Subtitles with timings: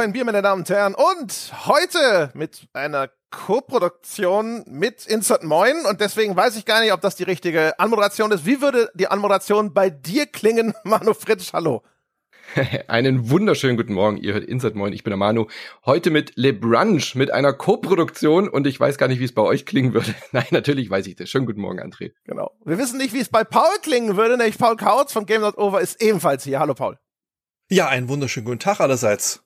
[0.00, 0.94] Ein Bier, meine Damen und Herren.
[0.94, 5.84] Und heute mit einer Co-Produktion mit Insert Moin.
[5.84, 8.46] Und deswegen weiß ich gar nicht, ob das die richtige Anmoderation ist.
[8.46, 11.52] Wie würde die Anmoderation bei dir klingen, Manu Fritsch?
[11.52, 11.82] Hallo.
[12.88, 14.16] Einen wunderschönen guten Morgen.
[14.16, 14.94] Ihr hört Insert Moin.
[14.94, 15.48] Ich bin der Manu.
[15.84, 18.48] Heute mit Le Brunch, mit einer Co-Produktion.
[18.48, 20.14] Und ich weiß gar nicht, wie es bei euch klingen würde.
[20.32, 21.28] Nein, natürlich weiß ich das.
[21.28, 22.12] Schönen guten Morgen, André.
[22.24, 22.52] Genau.
[22.64, 24.38] Wir wissen nicht, wie es bei Paul klingen würde.
[24.38, 26.58] Nämlich Paul Kautz von Game Not Over ist ebenfalls hier.
[26.58, 26.98] Hallo, Paul.
[27.68, 29.44] Ja, einen wunderschönen guten Tag allerseits.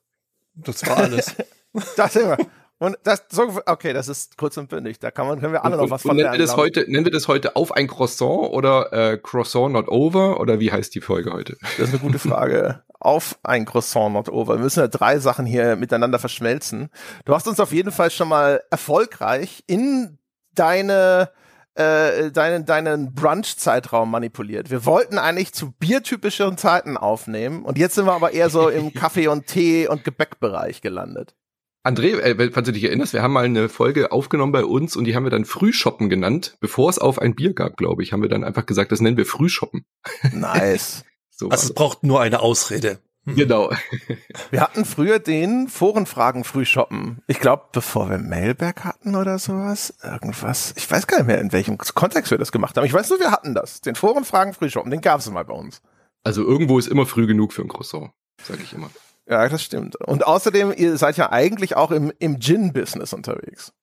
[0.55, 1.35] Das war alles.
[1.97, 2.37] das wir.
[2.77, 4.99] Und das so okay, das ist kurz und bündig.
[4.99, 7.11] Da kann man können wir alle noch was von nennen wir das heute nennen wir
[7.11, 11.31] das heute auf ein Croissant oder äh, Croissant not over oder wie heißt die Folge
[11.31, 11.57] heute?
[11.77, 12.83] Das ist eine gute Frage.
[12.99, 14.55] auf ein Croissant not over.
[14.55, 16.89] Wir müssen ja drei Sachen hier miteinander verschmelzen.
[17.23, 20.17] Du hast uns auf jeden Fall schon mal erfolgreich in
[20.53, 21.29] deine
[21.75, 24.71] äh, deinen, deinen Brunch-Zeitraum manipuliert.
[24.71, 28.93] Wir wollten eigentlich zu biertypischeren Zeiten aufnehmen und jetzt sind wir aber eher so im
[28.93, 31.35] Kaffee- und Tee- und Gebäckbereich gelandet.
[31.83, 35.05] André, äh, falls du dich erinnerst, wir haben mal eine Folge aufgenommen bei uns und
[35.05, 38.23] die haben wir dann Frühshoppen genannt, bevor es auf ein Bier gab, glaube ich, haben
[38.23, 39.85] wir dann einfach gesagt, das nennen wir Frühshoppen.
[40.33, 41.03] Nice.
[41.29, 42.99] so also es braucht nur eine Ausrede.
[43.25, 43.35] Mhm.
[43.35, 43.71] Genau.
[44.51, 47.21] Wir hatten früher den Forenfragen Frühshoppen.
[47.27, 49.93] Ich glaube, bevor wir Mailback hatten oder sowas.
[50.03, 50.73] Irgendwas.
[50.77, 52.85] Ich weiß gar nicht mehr, in welchem Kontext wir das gemacht haben.
[52.85, 53.81] Ich weiß nur, wir hatten das.
[53.81, 54.91] Den Forenfragen Frühshoppen.
[54.91, 55.81] Den gab es mal bei uns.
[56.23, 58.11] Also irgendwo ist immer früh genug für ein Croissant.
[58.41, 58.89] Sag ich immer.
[59.27, 59.95] Ja, das stimmt.
[59.95, 63.73] Und außerdem, ihr seid ja eigentlich auch im, im Gin-Business unterwegs.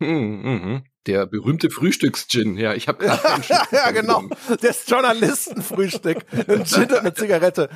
[0.00, 0.82] Hm, mhm.
[1.06, 2.56] Der berühmte Frühstücks-Gin.
[2.56, 4.24] Ja, ich habe gerade Ja, genau.
[4.60, 6.24] Das Journalistenfrühstück.
[6.32, 7.68] Ein Gin und eine Zigarette.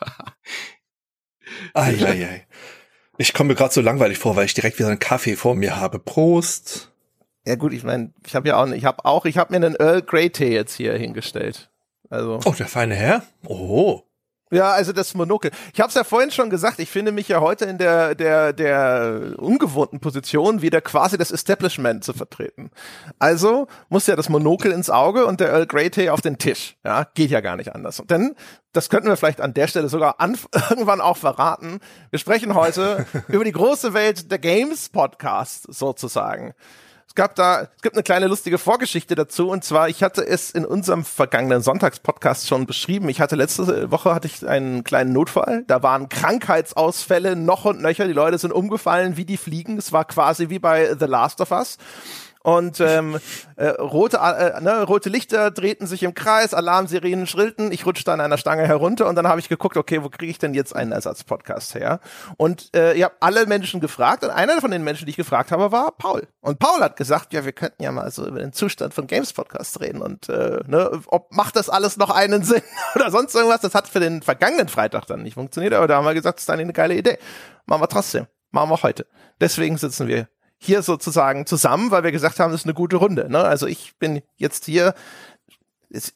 [1.74, 2.46] Eieiei.
[3.18, 5.76] Ich komme mir gerade so langweilig vor, weil ich direkt wieder einen Kaffee vor mir
[5.76, 5.98] habe.
[5.98, 6.92] Prost.
[7.44, 9.76] Ja gut, ich meine, ich habe ja auch, ich habe auch, ich habe mir einen
[9.76, 11.70] Earl Grey Tee jetzt hier hingestellt.
[12.08, 12.40] Also.
[12.44, 13.22] Oh, der feine Herr.
[13.46, 14.02] Oh.
[14.52, 15.50] Ja, also das Monokel.
[15.72, 18.52] Ich habe es ja vorhin schon gesagt, ich finde mich ja heute in der der
[18.52, 22.70] der ungewohnten Position, wieder quasi das Establishment zu vertreten.
[23.18, 26.76] Also muss ja das Monokel ins Auge und der Earl Grey Tee auf den Tisch.
[26.84, 28.02] Ja, geht ja gar nicht anders.
[28.10, 28.36] Denn
[28.74, 30.16] das könnten wir vielleicht an der Stelle sogar
[30.68, 31.80] irgendwann auch verraten.
[32.10, 36.52] Wir sprechen heute über die große Welt der Games Podcast sozusagen.
[37.12, 40.50] Es gab da, es gibt eine kleine lustige Vorgeschichte dazu und zwar, ich hatte es
[40.50, 43.10] in unserem vergangenen Sonntagspodcast schon beschrieben.
[43.10, 45.64] Ich hatte letzte Woche hatte ich einen kleinen Notfall.
[45.66, 48.06] Da waren Krankheitsausfälle noch und nöcher.
[48.06, 49.76] Die Leute sind umgefallen wie die Fliegen.
[49.76, 51.76] Es war quasi wie bei The Last of Us
[52.42, 53.18] und ähm,
[53.56, 58.20] äh, rote, äh, ne, rote Lichter drehten sich im Kreis, Alarmsirenen schrillten, ich rutschte an
[58.20, 60.92] einer Stange herunter und dann habe ich geguckt, okay, wo kriege ich denn jetzt einen
[60.92, 62.00] Ersatzpodcast her?
[62.36, 65.52] Und äh, ich habe alle Menschen gefragt und einer von den Menschen, die ich gefragt
[65.52, 66.26] habe, war Paul.
[66.40, 69.32] Und Paul hat gesagt, ja, wir könnten ja mal so über den Zustand von Games
[69.32, 72.62] Podcast reden und äh, ne, ob macht das alles noch einen Sinn
[72.94, 73.60] oder sonst irgendwas.
[73.60, 76.44] Das hat für den vergangenen Freitag dann nicht funktioniert, aber da haben wir gesagt, das
[76.44, 77.18] ist eine geile Idee.
[77.66, 78.26] Machen wir trotzdem.
[78.50, 79.06] Machen wir heute.
[79.40, 80.28] Deswegen sitzen wir
[80.64, 83.28] hier sozusagen zusammen, weil wir gesagt haben, das ist eine gute Runde.
[83.28, 83.42] Ne?
[83.42, 84.94] Also ich bin jetzt hier,
[85.88, 86.14] ist,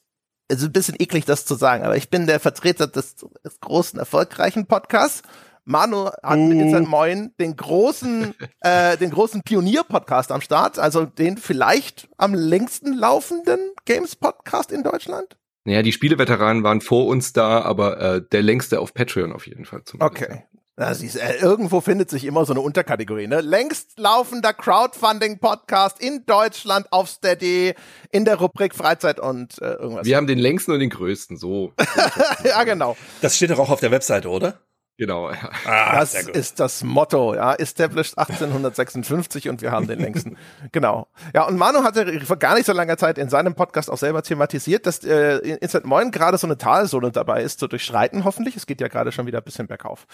[0.48, 3.98] ist ein bisschen eklig, das zu sagen, aber ich bin der Vertreter des, des großen,
[3.98, 5.22] erfolgreichen Podcasts.
[5.64, 6.90] Manu hat mit Instant uh.
[6.90, 13.58] Moin den großen, äh, den großen Pionier-Podcast am Start, also den vielleicht am längsten laufenden
[13.84, 15.36] Games-Podcast in Deutschland.
[15.64, 19.64] Naja, die Spieleveteranen waren vor uns da, aber äh, der längste auf Patreon auf jeden
[19.64, 19.82] Fall.
[19.84, 20.22] Zumindest.
[20.22, 20.44] Okay,
[20.78, 23.41] na, siehst, äh, irgendwo findet sich immer so eine Unterkategorie, ne?
[23.41, 27.75] Längst laufender Crowdfunding-Podcast in Deutschland auf Steady
[28.10, 30.04] in der Rubrik Freizeit und äh, irgendwas.
[30.04, 31.72] Wir haben den längsten und den größten, so.
[32.44, 32.94] ja, genau.
[33.22, 34.60] Das steht doch auch auf der Webseite, oder?
[34.98, 35.30] Genau.
[35.30, 35.50] Ja.
[35.66, 37.54] Ah, das ist das Motto, ja.
[37.54, 40.38] Established 1856 und wir haben den längsten.
[40.72, 41.06] genau.
[41.34, 44.22] Ja, und Manu hatte vor gar nicht so langer Zeit in seinem Podcast auch selber
[44.22, 48.56] thematisiert, dass äh, Instant Moin gerade so eine Talsohle dabei ist, zu durchschreiten hoffentlich.
[48.56, 50.06] Es geht ja gerade schon wieder ein bisschen bergauf.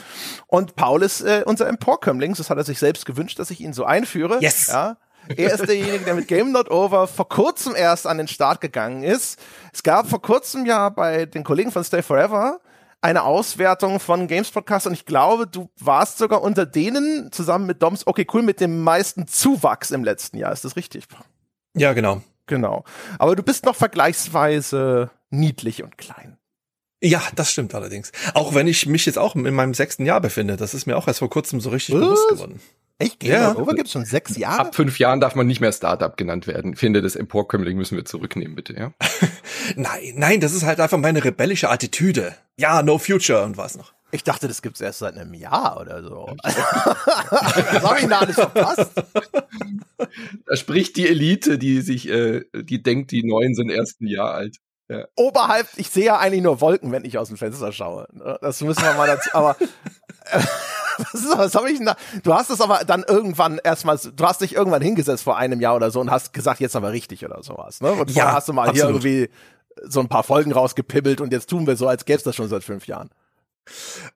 [0.49, 3.73] Und Paul ist äh, unser Emporkömmling, das hat er sich selbst gewünscht, dass ich ihn
[3.73, 4.39] so einführe.
[4.41, 4.67] Yes.
[4.67, 4.97] Ja.
[5.37, 9.05] Er ist derjenige, der mit Game Not Over vor kurzem erst an den Start gegangen
[9.05, 9.39] ist.
[9.73, 12.59] Es gab vor kurzem ja bei den Kollegen von Stay Forever
[13.03, 17.83] eine Auswertung von Games Podcast und ich glaube, du warst sogar unter denen zusammen mit
[17.83, 20.53] Doms, okay, cool, mit dem meisten Zuwachs im letzten Jahr.
[20.53, 21.05] Ist das richtig?
[21.77, 22.23] Ja, genau.
[22.47, 22.85] Genau.
[23.19, 26.39] Aber du bist noch vergleichsweise niedlich und klein.
[27.03, 28.13] Ja, das stimmt allerdings.
[28.35, 30.57] Auch wenn ich mich jetzt auch in meinem sechsten Jahr befinde.
[30.57, 32.01] Das ist mir auch erst vor kurzem so richtig Was?
[32.03, 32.61] bewusst geworden.
[32.99, 33.19] Echt?
[33.19, 33.57] Game ja.
[33.57, 34.61] Over gibt's schon sechs Jahre?
[34.61, 36.77] Ab fünf Jahren darf man nicht mehr Startup genannt werden.
[36.77, 38.93] Finde, das Emporkömmling müssen wir zurücknehmen, bitte, ja?
[39.77, 42.37] nein, nein, das ist halt einfach meine rebellische Attitüde.
[42.59, 43.93] Ja, no future und was noch.
[44.15, 46.29] Ich dachte, das gibt's erst seit einem Jahr oder so.
[46.43, 48.91] das habe ich noch nicht verpasst.
[50.47, 54.35] Da spricht die Elite, die sich, äh, die denkt, die Neuen sind erst ein Jahr
[54.35, 54.59] alt.
[54.89, 55.07] Ja.
[55.17, 58.07] Oberhalb, ich sehe ja eigentlich nur Wolken, wenn ich aus dem Fenster schaue.
[58.43, 59.57] Das müssen wir mal dazu, aber
[60.99, 61.97] was, was habe ich denn da?
[62.23, 65.75] Du hast es aber dann irgendwann erstmal, du hast dich irgendwann hingesetzt vor einem Jahr
[65.77, 67.93] oder so und hast gesagt, jetzt aber richtig oder sowas, ne?
[67.93, 69.03] Und Ja, vorher hast du mal absolut.
[69.03, 69.35] hier irgendwie
[69.85, 72.49] so ein paar Folgen rausgepibbelt und jetzt tun wir so, als gäbe es das schon
[72.49, 73.11] seit fünf Jahren.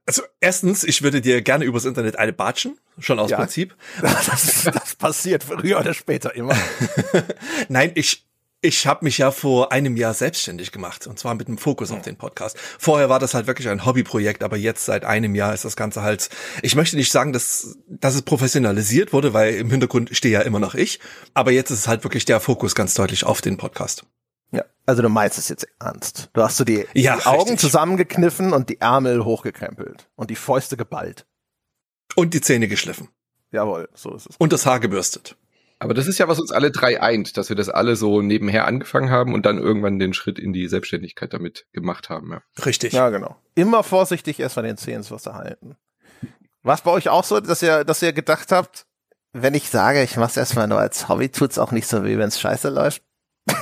[0.06, 3.38] Also erstens, ich würde dir gerne übers Internet eine batschen, schon aus Ja.
[3.38, 3.76] Prinzip.
[4.02, 6.56] Das, das passiert früher oder später immer.
[7.68, 8.24] Nein, ich
[8.62, 12.02] ich habe mich ja vor einem Jahr selbstständig gemacht und zwar mit einem Fokus auf
[12.02, 12.56] den Podcast.
[12.78, 16.02] Vorher war das halt wirklich ein Hobbyprojekt, aber jetzt seit einem Jahr ist das Ganze
[16.02, 16.30] halt.
[16.62, 20.58] Ich möchte nicht sagen, dass dass es professionalisiert wurde, weil im Hintergrund stehe ja immer
[20.58, 20.98] noch ich.
[21.34, 24.04] Aber jetzt ist es halt wirklich der Fokus ganz deutlich auf den Podcast.
[24.52, 26.31] Ja, also du meinst es jetzt ernst.
[26.32, 27.60] Du hast so die, Ja, die Augen richtig.
[27.60, 31.26] zusammengekniffen und die Ärmel hochgekrempelt und die Fäuste geballt.
[32.14, 33.08] Und die Zähne geschliffen
[33.50, 34.37] Jawohl, so ist es.
[34.37, 35.37] und das Haar gebürstet.
[35.78, 38.66] Aber das ist ja, was uns alle drei eint, dass wir das alle so nebenher
[38.66, 42.32] angefangen haben und dann irgendwann den Schritt in die Selbstständigkeit damit gemacht haben.
[42.32, 42.43] Ja.
[42.64, 42.94] Richtig.
[42.94, 43.37] Ja, genau.
[43.54, 45.76] Immer vorsichtig erstmal den Zeh ins Wasser halten.
[46.62, 48.87] War bei euch auch so, dass ihr, dass ihr gedacht habt,
[49.32, 52.40] wenn ich sage, ich mach's erstmal nur als Hobby, tut's auch nicht so weh, wenn's
[52.40, 53.02] scheiße läuft?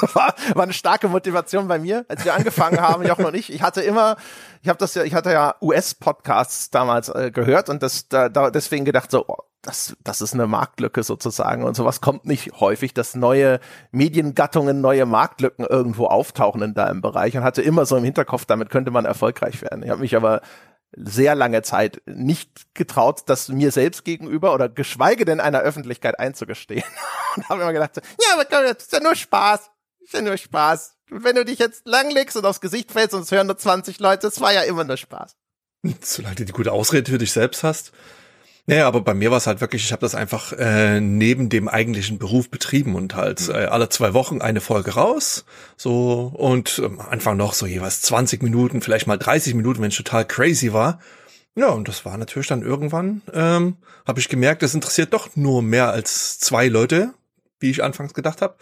[0.14, 3.52] war, war eine starke Motivation bei mir, als wir angefangen haben, Jochen und ich.
[3.52, 4.16] Ich hatte immer,
[4.62, 8.50] ich habe das ja, ich hatte ja US-Podcasts damals äh, gehört und das da, da
[8.50, 12.94] deswegen gedacht so, oh, das, das ist eine Marktlücke sozusagen und sowas kommt nicht häufig,
[12.94, 13.60] dass neue
[13.90, 18.70] Mediengattungen, neue Marktlücken irgendwo auftauchen in deinem Bereich und hatte immer so im Hinterkopf, damit
[18.70, 19.82] könnte man erfolgreich werden.
[19.82, 20.40] Ich habe mich aber
[20.92, 26.84] sehr lange Zeit nicht getraut, das mir selbst gegenüber oder geschweige denn einer Öffentlichkeit einzugestehen.
[27.36, 29.70] Und habe immer gedacht, so, ja, das ist ja nur Spaß.
[30.10, 30.96] Ist ja nur Spaß.
[31.10, 34.00] Und wenn du dich jetzt langlegst und aufs Gesicht fällst und es hören nur 20
[34.00, 35.36] Leute, es war ja immer nur Spaß.
[36.02, 37.92] Solange du die gute Ausrede für dich selbst hast.
[38.66, 41.68] Naja, aber bei mir war es halt wirklich, ich habe das einfach äh, neben dem
[41.68, 45.44] eigentlichen Beruf betrieben und halt äh, alle zwei Wochen eine Folge raus.
[45.76, 49.96] So und am Anfang noch so jeweils 20 Minuten, vielleicht mal 30 Minuten, wenn es
[49.96, 51.00] total crazy war.
[51.56, 55.62] Ja, und das war natürlich dann irgendwann, ähm, habe ich gemerkt, das interessiert doch nur
[55.62, 57.14] mehr als zwei Leute,
[57.58, 58.56] wie ich anfangs gedacht habe.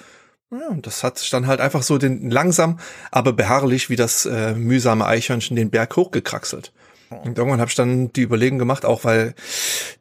[0.51, 2.79] Ja, und das hat sich dann halt einfach so den langsam,
[3.11, 6.73] aber beharrlich wie das äh, mühsame Eichhörnchen den Berg hochgekraxelt.
[7.11, 9.35] Und irgendwann habe ich dann die Überlegung gemacht, auch weil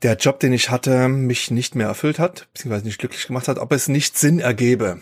[0.02, 3.60] der Job, den ich hatte, mich nicht mehr erfüllt hat, beziehungsweise nicht glücklich gemacht hat,
[3.60, 5.02] ob es nicht Sinn ergebe,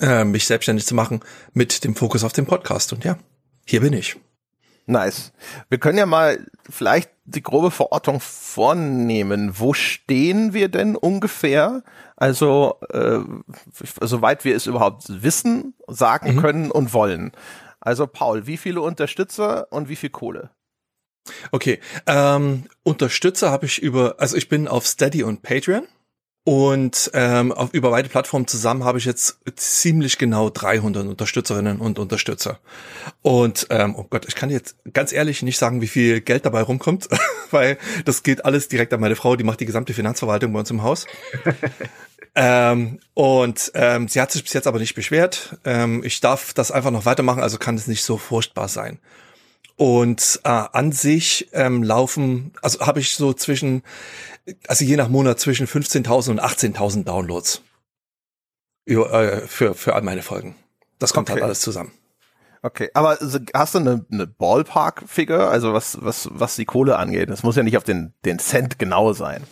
[0.00, 1.20] äh, mich selbstständig zu machen
[1.52, 2.92] mit dem Fokus auf den Podcast.
[2.92, 3.16] Und ja,
[3.64, 4.16] hier bin ich.
[4.86, 5.32] Nice.
[5.68, 9.58] Wir können ja mal vielleicht die grobe Verortung vornehmen.
[9.58, 11.82] Wo stehen wir denn ungefähr?
[12.16, 13.20] Also, äh,
[14.00, 16.40] soweit wir es überhaupt wissen, sagen Mhm.
[16.40, 17.32] können und wollen.
[17.80, 20.50] Also, Paul, wie viele Unterstützer und wie viel Kohle?
[21.52, 25.86] Okay, ähm, Unterstützer habe ich über, also ich bin auf Steady und Patreon
[26.44, 31.98] und ähm, auf, über beide Plattformen zusammen habe ich jetzt ziemlich genau 300 Unterstützerinnen und
[31.98, 32.60] Unterstützer.
[33.22, 36.60] Und ähm, oh Gott, ich kann jetzt ganz ehrlich nicht sagen, wie viel Geld dabei
[36.60, 37.08] rumkommt,
[37.50, 40.70] weil das geht alles direkt an meine Frau, die macht die gesamte Finanzverwaltung bei uns
[40.70, 41.06] im Haus.
[42.36, 45.56] Ähm, und ähm, sie hat sich bis jetzt aber nicht beschwert.
[45.64, 48.98] Ähm, ich darf das einfach noch weitermachen, also kann es nicht so furchtbar sein.
[49.76, 53.82] Und äh, an sich ähm, laufen, also habe ich so zwischen,
[54.68, 57.62] also je nach Monat zwischen 15.000 und 18.000 Downloads
[58.84, 60.54] über, äh, für, für all meine Folgen.
[60.98, 61.34] Das kommt Okay.
[61.34, 61.92] halt alles zusammen.
[62.62, 63.18] Okay, aber
[63.52, 67.28] hast du eine, eine Ballpark-Figure, also was, was, was die Kohle angeht?
[67.28, 69.44] Das muss ja nicht auf den, den Cent genau sein.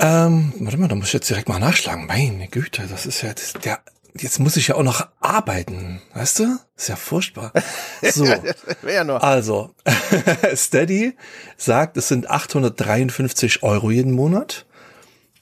[0.00, 2.06] Ähm, warte mal, da muss ich jetzt direkt mal nachschlagen.
[2.06, 3.78] Meine Güte, das ist ja das, der.
[4.16, 6.58] Jetzt muss ich ja auch noch arbeiten, weißt du?
[6.76, 7.52] ist ja furchtbar.
[8.02, 8.24] So.
[8.26, 9.16] Ja.
[9.16, 9.74] Also,
[10.54, 11.16] Steady
[11.56, 14.66] sagt, es sind 853 Euro jeden Monat.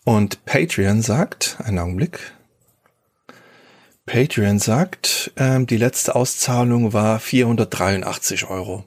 [0.05, 2.33] Und Patreon sagt, einen Augenblick.
[4.07, 8.85] Patreon sagt, ähm, die letzte Auszahlung war 483 Euro.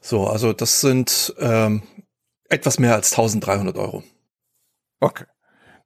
[0.00, 1.82] So, also das sind ähm,
[2.48, 4.04] etwas mehr als 1300 Euro.
[5.00, 5.24] Okay.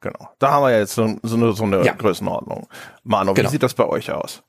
[0.01, 0.31] Genau.
[0.39, 1.93] Da haben wir ja jetzt so, so eine, so eine Ja.
[1.93, 2.67] Größenordnung.
[3.05, 3.49] Manu, Genau.
[3.49, 4.43] wie sieht das bei euch aus?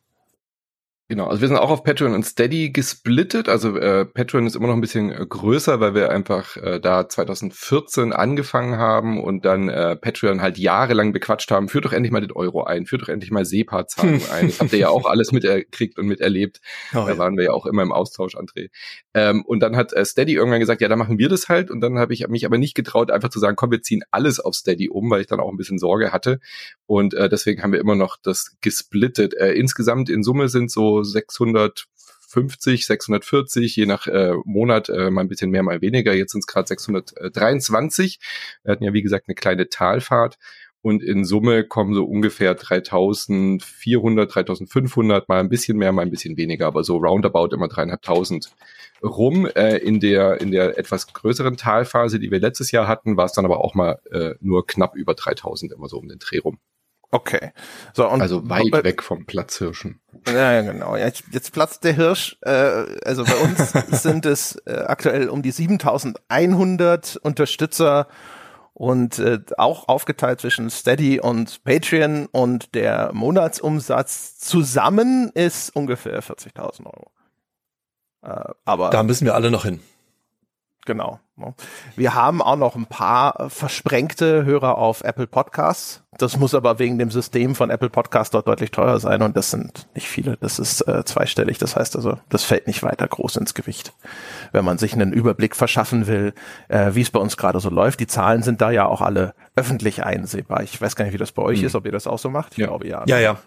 [1.12, 3.50] Genau, also wir sind auch auf Patreon und Steady gesplittet.
[3.50, 7.10] Also äh, Patreon ist immer noch ein bisschen äh, größer, weil wir einfach äh, da
[7.10, 11.68] 2014 angefangen haben und dann äh, Patreon halt jahrelang bequatscht haben.
[11.68, 14.48] Führt doch endlich mal den Euro ein, führt doch endlich mal SEPA-Zahlung ein.
[14.48, 16.62] Das habt ihr ja auch alles miterkriegt und miterlebt.
[16.94, 18.70] Oh, Da waren wir ja auch immer im Austausch, André.
[19.14, 21.72] Ähm, und dann hat äh, Steady irgendwann gesagt, ja, dann machen wir das halt.
[21.72, 24.40] Und dann habe ich mich aber nicht getraut, einfach zu sagen, komm, wir ziehen alles
[24.40, 26.40] auf Steady um, weil ich dann auch ein bisschen Sorge hatte.
[26.86, 29.34] Und äh, deswegen haben wir immer noch das gesplittet.
[29.34, 35.28] Äh, insgesamt in Summe sind so 650, 640, je nach äh, Monat äh, mal ein
[35.28, 36.14] bisschen mehr, mal weniger.
[36.14, 38.20] Jetzt sind es gerade 623.
[38.64, 40.38] Wir hatten ja, wie gesagt, eine kleine Talfahrt.
[40.84, 46.38] Und in Summe kommen so ungefähr 3400, 3500, mal ein bisschen mehr, mal ein bisschen
[46.38, 48.52] weniger, aber so roundabout immer dreieinhalbtausend
[49.04, 49.48] rum.
[49.56, 53.34] Äh, in der in der etwas größeren Talphase, die wir letztes Jahr hatten, war es
[53.34, 56.58] dann aber auch mal äh, nur knapp über 3000, immer so um den Dreh rum.
[57.12, 57.52] Okay.
[57.94, 60.00] So, und also weit äh, weg vom Platzhirschen.
[60.28, 60.96] Ja, ja genau.
[60.96, 62.38] Jetzt, jetzt platzt der Hirsch.
[62.42, 68.08] Äh, also bei uns sind es äh, aktuell um die 7100 Unterstützer
[68.74, 76.86] und äh, auch aufgeteilt zwischen Steady und Patreon und der Monatsumsatz zusammen ist ungefähr 40.000
[76.86, 77.12] Euro.
[78.24, 79.82] Äh, aber da müssen wir alle noch hin.
[80.86, 81.20] Genau.
[81.96, 86.04] Wir haben auch noch ein paar versprengte Hörer auf Apple Podcasts.
[86.18, 89.52] Das muss aber wegen dem System von Apple Podcasts dort deutlich teurer sein und das
[89.52, 90.38] sind nicht viele.
[90.38, 91.58] Das ist äh, zweistellig.
[91.58, 93.94] Das heißt also, das fällt nicht weiter groß ins Gewicht.
[94.52, 96.34] Wenn man sich einen Überblick verschaffen will,
[96.68, 98.00] äh, wie es bei uns gerade so läuft.
[98.00, 100.64] Die Zahlen sind da ja auch alle öffentlich einsehbar.
[100.64, 101.68] Ich weiß gar nicht, wie das bei euch hm.
[101.68, 102.54] ist, ob ihr das auch so macht.
[102.54, 102.68] Ich ja.
[102.68, 103.04] glaube ja.
[103.08, 103.38] Ja, ja.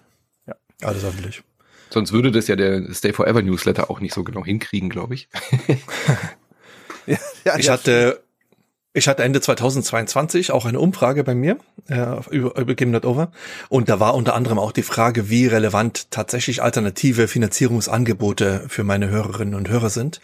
[0.47, 1.43] Ja, alles öffentlich.
[1.91, 5.29] Sonst würde das ja der Stay Forever Newsletter auch nicht so genau hinkriegen, glaube ich.
[7.07, 8.21] ja, ja, ich hatte
[8.97, 11.59] ich hatte Ende 2022 auch eine Umfrage bei mir
[11.89, 13.33] äh, über, über Game Not Over
[13.69, 19.09] und da war unter anderem auch die Frage, wie relevant tatsächlich alternative Finanzierungsangebote für meine
[19.09, 20.21] Hörerinnen und Hörer sind.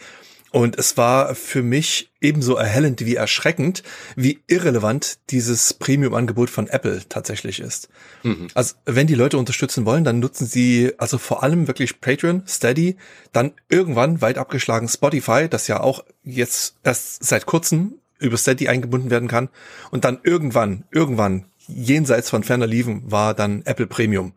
[0.51, 3.83] Und es war für mich ebenso erhellend wie erschreckend,
[4.17, 7.87] wie irrelevant dieses Premium-Angebot von Apple tatsächlich ist.
[8.23, 8.47] Mhm.
[8.53, 12.97] Also wenn die Leute unterstützen wollen, dann nutzen sie also vor allem wirklich Patreon, Steady,
[13.31, 19.09] dann irgendwann weit abgeschlagen Spotify, das ja auch jetzt erst seit kurzem über Steady eingebunden
[19.09, 19.47] werden kann.
[19.89, 24.33] Und dann irgendwann, irgendwann, jenseits von ferner Liefen, war dann Apple Premium.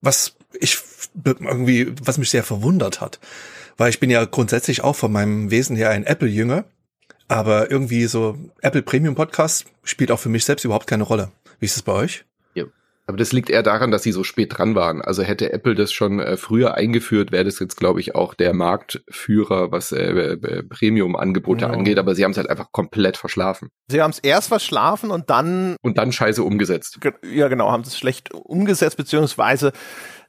[0.00, 0.78] Was ich
[1.24, 3.18] irgendwie, was mich sehr verwundert hat
[3.76, 6.64] weil ich bin ja grundsätzlich auch von meinem Wesen her ein Apple-Jünger,
[7.28, 11.30] aber irgendwie so Apple Premium Podcast spielt auch für mich selbst überhaupt keine Rolle.
[11.58, 12.24] Wie ist es bei euch?
[12.54, 12.64] Ja.
[13.06, 15.00] Aber das liegt eher daran, dass sie so spät dran waren.
[15.02, 18.52] Also hätte Apple das schon äh, früher eingeführt, wäre das jetzt, glaube ich, auch der
[18.52, 21.70] Marktführer, was äh, äh Premium-Angebote ja.
[21.70, 21.98] angeht.
[21.98, 23.70] Aber sie haben es halt einfach komplett verschlafen.
[23.88, 26.98] Sie haben es erst verschlafen und dann und dann scheiße umgesetzt.
[27.24, 29.72] Ja, genau, haben es schlecht umgesetzt beziehungsweise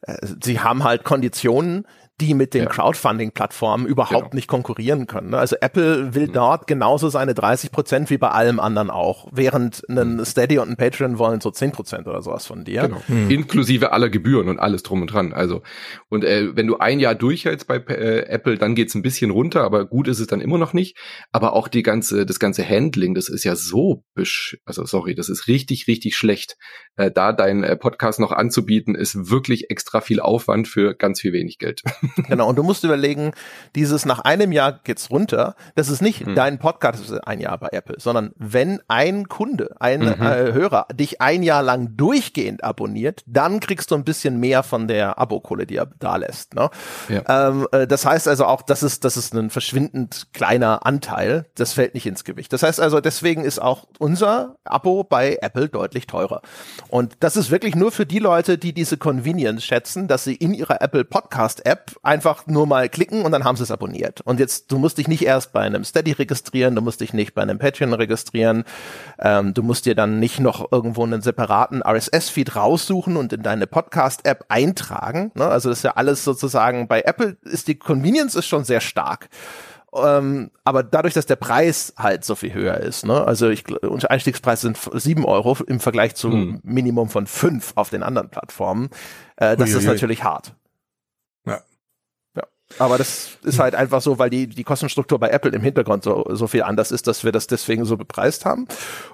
[0.02, 1.86] äh, sie haben halt Konditionen,
[2.20, 2.70] die mit den ja.
[2.70, 4.36] Crowdfunding-Plattformen überhaupt genau.
[4.36, 5.30] nicht konkurrieren können.
[5.30, 5.38] Ne?
[5.38, 6.34] Also Apple will mhm.
[6.34, 10.26] dort genauso seine 30 Prozent wie bei allem anderen auch, während ein mhm.
[10.26, 12.84] Steady und ein Patreon wollen so 10 Prozent oder sowas von dir.
[12.84, 13.04] Genau.
[13.08, 13.30] Mhm.
[13.30, 15.32] Inklusive aller Gebühren und alles drum und dran.
[15.32, 15.62] Also
[16.10, 19.64] und äh, wenn du ein Jahr durchhältst bei äh, Apple, dann geht's ein bisschen runter,
[19.64, 20.98] aber gut ist es dann immer noch nicht.
[21.32, 25.30] Aber auch die ganze, das ganze Handling, das ist ja so bisch, also sorry, das
[25.30, 26.58] ist richtig, richtig schlecht.
[26.96, 31.34] Äh, da dein äh, Podcast noch anzubieten, ist wirklich extra viel Aufwand für ganz viel
[31.34, 31.84] wenig Geld.
[32.28, 33.32] Genau, und du musst überlegen,
[33.76, 36.36] dieses nach einem Jahr geht's runter, das ist nicht hm.
[36.36, 40.22] dein Podcast ein Jahr bei Apple, sondern wenn ein Kunde, ein mhm.
[40.22, 44.88] äh, Hörer dich ein Jahr lang durchgehend abonniert, dann kriegst du ein bisschen mehr von
[44.88, 46.56] der Abokohle, die er da lässt.
[46.56, 46.70] Ne?
[47.10, 47.50] Ja.
[47.50, 51.74] Ähm, äh, das heißt also auch, das ist, das ist ein verschwindend kleiner Anteil, das
[51.74, 52.52] fällt nicht ins Gewicht.
[52.54, 56.42] Das heißt also, deswegen ist auch unser Abo bei Apple deutlich teurer.
[56.90, 60.54] Und das ist wirklich nur für die Leute, die diese Convenience schätzen, dass sie in
[60.54, 64.22] ihrer Apple Podcast App einfach nur mal klicken und dann haben sie es abonniert.
[64.22, 67.34] Und jetzt, du musst dich nicht erst bei einem Steady registrieren, du musst dich nicht
[67.34, 68.64] bei einem Patreon registrieren,
[69.20, 73.68] ähm, du musst dir dann nicht noch irgendwo einen separaten RSS-Feed raussuchen und in deine
[73.68, 75.32] Podcast-App eintragen.
[75.36, 75.48] Ne?
[75.48, 79.30] Also das ist ja alles sozusagen, bei Apple ist die Convenience ist schon sehr stark.
[79.96, 83.26] Ähm, aber dadurch, dass der Preis halt so viel höher ist, ne?
[83.26, 83.64] also ich,
[84.10, 86.60] Einstiegspreis sind sieben Euro im Vergleich zum hm.
[86.64, 88.90] Minimum von fünf auf den anderen Plattformen,
[89.38, 89.80] äh, das Uiuiui.
[89.80, 90.54] ist natürlich hart.
[92.80, 96.26] Aber das ist halt einfach so, weil die, die Kostenstruktur bei Apple im Hintergrund so,
[96.30, 98.68] so viel anders ist, dass wir das deswegen so bepreist haben.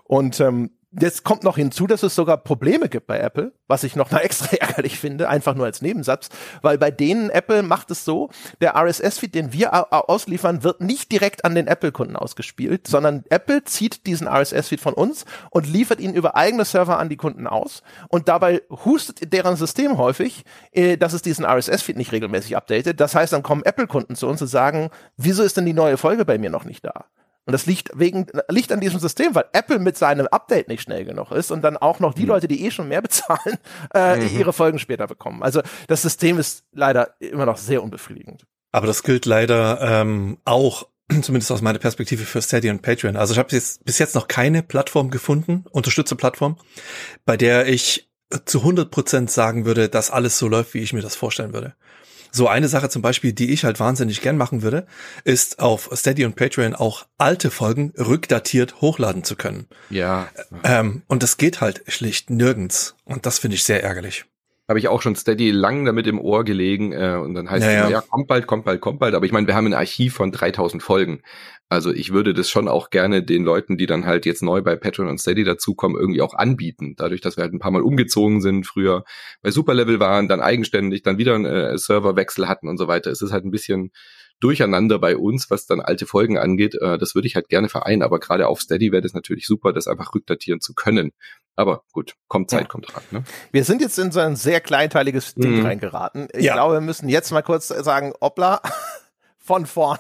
[0.06, 3.96] Und ähm, Jetzt kommt noch hinzu, dass es sogar Probleme gibt bei Apple, was ich
[3.96, 6.30] noch mal extra ärgerlich finde, einfach nur als Nebensatz,
[6.62, 8.30] weil bei denen Apple macht es so,
[8.62, 14.06] der RSS-Feed, den wir ausliefern, wird nicht direkt an den Apple-Kunden ausgespielt, sondern Apple zieht
[14.06, 18.28] diesen RSS-Feed von uns und liefert ihn über eigene Server an die Kunden aus und
[18.28, 23.00] dabei hustet deren System häufig, äh, dass es diesen RSS-Feed nicht regelmäßig updatet.
[23.00, 26.24] Das heißt, dann kommen Apple-Kunden zu uns und sagen, wieso ist denn die neue Folge
[26.24, 27.06] bei mir noch nicht da?
[27.46, 31.04] Und das liegt wegen, liegt an diesem System, weil Apple mit seinem Update nicht schnell
[31.04, 32.30] genug ist und dann auch noch die mhm.
[32.30, 33.58] Leute, die eh schon mehr bezahlen,
[33.94, 34.38] äh, mhm.
[34.38, 35.44] ihre Folgen später bekommen.
[35.44, 38.46] Also das System ist leider immer noch sehr unbefriedigend.
[38.72, 40.88] Aber das gilt leider ähm, auch
[41.22, 43.18] zumindest aus meiner Perspektive für Steady und Patreon.
[43.18, 46.58] Also ich habe jetzt bis jetzt noch keine Plattform gefunden, Unterstützerplattform,
[47.26, 48.10] bei der ich
[48.46, 51.76] zu 100 Prozent sagen würde, dass alles so läuft, wie ich mir das vorstellen würde.
[52.36, 54.88] So eine Sache zum Beispiel, die ich halt wahnsinnig gern machen würde,
[55.24, 59.68] ist auf Steady und Patreon auch alte Folgen rückdatiert hochladen zu können.
[59.92, 60.28] Ja.
[60.64, 62.96] Ähm, und das geht halt schlicht nirgends.
[63.06, 64.26] Und das finde ich sehr ärgerlich
[64.68, 67.86] habe ich auch schon steady lang damit im Ohr gelegen äh, und dann heißt ja,
[67.86, 69.14] es ja, kommt bald, kommt bald, kommt bald.
[69.14, 71.22] Aber ich meine, wir haben ein Archiv von 3000 Folgen.
[71.68, 74.76] Also ich würde das schon auch gerne den Leuten, die dann halt jetzt neu bei
[74.76, 76.94] Patreon und Steady dazukommen, irgendwie auch anbieten.
[76.96, 79.04] Dadurch, dass wir halt ein paar Mal umgezogen sind, früher
[79.42, 83.12] bei Superlevel waren, dann eigenständig, dann wieder einen äh, Serverwechsel hatten und so weiter.
[83.12, 83.92] Es ist halt ein bisschen
[84.40, 86.76] durcheinander bei uns, was dann alte Folgen angeht.
[86.76, 89.74] Äh, das würde ich halt gerne vereinen, aber gerade auf Steady wäre das natürlich super,
[89.74, 91.12] das einfach rückdatieren zu können.
[91.56, 92.68] Aber gut, kommt Zeit, ja.
[92.68, 93.04] kommt ran.
[93.12, 93.24] Ne?
[93.52, 95.66] Wir sind jetzt in so ein sehr kleinteiliges Ding mhm.
[95.66, 96.28] reingeraten.
[96.34, 96.54] Ich ja.
[96.54, 98.62] glaube, wir müssen jetzt mal kurz sagen, Opla,
[99.38, 100.00] von vorn.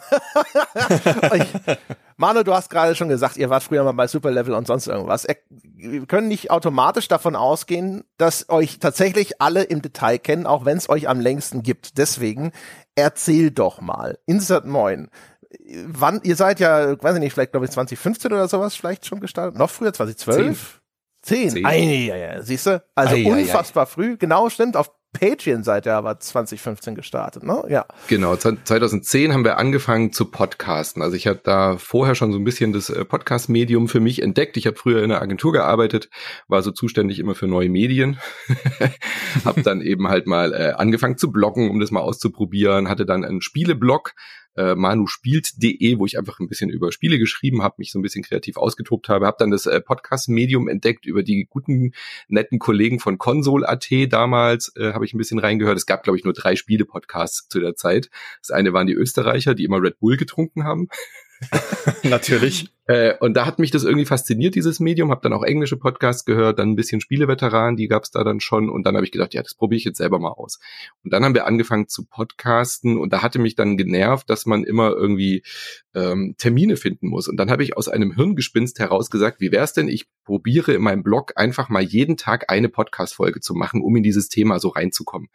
[1.33, 1.75] ich,
[2.17, 5.27] Manu, du hast gerade schon gesagt, ihr wart früher mal bei Superlevel und sonst irgendwas.
[5.60, 10.77] Wir können nicht automatisch davon ausgehen, dass euch tatsächlich alle im Detail kennen, auch wenn
[10.77, 11.98] es euch am längsten gibt.
[11.98, 12.51] Deswegen
[12.95, 14.17] erzähl doch mal.
[14.25, 15.10] Insert 9
[15.86, 19.19] wann, ihr seid ja, weiß ich nicht, vielleicht glaube ich 2015 oder sowas vielleicht schon
[19.19, 20.57] gestartet, noch früher, 2012?
[20.72, 20.83] 10.
[21.24, 21.65] 10.
[21.65, 22.84] Ei, ja, ja, siehst du?
[22.96, 24.18] Also ei, unfassbar ei, früh.
[24.18, 24.77] Genau, stimmt.
[24.77, 27.63] Auf Patreon seid ihr aber 2015 gestartet, ne?
[27.70, 27.86] Ja.
[28.08, 31.01] Genau, 2010 haben wir angefangen zu podcasten.
[31.01, 34.58] Also ich habe da vorher schon so ein bisschen das äh, Podcast-Medium für mich entdeckt.
[34.58, 36.10] Ich habe früher in einer Agentur gearbeitet,
[36.48, 38.20] war so zuständig immer für neue Medien.
[39.46, 42.89] habe dann eben halt mal äh, angefangen zu bloggen, um das mal auszuprobieren.
[42.89, 44.13] Hatte dann einen Spieleblog,
[44.55, 48.24] äh, manuspielt.de, wo ich einfach ein bisschen über Spiele geschrieben habe, mich so ein bisschen
[48.24, 51.93] kreativ ausgetobt habe, habe dann das äh, Podcast-Medium entdeckt über die guten,
[52.27, 55.77] netten Kollegen von Console.at damals, äh, habe ich ein bisschen reingehört.
[55.77, 58.10] Es gab, glaube ich, nur drei Spiele-Podcasts zu der Zeit.
[58.41, 60.88] Das eine waren die Österreicher, die immer Red Bull getrunken haben.
[62.03, 62.73] Natürlich.
[62.86, 65.10] Äh, und da hat mich das irgendwie fasziniert, dieses Medium.
[65.10, 68.40] Habe dann auch englische Podcasts gehört, dann ein bisschen Spieleveteranen, die gab es da dann
[68.40, 68.70] schon.
[68.70, 70.60] Und dann habe ich gedacht, ja, das probiere ich jetzt selber mal aus.
[71.04, 74.63] Und dann haben wir angefangen zu podcasten und da hatte mich dann genervt, dass man
[74.63, 75.44] immer irgendwie
[75.96, 77.27] ähm, Termine finden muss.
[77.27, 80.74] Und dann habe ich aus einem Hirngespinst heraus gesagt, wie wäre es denn, ich probiere
[80.74, 84.60] in meinem Blog einfach mal jeden Tag eine Podcast-Folge zu machen, um in dieses Thema
[84.60, 85.29] so reinzukommen.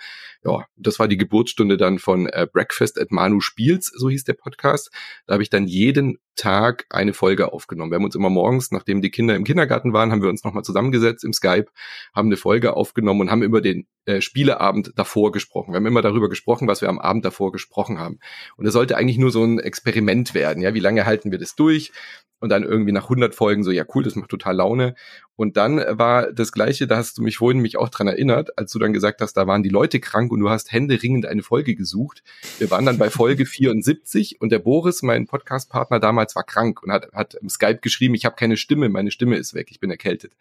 [0.45, 4.35] Ja, das war die Geburtsstunde dann von äh, Breakfast at Manu Spiels, so hieß der
[4.35, 4.91] Podcast.
[5.27, 7.91] Da habe ich dann jeden Tag eine Folge aufgenommen.
[7.91, 10.65] Wir haben uns immer morgens, nachdem die Kinder im Kindergarten waren, haben wir uns nochmal
[10.65, 11.67] zusammengesetzt im Skype,
[12.15, 15.73] haben eine Folge aufgenommen und haben über den äh, Spieleabend davor gesprochen.
[15.73, 18.19] Wir haben immer darüber gesprochen, was wir am Abend davor gesprochen haben.
[18.57, 20.63] Und es sollte eigentlich nur so ein Experiment werden.
[20.63, 21.93] Ja, wie lange halten wir das durch?
[22.41, 24.95] und dann irgendwie nach 100 Folgen so, ja cool, das macht total Laune.
[25.39, 28.73] Und dann war das Gleiche, da hast du mich vorhin mich auch dran erinnert, als
[28.73, 31.77] du dann gesagt hast, da waren die Leute krank und du hast händeringend eine Folge
[31.77, 32.25] gesucht.
[32.59, 36.91] Wir waren dann bei Folge 74 und der Boris, mein Podcastpartner damals, war krank und
[36.91, 39.93] hat, hat im Skype geschrieben, ich habe keine Stimme, meine Stimme ist weg, ich bin
[39.93, 40.33] erkältet.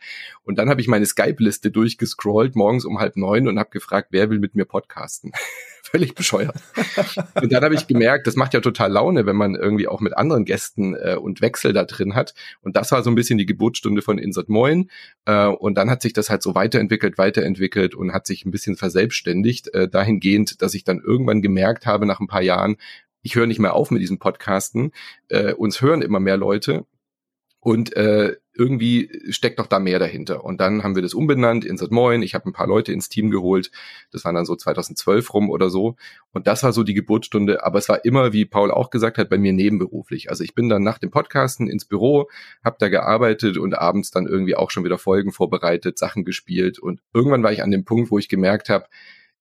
[0.44, 4.32] Und dann habe ich meine Skype-Liste durchgescrollt morgens um halb neun und habe gefragt, wer
[4.32, 5.32] will mit mir podcasten?
[5.88, 6.56] Völlig bescheuert.
[7.42, 10.18] und dann habe ich gemerkt, das macht ja total Laune, wenn man irgendwie auch mit
[10.18, 12.34] anderen Gästen äh, und Wechsel da drin hat.
[12.62, 14.90] Und das war so ein bisschen die Geburtsstunde von Insert Moin.
[15.26, 18.76] Äh, und dann hat sich das halt so weiterentwickelt, weiterentwickelt und hat sich ein bisschen
[18.76, 22.78] verselbstständigt, äh, dahingehend, dass ich dann irgendwann gemerkt habe, nach ein paar Jahren,
[23.22, 24.92] ich höre nicht mehr auf mit diesem Podcasten.
[25.28, 26.86] Äh, uns hören immer mehr Leute.
[27.60, 30.44] Und äh, irgendwie steckt doch da mehr dahinter.
[30.44, 32.22] Und dann haben wir das umbenannt, Insert Moin.
[32.22, 33.72] Ich habe ein paar Leute ins Team geholt.
[34.12, 35.96] Das war dann so 2012 rum oder so.
[36.34, 37.64] Und das war so die Geburtsstunde.
[37.64, 40.30] Aber es war immer, wie Paul auch gesagt hat, bei mir nebenberuflich.
[40.30, 42.30] Also ich bin dann nach dem Podcasten ins Büro,
[42.64, 46.80] habe da gearbeitet und abends dann irgendwie auch schon wieder Folgen vorbereitet, Sachen gespielt.
[46.80, 48.86] Und irgendwann war ich an dem Punkt, wo ich gemerkt habe,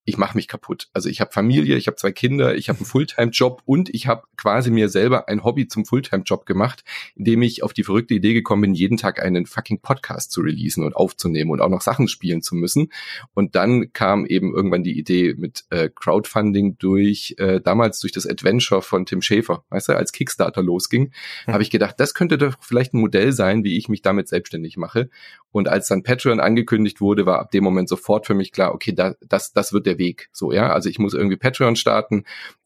[0.07, 0.89] ich mache mich kaputt.
[0.95, 4.23] Also ich habe Familie, ich habe zwei Kinder, ich habe einen Fulltime-Job und ich habe
[4.37, 6.85] quasi mir selber ein Hobby zum Fulltime-Job gemacht,
[7.17, 10.85] indem ich auf die verrückte Idee gekommen bin, jeden Tag einen fucking Podcast zu releasen
[10.85, 12.93] und aufzunehmen und auch noch Sachen spielen zu müssen.
[13.35, 18.27] Und dann kam eben irgendwann die Idee mit äh, Crowdfunding durch, äh, damals durch das
[18.27, 21.13] Adventure von Tim Schäfer, weißt du, als Kickstarter losging,
[21.47, 21.53] mhm.
[21.53, 24.77] habe ich gedacht, das könnte doch vielleicht ein Modell sein, wie ich mich damit selbstständig
[24.77, 25.11] mache.
[25.57, 28.93] Und als dann Patreon angekündigt wurde, war ab dem Moment sofort für mich klar, okay,
[28.93, 30.29] da, das, das wird der Weg.
[30.31, 30.71] So, ja.
[30.71, 32.25] Also ich muss irgendwie Patreon starten.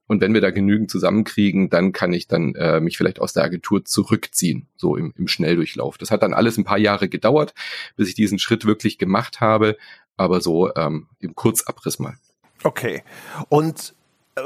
[0.09, 3.44] Und wenn wir da genügend zusammenkriegen, dann kann ich dann äh, mich vielleicht aus der
[3.44, 5.98] Agentur zurückziehen, so im, im Schnelldurchlauf.
[5.98, 7.55] Das hat dann alles ein paar Jahre gedauert,
[7.94, 9.76] bis ich diesen Schritt wirklich gemacht habe,
[10.16, 12.16] aber so ähm, im Kurzabriss mal.
[12.64, 13.05] Okay.
[13.48, 13.94] Und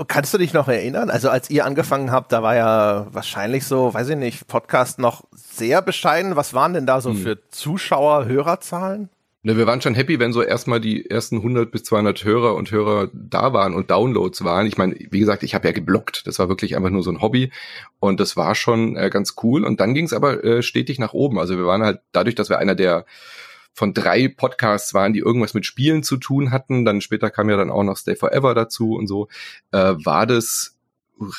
[0.08, 1.10] Kannst du dich noch erinnern?
[1.10, 5.24] Also als ihr angefangen habt, da war ja wahrscheinlich so, weiß ich nicht, Podcast noch
[5.32, 6.36] sehr bescheiden.
[6.36, 7.16] Was waren denn da so hm.
[7.18, 9.10] für Zuschauer, Hörerzahlen?
[9.46, 12.70] Ne, wir waren schon happy, wenn so erstmal die ersten 100 bis 200 Hörer und
[12.70, 14.66] Hörer da waren und Downloads waren.
[14.66, 16.26] Ich meine, wie gesagt, ich habe ja geblockt.
[16.26, 17.52] Das war wirklich einfach nur so ein Hobby
[18.00, 19.66] und das war schon äh, ganz cool.
[19.66, 21.38] Und dann ging es aber äh, stetig nach oben.
[21.38, 23.04] Also wir waren halt dadurch, dass wir einer der
[23.74, 27.56] von drei Podcasts waren, die irgendwas mit Spielen zu tun hatten, dann später kam ja
[27.56, 29.28] dann auch noch Stay Forever dazu und so,
[29.72, 30.78] äh, war das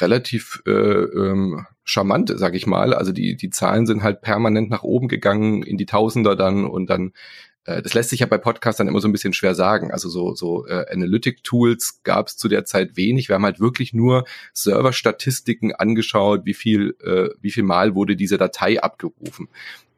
[0.02, 2.94] relativ äh, ähm, charmant, sag ich mal.
[2.94, 6.90] Also die, die Zahlen sind halt permanent nach oben gegangen, in die Tausender dann und
[6.90, 7.14] dann
[7.66, 9.92] äh, das lässt sich ja bei Podcasts dann immer so ein bisschen schwer sagen.
[9.92, 13.30] Also so, so äh, Analytic-Tools gab es zu der Zeit wenig.
[13.30, 18.38] Wir haben halt wirklich nur Serverstatistiken angeschaut, wie viel, äh, wie viel Mal wurde diese
[18.38, 19.50] Datei abgerufen.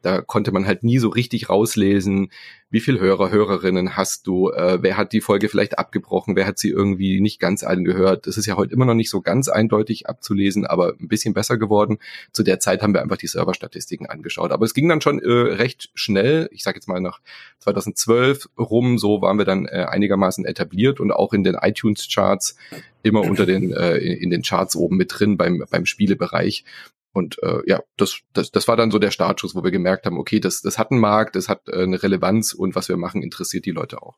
[0.02, 2.30] Da konnte man halt nie so richtig rauslesen,
[2.70, 6.58] wie viel Hörer, Hörerinnen hast du, äh, wer hat die Folge vielleicht abgebrochen, wer hat
[6.58, 8.26] sie irgendwie nicht ganz allen gehört.
[8.26, 11.56] Das ist ja heute immer noch nicht so ganz eindeutig abzulesen, aber ein bisschen besser
[11.56, 11.98] geworden.
[12.32, 14.52] Zu der Zeit haben wir einfach die Serverstatistiken angeschaut.
[14.52, 17.20] Aber es ging dann schon äh, recht schnell, ich sage jetzt mal nach
[17.60, 22.56] 2012 rum, so waren wir dann äh, einigermaßen etabliert und auch in den iTunes-Charts
[23.02, 26.64] immer unter den äh, in den Charts oben mit drin beim beim Spielebereich
[27.12, 30.18] und äh, ja, das, das, das war dann so der Startschuss, wo wir gemerkt haben,
[30.18, 33.22] okay, das, das hat einen Markt, das hat äh, eine Relevanz und was wir machen,
[33.22, 34.16] interessiert die Leute auch.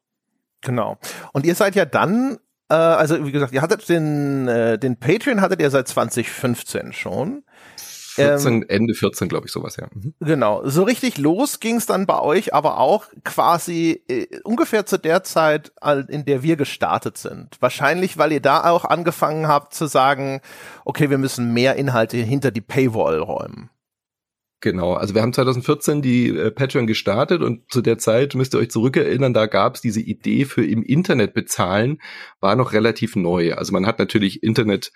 [0.61, 0.99] Genau.
[1.33, 5.41] Und ihr seid ja dann, äh, also wie gesagt, ihr hattet den, äh, den Patreon
[5.41, 7.45] hattet ihr seit 2015 schon.
[8.21, 9.89] 14, ähm, Ende 14, glaube ich, sowas, ja.
[9.93, 10.15] Mhm.
[10.21, 10.63] Genau.
[10.65, 15.23] So richtig los ging es dann bei euch, aber auch quasi äh, ungefähr zu der
[15.23, 15.73] Zeit,
[16.09, 17.57] in der wir gestartet sind.
[17.61, 20.41] Wahrscheinlich, weil ihr da auch angefangen habt zu sagen,
[20.85, 23.71] okay, wir müssen mehr Inhalte hinter die Paywall räumen.
[24.63, 28.59] Genau, also wir haben 2014 die äh, Patreon gestartet und zu der Zeit, müsst ihr
[28.59, 31.99] euch zurückerinnern, da gab es diese Idee für im Internet bezahlen,
[32.41, 33.55] war noch relativ neu.
[33.55, 34.93] Also man hat natürlich Internet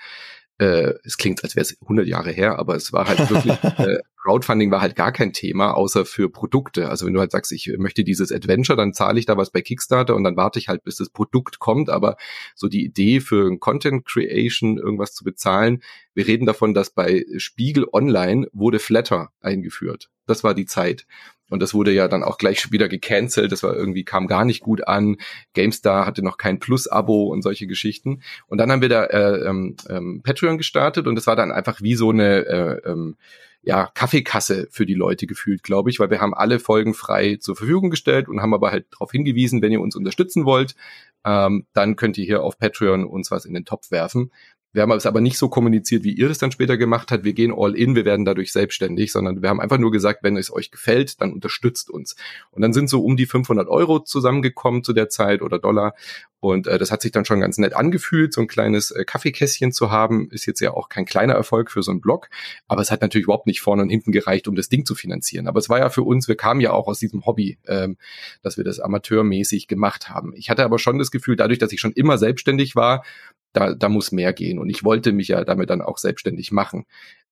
[0.59, 3.99] äh, es klingt, als wäre es 100 Jahre her, aber es war halt wirklich, äh,
[4.23, 6.89] Crowdfunding war halt gar kein Thema, außer für Produkte.
[6.89, 9.61] Also wenn du halt sagst, ich möchte dieses Adventure, dann zahle ich da was bei
[9.61, 11.91] Kickstarter und dann warte ich halt, bis das Produkt kommt.
[11.91, 12.17] Aber
[12.55, 15.83] so die Idee für Content Creation, irgendwas zu bezahlen,
[16.15, 20.11] wir reden davon, dass bei Spiegel Online wurde Flatter eingeführt.
[20.27, 21.07] Das war die Zeit.
[21.55, 23.53] Und das wurde ja dann auch gleich wieder gecancelt.
[23.53, 25.19] Das war irgendwie, kam gar nicht gut an.
[25.53, 28.23] GameStar hatte noch kein Plus-Abo und solche Geschichten.
[28.49, 31.81] Und dann haben wir da äh, ähm, ähm, Patreon gestartet und das war dann einfach
[31.81, 33.15] wie so eine äh, ähm,
[33.63, 37.55] ja, Kaffeekasse für die Leute gefühlt, glaube ich, weil wir haben alle Folgen frei zur
[37.55, 40.75] Verfügung gestellt und haben aber halt darauf hingewiesen, wenn ihr uns unterstützen wollt,
[41.25, 44.33] ähm, dann könnt ihr hier auf Patreon uns was in den Topf werfen.
[44.75, 47.23] Wir haben es aber nicht so kommuniziert, wie ihr das dann später gemacht habt.
[47.23, 50.37] Wir gehen all in, wir werden dadurch selbstständig, sondern wir haben einfach nur gesagt, wenn
[50.37, 52.17] es euch gefällt, dann unterstützt uns.
[52.51, 55.95] Und dann sind so um die 500 Euro zusammengekommen zu der Zeit oder Dollar.
[56.45, 58.35] Und äh, das hat sich dann schon ganz nett angefühlt.
[58.35, 61.83] So ein kleines äh, Kaffeekästchen zu haben, ist jetzt ja auch kein kleiner Erfolg für
[61.83, 62.29] so einen Blog.
[62.69, 65.49] Aber es hat natürlich überhaupt nicht vorne und hinten gereicht, um das Ding zu finanzieren.
[65.49, 67.97] Aber es war ja für uns, wir kamen ja auch aus diesem Hobby, ähm,
[68.43, 70.35] dass wir das amateurmäßig gemacht haben.
[70.37, 73.05] Ich hatte aber schon das Gefühl, dadurch, dass ich schon immer selbstständig war,
[73.55, 74.59] da, da muss mehr gehen.
[74.59, 76.85] Und ich wollte mich ja damit dann auch selbstständig machen.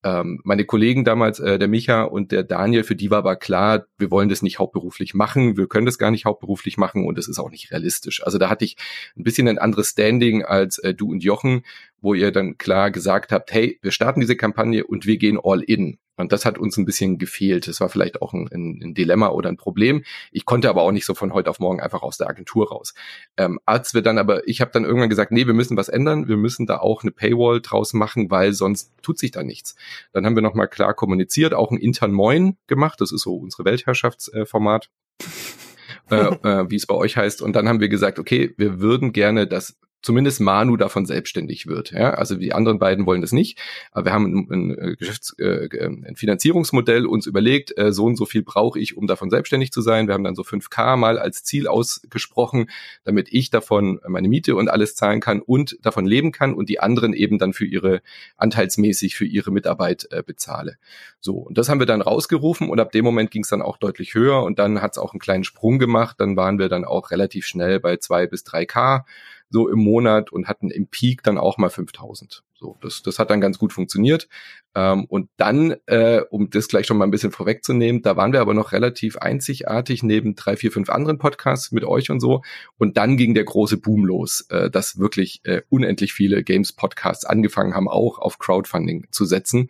[0.04, 3.86] Ähm, meine Kollegen damals, äh, der Micha und der Daniel, für die war aber klar,
[3.98, 7.28] wir wollen das nicht hauptberuflich machen, wir können das gar nicht hauptberuflich machen und es
[7.28, 8.24] ist auch nicht realistisch.
[8.24, 8.76] Also da hatte ich
[9.16, 11.62] ein bisschen ein anderes Standing als äh, du und Jochen,
[12.00, 15.62] wo ihr dann klar gesagt habt, hey, wir starten diese Kampagne und wir gehen all
[15.62, 15.98] in.
[16.22, 17.66] Und das hat uns ein bisschen gefehlt.
[17.66, 20.04] Das war vielleicht auch ein, ein, Dilemma oder ein Problem.
[20.30, 22.94] Ich konnte aber auch nicht so von heute auf morgen einfach aus der Agentur raus.
[23.36, 26.28] Ähm, als wir dann aber, ich habe dann irgendwann gesagt, nee, wir müssen was ändern.
[26.28, 29.74] Wir müssen da auch eine Paywall draus machen, weil sonst tut sich da nichts.
[30.12, 33.00] Dann haben wir nochmal klar kommuniziert, auch ein intern Moin gemacht.
[33.00, 34.90] Das ist so unsere Weltherrschaftsformat.
[36.10, 37.42] äh, äh, wie es bei euch heißt.
[37.42, 41.92] Und dann haben wir gesagt, okay, wir würden gerne das zumindest Manu davon selbstständig wird.
[41.92, 42.10] Ja?
[42.10, 43.58] Also die anderen beiden wollen das nicht.
[43.92, 48.16] Aber wir haben ein, ein, äh, Geschäfts-, äh, ein Finanzierungsmodell uns überlegt, äh, so und
[48.16, 50.08] so viel brauche ich, um davon selbstständig zu sein.
[50.08, 52.68] Wir haben dann so 5K mal als Ziel ausgesprochen,
[53.04, 56.80] damit ich davon meine Miete und alles zahlen kann und davon leben kann und die
[56.80, 58.02] anderen eben dann für ihre
[58.36, 60.76] anteilsmäßig für ihre Mitarbeit äh, bezahle.
[61.20, 63.76] So, und das haben wir dann rausgerufen und ab dem Moment ging es dann auch
[63.76, 66.16] deutlich höher und dann hat es auch einen kleinen Sprung gemacht.
[66.18, 69.04] Dann waren wir dann auch relativ schnell bei zwei bis drei K
[69.52, 72.42] so im Monat und hatten im Peak dann auch mal 5000.
[72.54, 74.28] So, das, das hat dann ganz gut funktioniert.
[74.74, 78.40] Ähm, und dann, äh, um das gleich schon mal ein bisschen vorwegzunehmen, da waren wir
[78.40, 82.42] aber noch relativ einzigartig neben drei, vier, fünf anderen Podcasts mit euch und so.
[82.78, 87.74] Und dann ging der große Boom los, äh, dass wirklich äh, unendlich viele Games-Podcasts angefangen
[87.74, 89.68] haben, auch auf Crowdfunding zu setzen.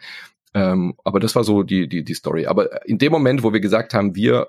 [0.55, 2.47] Ähm, aber das war so die, die, die Story.
[2.47, 4.49] Aber in dem Moment, wo wir gesagt haben, wir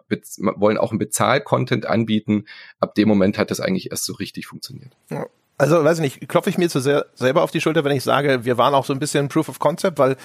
[0.55, 2.45] wollen auch einen Bezahl-Content anbieten,
[2.79, 4.91] ab dem Moment hat das eigentlich erst so richtig funktioniert.
[5.57, 8.03] Also, weiß ich nicht, klopfe ich mir zu sehr selber auf die Schulter, wenn ich
[8.03, 10.17] sage, wir waren auch so ein bisschen Proof of Concept, weil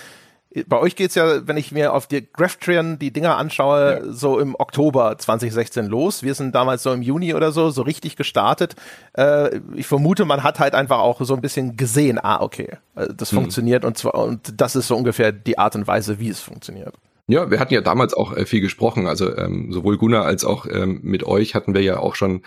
[0.67, 4.13] bei euch geht's ja, wenn ich mir auf die Graphtreon die Dinger anschaue, ja.
[4.13, 6.23] so im Oktober 2016 los.
[6.23, 8.75] Wir sind damals so im Juni oder so, so richtig gestartet.
[9.17, 13.09] Äh, ich vermute, man hat halt einfach auch so ein bisschen gesehen, ah, okay, äh,
[13.15, 13.39] das hm.
[13.39, 16.95] funktioniert und zwar, und das ist so ungefähr die Art und Weise, wie es funktioniert.
[17.31, 19.07] Ja, wir hatten ja damals auch äh, viel gesprochen.
[19.07, 22.43] Also ähm, sowohl Gunnar als auch ähm, mit euch hatten wir ja auch schon,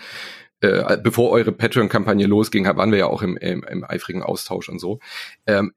[0.60, 4.80] äh, bevor eure Patreon-Kampagne losging, waren wir ja auch im, im, im eifrigen Austausch und
[4.80, 4.98] so.
[5.46, 5.72] Ähm,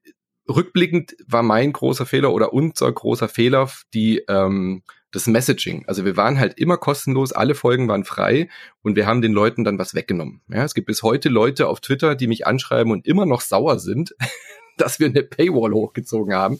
[0.48, 4.82] rückblickend war mein großer Fehler oder unser großer Fehler die ähm,
[5.16, 5.84] das Messaging.
[5.86, 8.48] Also wir waren halt immer kostenlos, alle Folgen waren frei
[8.82, 10.42] und wir haben den Leuten dann was weggenommen.
[10.48, 13.78] Ja, es gibt bis heute Leute auf Twitter, die mich anschreiben und immer noch sauer
[13.78, 14.14] sind,
[14.76, 16.58] dass wir eine Paywall hochgezogen haben,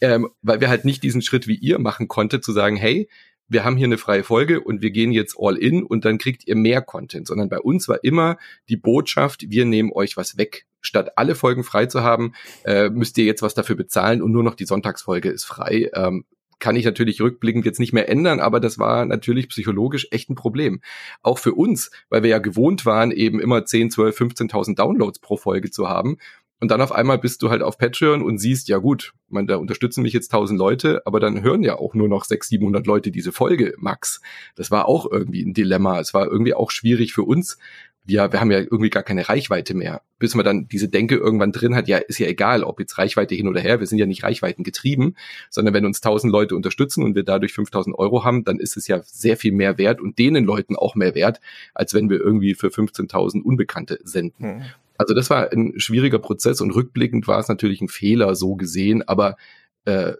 [0.00, 3.08] ähm, weil wir halt nicht diesen Schritt wie ihr machen konnte, zu sagen, hey,
[3.52, 6.46] wir haben hier eine freie Folge und wir gehen jetzt all in und dann kriegt
[6.46, 8.38] ihr mehr Content, sondern bei uns war immer
[8.68, 10.66] die Botschaft, wir nehmen euch was weg.
[10.80, 12.34] Statt alle Folgen frei zu haben,
[12.64, 15.90] äh, müsst ihr jetzt was dafür bezahlen und nur noch die Sonntagsfolge ist frei.
[15.94, 16.24] Ähm,
[16.62, 20.36] kann ich natürlich rückblickend jetzt nicht mehr ändern, aber das war natürlich psychologisch echt ein
[20.36, 20.80] Problem.
[21.20, 25.36] Auch für uns, weil wir ja gewohnt waren, eben immer 10, 12, 15.000 Downloads pro
[25.36, 26.18] Folge zu haben
[26.62, 29.56] und dann auf einmal bist du halt auf Patreon und siehst, ja gut, man, da
[29.56, 33.10] unterstützen mich jetzt tausend Leute, aber dann hören ja auch nur noch 600, 700 Leute
[33.10, 34.20] diese Folge, Max.
[34.54, 35.98] Das war auch irgendwie ein Dilemma.
[35.98, 37.58] Es war irgendwie auch schwierig für uns.
[38.04, 40.02] Wir, wir haben ja irgendwie gar keine Reichweite mehr.
[40.20, 43.34] Bis man dann diese Denke irgendwann drin hat, ja, ist ja egal, ob jetzt Reichweite
[43.34, 45.16] hin oder her, wir sind ja nicht Reichweiten getrieben,
[45.50, 48.86] sondern wenn uns tausend Leute unterstützen und wir dadurch 5000 Euro haben, dann ist es
[48.86, 51.40] ja sehr viel mehr wert und denen Leuten auch mehr wert,
[51.74, 54.60] als wenn wir irgendwie für 15.000 Unbekannte senden.
[54.60, 54.62] Hm.
[55.02, 59.02] Also das war ein schwieriger Prozess und rückblickend war es natürlich ein Fehler so gesehen,
[59.02, 59.36] aber
[59.84, 60.12] äh,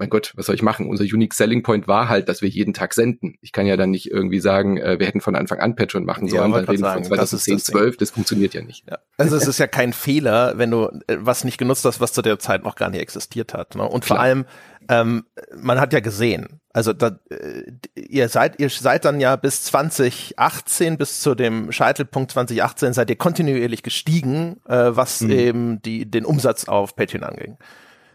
[0.00, 0.88] mein Gott, was soll ich machen?
[0.88, 3.36] Unser Unique Selling Point war halt, dass wir jeden Tag senden.
[3.42, 6.26] Ich kann ja dann nicht irgendwie sagen, äh, wir hätten von Anfang an Patreon machen
[6.26, 8.88] sollen, ja, dann reden sagen, von 2010, das 12, das funktioniert ja nicht.
[8.88, 8.98] Ja.
[9.18, 12.22] Also es ist ja kein Fehler, wenn du äh, was nicht genutzt hast, was zu
[12.22, 13.74] der Zeit noch gar nicht existiert hat.
[13.74, 13.86] Ne?
[13.86, 14.16] Und Klar.
[14.16, 14.46] vor allem,
[14.88, 19.64] ähm, man hat ja gesehen, also da, äh, ihr seid, ihr seid dann ja bis
[19.64, 25.30] 2018, bis zu dem Scheitelpunkt 2018, seid ihr kontinuierlich gestiegen, äh, was mhm.
[25.30, 27.58] eben die, den Umsatz auf Patreon anging.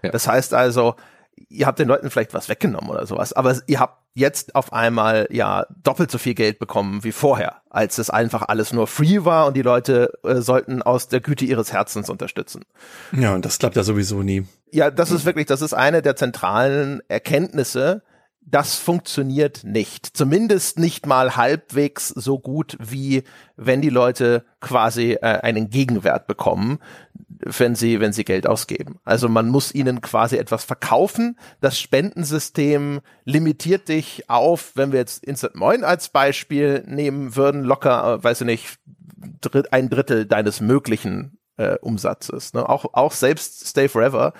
[0.02, 0.10] Ja.
[0.10, 0.96] Das heißt also,
[1.50, 5.28] ihr habt den Leuten vielleicht was weggenommen oder sowas, aber ihr habt jetzt auf einmal
[5.30, 9.48] ja doppelt so viel Geld bekommen wie vorher, als es einfach alles nur free war
[9.48, 12.64] und die Leute äh, sollten aus der Güte ihres Herzens unterstützen.
[13.12, 14.48] Ja, und das klappt ja sowieso nie.
[14.72, 18.04] Ja, das ist wirklich, das ist eine der zentralen Erkenntnisse,
[18.48, 20.06] das funktioniert nicht.
[20.16, 23.24] Zumindest nicht mal halbwegs so gut, wie
[23.56, 26.80] wenn die Leute quasi äh, einen Gegenwert bekommen,
[27.40, 29.00] wenn sie, wenn sie Geld ausgeben.
[29.04, 31.38] Also man muss ihnen quasi etwas verkaufen.
[31.62, 38.16] Das Spendensystem limitiert dich auf, wenn wir jetzt Instant Moin als Beispiel nehmen würden, locker,
[38.16, 38.80] äh, weiß ich nicht,
[39.72, 42.54] ein Drittel deines möglichen äh, Umsatzes.
[42.54, 42.68] Ne?
[42.68, 44.34] Auch, auch selbst Stay Forever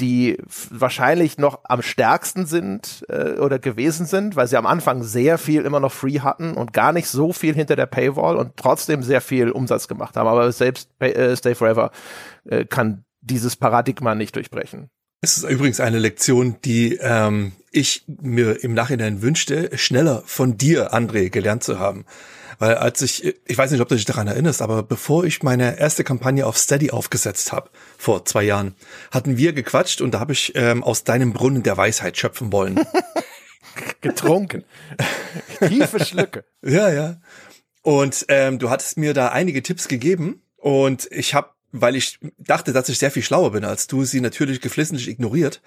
[0.00, 0.38] die
[0.70, 5.62] wahrscheinlich noch am stärksten sind äh, oder gewesen sind, weil sie am Anfang sehr viel
[5.62, 9.20] immer noch free hatten und gar nicht so viel hinter der Paywall und trotzdem sehr
[9.20, 10.26] viel Umsatz gemacht haben.
[10.26, 11.90] Aber selbst äh, Stay Forever
[12.48, 14.88] äh, kann dieses Paradigma nicht durchbrechen.
[15.22, 20.94] Es ist übrigens eine Lektion, die ähm, ich mir im Nachhinein wünschte, schneller von dir,
[20.94, 22.06] André, gelernt zu haben.
[22.60, 25.78] Weil als ich, ich weiß nicht, ob du dich daran erinnerst, aber bevor ich meine
[25.78, 28.76] erste Kampagne auf Steady aufgesetzt habe, vor zwei Jahren,
[29.10, 32.78] hatten wir gequatscht und da habe ich ähm, aus deinem Brunnen der Weisheit schöpfen wollen.
[34.02, 34.64] Getrunken.
[35.66, 36.44] Tiefe Schlücke.
[36.62, 37.16] Ja, ja.
[37.80, 42.72] Und ähm, du hattest mir da einige Tipps gegeben und ich habe weil ich dachte,
[42.72, 45.62] dass ich sehr viel schlauer bin als du, sie natürlich geflissentlich ignoriert.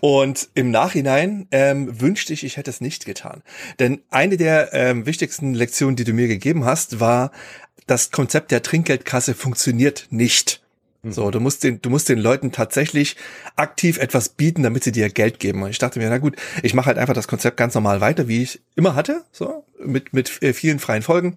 [0.00, 3.42] Und im Nachhinein ähm, wünschte ich, ich hätte es nicht getan.
[3.78, 7.32] Denn eine der ähm, wichtigsten Lektionen, die du mir gegeben hast, war,
[7.86, 10.62] das Konzept der Trinkgeldkasse funktioniert nicht.
[11.02, 11.12] Mhm.
[11.12, 13.16] So, du musst den, du musst den Leuten tatsächlich
[13.54, 15.62] aktiv etwas bieten, damit sie dir Geld geben.
[15.62, 18.28] Und ich dachte mir, na gut, ich mache halt einfach das Konzept ganz normal weiter,
[18.28, 21.36] wie ich immer hatte, so mit mit äh, vielen freien Folgen.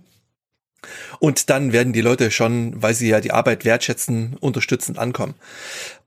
[1.19, 5.35] Und dann werden die Leute schon, weil sie ja die Arbeit wertschätzen, unterstützend ankommen.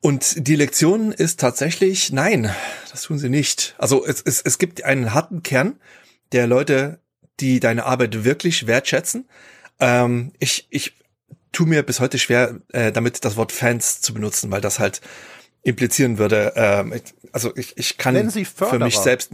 [0.00, 2.54] Und die Lektion ist tatsächlich, nein,
[2.90, 3.74] das tun sie nicht.
[3.78, 5.78] Also es, es, es gibt einen harten Kern
[6.32, 7.00] der Leute,
[7.40, 9.28] die deine Arbeit wirklich wertschätzen.
[9.80, 10.94] Ähm, ich, ich
[11.52, 15.00] tu mir bis heute schwer, äh, damit das Wort Fans zu benutzen, weil das halt
[15.62, 17.00] implizieren würde, ähm,
[17.32, 19.32] also ich, ich kann für mich selbst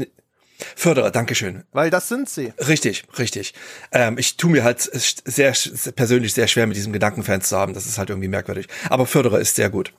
[0.77, 1.65] Förderer, Dankeschön.
[1.73, 2.53] Weil das sind sie.
[2.59, 3.55] Richtig, richtig.
[3.93, 5.55] Ähm, ich tue mir halt sehr
[5.93, 7.75] persönlich sehr schwer mit diesem Gedankenfans zu haben.
[7.75, 8.67] Das ist halt irgendwie merkwürdig.
[8.91, 9.93] Aber Förderer ist sehr gut.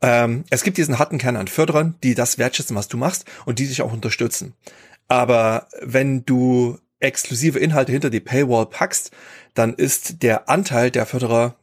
[0.00, 3.58] Ähm, es gibt diesen harten Kern an Förderern, die das wertschätzen, was du machst und
[3.58, 4.54] die dich auch unterstützen.
[5.08, 9.10] Aber wenn du exklusive Inhalte hinter die Paywall packst,
[9.54, 11.56] dann ist der Anteil der Förderer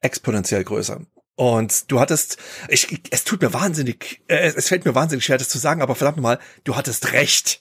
[0.00, 1.00] exponentiell größer.
[1.42, 2.36] Und du hattest,
[2.68, 5.96] ich, es tut mir wahnsinnig, äh, es fällt mir wahnsinnig schwer, das zu sagen, aber
[5.96, 7.60] verdammt nochmal, du hattest recht.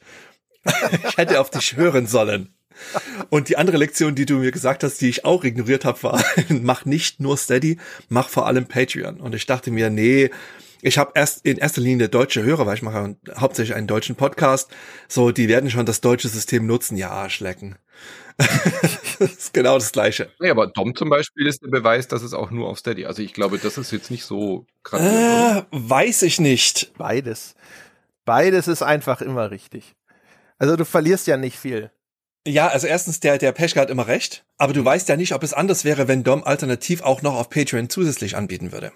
[0.63, 2.53] ich hätte auf dich hören sollen.
[3.31, 6.23] Und die andere Lektion, die du mir gesagt hast, die ich auch ignoriert habe, war,
[6.49, 9.19] mach nicht nur Steady, mach vor allem Patreon.
[9.19, 10.29] Und ich dachte mir, nee,
[10.83, 14.69] ich habe erst in erster Linie deutsche Hörer, weil ich mache hauptsächlich einen deutschen Podcast.
[15.07, 16.97] So, die werden schon das deutsche System nutzen.
[16.97, 17.77] Ja, schlecken.
[18.37, 20.31] Das ist genau das Gleiche.
[20.39, 23.05] Ja, aber Dom zum Beispiel ist der Beweis, dass es auch nur auf Steady.
[23.05, 25.01] Also ich glaube, das ist jetzt nicht so krass.
[25.01, 26.93] Äh, weiß ich nicht.
[26.97, 27.55] Beides.
[28.25, 29.95] Beides ist einfach immer richtig.
[30.57, 31.91] Also du verlierst ja nicht viel.
[32.47, 35.43] Ja, also erstens, der, der Peschke hat immer recht, aber du weißt ja nicht, ob
[35.43, 38.91] es anders wäre, wenn Dom alternativ auch noch auf Patreon zusätzlich anbieten würde.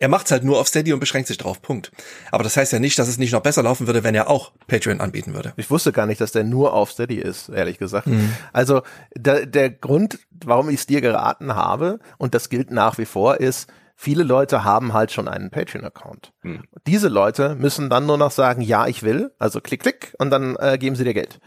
[0.00, 1.62] Er macht's halt nur auf Steady und beschränkt sich drauf.
[1.62, 1.92] Punkt.
[2.30, 4.52] Aber das heißt ja nicht, dass es nicht noch besser laufen würde, wenn er auch
[4.66, 5.52] Patreon anbieten würde.
[5.56, 8.06] Ich wusste gar nicht, dass der nur auf Steady ist, ehrlich gesagt.
[8.06, 8.34] Mhm.
[8.52, 8.82] Also
[9.16, 13.40] der, der Grund, warum ich es dir geraten habe, und das gilt nach wie vor,
[13.40, 16.32] ist, viele Leute haben halt schon einen Patreon-Account.
[16.42, 16.64] Mhm.
[16.86, 20.56] Diese Leute müssen dann nur noch sagen, ja, ich will, also klick, klick, und dann
[20.56, 21.38] äh, geben sie dir Geld.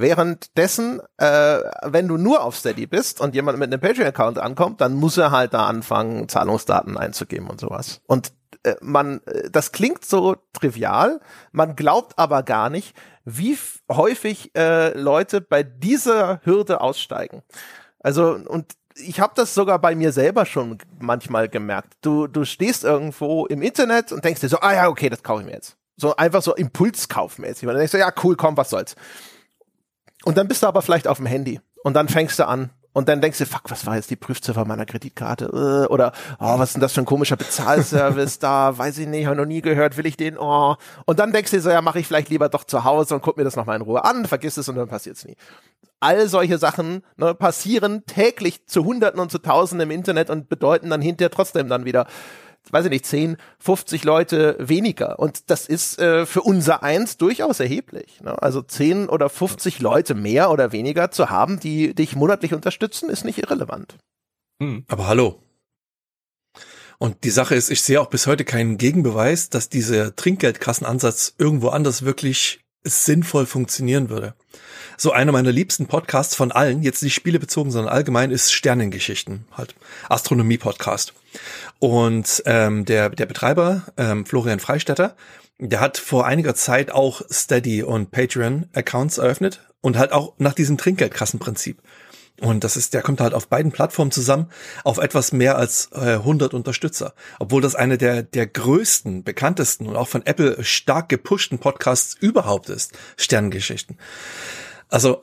[0.00, 4.94] Währenddessen, äh, wenn du nur auf Steady bist und jemand mit einem Patreon-Account ankommt, dann
[4.94, 8.00] muss er halt da anfangen, Zahlungsdaten einzugeben und sowas.
[8.06, 8.32] Und
[8.62, 11.20] äh, man, äh, das klingt so trivial,
[11.52, 13.58] man glaubt aber gar nicht, wie
[13.90, 17.42] häufig äh, Leute bei dieser Hürde aussteigen.
[17.98, 21.94] Also und ich habe das sogar bei mir selber schon manchmal gemerkt.
[22.00, 25.42] Du du stehst irgendwo im Internet und denkst dir so, ah ja, okay, das kaufe
[25.42, 25.76] ich mir jetzt.
[25.96, 27.64] So einfach so impulskaufmäßig.
[27.64, 28.94] Und dann denkst du, ja, cool, komm, was soll's.
[30.24, 33.08] Und dann bist du aber vielleicht auf dem Handy und dann fängst du an und
[33.08, 35.44] dann denkst du, fuck, was war jetzt die Prüfziffer meiner Kreditkarte?
[35.46, 38.76] Äh, oder, oh, was ist denn das für ein komischer Bezahlservice da?
[38.78, 40.36] Weiß ich nicht, habe noch nie gehört, will ich den?
[40.36, 40.74] Oh.
[41.06, 43.36] Und dann denkst du so, ja, mache ich vielleicht lieber doch zu Hause und guck
[43.36, 45.36] mir das nochmal in Ruhe an, vergiss es und dann passiert's nie.
[46.00, 50.90] All solche Sachen ne, passieren täglich zu Hunderten und zu Tausenden im Internet und bedeuten
[50.90, 52.06] dann hinterher trotzdem dann wieder
[52.70, 55.18] weiß ich nicht, 10, 50 Leute weniger.
[55.18, 58.20] Und das ist äh, für unser Eins durchaus erheblich.
[58.20, 58.40] Ne?
[58.42, 63.24] Also 10 oder 50 Leute mehr oder weniger zu haben, die dich monatlich unterstützen, ist
[63.24, 63.96] nicht irrelevant.
[64.62, 64.84] Hm.
[64.88, 65.42] Aber hallo.
[66.98, 71.68] Und die Sache ist, ich sehe auch bis heute keinen Gegenbeweis, dass dieser Trinkgeldkassenansatz irgendwo
[71.70, 74.34] anders wirklich sinnvoll funktionieren würde.
[74.96, 79.74] So einer meiner liebsten Podcasts von allen, jetzt nicht spielebezogen, sondern allgemein, ist Sternengeschichten, halt
[80.08, 81.14] Astronomie-Podcast.
[81.78, 85.16] Und ähm, der, der Betreiber, ähm, Florian Freistetter,
[85.58, 90.78] der hat vor einiger Zeit auch Steady und Patreon-Accounts eröffnet und halt auch nach diesem
[90.78, 91.78] Trinkgeldkassenprinzip.
[92.40, 94.50] Und das ist, der kommt halt auf beiden Plattformen zusammen
[94.82, 97.14] auf etwas mehr als äh, 100 Unterstützer.
[97.38, 102.70] Obwohl das eine der, der größten, bekanntesten und auch von Apple stark gepushten Podcasts überhaupt
[102.70, 102.92] ist.
[103.16, 103.98] Sternengeschichten.
[104.88, 105.22] Also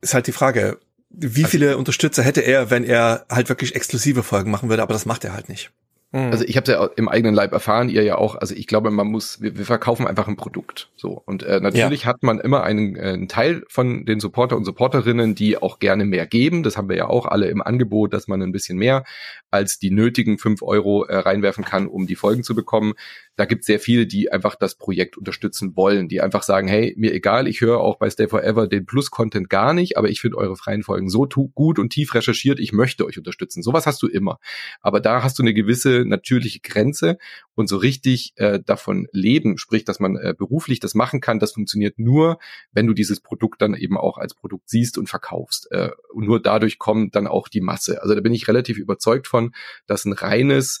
[0.00, 0.78] ist halt die Frage,
[1.10, 4.94] wie also, viele Unterstützer hätte er, wenn er halt wirklich exklusive Folgen machen würde, aber
[4.94, 5.70] das macht er halt nicht.
[6.12, 6.32] Mhm.
[6.32, 8.34] Also ich habe es ja im eigenen Leib erfahren, ihr ja auch.
[8.34, 10.90] Also ich glaube, man muss, wir, wir verkaufen einfach ein Produkt.
[10.96, 12.06] So und äh, natürlich ja.
[12.06, 16.04] hat man immer einen, äh, einen Teil von den Supporter und Supporterinnen, die auch gerne
[16.04, 16.62] mehr geben.
[16.62, 19.04] Das haben wir ja auch alle im Angebot, dass man ein bisschen mehr
[19.50, 22.94] als die nötigen fünf Euro äh, reinwerfen kann, um die Folgen zu bekommen.
[23.36, 26.94] Da gibt es sehr viele, die einfach das Projekt unterstützen wollen, die einfach sagen, hey,
[26.96, 30.36] mir egal, ich höre auch bei Stay Forever den Plus-Content gar nicht, aber ich finde
[30.38, 33.62] eure freien Folgen so gut und tief recherchiert, ich möchte euch unterstützen.
[33.62, 34.38] Sowas hast du immer.
[34.80, 37.18] Aber da hast du eine gewisse natürliche Grenze
[37.54, 41.52] und so richtig äh, davon leben, sprich, dass man äh, beruflich das machen kann, das
[41.52, 42.38] funktioniert nur,
[42.72, 45.70] wenn du dieses Produkt dann eben auch als Produkt siehst und verkaufst.
[45.70, 48.02] Äh, und nur dadurch kommt dann auch die Masse.
[48.02, 49.52] Also da bin ich relativ überzeugt von,
[49.86, 50.80] dass ein reines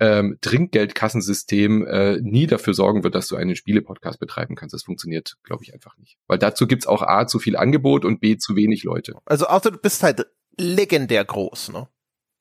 [0.00, 4.72] ähm, Trinkgeldkassensystem äh, nie dafür sorgen wird, dass du einen Spiele-Podcast betreiben kannst.
[4.72, 6.16] Das funktioniert, glaube ich, einfach nicht.
[6.26, 9.14] Weil dazu gibt's auch A, zu viel Angebot und B, zu wenig Leute.
[9.26, 11.86] Also außer du bist halt legendär groß, ne?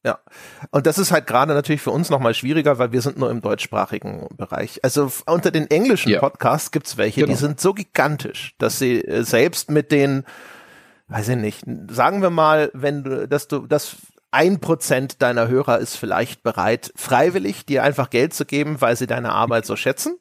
[0.05, 0.19] Ja,
[0.71, 3.41] und das ist halt gerade natürlich für uns nochmal schwieriger, weil wir sind nur im
[3.41, 4.81] deutschsprachigen Bereich.
[4.81, 6.21] Also unter den englischen ja.
[6.21, 7.33] Podcasts gibt's welche, genau.
[7.33, 10.23] die sind so gigantisch, dass sie äh, selbst mit den,
[11.09, 13.97] weiß ich nicht, sagen wir mal, wenn du, dass du, dass
[14.31, 19.07] ein Prozent deiner Hörer ist vielleicht bereit, freiwillig dir einfach Geld zu geben, weil sie
[19.07, 20.17] deine Arbeit so schätzen.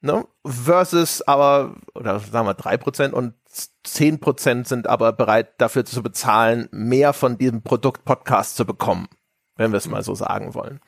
[0.00, 0.26] Ne?
[0.46, 3.34] Versus aber, oder sagen wir drei Prozent und
[3.82, 9.08] zehn Prozent sind aber bereit, dafür zu bezahlen, mehr von diesem Produkt Podcast zu bekommen,
[9.56, 10.80] wenn wir es mal so sagen wollen.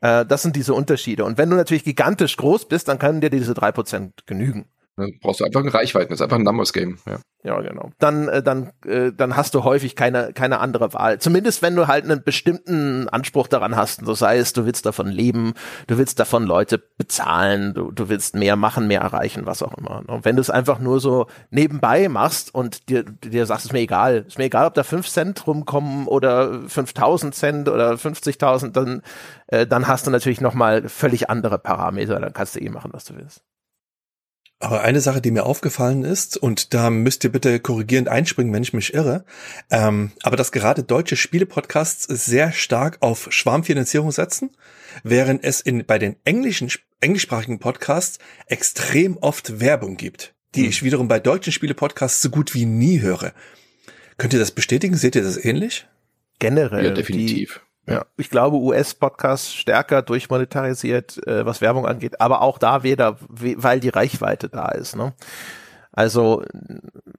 [0.00, 1.24] Äh, das sind diese Unterschiede.
[1.24, 4.68] Und wenn du natürlich gigantisch groß bist, dann können dir diese drei Prozent genügen.
[4.96, 6.98] Dann brauchst du einfach eine Reichweite, das ist einfach ein Numbers Game.
[7.06, 7.90] Ja, ja genau.
[7.98, 11.18] Dann, äh, dann, äh, dann hast du häufig keine, keine andere Wahl.
[11.18, 14.04] Zumindest wenn du halt einen bestimmten Anspruch daran hast.
[14.04, 15.54] So sei es, du willst davon leben,
[15.86, 20.02] du willst davon Leute bezahlen, du, du willst mehr machen, mehr erreichen, was auch immer.
[20.08, 23.80] Und wenn du es einfach nur so nebenbei machst und dir, dir sagst, ist mir
[23.80, 29.00] egal, ist mir egal, ob da fünf Cent rumkommen oder 5000 Cent oder 50.000, dann,
[29.46, 32.20] äh, dann hast du natürlich nochmal völlig andere Parameter.
[32.20, 33.42] Dann kannst du eh machen, was du willst.
[34.62, 38.62] Aber eine Sache, die mir aufgefallen ist, und da müsst ihr bitte korrigierend einspringen, wenn
[38.62, 39.24] ich mich irre,
[39.72, 44.50] ähm, aber dass gerade deutsche Spiele-Podcasts sehr stark auf Schwarmfinanzierung setzen,
[45.02, 50.68] während es in, bei den englischen englischsprachigen Podcasts extrem oft Werbung gibt, die hm.
[50.68, 53.32] ich wiederum bei deutschen Spiele-Podcasts so gut wie nie höre.
[54.16, 54.94] Könnt ihr das bestätigen?
[54.94, 55.88] Seht ihr das ähnlich?
[56.38, 56.84] Generell.
[56.84, 57.60] Ja, definitiv.
[57.64, 63.18] Die, ja, ich glaube, US-Podcasts stärker durchmonetarisiert, äh, was Werbung angeht, aber auch da weder,
[63.28, 64.94] weil die Reichweite da ist.
[64.94, 65.12] Ne?
[65.90, 66.42] Also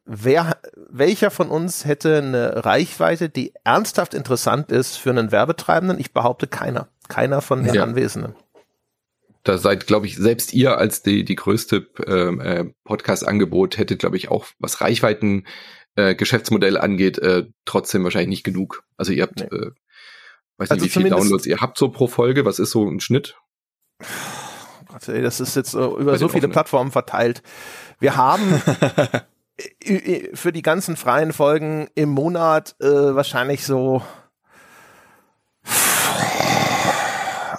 [0.05, 0.57] wer,
[0.89, 5.99] welcher von uns hätte eine Reichweite, die ernsthaft interessant ist für einen Werbetreibenden?
[5.99, 6.87] Ich behaupte keiner.
[7.07, 7.83] Keiner von den ja.
[7.83, 8.35] Anwesenden.
[9.43, 14.15] Da seid, glaube ich, selbst ihr als die, die größte ähm, äh, Podcast-Angebot hättet, glaube
[14.15, 15.45] ich, auch was Reichweiten
[15.95, 18.83] äh, Geschäftsmodell angeht, äh, trotzdem wahrscheinlich nicht genug.
[18.97, 19.57] Also ihr habt, nee.
[19.57, 19.71] äh,
[20.63, 22.45] weiß also nicht, wie viele Downloads ihr habt so pro Folge.
[22.45, 23.35] Was ist so ein Schnitt?
[24.01, 24.05] Oh
[24.87, 27.43] Gott, ey, das ist jetzt äh, über so viele Plattformen verteilt.
[27.99, 28.61] Wir haben
[30.33, 34.01] für die ganzen freien Folgen im Monat äh, wahrscheinlich so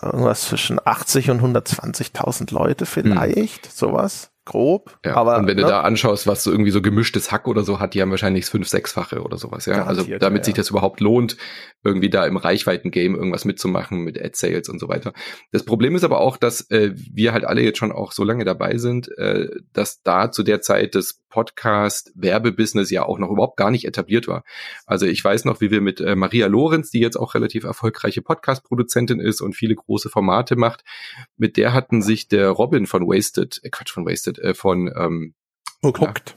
[0.03, 3.73] irgendwas zwischen 80 und 120.000 Leute vielleicht, hm.
[3.73, 4.99] sowas grob.
[5.05, 5.63] Ja, aber und wenn ne?
[5.63, 8.45] du da anschaust, was so irgendwie so gemischtes Hack oder so hat, die haben wahrscheinlich
[8.47, 9.85] fünf, sechsfache oder sowas, ja.
[9.85, 10.45] Also damit ja.
[10.45, 11.37] sich das überhaupt lohnt,
[11.83, 15.13] irgendwie da im Reichweiten-Game irgendwas mitzumachen mit Ad-Sales und so weiter.
[15.53, 18.45] Das Problem ist aber auch, dass äh, wir halt alle jetzt schon auch so lange
[18.45, 23.73] dabei sind, äh, dass da zu der Zeit das Podcast-Werbebusiness ja auch noch überhaupt gar
[23.73, 24.45] nicht etabliert war.
[24.87, 28.23] Also ich weiß noch, wie wir mit äh, Maria Lorenz, die jetzt auch relativ erfolgreiche
[28.23, 30.85] Podcast-Produzentin ist und viele große Formate macht,
[31.37, 35.35] mit der hatten sich der Robin von Wasted, äh, Quatsch, von Wasted, äh, von ähm,
[35.83, 36.37] Hooked.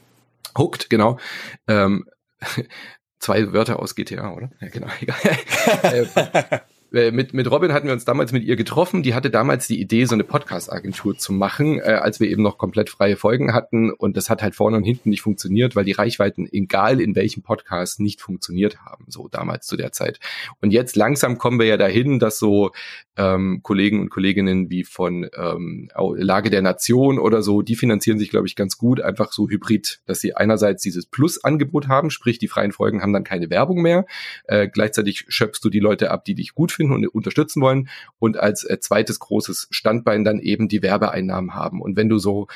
[0.58, 1.20] Hooked, genau.
[1.68, 2.06] Ähm,
[3.20, 4.52] zwei Wörter aus GTA, oder?
[4.60, 6.62] Ja, genau, egal.
[6.94, 9.04] Äh, mit, mit Robin hatten wir uns damals mit ihr getroffen.
[9.04, 12.58] Die hatte damals die Idee, so eine Podcast-Agentur zu machen, äh, als wir eben noch
[12.58, 13.92] komplett freie Folgen hatten.
[13.92, 17.44] Und das hat halt vorne und hinten nicht funktioniert, weil die Reichweiten, egal in welchem
[17.44, 20.20] Podcast, nicht funktioniert haben, so damals zu der Zeit.
[20.62, 22.72] Und jetzt langsam kommen wir ja dahin, dass so
[23.18, 28.30] ähm, Kollegen und Kolleginnen wie von ähm, Lage der Nation oder so, die finanzieren sich,
[28.30, 32.48] glaube ich, ganz gut, einfach so hybrid, dass sie einerseits dieses Plus-Angebot haben, sprich die
[32.48, 34.06] freien Folgen haben dann keine Werbung mehr.
[34.46, 38.38] Äh, gleichzeitig schöpfst du die Leute ab, die dich gut finden und unterstützen wollen und
[38.38, 41.82] als äh, zweites großes Standbein dann eben die Werbeeinnahmen haben.
[41.82, 42.48] Und wenn du so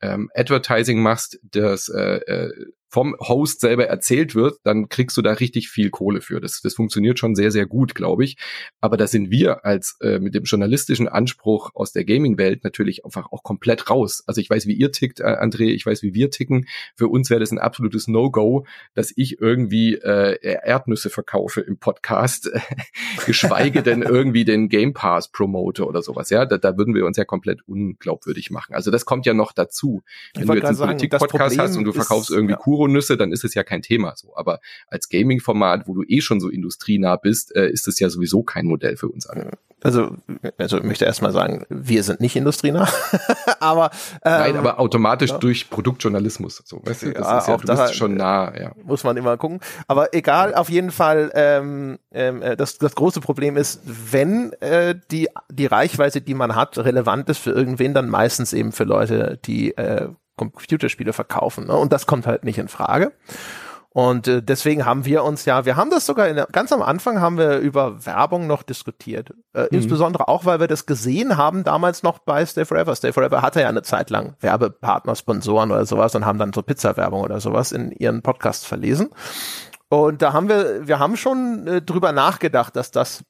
[0.00, 5.32] ähm, Advertising machst, das äh, äh, vom Host selber erzählt wird, dann kriegst du da
[5.32, 6.40] richtig viel Kohle für.
[6.40, 8.36] Das, das funktioniert schon sehr, sehr gut, glaube ich.
[8.80, 13.30] Aber da sind wir als äh, mit dem journalistischen Anspruch aus der Gaming-Welt natürlich einfach
[13.30, 14.24] auch komplett raus.
[14.26, 16.66] Also ich weiß, wie ihr tickt, äh, André, ich weiß, wie wir ticken.
[16.96, 22.50] Für uns wäre das ein absolutes No-Go, dass ich irgendwie äh, Erdnüsse verkaufe im Podcast,
[23.26, 26.30] geschweige denn irgendwie den Game Pass promote oder sowas.
[26.30, 28.74] Ja, da, da würden wir uns ja komplett unglaubwürdig machen.
[28.74, 30.02] Also das kommt ja noch dazu.
[30.34, 32.58] Wenn du jetzt einen Politik-Podcast hast und du verkaufst irgendwie ja.
[32.80, 34.34] Kuronüsse, dann ist es ja kein Thema so.
[34.36, 38.42] Aber als Gaming-Format, wo du eh schon so industrienah bist, äh, ist es ja sowieso
[38.42, 39.50] kein Modell für uns alle.
[39.82, 40.16] Also,
[40.58, 42.88] also ich möchte erstmal sagen, wir sind nicht industrienah,
[43.60, 43.90] aber
[44.24, 45.38] ähm, Nein, aber automatisch ja.
[45.38, 46.62] durch Produktjournalismus.
[46.64, 48.72] So, weißt du, das ja, ist ja, du bist schon nah, ja.
[48.84, 49.60] Muss man immer gucken.
[49.86, 54.94] Aber egal, auf jeden Fall, ähm, ähm, äh, das, das große Problem ist, wenn äh,
[55.10, 59.38] die, die Reichweite, die man hat, relevant ist für irgendwen, dann meistens eben für Leute,
[59.44, 60.08] die äh,
[60.40, 61.66] Computerspiele verkaufen.
[61.66, 61.76] Ne?
[61.76, 63.12] Und das kommt halt nicht in Frage.
[63.92, 67.20] Und äh, deswegen haben wir uns ja, wir haben das sogar in ganz am Anfang
[67.20, 69.34] haben wir über Werbung noch diskutiert.
[69.52, 69.68] Äh, mhm.
[69.72, 72.94] Insbesondere auch, weil wir das gesehen haben damals noch bei Stay Forever.
[72.94, 76.62] Stay Forever hatte ja eine Zeit lang Werbepartner, Sponsoren oder sowas und haben dann so
[76.62, 79.10] Pizza-Werbung oder sowas in ihren Podcasts verlesen.
[79.88, 83.24] Und da haben wir, wir haben schon äh, drüber nachgedacht, dass das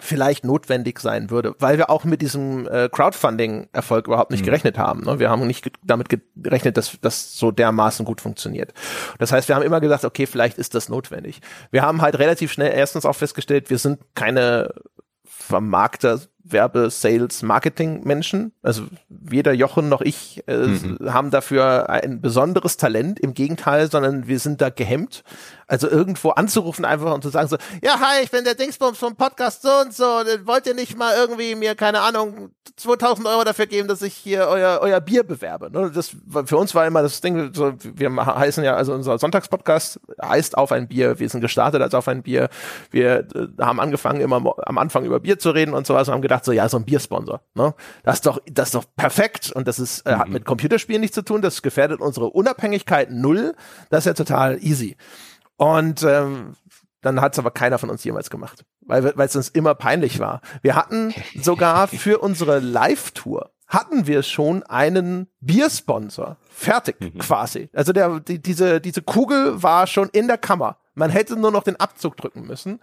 [0.00, 4.46] vielleicht notwendig sein würde, weil wir auch mit diesem äh, Crowdfunding-Erfolg überhaupt nicht mhm.
[4.46, 5.04] gerechnet haben.
[5.04, 5.18] Ne?
[5.18, 8.72] Wir haben nicht ge damit gerechnet, dass das so dermaßen gut funktioniert.
[9.18, 11.40] Das heißt, wir haben immer gesagt, okay, vielleicht ist das notwendig.
[11.70, 14.72] Wir haben halt relativ schnell erstens auch festgestellt, wir sind keine
[15.24, 16.20] Vermarkter,
[16.52, 18.52] Werbe, Sales, Marketing Menschen.
[18.62, 20.98] Also weder Jochen noch ich äh, mhm.
[21.12, 23.20] haben dafür ein besonderes Talent.
[23.20, 25.22] Im Gegenteil, sondern wir sind da gehemmt.
[25.66, 29.16] Also irgendwo anzurufen einfach und zu sagen so, ja, hi, ich bin der Dingsbums vom
[29.16, 30.04] Podcast so und so.
[30.44, 34.46] Wollt ihr nicht mal irgendwie mir, keine Ahnung, 2000 Euro dafür geben, dass ich hier
[34.48, 35.70] euer, euer Bier bewerbe?
[35.70, 35.90] Ne?
[35.94, 40.56] Das, für uns war immer das Ding, so, wir heißen ja, also unser Sonntagspodcast heißt
[40.56, 41.18] auf ein Bier.
[41.18, 42.48] Wir sind gestartet als auf ein Bier.
[42.90, 46.22] Wir äh, haben angefangen immer am Anfang über Bier zu reden und sowas und haben
[46.22, 47.40] gedacht so, ja, so ein Biersponsor.
[47.54, 47.74] Ne?
[48.02, 50.34] Das ist doch, das ist doch perfekt und das ist, äh, hat mhm.
[50.34, 51.42] mit Computerspielen nichts zu tun.
[51.42, 53.54] Das gefährdet unsere Unabhängigkeit null.
[53.90, 54.96] Das ist ja total easy.
[55.56, 56.54] Und ähm,
[57.00, 60.18] dann hat es aber keiner von uns jemals gemacht, weil weil es uns immer peinlich
[60.18, 60.40] war.
[60.62, 67.18] Wir hatten sogar für unsere Live-Tour hatten wir schon einen Biersponsor fertig mhm.
[67.18, 67.68] quasi.
[67.74, 70.78] Also der die, diese diese Kugel war schon in der Kammer.
[70.94, 72.80] Man hätte nur noch den Abzug drücken müssen.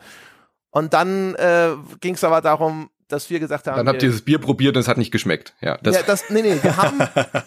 [0.70, 1.70] Und dann äh,
[2.02, 3.78] ging es aber darum, dass wir gesagt haben.
[3.78, 5.56] Dann habt ihr das Bier probiert und es hat nicht geschmeckt.
[5.62, 7.00] Ja, das, ja, das nee, nee, wir haben,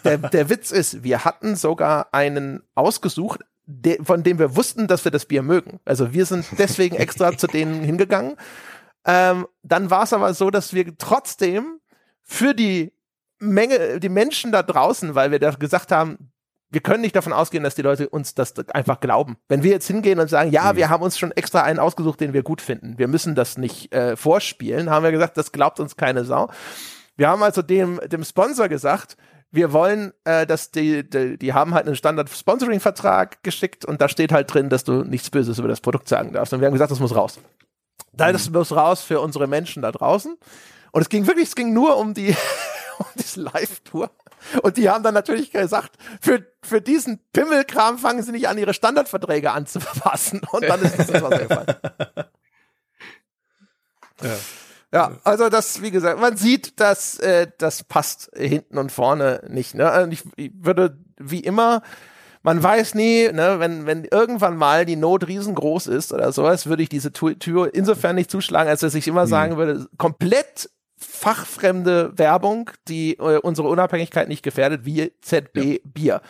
[0.03, 5.05] der, der Witz ist, wir hatten sogar einen ausgesucht, de, von dem wir wussten, dass
[5.05, 5.79] wir das Bier mögen.
[5.85, 8.35] Also wir sind deswegen extra zu denen hingegangen.
[9.05, 11.79] Ähm, dann war es aber so, dass wir trotzdem
[12.23, 12.91] für die
[13.39, 16.31] Menge, die Menschen da draußen, weil wir da gesagt haben,
[16.71, 19.37] wir können nicht davon ausgehen, dass die Leute uns das einfach glauben.
[19.47, 20.77] Wenn wir jetzt hingehen und sagen, ja, mhm.
[20.77, 23.93] wir haben uns schon extra einen ausgesucht, den wir gut finden, wir müssen das nicht
[23.93, 26.49] äh, vorspielen, haben wir gesagt, das glaubt uns keine Sau.
[27.15, 29.17] Wir haben also dem, dem Sponsor gesagt,
[29.51, 34.31] wir wollen, äh, dass die, die, die haben halt einen Standard-Sponsoring-Vertrag geschickt und da steht
[34.31, 36.53] halt drin, dass du nichts Böses über das Produkt sagen darfst.
[36.53, 37.39] Und wir haben gesagt, das muss raus.
[38.13, 38.55] Das mhm.
[38.55, 40.37] muss raus für unsere Menschen da draußen.
[40.91, 42.35] Und es ging wirklich, es ging nur um die,
[43.15, 44.11] diese Live-Tour.
[44.63, 48.73] Und die haben dann natürlich gesagt, für, für diesen Pimmelkram fangen sie nicht an, ihre
[48.73, 50.41] Standardverträge anzupassen.
[50.51, 51.75] Und dann ist das was gefallen.
[54.21, 54.35] Ja.
[54.91, 59.75] Ja, also das, wie gesagt, man sieht, dass äh, das passt hinten und vorne nicht.
[59.75, 59.89] Ne?
[59.89, 61.83] Also ich, ich würde wie immer,
[62.41, 66.81] man weiß nie, ne, wenn, wenn irgendwann mal die Not riesengroß ist oder sowas, würde
[66.81, 69.29] ich diese Tür insofern nicht zuschlagen, als dass ich immer mhm.
[69.29, 75.77] sagen würde, komplett fachfremde Werbung, die äh, unsere Unabhängigkeit nicht gefährdet, wie ZB ja.
[75.83, 76.21] Bier.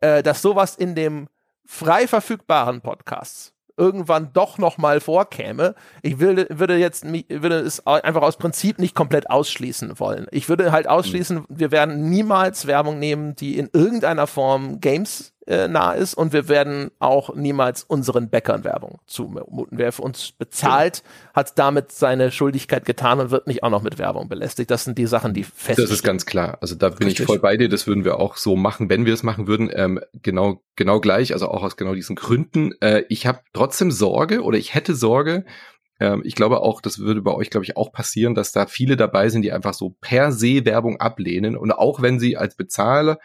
[0.00, 1.28] Äh, dass sowas in dem
[1.64, 5.74] frei verfügbaren Podcasts irgendwann doch noch mal vorkäme.
[6.02, 10.26] Ich würde, würde jetzt würde es einfach aus Prinzip nicht komplett ausschließen wollen.
[10.30, 11.46] Ich würde halt ausschließen, mhm.
[11.48, 16.48] wir werden niemals Werbung nehmen, die in irgendeiner Form Games äh, nah ist und wir
[16.48, 19.66] werden auch niemals unseren Bäckern Werbung zumuten.
[19.70, 21.02] Wer für uns bezahlt,
[21.34, 24.70] hat damit seine Schuldigkeit getan und wird nicht auch noch mit Werbung belästigt.
[24.70, 25.78] Das sind die Sachen, die fest.
[25.78, 26.58] Das ist ganz klar.
[26.60, 27.20] Also da bin Richtig.
[27.20, 27.68] ich voll bei dir.
[27.68, 29.70] Das würden wir auch so machen, wenn wir es machen würden.
[29.72, 31.32] Ähm, genau, genau gleich.
[31.32, 32.72] Also auch aus genau diesen Gründen.
[32.80, 35.44] Äh, ich habe trotzdem Sorge oder ich hätte Sorge,
[36.00, 38.96] ähm, ich glaube auch, das würde bei euch, glaube ich, auch passieren, dass da viele
[38.96, 41.56] dabei sind, die einfach so per se Werbung ablehnen.
[41.56, 43.18] Und auch wenn sie als Bezahler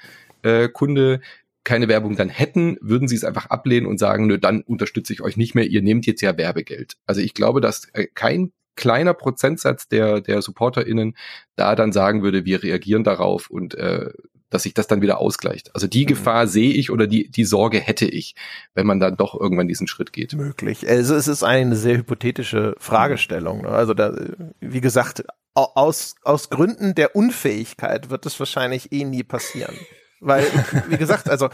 [0.44, 1.22] äh, Kunde
[1.64, 5.22] keine Werbung dann hätten, würden sie es einfach ablehnen und sagen, nö, dann unterstütze ich
[5.22, 6.98] euch nicht mehr, ihr nehmt jetzt ja Werbegeld.
[7.06, 11.16] Also ich glaube, dass äh, kein kleiner Prozentsatz der, der SupporterInnen
[11.56, 14.10] da dann sagen würde, wir reagieren darauf und äh,
[14.50, 15.74] dass sich das dann wieder ausgleicht.
[15.74, 16.10] Also die mhm.
[16.10, 18.36] Gefahr sehe ich oder die, die Sorge hätte ich,
[18.74, 20.34] wenn man dann doch irgendwann diesen Schritt geht.
[20.34, 20.88] Möglich.
[20.88, 23.62] Also es ist eine sehr hypothetische Fragestellung.
[23.62, 23.70] Ne?
[23.70, 24.14] Also da,
[24.60, 29.76] wie gesagt, aus, aus Gründen der Unfähigkeit wird es wahrscheinlich eh nie passieren.
[30.22, 30.46] Weil,
[30.88, 31.50] wie gesagt, also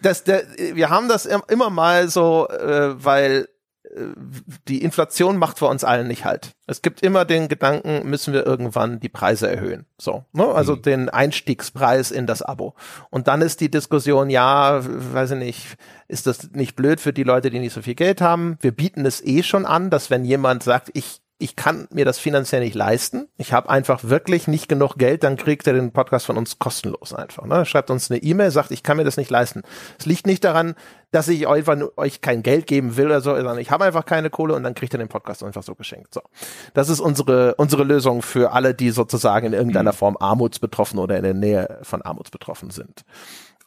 [0.00, 3.48] das, der, wir haben das immer mal so, äh, weil
[3.84, 4.06] äh,
[4.68, 6.52] die Inflation macht vor uns allen nicht halt.
[6.66, 9.86] Es gibt immer den Gedanken, müssen wir irgendwann die Preise erhöhen.
[9.98, 10.46] So, ne?
[10.46, 10.82] also mhm.
[10.82, 12.74] den Einstiegspreis in das Abo.
[13.10, 15.76] Und dann ist die Diskussion, ja, weiß ich nicht,
[16.08, 18.56] ist das nicht blöd für die Leute, die nicht so viel Geld haben?
[18.60, 22.18] Wir bieten es eh schon an, dass wenn jemand sagt, ich ich kann mir das
[22.18, 23.28] finanziell nicht leisten.
[23.36, 27.12] Ich habe einfach wirklich nicht genug Geld, dann kriegt er den Podcast von uns kostenlos
[27.12, 27.44] einfach.
[27.44, 27.66] Ne?
[27.66, 29.62] Schreibt uns eine E-Mail, sagt, ich kann mir das nicht leisten.
[29.98, 30.74] Es liegt nicht daran,
[31.10, 34.30] dass ich einfach euch kein Geld geben will oder so, sondern ich habe einfach keine
[34.30, 36.14] Kohle und dann kriegt ihr den Podcast einfach so geschenkt.
[36.14, 36.22] So,
[36.74, 39.96] das ist unsere unsere Lösung für alle, die sozusagen in irgendeiner mhm.
[39.96, 43.04] Form armutsbetroffen oder in der Nähe von armutsbetroffen sind.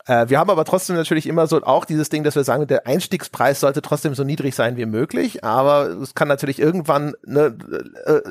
[0.06, 2.86] Äh, wir haben aber trotzdem natürlich immer so auch dieses Ding, dass wir sagen, der
[2.86, 7.58] Einstiegspreis sollte trotzdem so niedrig sein wie möglich, aber es kann natürlich irgendwann, ne,
[8.06, 8.22] äh,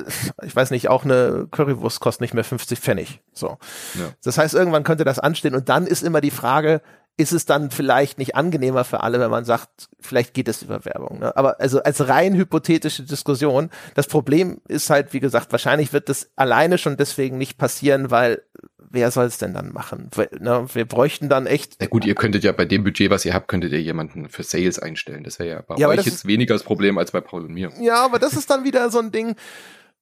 [0.45, 3.21] ich weiß nicht, auch eine Currywurst kostet nicht mehr 50 Pfennig.
[3.33, 3.57] So.
[3.95, 4.09] Ja.
[4.23, 6.81] Das heißt, irgendwann könnte das anstehen und dann ist immer die Frage,
[7.17, 10.83] ist es dann vielleicht nicht angenehmer für alle, wenn man sagt, vielleicht geht es über
[10.83, 11.19] Werbung.
[11.19, 11.35] Ne?
[11.37, 16.29] Aber also als rein hypothetische Diskussion, das Problem ist halt, wie gesagt, wahrscheinlich wird das
[16.35, 18.41] alleine schon deswegen nicht passieren, weil
[18.77, 20.09] wer soll es denn dann machen?
[20.13, 21.77] Wir, ne, wir bräuchten dann echt.
[21.79, 24.43] Na gut, ihr könntet ja bei dem Budget, was ihr habt, könntet ihr jemanden für
[24.43, 25.23] Sales einstellen.
[25.23, 27.71] Das wäre ja bei ja, euch jetzt weniger das Problem als bei Paul und mir.
[27.79, 29.35] Ja, aber das ist dann wieder so ein Ding.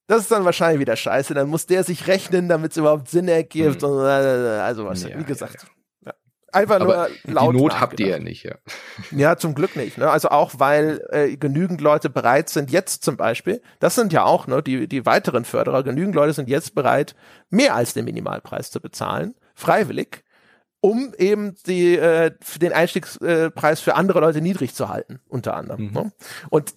[0.06, 1.32] Das ist dann wahrscheinlich wieder scheiße.
[1.32, 3.82] Dann muss der sich rechnen, damit es überhaupt Sinn ergibt.
[3.82, 3.88] Hm.
[3.88, 5.62] Und, äh, also was, ja, wie gesagt.
[5.62, 5.68] Ja,
[6.54, 7.54] Einfach Aber nur laut.
[7.54, 8.54] Die Not habt ihr ja nicht, ja.
[9.10, 9.98] Ja, zum Glück nicht.
[9.98, 10.08] Ne?
[10.08, 14.46] Also auch, weil äh, genügend Leute bereit sind, jetzt zum Beispiel, das sind ja auch
[14.46, 17.14] ne, die, die weiteren Förderer, genügend Leute sind jetzt bereit,
[17.50, 20.24] mehr als den Minimalpreis zu bezahlen, freiwillig,
[20.80, 25.86] um eben die, äh, den Einstiegspreis für andere Leute niedrig zu halten, unter anderem.
[25.86, 25.92] Mhm.
[25.92, 26.12] Ne?
[26.50, 26.74] Und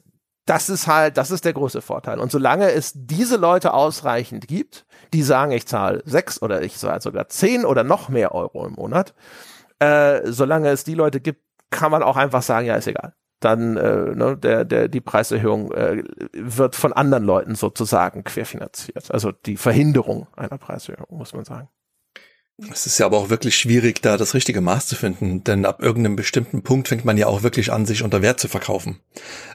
[0.48, 2.20] das ist halt, das ist der große Vorteil.
[2.20, 7.02] Und solange es diese Leute ausreichend gibt, die sagen, ich zahle sechs oder ich zahle
[7.02, 9.14] sogar zehn oder noch mehr Euro im Monat,
[9.80, 13.14] äh, solange es die Leute gibt, kann man auch einfach sagen, ja, ist egal.
[13.40, 16.04] Dann äh, ne, der, der, die Preiserhöhung äh,
[16.34, 19.12] wird von anderen Leuten sozusagen querfinanziert.
[19.12, 21.70] Also die Verhinderung einer Preiserhöhung, muss man sagen.
[22.72, 25.84] Es ist ja aber auch wirklich schwierig, da das richtige Maß zu finden, denn ab
[25.84, 29.00] irgendeinem bestimmten Punkt fängt man ja auch wirklich an, sich unter Wert zu verkaufen.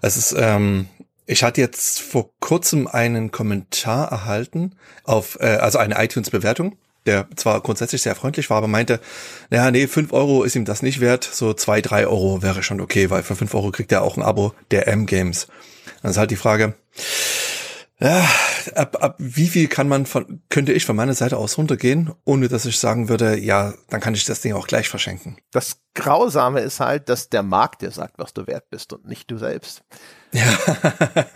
[0.03, 0.89] Es ist, ähm,
[1.27, 6.77] Ich hatte jetzt vor kurzem einen Kommentar erhalten auf, äh, also eine iTunes-Bewertung,
[7.07, 9.01] der zwar grundsätzlich sehr freundlich war, aber meinte,
[9.51, 12.81] naja, nee, fünf Euro ist ihm das nicht wert, so zwei, drei Euro wäre schon
[12.81, 15.49] okay, weil für fünf Euro kriegt er auch ein Abo der M-Games.
[16.03, 16.75] Dann ist halt die Frage,
[17.99, 18.29] ja,
[18.75, 22.49] ab, ab wie viel kann man von, könnte ich von meiner Seite aus runtergehen, ohne
[22.49, 25.37] dass ich sagen würde, ja, dann kann ich das Ding auch gleich verschenken.
[25.53, 29.31] Das Grausame ist halt, dass der Markt dir sagt, was du wert bist und nicht
[29.31, 29.83] du selbst.
[30.33, 30.43] Ja.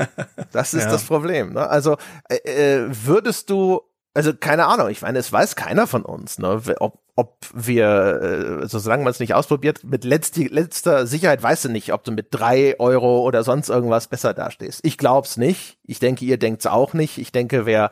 [0.53, 0.91] Das ist Ja.
[0.91, 1.53] das Problem.
[1.53, 1.69] Ne?
[1.69, 1.99] Also
[2.31, 3.83] äh, äh, würdest du,
[4.17, 8.67] also keine Ahnung, ich meine, es weiß keiner von uns, ne, ob, ob wir, äh,
[8.67, 12.12] so solange man es nicht ausprobiert, mit letzti, letzter Sicherheit weißt du nicht, ob du
[12.12, 14.81] mit drei Euro oder sonst irgendwas besser dastehst.
[14.85, 15.79] Ich glaub's nicht.
[15.85, 17.19] Ich denke, ihr denkt's auch nicht.
[17.19, 17.91] Ich denke, wer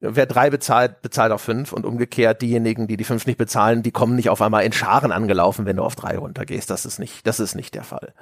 [0.00, 3.90] Wer drei bezahlt, bezahlt auf fünf und umgekehrt diejenigen, die die fünf nicht bezahlen, die
[3.90, 6.70] kommen nicht auf einmal in Scharen angelaufen, wenn du auf drei runtergehst.
[6.70, 8.14] Das ist nicht, das ist nicht der Fall.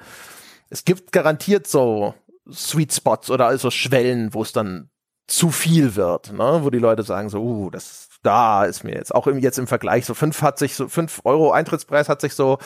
[0.71, 2.15] Es gibt garantiert so
[2.51, 4.89] Sweet Spots oder also Schwellen, wo es dann
[5.27, 6.61] zu viel wird, ne?
[6.63, 9.67] wo die Leute sagen so, uh, das da ist mir jetzt auch im, jetzt im
[9.67, 12.59] Vergleich so fünf hat sich so fünf Euro Eintrittspreis hat sich so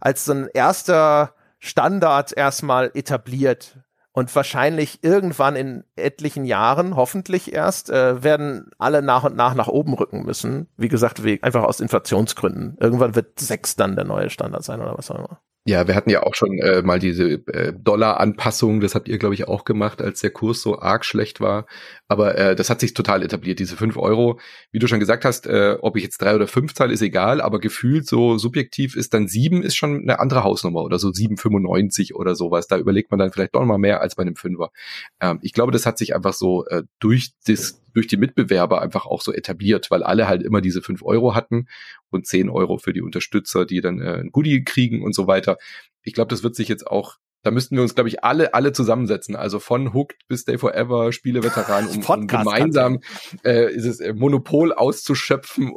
[0.00, 3.78] als so ein erster Standard erstmal etabliert
[4.12, 9.68] und wahrscheinlich irgendwann in etlichen Jahren, hoffentlich erst, äh, werden alle nach und nach nach
[9.68, 10.68] oben rücken müssen.
[10.76, 12.76] Wie gesagt, wie, einfach aus Inflationsgründen.
[12.78, 15.40] Irgendwann wird sechs dann der neue Standard sein oder was auch immer.
[15.64, 19.34] Ja, wir hatten ja auch schon äh, mal diese äh, Dollar-Anpassung, das habt ihr, glaube
[19.34, 21.66] ich, auch gemacht, als der Kurs so arg schlecht war.
[22.08, 24.40] Aber äh, das hat sich total etabliert, diese fünf Euro.
[24.72, 27.40] Wie du schon gesagt hast, äh, ob ich jetzt drei oder fünf zahle, ist egal,
[27.40, 32.14] aber gefühlt so subjektiv ist dann sieben ist schon eine andere Hausnummer oder so 7,95
[32.14, 32.66] oder sowas.
[32.66, 34.72] Da überlegt man dann vielleicht doch mal mehr als bei einem Fünfer.
[35.20, 39.06] Ähm, ich glaube, das hat sich einfach so äh, durch das durch die Mitbewerber einfach
[39.06, 41.66] auch so etabliert, weil alle halt immer diese fünf Euro hatten
[42.12, 45.58] und zehn Euro für die Unterstützer, die dann äh, ein Goodie kriegen und so weiter.
[46.02, 48.72] Ich glaube, das wird sich jetzt auch da müssten wir uns, glaube ich, alle, alle
[48.72, 49.34] zusammensetzen.
[49.34, 53.00] Also von Hooked bis Stay Forever, Spieleveteran, um, um gemeinsam
[53.44, 55.72] äh, ist es äh, Monopol auszuschöpfen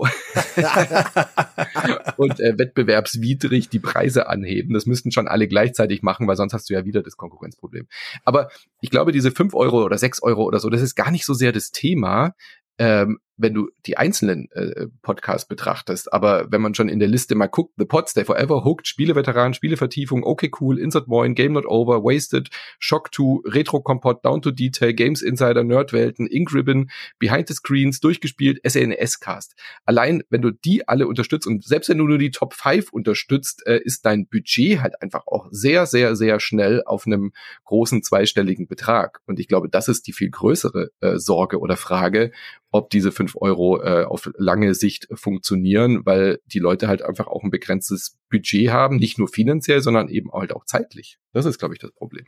[2.18, 4.76] und äh, wettbewerbswidrig die Preise anheben.
[4.76, 7.88] Das müssten schon alle gleichzeitig machen, weil sonst hast du ja wieder das Konkurrenzproblem.
[8.24, 11.26] Aber ich glaube, diese fünf Euro oder sechs Euro oder so, das ist gar nicht
[11.26, 12.36] so sehr das Thema,
[12.78, 16.12] ähm, wenn du die einzelnen äh, Podcasts betrachtest.
[16.14, 19.54] Aber wenn man schon in der Liste mal guckt, The Pod, Stay Forever, Hooked, Spieleveteran,
[19.54, 24.52] Spielevertiefung, Okay Cool, Insert Moin, Game Not Over, Wasted, Shock 2, Retro Kompott, Down to
[24.52, 29.56] Detail, Games Insider, Nerdwelten, Ink Ribbon, Behind the Screens, durchgespielt, SNS Cast.
[29.86, 33.66] Allein, wenn du die alle unterstützt und selbst wenn du nur die Top 5 unterstützt,
[33.66, 37.34] äh, ist dein Budget halt einfach auch sehr, sehr, sehr schnell auf einem
[37.66, 39.20] großen zweistelligen Betrag.
[39.26, 42.32] Und ich glaube, das ist die viel größere äh, Sorge oder Frage,
[42.72, 47.44] ob diese fünf Euro äh, auf lange Sicht funktionieren, weil die Leute halt einfach auch
[47.44, 51.18] ein begrenztes Budget haben, nicht nur finanziell, sondern eben halt auch zeitlich.
[51.34, 52.26] Das ist, glaube ich, das Problem.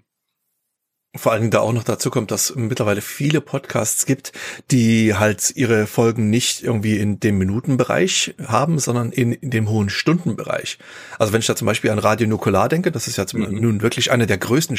[1.18, 4.32] Vor allen Dingen da auch noch dazu kommt, dass mittlerweile viele Podcasts gibt,
[4.72, 9.90] die halt ihre Folgen nicht irgendwie in dem Minutenbereich haben, sondern in, in dem hohen
[9.90, 10.78] Stundenbereich.
[11.20, 13.62] Also wenn ich da zum Beispiel an Radio Nukular denke, das ist ja zum, Mhm.
[13.62, 14.78] nun wirklich einer der größten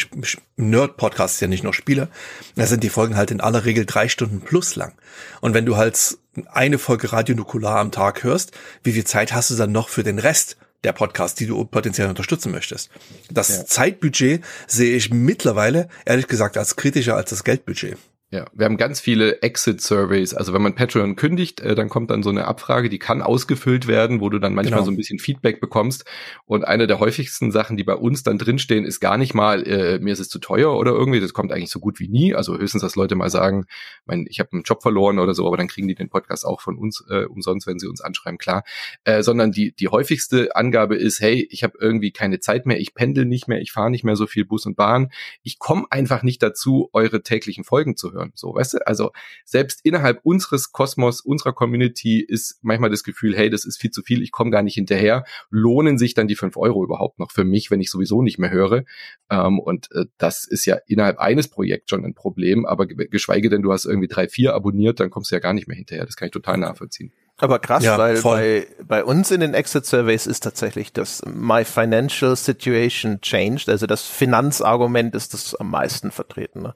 [0.56, 2.08] Nerd-Podcasts, ja nicht nur Spiele,
[2.56, 4.92] da sind die Folgen halt in aller Regel drei Stunden plus lang.
[5.40, 6.18] Und wenn du halt
[6.52, 10.02] eine Folge Radio Nukular am Tag hörst, wie viel Zeit hast du dann noch für
[10.02, 10.56] den Rest?
[10.84, 12.90] Der Podcast, die du potenziell unterstützen möchtest.
[13.30, 13.66] Das Ja.
[13.66, 17.96] Zeitbudget sehe ich mittlerweile, ehrlich gesagt, als kritischer als das Geldbudget.
[18.30, 20.34] Ja, wir haben ganz viele Exit-Surveys.
[20.34, 23.86] Also wenn man Patreon kündigt, äh, dann kommt dann so eine Abfrage, die kann ausgefüllt
[23.86, 24.84] werden, wo du dann manchmal Genau.
[24.84, 26.04] so ein bisschen Feedback bekommst.
[26.44, 29.98] Und eine der häufigsten Sachen, die bei uns dann drinstehen, ist gar nicht mal, äh,
[30.00, 31.20] mir ist es zu teuer oder irgendwie.
[31.20, 32.34] Das kommt eigentlich so gut wie nie.
[32.34, 33.64] Also höchstens, dass Leute mal sagen,
[34.04, 36.60] mein, ich habe einen Job verloren oder so, aber dann kriegen die den Podcast auch
[36.60, 38.62] von uns äh, umsonst, wenn sie uns anschreiben, klar.
[39.04, 42.92] Äh, sondern die, die häufigste Angabe ist, hey, ich habe irgendwie keine Zeit mehr, ich
[42.92, 45.08] pendel nicht mehr, ich fahre nicht mehr so viel Bus und Bahn.
[45.42, 48.17] Ich komme einfach nicht dazu, eure täglichen Folgen zu hören.
[48.34, 48.86] So, weißt du?
[48.86, 49.10] Also
[49.44, 54.02] selbst innerhalb unseres Kosmos, unserer Community ist manchmal das Gefühl, hey, das ist viel zu
[54.02, 55.24] viel, ich komme gar nicht hinterher.
[55.50, 58.50] Lohnen sich dann die fünf Euro überhaupt noch für mich, wenn ich sowieso nicht mehr
[58.50, 58.84] höre?
[59.30, 63.48] Ähm, und äh, das ist ja innerhalb eines Projekts schon ein Problem, aber ge- geschweige
[63.48, 66.06] denn, du hast irgendwie drei, vier abonniert, dann kommst du ja gar nicht mehr hinterher.
[66.06, 67.12] Das kann ich total nachvollziehen.
[67.40, 68.66] Aber krass, Ja, weil voll.
[68.78, 73.86] bei, bei uns in den Exit Surveys ist tatsächlich das My Financial Situation Changed, also
[73.86, 76.62] das Finanzargument ist das am meisten vertreten.
[76.62, 76.74] Ne?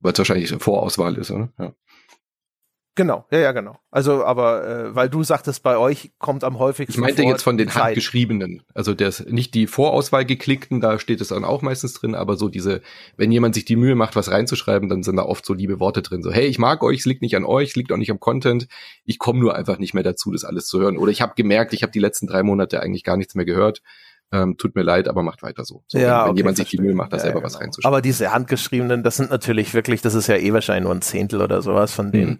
[0.00, 1.52] Weil es wahrscheinlich eine Vorauswahl ist, oder?
[1.58, 1.74] Ja.
[2.94, 3.78] Genau, ja, ja, genau.
[3.90, 7.56] Also, aber äh, weil du sagtest, bei euch kommt am häufigsten Ich meinte jetzt von
[7.56, 7.84] den Zeit.
[7.84, 8.64] handgeschriebenen.
[8.74, 12.50] Also das nicht die Vorauswahl geklickten, da steht es dann auch meistens drin, aber so
[12.50, 12.82] diese,
[13.16, 16.02] wenn jemand sich die Mühe macht, was reinzuschreiben, dann sind da oft so liebe Worte
[16.02, 16.22] drin.
[16.22, 18.20] So, hey, ich mag euch, es liegt nicht an euch, es liegt auch nicht am
[18.20, 18.68] Content.
[19.06, 20.98] Ich komme nur einfach nicht mehr dazu, das alles zu hören.
[20.98, 23.80] Oder ich habe gemerkt, ich habe die letzten drei Monate eigentlich gar nichts mehr gehört.
[24.32, 25.84] Ähm, tut mir leid, aber macht weiter so.
[25.86, 26.78] so ja, wenn, wenn okay, jemand sich die.
[26.80, 27.64] Mühe macht, da Ja, selber ja, was genau.
[27.64, 27.88] reinzuschreiben.
[27.94, 31.42] Aber diese handgeschriebenen, das sind natürlich wirklich, das ist ja eh wahrscheinlich nur ein Zehntel
[31.42, 32.30] oder sowas von denen.
[32.32, 32.38] Mhm.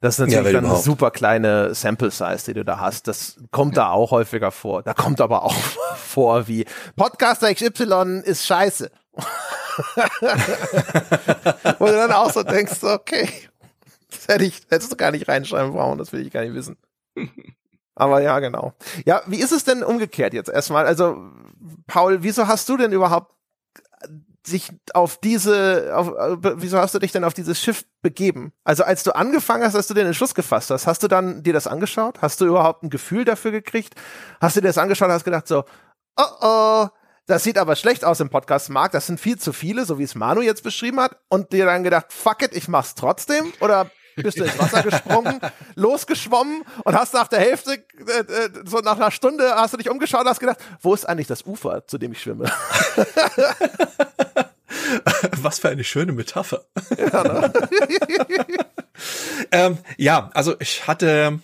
[0.00, 3.06] Das ist Ja, natürlich wenn dann eine super kleine Sample Size, die du da hast.
[3.06, 4.82] Das kommt da auch häufiger vor.
[4.82, 5.54] Da kommt aber auch
[5.96, 6.64] vor wie
[6.96, 8.90] Podcaster XY ist scheiße.
[11.78, 13.28] Wo du dann auch so denkst, okay,
[14.10, 16.76] das hätte ich, hättest du gar nicht reinschreiben brauchen, das will ich gar nicht wissen.
[18.00, 18.72] Aber ja, genau.
[19.04, 20.86] Ja, wie ist es denn umgekehrt jetzt erstmal?
[20.86, 21.22] Also,
[21.86, 23.34] Paul, wieso hast du denn überhaupt
[24.46, 28.52] sich auf diese, auf, äh, wieso hast du dich denn auf dieses Schiff begeben?
[28.64, 31.52] Also als du angefangen hast, als du den Entschluss gefasst hast, hast du dann dir
[31.52, 32.22] das angeschaut?
[32.22, 33.94] Hast du überhaupt ein Gefühl dafür gekriegt?
[34.40, 35.64] Hast du dir das angeschaut und hast gedacht so,
[36.16, 36.86] oh oh,
[37.26, 40.14] das sieht aber schlecht aus im Podcast-Markt, das sind viel zu viele, so wie es
[40.14, 43.52] Manu jetzt beschrieben hat, und dir dann gedacht, fuck it, ich mach's trotzdem?
[43.60, 45.40] Oder bist du ins Wasser gesprungen,
[45.74, 49.90] losgeschwommen und hast nach der Hälfte, äh, äh, so nach einer Stunde, hast du dich
[49.90, 52.50] umgeschaut und hast gedacht, wo ist eigentlich das Ufer, zu dem ich schwimme?
[55.40, 56.64] Was für eine schöne Metapher.
[56.96, 57.52] Ja, ne?
[59.50, 61.40] Ähm, ja, also ich hatte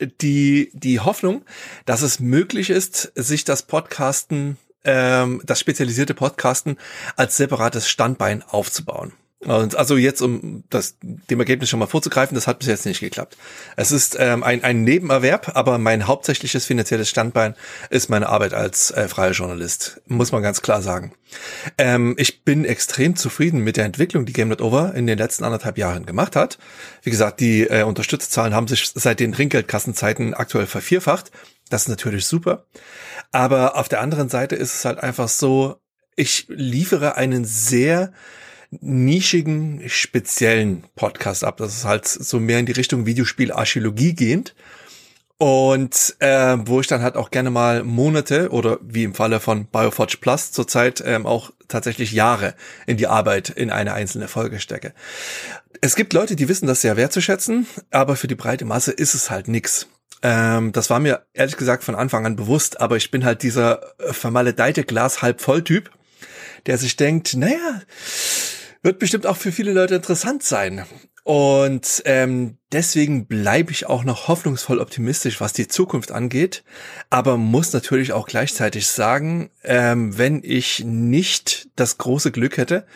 [0.00, 1.44] die, die Hoffnung,
[1.84, 6.78] dass es möglich ist, sich das Podcasten, ähm, das spezialisierte Podcasten
[7.16, 9.12] als separates Standbein aufzubauen.
[9.40, 12.98] Und also jetzt, um das, dem Ergebnis schon mal vorzugreifen, das hat bis jetzt nicht
[12.98, 13.36] geklappt.
[13.76, 17.54] Es ist ähm, ein, ein Nebenerwerb, aber mein hauptsächliches finanzielles Standbein
[17.88, 21.12] ist meine Arbeit als äh, freier Journalist, muss man ganz klar sagen.
[21.76, 25.44] Ähm, ich bin extrem zufrieden mit der Entwicklung, die Game Not Over in den letzten
[25.44, 26.58] anderthalb Jahren gemacht hat.
[27.02, 31.30] Wie gesagt, die äh, Unterstützerzahlen haben sich seit den Trinkgeldkassenzeiten aktuell vervierfacht.
[31.70, 32.64] Das ist natürlich super.
[33.30, 35.76] Aber auf der anderen Seite ist es halt einfach so,
[36.16, 38.12] ich liefere einen sehr
[38.70, 41.56] nischigen, speziellen Podcast ab.
[41.58, 44.54] Das ist halt so mehr in die Richtung Videospielarchäologie gehend.
[45.38, 49.66] Und äh, wo ich dann halt auch gerne mal Monate oder wie im Falle von
[49.66, 52.54] Bioforge Plus zurzeit ähm, auch tatsächlich Jahre
[52.86, 54.92] in die Arbeit in eine einzelne Folge stecke.
[55.80, 59.30] Es gibt Leute, die wissen das sehr wertzuschätzen, aber für die breite Masse ist es
[59.30, 59.86] halt nix.
[60.22, 63.82] Ähm, das war mir ehrlich gesagt von Anfang an bewusst, aber ich bin halt dieser
[63.98, 65.90] vermaledeite Glas halb voll Typ,
[66.66, 67.82] der sich denkt, naja,
[68.82, 70.84] wird bestimmt auch für viele Leute interessant sein.
[71.24, 76.64] Und ähm, deswegen bleibe ich auch noch hoffnungsvoll optimistisch, was die Zukunft angeht,
[77.10, 82.86] aber muss natürlich auch gleichzeitig sagen, ähm, wenn ich nicht das große Glück hätte,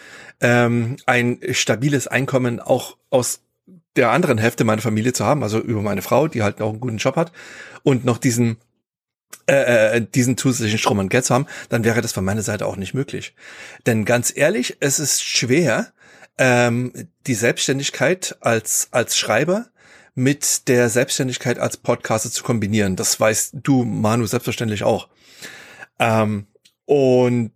[0.41, 3.41] ähm, ein stabiles Einkommen auch aus
[3.97, 6.81] der anderen Hälfte meiner Familie zu haben, also über meine Frau, die halt auch einen
[6.81, 7.33] guten Job hat
[7.83, 8.57] und noch diesen
[9.49, 12.67] äh, äh, diesen zusätzlichen Strom an Geld zu haben, dann wäre das von meiner Seite
[12.67, 13.35] auch nicht möglich.
[13.87, 15.93] Denn ganz ehrlich, es ist schwer,
[16.39, 16.93] ähm,
[17.27, 19.67] die Selbstständigkeit als, als Schreiber
[20.15, 22.97] mit der Selbstständigkeit als Podcaster zu kombinieren.
[22.97, 25.09] Das weißt du, Manu, selbstverständlich auch.
[25.99, 26.47] Ähm,
[26.85, 27.53] und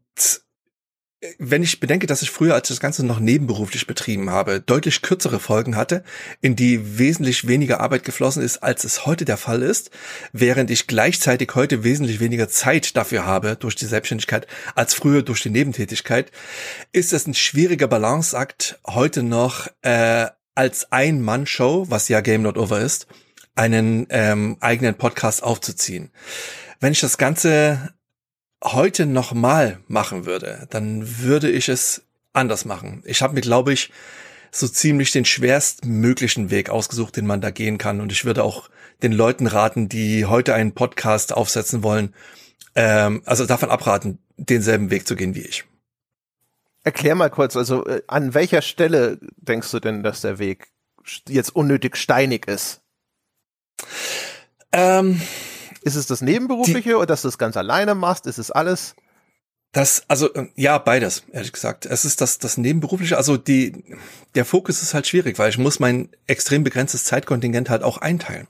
[1.38, 5.00] wenn ich bedenke, dass ich früher, als ich das Ganze noch nebenberuflich betrieben habe, deutlich
[5.00, 6.04] kürzere Folgen hatte,
[6.42, 9.90] in die wesentlich weniger Arbeit geflossen ist, als es heute der Fall ist,
[10.32, 15.42] während ich gleichzeitig heute wesentlich weniger Zeit dafür habe durch die Selbstständigkeit als früher durch
[15.42, 16.30] die Nebentätigkeit,
[16.92, 22.80] ist es ein schwieriger Balanceakt, heute noch äh, als Ein-Mann-Show, was ja Game Not Over
[22.80, 23.06] ist,
[23.54, 26.10] einen ähm, eigenen Podcast aufzuziehen.
[26.78, 27.94] Wenn ich das Ganze
[28.64, 32.02] heute nochmal machen würde, dann würde ich es
[32.32, 33.02] anders machen.
[33.06, 33.90] Ich habe mir, glaube ich,
[34.50, 38.00] so ziemlich den schwerstmöglichen Weg ausgesucht, den man da gehen kann.
[38.00, 38.70] Und ich würde auch
[39.02, 42.14] den Leuten raten, die heute einen Podcast aufsetzen wollen,
[42.74, 45.64] ähm, also davon abraten, denselben Weg zu gehen wie ich.
[46.84, 50.68] Erklär mal kurz, also äh, an welcher Stelle denkst du denn, dass der Weg
[51.28, 52.80] jetzt unnötig steinig ist?
[54.72, 55.20] Ähm,
[55.86, 58.26] Ist es das Nebenberufliche oder dass du es ganz alleine machst?
[58.26, 58.96] Ist es alles?
[59.70, 61.86] Das, also äh, ja, beides, ehrlich gesagt.
[61.86, 63.84] Es ist das, das Nebenberufliche, also die,
[64.34, 68.48] der Fokus ist halt schwierig, weil ich muss mein extrem begrenztes Zeitkontingent halt auch einteilen.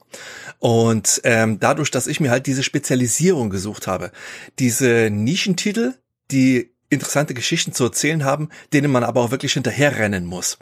[0.61, 4.12] Und ähm, dadurch, dass ich mir halt diese Spezialisierung gesucht habe,
[4.59, 5.93] diese Nischentitel,
[6.30, 10.57] die interessante Geschichten zu erzählen haben, denen man aber auch wirklich hinterherrennen muss.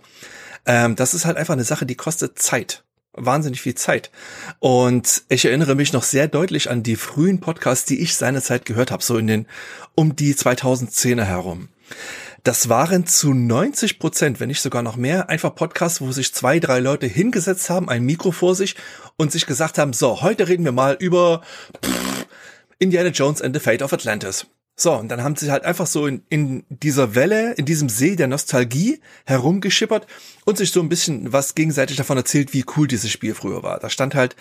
[0.66, 2.83] Ähm, das ist halt einfach eine Sache, die kostet Zeit
[3.14, 4.10] wahnsinnig viel Zeit.
[4.58, 8.90] Und ich erinnere mich noch sehr deutlich an die frühen Podcasts, die ich seinerzeit gehört
[8.90, 9.46] habe, so in den
[9.94, 11.68] um die 2010er herum.
[12.42, 16.60] Das waren zu 90 Prozent, wenn nicht sogar noch mehr, einfach Podcasts, wo sich zwei,
[16.60, 18.76] drei Leute hingesetzt haben, ein Mikro vor sich
[19.16, 21.40] und sich gesagt haben, so, heute reden wir mal über
[21.82, 22.26] pff,
[22.78, 24.46] Indiana Jones and the Fate of Atlantis.
[24.76, 28.16] So, und dann haben sie halt einfach so in, in dieser Welle, in diesem See
[28.16, 30.06] der Nostalgie herumgeschippert
[30.44, 33.78] und sich so ein bisschen was gegenseitig davon erzählt, wie cool dieses Spiel früher war.
[33.78, 34.34] Da stand halt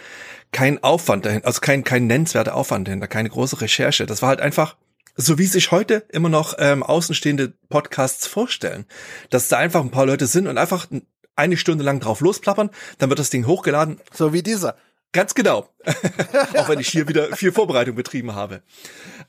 [0.51, 4.07] kein Aufwand dahin, also kein, kein nennenswerter Aufwand dahinter, keine große Recherche.
[4.07, 4.75] Das war halt einfach
[5.15, 8.85] so wie sich heute immer noch ähm, außenstehende Podcasts vorstellen,
[9.29, 10.87] dass da einfach ein paar Leute sind und einfach
[11.35, 13.99] eine Stunde lang drauf losplappern, dann wird das Ding hochgeladen.
[14.11, 14.75] So wie dieser.
[15.11, 15.69] Ganz genau.
[16.57, 18.63] Auch wenn ich hier wieder viel Vorbereitung betrieben habe.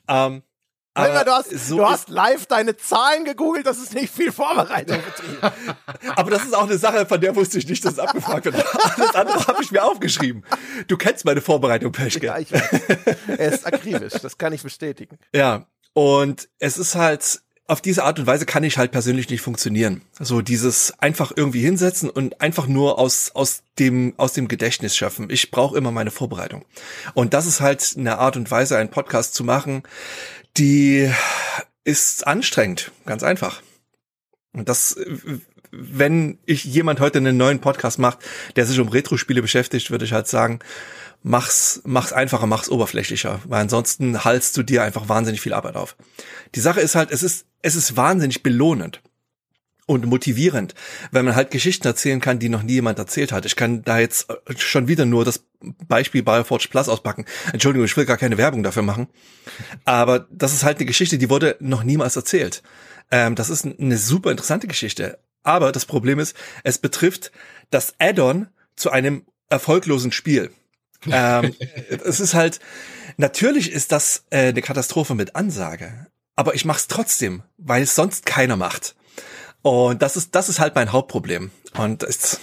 [0.09, 0.43] Ähm,
[0.95, 4.99] aber du, hast, so du hast live deine Zahlen gegoogelt, das ist nicht viel Vorbereitung
[5.03, 5.39] betrieben.
[6.17, 8.55] aber das ist auch eine Sache, von der wusste ich nicht, dass es abgefragt wird.
[8.97, 10.45] Alles andere habe ich mir aufgeschrieben.
[10.87, 12.27] Du kennst meine Vorbereitung, Peschke.
[12.27, 12.63] Ja, ich weiß.
[13.39, 15.19] Er ist akribisch, das kann ich bestätigen.
[15.35, 19.41] Ja, und es ist halt, auf diese Art und Weise kann ich halt persönlich nicht
[19.41, 20.03] funktionieren.
[20.21, 25.29] So dieses einfach irgendwie hinsetzen und einfach nur aus, aus dem, aus dem Gedächtnis schöpfen.
[25.31, 26.65] Ich brauche immer meine Vorbereitung.
[27.15, 29.83] Und das ist halt eine Art und Weise, einen Podcast zu machen,
[30.57, 31.11] die
[31.85, 32.93] ist anstrengend.
[33.05, 33.63] Ganz einfach.
[34.53, 34.97] Und das,
[35.71, 38.19] wenn ich jemand heute einen neuen Podcast macht,
[38.57, 40.61] der sich um Retro-Spiele beschäftigt, würde ich halt sagen,
[41.23, 45.97] mach's, mach's einfacher, mach's oberflächlicher, weil ansonsten halst du dir einfach wahnsinnig viel Arbeit auf.
[46.55, 49.03] Die Sache ist halt, es ist, es ist wahnsinnig belohnend
[49.87, 50.75] und motivierend,
[51.11, 53.45] wenn man halt Geschichten erzählen kann, die noch nie jemand erzählt hat.
[53.45, 54.27] Ich kann da jetzt
[54.57, 55.45] schon wieder nur das
[55.89, 57.25] Beispiel Bioforge Plus auspacken.
[57.53, 59.09] Entschuldigung, ich will gar keine Werbung dafür machen.
[59.85, 62.63] Aber das ist halt eine Geschichte, die wurde noch niemals erzählt.
[63.11, 65.19] Ähm, das ist eine super interessante Geschichte.
[65.43, 67.31] Aber das Problem ist, es betrifft
[67.71, 70.51] das Add-on zu einem erfolglosen Spiel
[71.11, 71.55] ähm,
[72.05, 72.61] es ist halt,
[73.17, 76.07] natürlich ist das äh, eine Katastrophe mit Ansage,
[76.37, 78.95] aber ich mach's trotzdem, weil es sonst keiner macht.
[79.65, 81.51] Und das ist, das ist halt mein Hauptproblem.
[81.79, 82.39] Und das,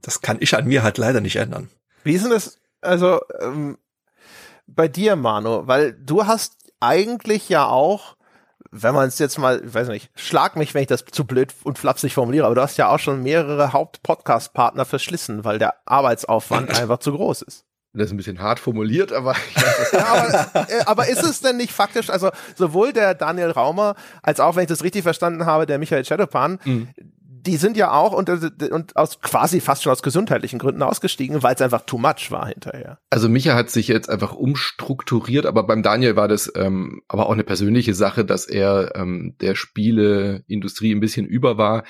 [0.00, 1.68] das kann ich an mir halt leider nicht ändern.
[2.02, 3.76] Wie ist denn das, also ähm,
[4.66, 5.66] bei dir, Manu?
[5.66, 8.16] Weil du hast eigentlich ja auch
[8.72, 11.52] wenn man es jetzt mal, ich weiß nicht, schlag mich, wenn ich das zu blöd
[11.64, 16.70] und flapsig formuliere, aber du hast ja auch schon mehrere Haupt-Podcast-Partner verschlissen, weil der Arbeitsaufwand
[16.80, 17.64] einfach zu groß ist.
[17.92, 19.34] Das ist ein bisschen hart formuliert, aber,
[19.92, 24.38] ja, aber, äh, aber ist es denn nicht faktisch, also sowohl der Daniel Raumer als
[24.38, 26.88] auch, wenn ich das richtig verstanden habe, der Michael Shadowpan, mhm
[27.46, 28.28] die sind ja auch und,
[28.70, 32.46] und aus quasi fast schon aus gesundheitlichen Gründen ausgestiegen, weil es einfach too much war
[32.46, 32.98] hinterher.
[33.10, 37.32] Also Micha hat sich jetzt einfach umstrukturiert, aber beim Daniel war das ähm, aber auch
[37.32, 41.84] eine persönliche Sache, dass er ähm, der Spieleindustrie ein bisschen über war,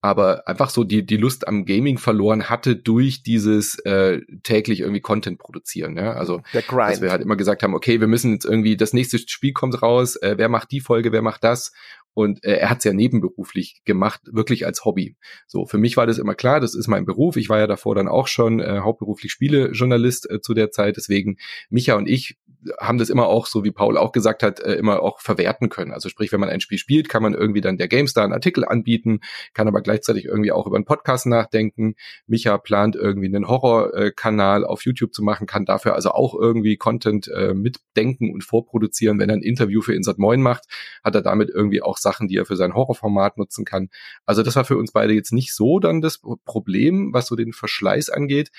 [0.00, 5.00] aber einfach so die, die Lust am Gaming verloren hatte durch dieses äh, täglich irgendwie
[5.00, 5.96] Content produzieren.
[5.96, 6.12] Ja?
[6.12, 9.52] Also dass wir halt immer gesagt haben, okay, wir müssen jetzt irgendwie, das nächste Spiel
[9.52, 11.72] kommt raus, äh, wer macht die Folge, wer macht das?
[12.16, 15.16] Und äh, er hat es ja nebenberuflich gemacht, wirklich als Hobby.
[15.46, 17.36] So, für mich war das immer klar, das ist mein Beruf.
[17.36, 20.96] Ich war ja davor dann auch schon äh, hauptberuflich Spielejournalist äh, zu der Zeit.
[20.96, 21.36] Deswegen,
[21.68, 22.38] Micha und ich
[22.80, 25.92] haben das immer auch, so wie Paul auch gesagt hat, äh, immer auch verwerten können.
[25.92, 28.64] Also sprich, wenn man ein Spiel spielt, kann man irgendwie dann der GameStar einen Artikel
[28.64, 29.20] anbieten,
[29.54, 31.94] kann aber gleichzeitig irgendwie auch über einen Podcast nachdenken.
[32.26, 37.28] Micha plant irgendwie einen Horrorkanal auf YouTube zu machen, kann dafür also auch irgendwie Content
[37.28, 39.18] äh, mitdenken und vorproduzieren.
[39.18, 40.64] Wenn er ein Interview für Insert Moin macht,
[41.02, 43.88] hat er damit irgendwie auch Sachen, die er für sein Horrorformat nutzen kann.
[44.24, 47.52] Also das war für uns beide jetzt nicht so dann das Problem, was so den
[47.52, 48.50] Verschleiß angeht.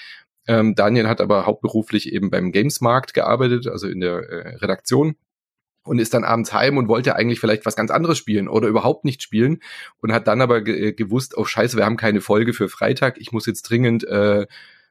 [0.48, 5.16] Ähm, Daniel hat aber hauptberuflich eben beim Gamesmarkt gearbeitet, also in der äh, Redaktion
[5.84, 9.06] und ist dann abends heim und wollte eigentlich vielleicht was ganz anderes spielen oder überhaupt
[9.06, 9.60] nicht spielen
[10.02, 13.32] und hat dann aber ge gewusst, oh scheiße, wir haben keine Folge für Freitag, ich
[13.32, 14.48] muss jetzt dringend äh,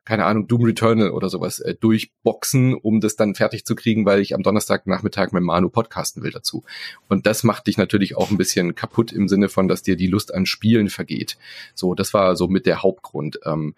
[0.06, 4.20] keine Ahnung, Doom Returnal oder sowas äh, durchboxen, um das dann fertig zu kriegen, weil
[4.20, 6.62] ich am Donnerstagnachmittag mit Manu podcasten will dazu.
[7.08, 10.06] Und das macht dich natürlich auch ein bisschen kaputt im Sinne von, dass dir die
[10.06, 11.36] Lust an Spielen vergeht.
[11.74, 13.40] So, das war so mit der Hauptgrund.
[13.44, 13.74] Ähm,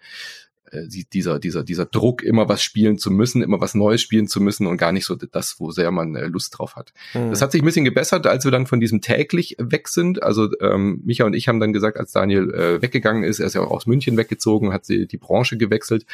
[0.71, 4.41] äh, dieser, dieser, dieser Druck, immer was spielen zu müssen, immer was Neues spielen zu
[4.41, 6.93] müssen und gar nicht so das, wo sehr man äh, Lust drauf hat.
[7.13, 7.29] Mhm.
[7.29, 10.23] Das hat sich ein bisschen gebessert, als wir dann von diesem täglich weg sind.
[10.23, 13.55] Also ähm, Micha und ich haben dann gesagt, als Daniel äh, weggegangen ist, er ist
[13.55, 16.05] ja auch aus München weggezogen, hat sie die Branche gewechselt,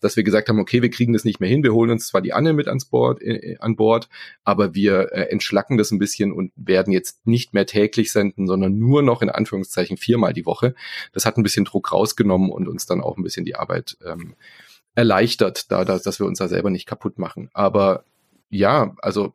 [0.00, 2.20] dass wir gesagt haben, okay, wir kriegen das nicht mehr hin, wir holen uns zwar
[2.20, 4.08] die Anne mit ans Bord, äh, an Bord,
[4.44, 8.78] aber wir äh, entschlacken das ein bisschen und werden jetzt nicht mehr täglich senden, sondern
[8.78, 10.74] nur noch in Anführungszeichen viermal die Woche.
[11.12, 14.34] Das hat ein bisschen Druck rausgenommen und uns dann auch ein bisschen die Arbeit ähm,
[14.94, 17.50] erleichtert, da, dass, dass wir uns da selber nicht kaputt machen.
[17.52, 18.04] Aber
[18.48, 19.34] ja, also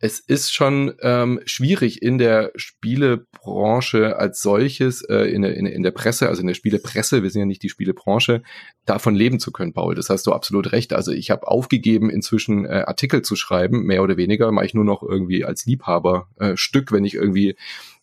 [0.00, 5.82] es ist schon ähm, schwierig in der Spielebranche als solches, äh, in, der, in, in
[5.82, 8.42] der Presse, also in der Spielepresse, wir sind ja nicht die Spielebranche,
[8.84, 9.96] davon leben zu können, Paul.
[9.96, 10.92] Das hast du absolut recht.
[10.92, 14.84] Also ich habe aufgegeben, inzwischen äh, Artikel zu schreiben, mehr oder weniger, mache ich nur
[14.84, 17.56] noch irgendwie als Liebhaber äh, Stück, wenn ich irgendwie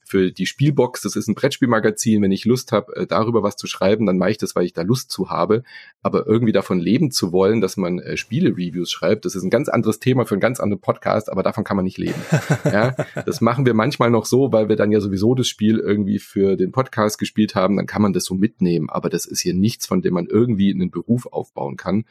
[0.06, 3.66] für die Spielbox, das ist ein Brettspielmagazin, wenn ich Lust habe, äh, darüber was zu
[3.66, 5.64] schreiben, dann mache ich das, weil ich da Lust zu habe.
[6.01, 9.68] Aber irgendwie davon leben zu wollen, dass man äh, Spiele-Reviews schreibt, das ist ein ganz
[9.68, 12.22] anderes Thema für einen ganz anderen Podcast, aber davon kann man nicht leben.
[12.66, 12.95] ja,
[13.26, 16.56] das machen wir manchmal noch so, weil wir dann ja sowieso das Spiel irgendwie für
[16.56, 18.89] den Podcast gespielt haben, dann kann man das so mitnehmen.
[18.89, 22.06] Aber das ist hier nichts, von dem man irgendwie einen Beruf aufbauen kann.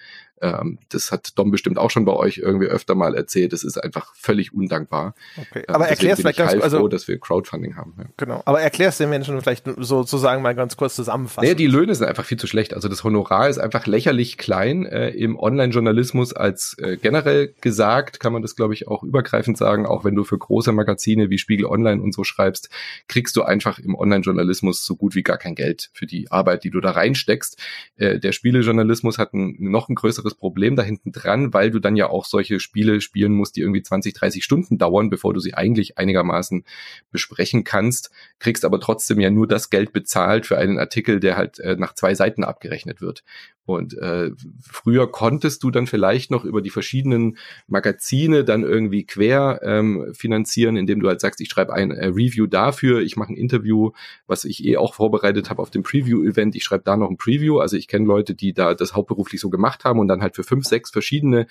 [0.44, 3.54] Ähm, das hat Dom bestimmt auch schon bei euch irgendwie öfter mal erzählt.
[3.54, 5.14] Das ist einfach völlig undankbar.
[5.38, 5.64] Okay.
[5.66, 7.94] Ähm, Aber erklär's vielleicht ganz kurz, also dass wir Crowdfunding haben.
[7.96, 8.04] Ja.
[8.18, 8.42] Genau.
[8.44, 11.46] Aber erklär's den Menschen vielleicht sozusagen mal ganz kurz zusammenfassen.
[11.46, 12.74] Naja, die Löhne sind einfach viel zu schlecht.
[12.74, 18.34] Also das Honorar ist einfach lächerlich klein äh, im Online-Journalismus als äh, generell gesagt, kann
[18.34, 19.86] man das glaube ich auch übergreifend sagen.
[19.86, 22.68] Auch wenn du für große Magazine wie Spiegel Online und so schreibst,
[23.08, 26.70] kriegst du einfach im Online-Journalismus so gut wie gar kein Geld für die Arbeit, die
[26.70, 27.58] du da reinsteckst.
[27.96, 31.96] Äh, der Spielejournalismus hat ein, noch ein größeres Problem da hinten dran, weil du dann
[31.96, 35.54] ja auch solche Spiele spielen musst, die irgendwie 20, 30 Stunden dauern, bevor du sie
[35.54, 36.64] eigentlich einigermaßen
[37.10, 41.58] besprechen kannst, kriegst aber trotzdem ja nur das Geld bezahlt für einen Artikel, der halt
[41.58, 43.24] äh, nach zwei Seiten abgerechnet wird.
[43.66, 44.30] Und äh,
[44.60, 50.76] früher konntest du dann vielleicht noch über die verschiedenen Magazine dann irgendwie quer ähm, finanzieren,
[50.76, 53.92] indem du halt sagst, ich schreibe ein äh, Review dafür, ich mache ein Interview,
[54.26, 57.58] was ich eh auch vorbereitet habe auf dem Preview-Event, ich schreibe da noch ein Preview.
[57.58, 60.44] Also ich kenne Leute, die da das hauptberuflich so gemacht haben und dann halt für
[60.44, 61.46] fünf, sechs verschiedene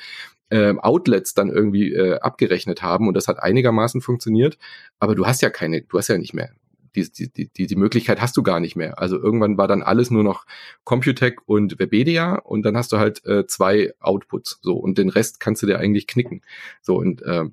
[0.50, 4.58] äh, Outlets dann irgendwie äh, abgerechnet haben und das hat einigermaßen funktioniert.
[5.00, 6.52] Aber du hast ja keine, du hast ja nicht mehr
[6.96, 9.00] die, die, die, die Möglichkeit hast du gar nicht mehr.
[9.00, 10.46] Also irgendwann war dann alles nur noch
[10.84, 15.40] Computec und Webedia und dann hast du halt äh, zwei Outputs so und den Rest
[15.40, 16.42] kannst du dir eigentlich knicken.
[16.82, 17.46] So und äh,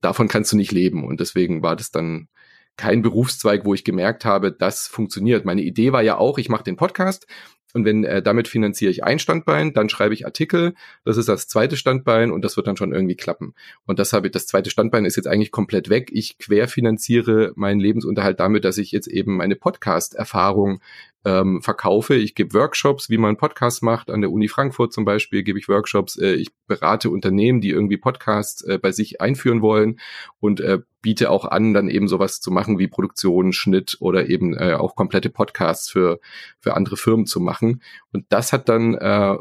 [0.00, 2.28] davon kannst du nicht leben und deswegen war das dann
[2.76, 5.44] kein Berufszweig, wo ich gemerkt habe, das funktioniert.
[5.44, 7.26] Meine Idee war ja auch, ich mache den Podcast
[7.74, 11.48] und wenn äh, damit finanziere ich ein Standbein, dann schreibe ich Artikel, das ist das
[11.48, 13.54] zweite Standbein und das wird dann schon irgendwie klappen.
[13.86, 16.10] Und das habe ich, das zweite Standbein ist jetzt eigentlich komplett weg.
[16.12, 20.80] Ich querfinanziere meinen Lebensunterhalt damit, dass ich jetzt eben meine Podcast-Erfahrung
[21.24, 22.14] ähm, verkaufe.
[22.14, 24.10] Ich gebe Workshops, wie man Podcasts macht.
[24.10, 26.16] An der Uni Frankfurt zum Beispiel gebe ich Workshops.
[26.16, 29.98] Äh, ich berate Unternehmen, die irgendwie Podcasts äh, bei sich einführen wollen
[30.40, 34.56] und äh, biete auch an, dann eben sowas zu machen wie Produktion, Schnitt oder eben
[34.56, 36.20] äh, auch komplette Podcasts für,
[36.60, 37.82] für andere Firmen zu machen.
[38.12, 39.36] Und das hat dann äh,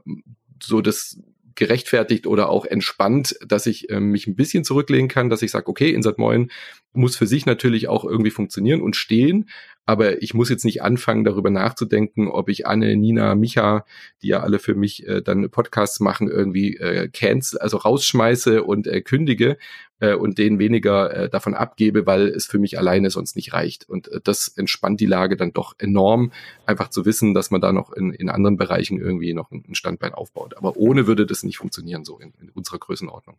[0.62, 1.20] so das
[1.58, 5.68] gerechtfertigt oder auch entspannt, dass ich äh, mich ein bisschen zurücklehnen kann, dass ich sage,
[5.68, 6.52] okay, Insert Moin
[6.98, 9.46] muss für sich natürlich auch irgendwie funktionieren und stehen,
[9.88, 13.86] aber ich muss jetzt nicht anfangen, darüber nachzudenken, ob ich Anne, Nina, Micha,
[14.22, 18.86] die ja alle für mich äh, dann Podcasts machen, irgendwie äh, cancel, also rausschmeiße und
[18.86, 19.58] äh, kündige
[20.02, 23.88] äh, und denen weniger äh, davon abgebe, weil es für mich alleine sonst nicht reicht.
[23.88, 26.34] Und äh, das entspannt die Lage dann doch enorm,
[26.66, 30.14] einfach zu wissen, dass man da noch in, in anderen Bereichen irgendwie noch ein Standbein
[30.14, 30.58] aufbaut.
[30.58, 33.38] Aber ohne würde das nicht funktionieren, so in, in unserer Größenordnung.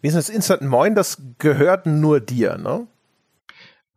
[0.00, 0.94] Wie ist das Instant Moin?
[0.94, 2.86] Das gehört nur dir, ne?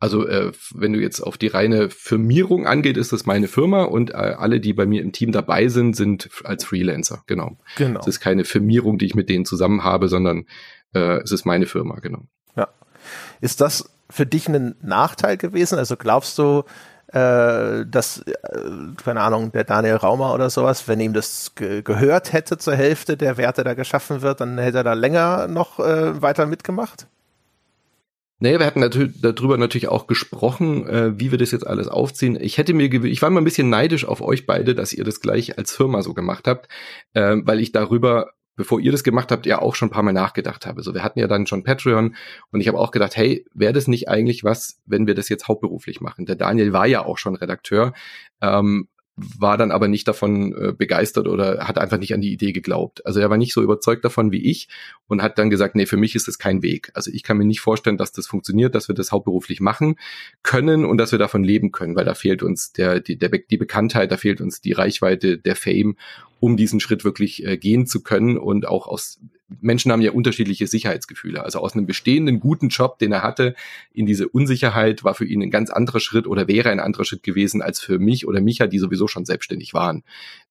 [0.02, 4.10] Also äh, wenn du jetzt auf die reine Firmierung angeht, ist das meine Firma und
[4.10, 7.56] äh, alle, die bei mir im Team dabei sind, sind als Freelancer, genau.
[7.76, 8.00] Genau.
[8.00, 10.46] Es ist keine Firmierung, die ich mit denen zusammen habe, sondern
[10.92, 12.22] äh, es ist meine Firma, genau.
[12.56, 12.66] Ja.
[13.40, 15.78] Ist das für dich ein Nachteil gewesen?
[15.78, 16.64] Also glaubst du,
[17.12, 18.32] äh, dass, äh,
[19.02, 23.16] keine Ahnung, der Daniel Raumer oder sowas, wenn ihm das ge gehört hätte zur Hälfte
[23.16, 27.06] der Werte da geschaffen wird, dann hätte er da länger noch äh, weiter mitgemacht?
[28.42, 32.36] Naja, wir hatten natürlich, darüber natürlich auch gesprochen, äh, wie wir das jetzt alles aufziehen.
[32.40, 35.20] Ich hätte mir ich war mal ein bisschen neidisch auf euch beide, dass ihr das
[35.20, 36.68] gleich als Firma so gemacht habt,
[37.14, 38.32] äh, weil ich darüber
[38.62, 40.84] bevor ihr das gemacht habt, ja auch schon ein paar Mal nachgedacht habe.
[40.84, 42.14] So, wir hatten ja dann schon Patreon
[42.52, 45.48] und ich habe auch gedacht, hey, wäre das nicht eigentlich was, wenn wir das jetzt
[45.48, 46.26] hauptberuflich machen?
[46.26, 47.92] Der Daniel war ja auch schon Redakteur.
[48.40, 48.86] Ähm,
[49.16, 53.04] war dann aber nicht davon äh, begeistert oder hat einfach nicht an die Idee geglaubt.
[53.04, 54.68] Also er war nicht so überzeugt davon wie ich
[55.06, 56.90] und hat dann gesagt, nee, für mich ist das kein Weg.
[56.94, 59.96] Also ich kann mir nicht vorstellen, dass das funktioniert, dass wir das hauptberuflich machen
[60.42, 63.58] können und dass wir davon leben können, weil da fehlt uns der, die, der, die
[63.58, 65.96] Bekanntheit, da fehlt uns die Reichweite, der Fame,
[66.40, 69.20] um diesen Schritt wirklich äh, gehen zu können und auch aus
[69.60, 71.42] Menschen haben ja unterschiedliche Sicherheitsgefühle.
[71.42, 73.54] Also aus einem bestehenden guten Job, den er hatte,
[73.92, 77.22] in diese Unsicherheit war für ihn ein ganz anderer Schritt oder wäre ein anderer Schritt
[77.22, 80.02] gewesen als für mich oder Micha, die sowieso schon selbstständig waren.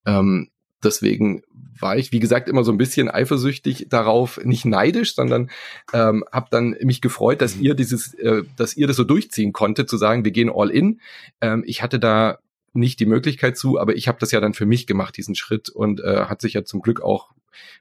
[0.05, 0.49] Ähm,
[0.83, 1.43] deswegen
[1.79, 5.49] war ich, wie gesagt, immer so ein bisschen eifersüchtig darauf, nicht neidisch, sondern
[5.93, 9.85] ähm, habe dann mich gefreut, dass ihr dieses, äh, dass ihr das so durchziehen konnte,
[9.85, 11.01] zu sagen, wir gehen all in.
[11.41, 12.39] Ähm, ich hatte da
[12.73, 15.69] nicht die Möglichkeit zu, aber ich habe das ja dann für mich gemacht, diesen Schritt
[15.69, 17.31] und äh, hat sich ja zum Glück auch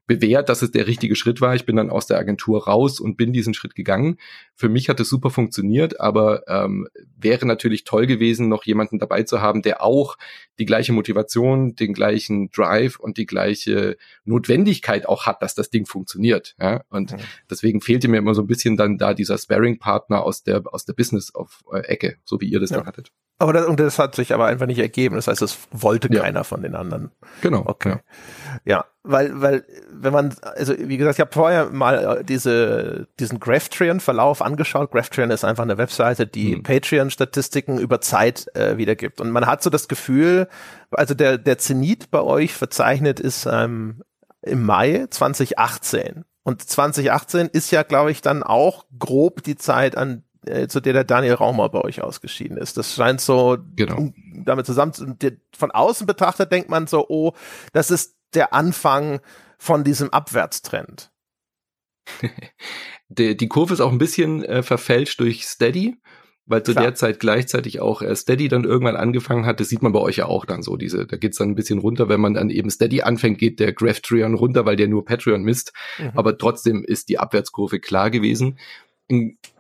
[0.06, 1.54] bewährt, dass es der richtige Schritt war.
[1.54, 4.18] Ich bin dann aus der Agentur raus und bin diesen Schritt gegangen.
[4.54, 9.22] Für mich hat es super funktioniert, aber ähm, wäre natürlich toll gewesen, noch jemanden dabei
[9.22, 10.16] zu haben, der auch
[10.58, 15.86] die gleiche Motivation, den gleichen Drive und die gleiche Notwendigkeit auch hat, dass das Ding
[15.86, 16.54] funktioniert.
[16.60, 16.82] Ja?
[16.90, 17.18] Und mhm.
[17.50, 20.92] deswegen fehlte mir immer so ein bisschen dann da dieser Sparring-Partner aus der aus der
[20.92, 22.78] Business-Ecke, äh, so wie ihr das ja.
[22.78, 23.12] dann hattet.
[23.40, 25.14] Aber das, und das hat sich aber einfach nicht ergeben.
[25.14, 26.20] Das heißt, es wollte ja.
[26.20, 27.10] keiner von den anderen.
[27.40, 27.62] Genau.
[27.64, 27.96] Okay.
[27.96, 28.00] Ja.
[28.66, 33.40] ja, weil, weil, wenn man, also wie gesagt, ich habe vorher mal äh, diese, diesen
[33.40, 34.90] Graphtreon-Verlauf angeschaut.
[34.90, 36.62] Graphtreon ist einfach eine Webseite, die hm.
[36.62, 39.20] Patreon-Statistiken über Zeit äh, wiedergibt.
[39.20, 40.48] Und man hat so das Gefühl,
[40.90, 44.02] also der, der Zenit bei euch verzeichnet ist ähm,
[44.42, 46.24] im Mai 2018.
[46.42, 50.92] Und 2018 ist ja, glaube ich, dann auch grob die Zeit, an äh, zu der
[50.92, 52.76] der Daniel Raumer bei euch ausgeschieden ist.
[52.76, 54.10] Das scheint so genau.
[54.44, 54.92] damit zusammen.
[54.92, 55.16] zu
[55.56, 57.32] Von außen betrachtet denkt man so, oh,
[57.72, 59.20] das ist der Anfang
[59.58, 61.10] von diesem Abwärtstrend.
[63.08, 65.96] die, die Kurve ist auch ein bisschen äh, verfälscht durch Steady
[66.50, 66.86] weil zu Klar.
[66.86, 69.60] der Zeit gleichzeitig auch äh, Steady dann irgendwann angefangen hat.
[69.60, 70.76] Das sieht man bei euch ja auch dann so.
[70.76, 73.72] Diese, da geht's dann ein bisschen runter, wenn man dann eben Steady anfängt, geht der
[73.72, 75.72] Graph-Trion runter, weil der nur Patreon misst.
[75.98, 76.10] Mhm.
[76.14, 78.58] Aber trotzdem ist die Abwärtskurve klar gewesen.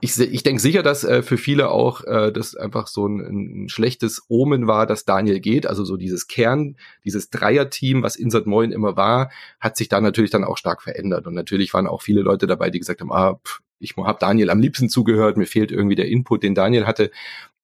[0.00, 3.68] Ich, ich denke sicher, dass äh, für viele auch äh, das einfach so ein, ein
[3.68, 5.66] schlechtes Omen war, dass Daniel geht.
[5.66, 10.30] Also so dieses Kern, dieses Dreier-Team, was Insert Moin immer war, hat sich da natürlich
[10.30, 11.26] dann auch stark verändert.
[11.26, 14.50] Und natürlich waren auch viele Leute dabei, die gesagt haben, ah, pff, ich habe Daniel
[14.50, 17.10] am liebsten zugehört, mir fehlt irgendwie der Input, den Daniel hatte.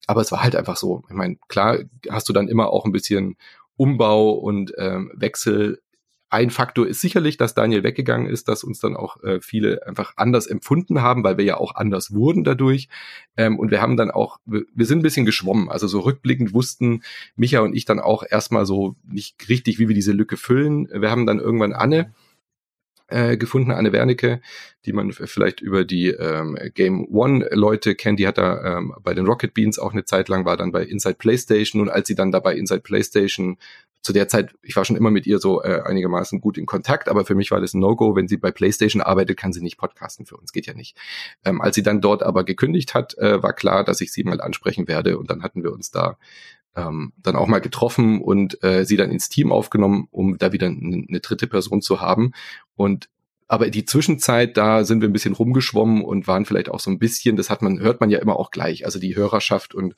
[0.08, 1.04] Aber es war halt einfach so.
[1.08, 1.78] Ich meine, klar
[2.10, 3.36] hast du dann immer auch ein bisschen
[3.76, 5.80] Umbau und ähm, Wechsel.
[6.28, 10.14] Ein Faktor ist sicherlich, dass Daniel weggegangen ist, dass uns dann auch äh, viele einfach
[10.16, 12.88] anders empfunden haben, weil wir ja auch anders wurden dadurch.
[13.36, 15.68] Ähm, und wir haben dann auch, wir, sind ein bisschen geschwommen.
[15.68, 17.02] Also so rückblickend wussten
[17.36, 20.88] Micha und ich dann auch erstmal so nicht richtig, wie wir diese Lücke füllen.
[20.92, 22.12] Wir haben dann irgendwann Anne
[23.08, 24.40] äh, gefunden, Anne Wernicke,
[24.84, 28.18] die man vielleicht über die ähm, Game One Leute kennt.
[28.18, 30.82] Die hat da ähm, bei den Rocket Beans auch eine Zeit lang, war dann bei
[30.84, 33.58] Inside PlayStation und als sie dann dabei Inside PlayStation
[34.06, 37.08] zu der Zeit, ich war schon immer mit ihr so äh, einigermaßen gut in Kontakt,
[37.08, 38.14] aber für mich war das ein No-Go.
[38.14, 40.96] Wenn sie bei PlayStation arbeitet, kann sie nicht podcasten für uns, geht ja nicht.
[41.44, 44.40] Ähm, als sie dann dort aber gekündigt hat, äh, war klar, dass ich sie mal
[44.40, 46.18] ansprechen werde und dann hatten wir uns da
[46.76, 50.66] ähm, dann auch mal getroffen und äh, sie dann ins Team aufgenommen, um da wieder
[50.66, 52.32] eine, eine dritte Person zu haben.
[52.76, 53.08] Und
[53.48, 56.98] aber die Zwischenzeit, da sind wir ein bisschen rumgeschwommen und waren vielleicht auch so ein
[56.98, 59.94] bisschen, das hat man, hört man ja immer auch gleich, also die Hörerschaft und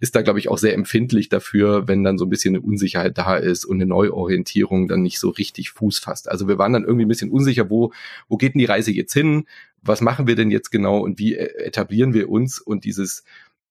[0.00, 3.16] ist da, glaube ich, auch sehr empfindlich dafür, wenn dann so ein bisschen eine Unsicherheit
[3.16, 6.28] da ist und eine Neuorientierung dann nicht so richtig Fuß fasst.
[6.28, 7.92] Also wir waren dann irgendwie ein bisschen unsicher, wo,
[8.28, 9.44] wo geht denn die Reise jetzt hin?
[9.80, 12.58] Was machen wir denn jetzt genau und wie äh, etablieren wir uns?
[12.58, 13.22] Und dieses,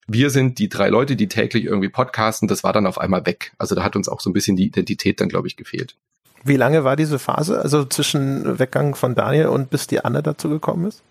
[0.08, 3.54] wir sind die drei Leute, die täglich irgendwie podcasten, das war dann auf einmal weg.
[3.58, 5.96] Also da hat uns auch so ein bisschen die Identität dann, glaube ich, gefehlt.
[6.44, 10.50] Wie lange war diese Phase, also zwischen Weggang von Daniel und bis die Anne dazu
[10.50, 11.04] gekommen ist?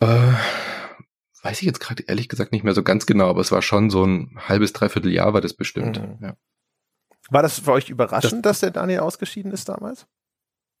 [0.00, 0.32] Äh,
[1.42, 3.90] weiß ich jetzt gerade ehrlich gesagt nicht mehr so ganz genau, aber es war schon
[3.90, 6.00] so ein halbes, dreiviertel Jahr war das bestimmt.
[6.00, 6.26] Mhm.
[6.26, 6.36] Ja.
[7.30, 10.06] War das für euch überraschend, das, dass der Daniel ausgeschieden ist damals?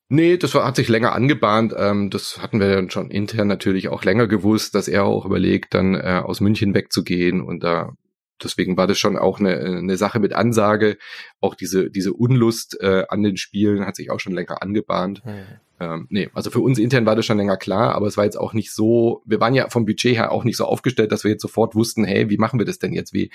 [0.08, 1.74] Nee, das war, hat sich länger angebahnt.
[1.76, 5.74] Ähm, das hatten wir dann schon intern natürlich auch länger gewusst, dass er auch überlegt,
[5.74, 7.94] dann äh, aus München wegzugehen und da
[8.42, 10.98] deswegen war das schon auch eine, eine Sache mit Ansage.
[11.40, 15.24] Auch diese, diese Unlust äh, an den Spielen hat sich auch schon länger angebahnt.
[15.24, 15.44] Mhm.
[15.84, 18.38] Ähm, nee, also für uns intern war das schon länger klar, aber es war jetzt
[18.38, 21.30] auch nicht so, wir waren ja vom Budget her auch nicht so aufgestellt, dass wir
[21.30, 23.12] jetzt sofort wussten, hey, wie machen wir das denn jetzt?
[23.12, 23.30] Wie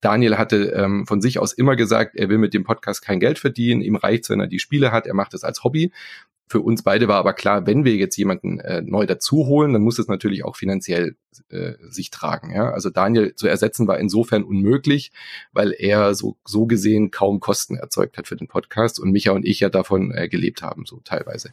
[0.00, 3.38] Daniel hatte ähm, von sich aus immer gesagt, er will mit dem Podcast kein Geld
[3.38, 5.92] verdienen, ihm reicht wenn er die Spiele hat, er macht es als Hobby.
[6.48, 9.82] Für uns beide war aber klar, wenn wir jetzt jemanden äh, neu dazu holen, dann
[9.82, 11.16] muss es natürlich auch finanziell
[11.50, 12.52] äh, sich tragen.
[12.54, 12.70] Ja?
[12.70, 15.12] Also Daniel zu ersetzen war insofern unmöglich,
[15.52, 19.44] weil er so, so gesehen kaum Kosten erzeugt hat für den Podcast und Micha und
[19.44, 21.50] ich ja davon äh, gelebt haben, so teilweise.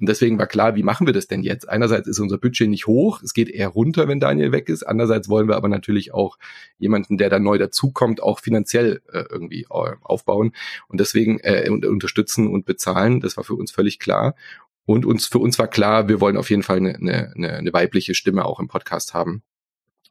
[0.00, 1.68] Und deswegen war klar, wie machen wir das denn jetzt?
[1.68, 4.84] Einerseits ist unser Budget nicht hoch, es geht eher runter, wenn Daniel weg ist.
[4.84, 6.38] Andererseits wollen wir aber natürlich auch
[6.78, 10.52] jemanden, der da neu dazukommt, auch finanziell äh, irgendwie äh, aufbauen
[10.88, 13.20] und deswegen äh, unterstützen und bezahlen.
[13.20, 14.35] Das war für uns völlig klar.
[14.84, 18.14] Und uns, für uns war klar, wir wollen auf jeden Fall eine, eine, eine weibliche
[18.14, 19.42] Stimme auch im Podcast haben.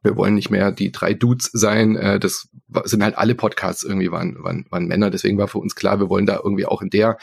[0.02, 1.96] Wir wollen nicht mehr die drei Dudes sein.
[1.96, 2.48] Äh, das
[2.84, 5.10] sind halt alle Podcasts irgendwie waren, waren, waren Männer.
[5.10, 7.18] Deswegen war für uns klar, wir wollen da irgendwie auch in der,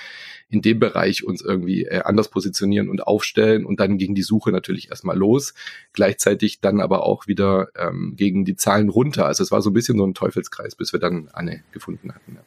[0.50, 3.66] in dem Bereich uns irgendwie äh, anders positionieren und aufstellen.
[3.66, 5.54] Und dann ging die Suche natürlich erstmal los.
[5.94, 9.28] Gleichzeitig dann aber auch wieder ähm, gegen die Zahlen runter.
[9.28, 12.36] Also es war so ein bisschen so ein Teufelskreis, bis wir dann Anne gefunden hatten.
[12.36, 12.42] Ja.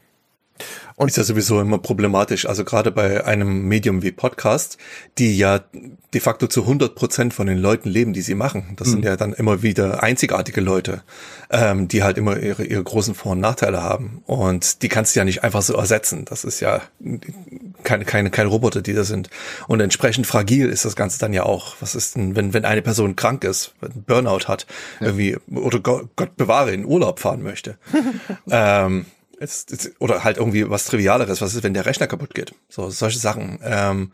[0.96, 2.46] Und ist ja sowieso immer problematisch.
[2.46, 4.78] Also gerade bei einem Medium wie Podcast,
[5.18, 5.60] die ja
[6.14, 8.72] de facto zu 100 Prozent von den Leuten leben, die sie machen.
[8.76, 8.92] Das mhm.
[8.92, 11.02] sind ja dann immer wieder einzigartige Leute,
[11.50, 14.22] ähm, die halt immer ihre, ihre großen Vor- und Nachteile haben.
[14.24, 16.24] Und die kannst du ja nicht einfach so ersetzen.
[16.24, 16.80] Das ist ja
[17.82, 19.28] keine, keine, keine Roboter, die da sind.
[19.68, 21.76] Und entsprechend fragil ist das Ganze dann ja auch.
[21.80, 23.74] Was ist denn, wenn, wenn eine Person krank ist,
[24.06, 24.66] Burnout hat,
[25.00, 25.08] ja.
[25.08, 27.76] irgendwie, oder Gott, Gott bewahre, in Urlaub fahren möchte.
[28.50, 29.04] ähm,
[29.38, 32.54] Jetzt, jetzt, oder halt irgendwie was Trivialeres, was ist, wenn der Rechner kaputt geht?
[32.68, 33.58] So, solche Sachen.
[33.62, 34.12] Ähm,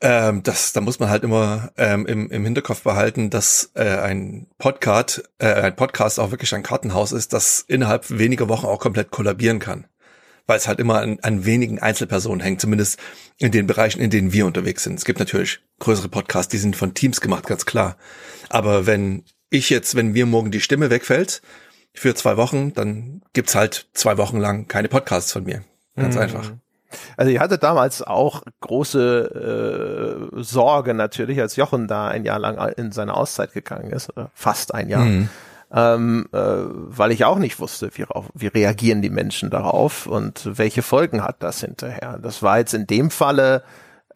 [0.00, 4.46] ähm, das, da muss man halt immer ähm, im, im Hinterkopf behalten, dass äh, ein
[4.58, 9.10] Podcast, äh, ein Podcast auch wirklich ein Kartenhaus ist, das innerhalb weniger Wochen auch komplett
[9.10, 9.86] kollabieren kann.
[10.46, 13.00] Weil es halt immer an, an wenigen Einzelpersonen hängt, zumindest
[13.38, 14.96] in den Bereichen, in denen wir unterwegs sind.
[14.96, 17.96] Es gibt natürlich größere Podcasts, die sind von Teams gemacht, ganz klar.
[18.48, 21.42] Aber wenn ich jetzt, wenn mir morgen die Stimme wegfällt,
[21.96, 25.62] für zwei Wochen, dann gibt's halt zwei Wochen lang keine Podcasts von mir.
[25.96, 26.20] Ganz mhm.
[26.20, 26.52] einfach.
[27.16, 32.58] Also ihr hattet damals auch große äh, Sorge natürlich, als Jochen da ein Jahr lang
[32.76, 35.04] in seine Auszeit gegangen ist, oder fast ein Jahr.
[35.04, 35.28] Mhm.
[35.72, 38.04] Ähm, äh, weil ich auch nicht wusste, wie,
[38.34, 42.18] wie reagieren die Menschen darauf und welche Folgen hat das hinterher.
[42.22, 43.64] Das war jetzt in dem Falle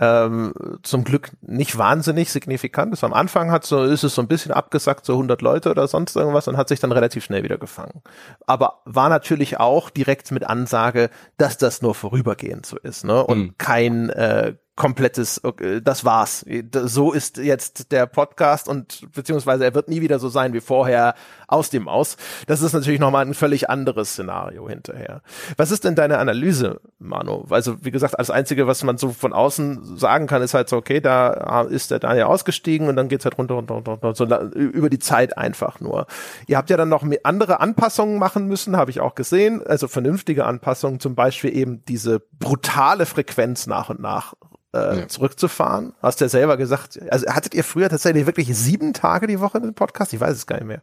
[0.01, 2.93] ähm, zum Glück nicht wahnsinnig signifikant.
[2.93, 5.87] Das am Anfang hat so, ist es so ein bisschen abgesackt, so 100 Leute oder
[5.87, 8.03] sonst irgendwas und hat sich dann relativ schnell wieder gefangen.
[8.47, 13.23] Aber war natürlich auch direkt mit Ansage, dass das nur vorübergehend so ist, ne?
[13.23, 13.55] Und mhm.
[13.59, 15.43] kein äh, komplettes,
[15.83, 16.43] das war's.
[16.73, 21.15] So ist jetzt der Podcast und beziehungsweise er wird nie wieder so sein wie vorher
[21.49, 22.17] aus dem Aus.
[22.47, 25.21] Das ist natürlich nochmal ein völlig anderes Szenario hinterher.
[25.59, 27.45] Was ist denn deine Analyse, Manu?
[27.51, 30.79] Also wie gesagt, das Einzige, was man so von außen sagen kann, ist halt so,
[30.79, 34.25] okay, da ist der Daniel ausgestiegen und dann geht's halt runter, runter, runter, runter, so
[34.55, 36.07] über die Zeit einfach nur.
[36.47, 40.47] Ihr habt ja dann noch andere Anpassungen machen müssen, habe ich auch gesehen, also vernünftige
[40.47, 44.33] Anpassungen, zum Beispiel eben diese brutale Frequenz nach und nach
[44.73, 45.09] äh, ja.
[45.09, 45.95] zurückzufahren.
[46.03, 49.61] Hast du ja selber gesagt, also hattet ihr früher tatsächlich wirklich sieben Tage die Woche
[49.61, 50.13] den Podcast?
[50.13, 50.83] Ich weiß es gar nicht mehr.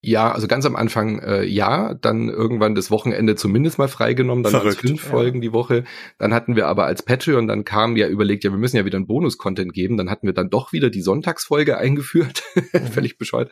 [0.00, 4.52] Ja, also ganz am Anfang äh, ja, dann irgendwann das Wochenende zumindest mal freigenommen, dann
[4.52, 5.10] Verrückt, fünf ja.
[5.10, 5.82] Folgen die Woche.
[6.18, 8.96] Dann hatten wir aber als Patreon, dann kam ja überlegt, ja, wir müssen ja wieder
[8.96, 9.96] einen Bonus-Content geben.
[9.96, 12.86] Dann hatten wir dann doch wieder die Sonntagsfolge eingeführt, mhm.
[12.86, 13.50] völlig bescheuert.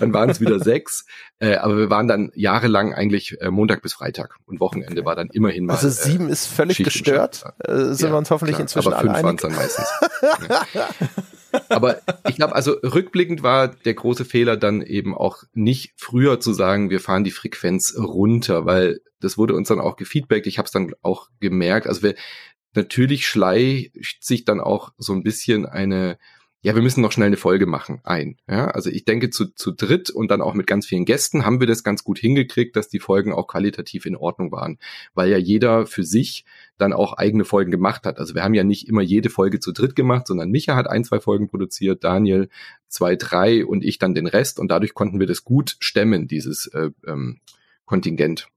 [0.00, 1.06] Dann waren es wieder sechs,
[1.38, 5.06] äh, aber wir waren dann jahrelang eigentlich äh, Montag bis Freitag und Wochenende okay.
[5.06, 5.74] war dann immerhin mal.
[5.74, 7.44] Also sieben äh, ist völlig Schicht gestört.
[7.60, 9.86] Äh, sind ja, wir uns hoffentlich klar, inzwischen aber fünf waren es dann meistens.
[10.74, 10.88] ja.
[11.68, 16.52] Aber ich glaube, also rückblickend war der große Fehler dann eben auch nicht früher zu
[16.52, 20.46] sagen, wir fahren die Frequenz runter, weil das wurde uns dann auch gefeedbackt.
[20.46, 21.86] Ich habe es dann auch gemerkt.
[21.86, 22.14] Also wir,
[22.74, 26.18] natürlich schleicht sich dann auch so ein bisschen eine
[26.64, 28.38] ja, wir müssen noch schnell eine Folge machen, ein.
[28.48, 31.60] Ja, also ich denke, zu, zu dritt und dann auch mit ganz vielen Gästen haben
[31.60, 34.78] wir das ganz gut hingekriegt, dass die Folgen auch qualitativ in Ordnung waren,
[35.12, 36.46] weil ja jeder für sich
[36.78, 38.18] dann auch eigene Folgen gemacht hat.
[38.18, 41.04] Also wir haben ja nicht immer jede Folge zu dritt gemacht, sondern Micha hat ein,
[41.04, 42.48] zwei Folgen produziert, Daniel
[42.88, 46.66] zwei, drei und ich dann den Rest und dadurch konnten wir das gut stemmen, dieses
[46.68, 47.40] äh, ähm,
[47.84, 48.48] Kontingent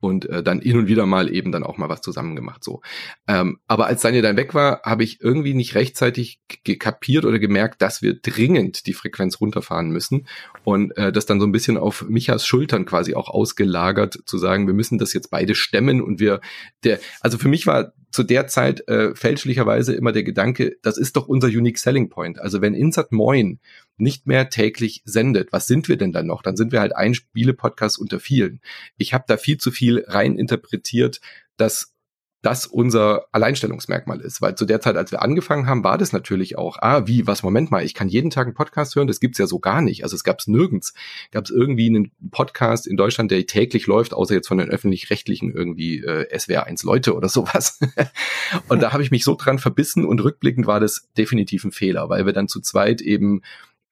[0.00, 2.82] und äh, dann hin und wieder mal eben dann auch mal was zusammen gemacht so.
[3.26, 7.82] Ähm, aber als Daniel dann weg war, habe ich irgendwie nicht rechtzeitig gekapiert oder gemerkt,
[7.82, 10.26] dass wir dringend die Frequenz runterfahren müssen
[10.64, 14.66] und äh, das dann so ein bisschen auf Michas Schultern quasi auch ausgelagert zu sagen,
[14.66, 16.40] wir müssen das jetzt beide stemmen und wir
[16.84, 21.16] der also für mich war zu der Zeit äh, fälschlicherweise immer der Gedanke, das ist
[21.16, 22.38] doch unser Unique Selling Point.
[22.38, 23.58] Also wenn Insert Moin
[23.98, 26.42] nicht mehr täglich sendet, was sind wir denn dann noch?
[26.42, 28.60] Dann sind wir halt ein Spiele-Podcast unter vielen.
[28.96, 31.20] Ich habe da viel zu viel rein interpretiert,
[31.56, 31.95] dass
[32.42, 34.40] das unser Alleinstellungsmerkmal ist.
[34.40, 37.42] Weil zu der Zeit, als wir angefangen haben, war das natürlich auch, ah, wie, was,
[37.42, 40.04] Moment mal, ich kann jeden Tag einen Podcast hören, das gibt's ja so gar nicht.
[40.04, 40.94] Also es gab's nirgends.
[41.32, 45.50] Gab es irgendwie einen Podcast in Deutschland, der täglich läuft, außer jetzt von den öffentlich-rechtlichen
[45.50, 47.80] irgendwie äh, SWR1 Leute oder sowas.
[48.68, 52.08] und da habe ich mich so dran verbissen und rückblickend war das definitiv ein Fehler,
[52.08, 53.42] weil wir dann zu zweit eben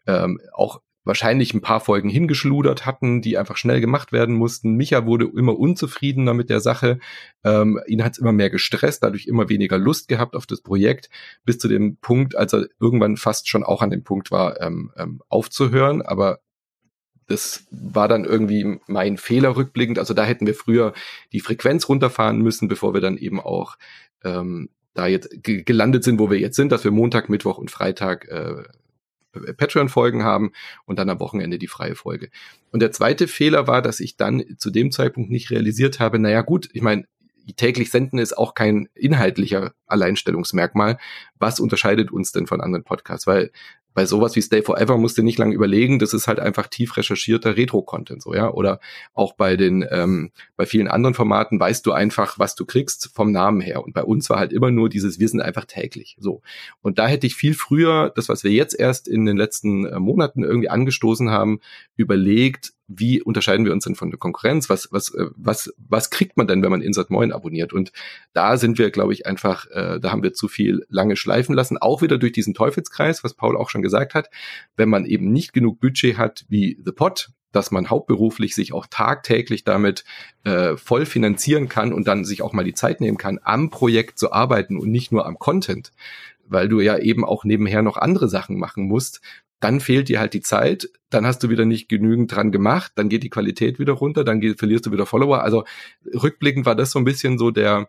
[0.07, 4.75] ähm, auch wahrscheinlich ein paar Folgen hingeschludert hatten, die einfach schnell gemacht werden mussten.
[4.75, 6.99] Micha wurde immer unzufriedener mit der Sache.
[7.45, 11.11] Ähm, ihn hat es immer mehr gestresst, dadurch immer weniger Lust gehabt auf das Projekt,
[11.45, 14.93] bis zu dem Punkt, als er irgendwann fast schon auch an dem Punkt war, ähm,
[14.97, 16.01] ähm, aufzuhören.
[16.03, 16.41] Aber
[17.27, 19.99] das war dann irgendwie mein Fehler rückblickend.
[19.99, 20.93] Also da hätten wir früher
[21.33, 23.77] die Frequenz runterfahren müssen, bevor wir dann eben auch
[24.23, 28.29] ähm, da jetzt gelandet sind, wo wir jetzt sind, dass wir Montag, Mittwoch und Freitag
[28.29, 28.63] äh,
[29.57, 30.53] Patreon-Folgen haben
[30.85, 32.31] und dann am Wochenende die freie Folge.
[32.71, 36.43] Und der zweite Fehler war, dass ich dann zu dem Zeitpunkt nicht realisiert habe, naja
[36.43, 37.05] gut, ich meine,
[37.57, 40.99] täglich senden ist auch kein inhaltlicher Alleinstellungsmerkmal.
[41.39, 43.27] Was unterscheidet uns denn von anderen Podcasts?
[43.27, 43.51] Weil
[43.95, 46.97] bei sowas wie Stay Forever musst du nicht lange überlegen, das ist halt einfach tief
[46.97, 48.51] recherchierter Retro-Content, so, ja.
[48.51, 48.81] Oder
[49.15, 53.31] auch bei den, ähm, bei vielen anderen Formaten weißt du einfach, was du kriegst vom
[53.33, 53.85] Namen her.
[53.85, 56.43] Und bei uns war halt immer nur dieses, wir sind einfach täglich, so.
[56.83, 59.99] Und da hätte ich viel früher, das, was wir jetzt erst in den letzten äh,
[60.01, 61.61] Monaten irgendwie angestoßen haben,
[61.97, 64.69] überlegt, wie unterscheiden wir uns denn von der Konkurrenz?
[64.69, 67.73] Was, was, äh, was, was kriegt man denn, wenn man Insert Moin abonniert?
[67.73, 67.93] Und
[68.33, 71.79] da sind wir, glaube ich, einfach, äh, da haben wir zu viel lange schleifen lassen,
[71.79, 74.29] auch wieder durch diesen Teufelskreis, was Paul auch schon gesagt hat.
[74.77, 78.87] Wenn man eben nicht genug Budget hat wie The Pot, dass man hauptberuflich sich auch
[78.89, 80.05] tagtäglich damit
[80.43, 84.19] äh, voll finanzieren kann und dann sich auch mal die Zeit nehmen kann, am Projekt
[84.19, 85.93] zu arbeiten und nicht nur am Content,
[86.47, 89.21] weil du ja eben auch nebenher noch andere Sachen machen musst,
[89.65, 93.09] dann fehlt dir halt die Zeit, dann hast du wieder nicht genügend dran gemacht, dann
[93.09, 95.43] geht die Qualität wieder runter, dann geht, verlierst du wieder Follower.
[95.43, 95.65] Also
[96.05, 97.89] rückblickend war das so ein bisschen so der,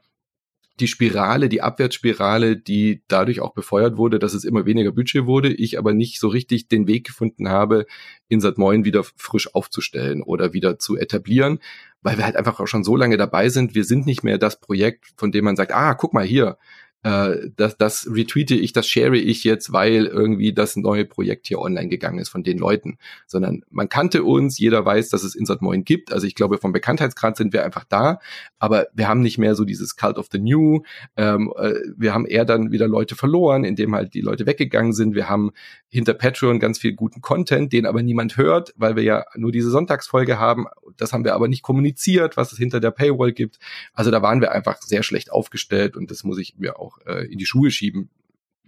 [0.79, 5.51] die Spirale, die Abwärtsspirale, die dadurch auch befeuert wurde, dass es immer weniger Budget wurde,
[5.51, 7.85] ich aber nicht so richtig den Weg gefunden habe,
[8.29, 11.59] Insert Moin wieder frisch aufzustellen oder wieder zu etablieren,
[12.03, 13.75] weil wir halt einfach auch schon so lange dabei sind.
[13.75, 16.57] Wir sind nicht mehr das Projekt, von dem man sagt, ah, guck mal hier,
[17.05, 21.59] äh, das, das retweete ich, das share ich jetzt, weil irgendwie das neue Projekt hier
[21.59, 25.61] online gegangen ist von den Leuten, sondern man kannte uns, jeder weiß, dass es Insert
[25.61, 28.19] Moin gibt, also ich glaube, vom Bekanntheitsgrad sind wir einfach da,
[28.57, 30.81] aber wir haben nicht mehr so dieses Cult of the New,
[31.15, 35.13] ähm, äh, wir haben eher dann wieder Leute verloren, indem halt die Leute weggegangen sind,
[35.13, 35.51] wir haben
[35.89, 39.69] hinter Patreon ganz viel guten Content, den aber niemand hört, weil wir ja nur diese
[39.69, 40.65] Sonntagsfolge haben,
[40.97, 43.59] das haben wir aber nicht kommuniziert, was es hinter der Paywall gibt,
[43.93, 47.25] also da waren wir einfach sehr schlecht aufgestellt und das muss ich mir auch äh,
[47.31, 48.09] in die Schuhe schieben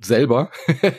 [0.02, 0.52] selber,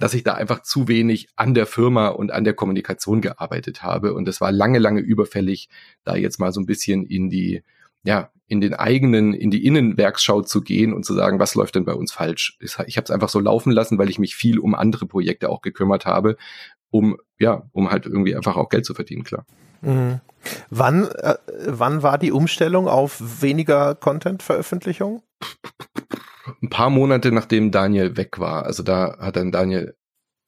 [0.00, 4.14] dass ich da einfach zu wenig an der Firma und an der Kommunikation gearbeitet habe.
[4.14, 5.68] Und es war lange, lange überfällig,
[6.04, 7.62] da jetzt mal so ein bisschen in die,
[8.04, 11.84] ja, in den eigenen, in die Innenwerksschau zu gehen und zu sagen, was läuft denn
[11.84, 12.56] bei uns falsch?
[12.60, 15.60] Ich habe es einfach so laufen lassen, weil ich mich viel um andere Projekte auch
[15.60, 16.36] gekümmert habe,
[16.90, 19.44] um, ja, um halt irgendwie einfach auch Geld zu verdienen, klar.
[19.82, 20.20] Mhm.
[20.70, 21.34] Wann, äh,
[21.66, 25.22] wann war die Umstellung auf weniger Content-Veröffentlichung?
[26.62, 28.64] ein paar Monate nachdem Daniel weg war.
[28.64, 29.94] Also da hat dann Daniel,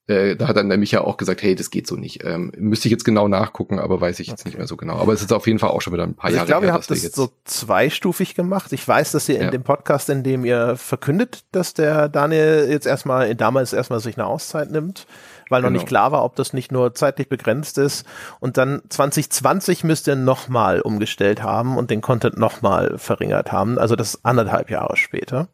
[0.06, 2.24] äh, da hat dann der Micha auch gesagt, hey, das geht so nicht.
[2.24, 4.48] Ähm, müsste ich jetzt genau nachgucken, aber weiß ich jetzt okay.
[4.48, 4.96] nicht mehr so genau.
[4.96, 6.66] Aber es ist auf jeden Fall auch schon wieder ein paar also Jahre Ich glaube,
[6.66, 8.72] ihr habt das so zweistufig gemacht.
[8.72, 9.50] Ich weiß, dass ihr in ja.
[9.50, 14.26] dem Podcast, in dem ihr verkündet, dass der Daniel jetzt erstmal, damals erstmal sich eine
[14.26, 15.06] Auszeit nimmt,
[15.48, 15.70] weil genau.
[15.70, 18.04] noch nicht klar war, ob das nicht nur zeitlich begrenzt ist.
[18.40, 23.78] Und dann 2020 müsst ihr nochmal umgestellt haben und den Content nochmal verringert haben.
[23.78, 25.48] Also das anderthalb Jahre später.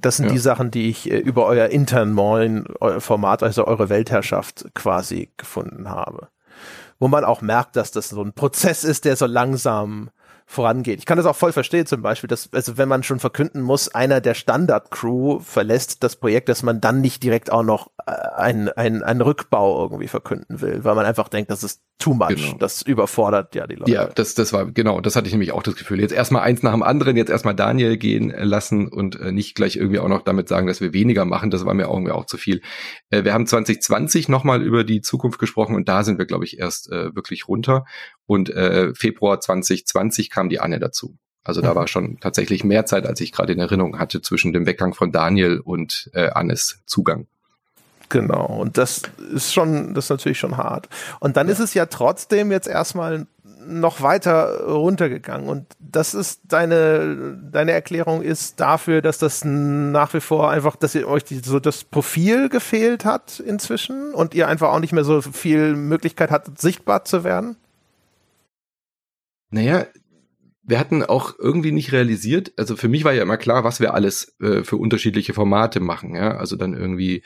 [0.00, 0.32] Das sind ja.
[0.32, 2.14] die Sachen, die ich äh, über euer internen
[2.98, 6.28] Format, also eure Weltherrschaft quasi gefunden habe.
[6.98, 10.10] Wo man auch merkt, dass das so ein Prozess ist, der so langsam
[10.48, 11.00] vorangeht.
[11.00, 13.88] Ich kann das auch voll verstehen, zum Beispiel, dass, also wenn man schon verkünden muss,
[13.88, 18.68] einer der Standard-Crew verlässt das Projekt, dass man dann nicht direkt auch noch äh, einen,
[18.68, 22.28] einen, einen Rückbau irgendwie verkünden will, weil man einfach denkt, das ist too much.
[22.28, 22.56] Genau.
[22.58, 23.90] Das überfordert ja die Leute.
[23.90, 26.00] Ja, das, das war, genau, das hatte ich nämlich auch das Gefühl.
[26.00, 29.76] Jetzt erstmal eins nach dem anderen, jetzt erstmal Daniel gehen lassen und äh, nicht gleich
[29.76, 31.50] irgendwie auch noch damit sagen, dass wir weniger machen.
[31.50, 32.62] Das war mir auch irgendwie auch zu viel.
[33.10, 36.58] Äh, wir haben 2020 nochmal über die Zukunft gesprochen und da sind wir, glaube ich,
[36.58, 37.84] erst äh, wirklich runter.
[38.26, 41.16] Und äh, Februar 2020 kam die Anne dazu.
[41.44, 41.76] Also da mhm.
[41.76, 45.12] war schon tatsächlich mehr Zeit, als ich gerade in Erinnerung hatte, zwischen dem Weggang von
[45.12, 47.26] Daniel und äh, Annes Zugang.
[48.08, 50.88] Genau, und das ist schon, das ist natürlich schon hart.
[51.20, 51.52] Und dann ja.
[51.52, 53.26] ist es ja trotzdem jetzt erstmal
[53.66, 55.48] noch weiter runtergegangen.
[55.48, 60.94] Und das ist deine, deine Erklärung ist dafür, dass das nach wie vor einfach, dass
[60.94, 65.04] ihr euch die, so das Profil gefehlt hat inzwischen und ihr einfach auch nicht mehr
[65.04, 67.56] so viel Möglichkeit hattet, sichtbar zu werden?
[69.50, 69.86] Naja,
[70.62, 73.94] wir hatten auch irgendwie nicht realisiert, also für mich war ja immer klar, was wir
[73.94, 77.22] alles äh, für unterschiedliche Formate machen, ja, also dann irgendwie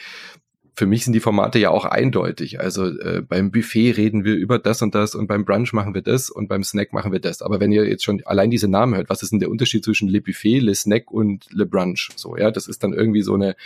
[0.80, 2.58] für mich sind die Formate ja auch eindeutig.
[2.58, 6.00] Also äh, beim Buffet reden wir über das und das und beim Brunch machen wir
[6.00, 7.42] das und beim Snack machen wir das.
[7.42, 10.08] Aber wenn ihr jetzt schon allein diese Namen hört, was ist denn der Unterschied zwischen
[10.08, 12.08] Le Buffet, Le Snack und Le Brunch?
[12.16, 13.56] So, ja, das ist dann irgendwie so eine,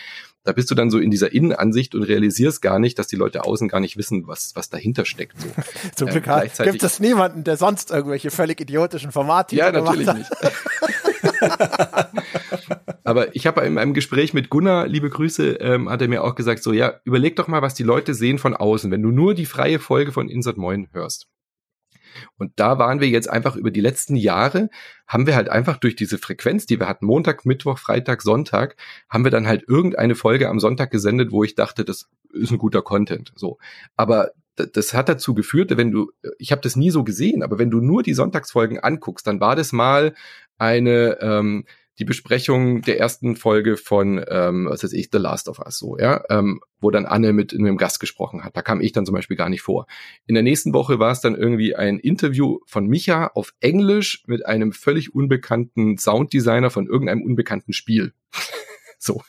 [0.44, 3.44] da bist du dann so in dieser Innenansicht und realisierst gar nicht, dass die Leute
[3.44, 5.40] außen gar nicht wissen, was, was dahinter steckt.
[5.40, 5.48] So.
[5.96, 10.18] Zum Glück ähm, gibt es niemanden, der sonst irgendwelche völlig idiotischen Formate ja, natürlich hat.
[10.18, 10.30] nicht.
[13.04, 16.34] Aber ich habe in einem Gespräch mit Gunnar, liebe Grüße, ähm, hat er mir auch
[16.34, 19.34] gesagt, so ja, überleg doch mal, was die Leute sehen von außen, wenn du nur
[19.34, 21.26] die freie Folge von Insert Moin hörst.
[22.38, 24.68] Und da waren wir jetzt einfach über die letzten Jahre,
[25.06, 28.76] haben wir halt einfach durch diese Frequenz, die wir hatten, Montag, Mittwoch, Freitag, Sonntag,
[29.08, 32.58] haben wir dann halt irgendeine Folge am Sonntag gesendet, wo ich dachte, das ist ein
[32.58, 33.32] guter Content.
[33.36, 33.58] So.
[33.96, 37.70] Aber das hat dazu geführt, wenn du, ich habe das nie so gesehen, aber wenn
[37.70, 40.14] du nur die Sonntagsfolgen anguckst, dann war das mal
[40.58, 41.64] eine ähm,
[41.98, 45.96] die Besprechung der ersten Folge von, ähm, was weiß ich, The Last of Us, so,
[45.98, 48.56] ja, ähm, wo dann Anne mit einem Gast gesprochen hat.
[48.56, 49.86] Da kam ich dann zum Beispiel gar nicht vor.
[50.26, 54.44] In der nächsten Woche war es dann irgendwie ein Interview von Micha auf Englisch mit
[54.44, 58.12] einem völlig unbekannten Sounddesigner von irgendeinem unbekannten Spiel.
[58.98, 59.22] So.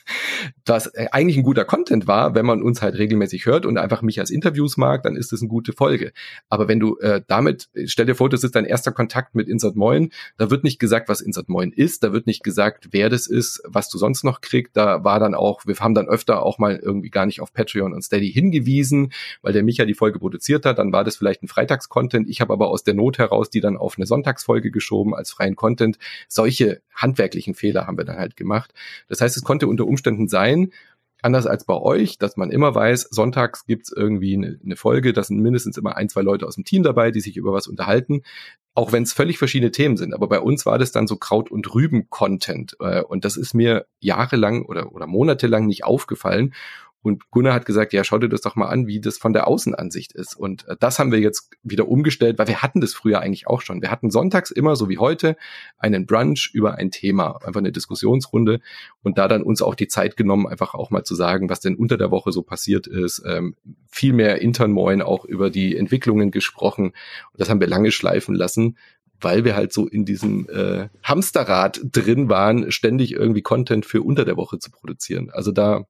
[0.65, 4.01] Was äh, eigentlich ein guter Content war, wenn man uns halt regelmäßig hört und einfach
[4.01, 6.13] mich als Interviews mag, dann ist das eine gute Folge.
[6.49, 9.75] Aber wenn du äh, damit, stell dir vor, das ist dein erster Kontakt mit Insert
[9.75, 13.27] Moin, da wird nicht gesagt, was Insert Moin ist, da wird nicht gesagt, wer das
[13.27, 14.77] ist, was du sonst noch kriegst.
[14.77, 17.93] Da war dann auch, wir haben dann öfter auch mal irgendwie gar nicht auf Patreon
[17.93, 19.11] und Steady hingewiesen,
[19.41, 22.29] weil der Micha die Folge produziert hat, dann war das vielleicht ein Freitagscontent.
[22.29, 25.55] Ich habe aber aus der Not heraus die dann auf eine Sonntagsfolge geschoben als freien
[25.55, 25.97] Content.
[26.27, 28.73] Solche handwerklichen Fehler haben wir dann halt gemacht.
[29.07, 30.71] Das heißt, es konnte unter Umständen sein,
[31.25, 35.23] anders als bei euch, dass man immer weiß, sonntags gibt's irgendwie eine, eine, Folge, da
[35.23, 38.21] sind mindestens immer ein, zwei Leute aus dem Team dabei, die sich über was unterhalten,
[38.75, 40.13] auch wenn es völlig verschiedene Themen sind.
[40.13, 42.77] Aber bei uns war das dann so Kraut- und Rüben-Content.
[42.79, 46.53] Äh, und das ist mir jahrelang oder, oder monatelang nicht aufgefallen.
[47.05, 49.47] Und Gunnar hat gesagt, ja, schau dir das doch mal an, wie das von der
[49.47, 50.35] Außenansicht ist.
[50.35, 53.61] Und äh, das haben wir jetzt wieder umgestellt, weil wir hatten das früher eigentlich auch
[53.61, 53.83] schon.
[53.83, 55.37] Wir hatten sonntags immer, so wie heute,
[55.77, 58.59] einen Brunch über ein Thema, einfach eine Diskussionsrunde
[59.03, 61.75] und da dann uns auch die Zeit genommen, einfach auch mal zu sagen, was denn
[61.75, 63.21] unter der Woche so passiert ist.
[63.23, 63.53] Ähm,
[63.85, 66.85] viel mehr intern moin auch über die Entwicklungen gesprochen.
[66.85, 68.79] Und das haben wir lange schleifen lassen,
[69.21, 74.25] weil wir halt so in diesem äh, Hamsterrad drin waren, ständig irgendwie Content für unter
[74.25, 75.29] der Woche zu produzieren.
[75.29, 75.85] Also da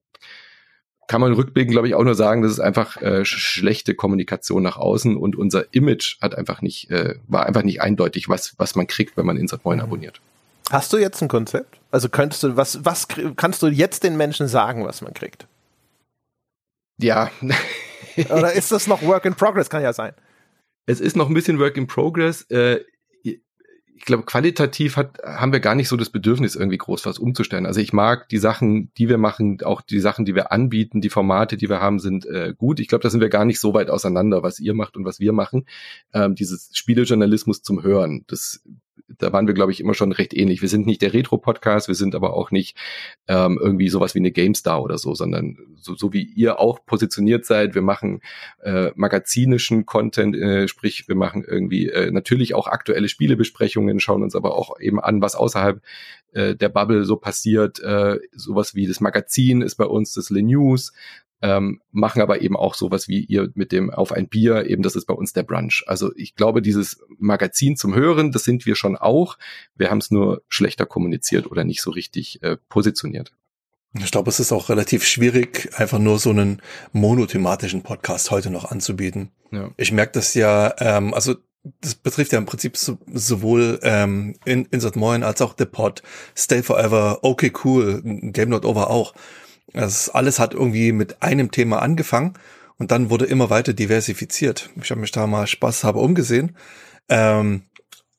[1.08, 4.78] kann man rückblickend, glaube ich, auch nur sagen, das ist einfach äh, schlechte Kommunikation nach
[4.78, 8.88] außen und unser Image hat einfach nicht, äh, war einfach nicht eindeutig, was, was man
[8.88, 10.20] kriegt, wenn man Insert Moin abonniert.
[10.72, 11.78] Hast du jetzt ein Konzept?
[11.92, 15.48] Also könntest du, was, was kannst du jetzt den Menschen sagen, was man kriegt?
[16.98, 17.30] Ja.
[18.30, 19.70] Oder ist das noch Work in Progress?
[19.70, 20.14] Kann ja sein.
[20.88, 22.44] Es ist noch ein bisschen Work in Progress.
[22.50, 22.82] Äh,
[23.98, 27.66] ich glaube, qualitativ hat, haben wir gar nicht so das Bedürfnis, irgendwie groß was umzustellen.
[27.66, 31.10] Also ich mag die Sachen, die wir machen, auch die Sachen, die wir anbieten, die
[31.10, 32.82] Formate, die wir haben, sind äh, gut.
[32.82, 35.22] Ich glaube, da sind wir gar nicht so weit auseinander, was ihr macht und was
[35.22, 35.66] wir machen.
[36.14, 38.62] Ähm, dieses Spielejournalismus zum Hören, das
[39.18, 40.62] da waren wir, glaube ich, immer schon recht ähnlich.
[40.62, 42.78] Wir sind nicht der Retro-Podcast, wir sind aber auch nicht
[43.28, 47.46] ähm, irgendwie sowas wie eine GameStar oder so, sondern so, so wie ihr auch positioniert
[47.46, 47.76] seid.
[47.76, 48.22] Wir machen
[48.62, 54.36] äh, magazinischen Content, äh, sprich, wir machen irgendwie äh, natürlich auch aktuelle Spielebesprechungen, schauen uns
[54.36, 55.82] aber auch eben an, was außerhalb
[56.34, 57.80] äh, der Bubble so passiert.
[57.80, 60.94] Äh, sowas wie das Magazin ist bei uns das Le News
[61.46, 64.96] ähm, machen aber eben auch sowas wie ihr mit dem auf ein Bier, eben das
[64.96, 65.84] ist bei uns der Brunch.
[65.86, 69.38] Also ich glaube, dieses Magazin zum Hören, das sind wir schon auch.
[69.76, 73.32] Wir haben es nur schlechter kommuniziert oder nicht so richtig äh, positioniert.
[73.94, 76.64] Ich glaube, es ist auch relativ schwierig, einfach nur so einen
[76.94, 79.30] monothematischen Podcast heute noch anzubieten.
[79.52, 79.70] Ja.
[79.78, 81.36] Ich merke das ja, ähm, also
[81.82, 86.02] das betrifft ja im Prinzip so, sowohl ähm, in, Insert Moin als auch The Pod,
[86.36, 89.14] Stay Forever, Okay Cool, Game Not Over auch.
[89.74, 92.34] Das alles hat irgendwie mit einem Thema angefangen
[92.78, 94.70] und dann wurde immer weiter diversifiziert.
[94.82, 96.56] Ich habe mich da mal Spaß habe umgesehen.
[97.10, 97.64] Ähm,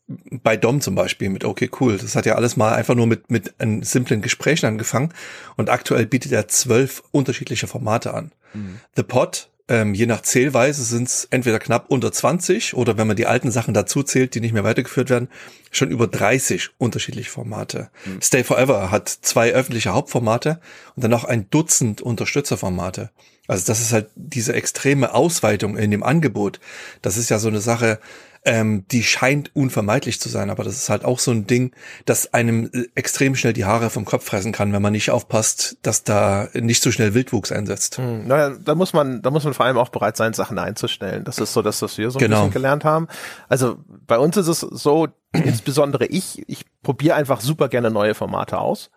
[0.06, 1.98] bei Dom zum Beispiel mit Okay Cool.
[1.98, 5.12] Das hat ja alles mal einfach nur mit, mit einem simplen Gesprächen angefangen
[5.56, 8.32] und aktuell bietet er zwölf unterschiedliche Formate an.
[8.54, 8.80] Mhm.
[8.94, 13.16] The Pod ähm, je nach Zählweise sind es entweder knapp unter 20 oder wenn man
[13.16, 15.28] die alten Sachen dazu zählt, die nicht mehr weitergeführt werden,
[15.72, 17.90] schon über 30 unterschiedliche Formate.
[18.04, 18.22] Mhm.
[18.22, 20.60] Stay Forever hat zwei öffentliche Hauptformate
[20.94, 23.10] und dann noch ein Dutzend Unterstützerformate.
[23.48, 26.60] Also das ist halt diese extreme Ausweitung in dem Angebot.
[27.02, 28.00] Das ist ja so eine Sache,
[28.46, 31.72] ähm, die scheint unvermeidlich zu sein, aber das ist halt auch so ein Ding,
[32.04, 35.78] das einem äh, extrem schnell die Haare vom Kopf fressen kann, wenn man nicht aufpasst,
[35.82, 37.98] dass da nicht so schnell Wildwuchs einsetzt.
[37.98, 41.24] Hm, naja, da muss man, da muss man vor allem auch bereit sein, Sachen einzustellen.
[41.24, 42.36] Das ist so das, was wir so ein genau.
[42.36, 43.08] bisschen gelernt haben.
[43.48, 48.58] Also bei uns ist es so, insbesondere ich, ich probiere einfach super gerne neue Formate
[48.58, 48.92] aus.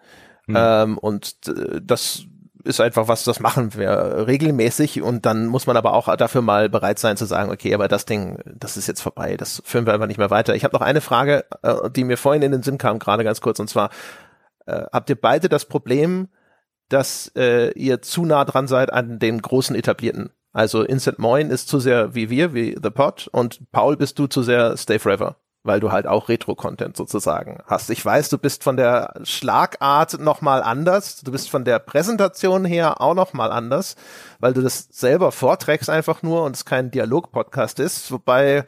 [0.46, 0.56] Hm.
[0.56, 2.26] Ähm, und äh, das
[2.64, 6.70] ist einfach was, das machen wir regelmäßig und dann muss man aber auch dafür mal
[6.70, 9.94] bereit sein zu sagen, okay, aber das Ding, das ist jetzt vorbei, das führen wir
[9.94, 10.56] einfach nicht mehr weiter.
[10.56, 13.42] Ich habe noch eine Frage, äh, die mir vorhin in den Sinn kam, gerade ganz
[13.42, 13.90] kurz, und zwar,
[14.66, 16.28] äh, habt ihr beide das Problem,
[16.90, 20.32] dass äh, ihr zu nah dran seid an den großen etablierten?
[20.52, 24.28] Also Instant Moin ist zu sehr wie wir, wie The Pod und Paul bist du
[24.28, 27.90] zu sehr Stay Forever weil du halt auch Retro-Content sozusagen hast.
[27.90, 33.02] Ich weiß, du bist von der Schlagart nochmal anders, du bist von der Präsentation her
[33.02, 33.96] auch nochmal anders,
[34.40, 38.66] weil du das selber vorträgst einfach nur und es kein Dialog-Podcast ist, wobei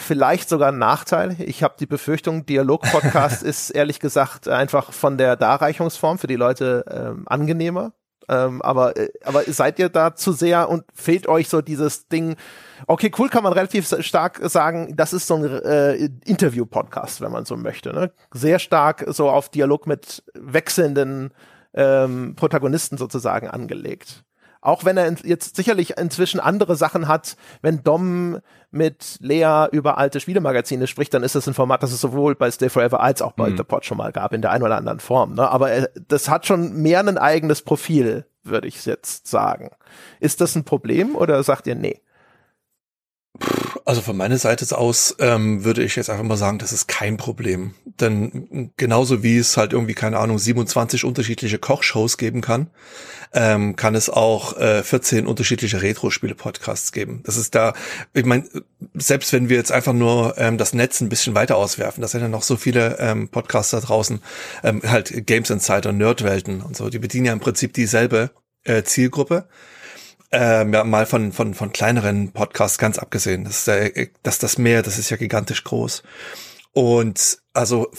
[0.00, 1.36] vielleicht sogar ein Nachteil.
[1.40, 6.84] Ich habe die Befürchtung, Dialog-Podcast ist ehrlich gesagt einfach von der Darreichungsform für die Leute
[6.90, 7.92] ähm, angenehmer.
[8.28, 12.36] Ähm, aber, äh, aber seid ihr da zu sehr und fehlt euch so dieses Ding,
[12.86, 15.94] okay, cool kann man relativ stark sagen, das ist so ein äh,
[16.24, 17.92] Interview-Podcast, wenn man so möchte.
[17.92, 18.12] Ne?
[18.32, 21.32] Sehr stark so auf Dialog mit wechselnden
[21.74, 24.24] ähm, Protagonisten sozusagen angelegt.
[24.60, 28.38] Auch wenn er jetzt sicherlich inzwischen andere Sachen hat, wenn Dom
[28.70, 32.50] mit Lea über alte Spielemagazine spricht, dann ist das ein Format, das es sowohl bei
[32.50, 33.56] Stay Forever als auch bei mhm.
[33.56, 35.34] The Pod schon mal gab, in der einen oder anderen Form.
[35.34, 35.48] Ne?
[35.48, 39.70] Aber er, das hat schon mehr ein eigenes Profil, würde ich jetzt sagen.
[40.20, 42.02] Ist das ein Problem oder sagt ihr nee?
[43.84, 47.16] Also von meiner Seite aus ähm, würde ich jetzt einfach mal sagen, das ist kein
[47.16, 47.74] Problem.
[48.00, 52.68] Denn genauso wie es halt irgendwie, keine Ahnung, 27 unterschiedliche Kochshows geben kann,
[53.32, 57.22] ähm, kann es auch äh, 14 unterschiedliche Retro-Spiele-Podcasts geben.
[57.24, 57.74] Das ist da,
[58.14, 58.44] ich meine,
[58.94, 62.20] selbst wenn wir jetzt einfach nur ähm, das Netz ein bisschen weiter auswerfen, da sind
[62.20, 64.20] ja noch so viele ähm, Podcasts da draußen,
[64.64, 68.30] ähm, halt Games Insider, Nerdwelten und so, die bedienen ja im Prinzip dieselbe
[68.64, 69.48] äh, Zielgruppe
[70.30, 73.44] ähm, ja, mal von, von, von kleineren Podcasts ganz abgesehen.
[73.44, 76.02] Das ist ja, das, das Meer, das ist ja gigantisch groß.
[76.72, 77.90] Und also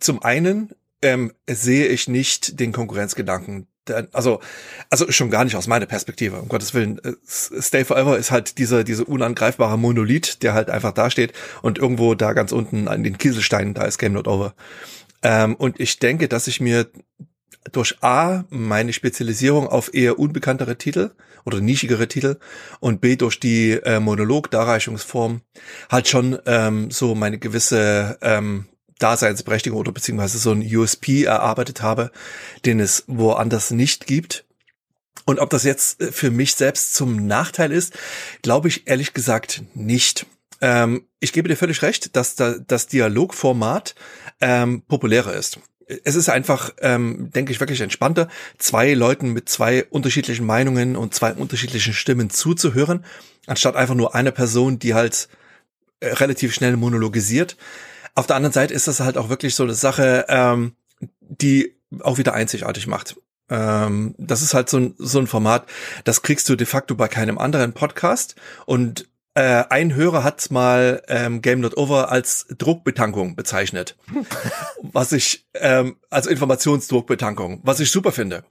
[0.00, 0.70] zum einen
[1.02, 3.66] ähm, sehe ich nicht den Konkurrenzgedanken,
[4.12, 4.40] also,
[4.88, 6.98] also schon gar nicht aus meiner Perspektive, um Gottes Willen.
[7.04, 11.78] Äh, Stay Forever ist halt dieser, diese unangreifbare Monolith, der halt einfach da steht und
[11.78, 14.54] irgendwo da ganz unten an den Kieselsteinen, da ist Game Not Over.
[15.22, 16.86] Ähm, und ich denke, dass ich mir
[17.72, 21.10] durch A, meine Spezialisierung auf eher unbekanntere Titel
[21.44, 22.38] oder nischigere Titel
[22.80, 25.42] und B, durch die äh, Monolog-Darreichungsform
[25.90, 28.66] halt schon ähm, so meine gewisse ähm,
[28.98, 32.10] Daseinsberechtigung oder beziehungsweise so ein USP erarbeitet habe,
[32.64, 34.44] den es woanders nicht gibt.
[35.26, 37.94] Und ob das jetzt äh, für mich selbst zum Nachteil ist,
[38.42, 40.26] glaube ich ehrlich gesagt nicht.
[40.60, 43.94] Ähm, ich gebe dir völlig recht, dass da, das Dialogformat
[44.40, 45.58] ähm, populärer ist
[46.04, 48.28] es ist einfach, ähm, denke ich, wirklich entspannter,
[48.58, 53.04] zwei Leuten mit zwei unterschiedlichen Meinungen und zwei unterschiedlichen Stimmen zuzuhören,
[53.46, 55.28] anstatt einfach nur einer Person, die halt
[56.00, 57.56] äh, relativ schnell monologisiert.
[58.14, 60.74] Auf der anderen Seite ist das halt auch wirklich so eine Sache, ähm,
[61.20, 63.16] die auch wieder einzigartig macht.
[63.50, 65.66] Ähm, das ist halt so ein, so ein Format,
[66.04, 68.36] das kriegst du de facto bei keinem anderen Podcast
[68.66, 73.96] und äh, ein Hörer hat mal ähm, Game Not Over als Druckbetankung bezeichnet.
[74.82, 78.44] was ich, ähm, also Informationsdruckbetankung, was ich super finde.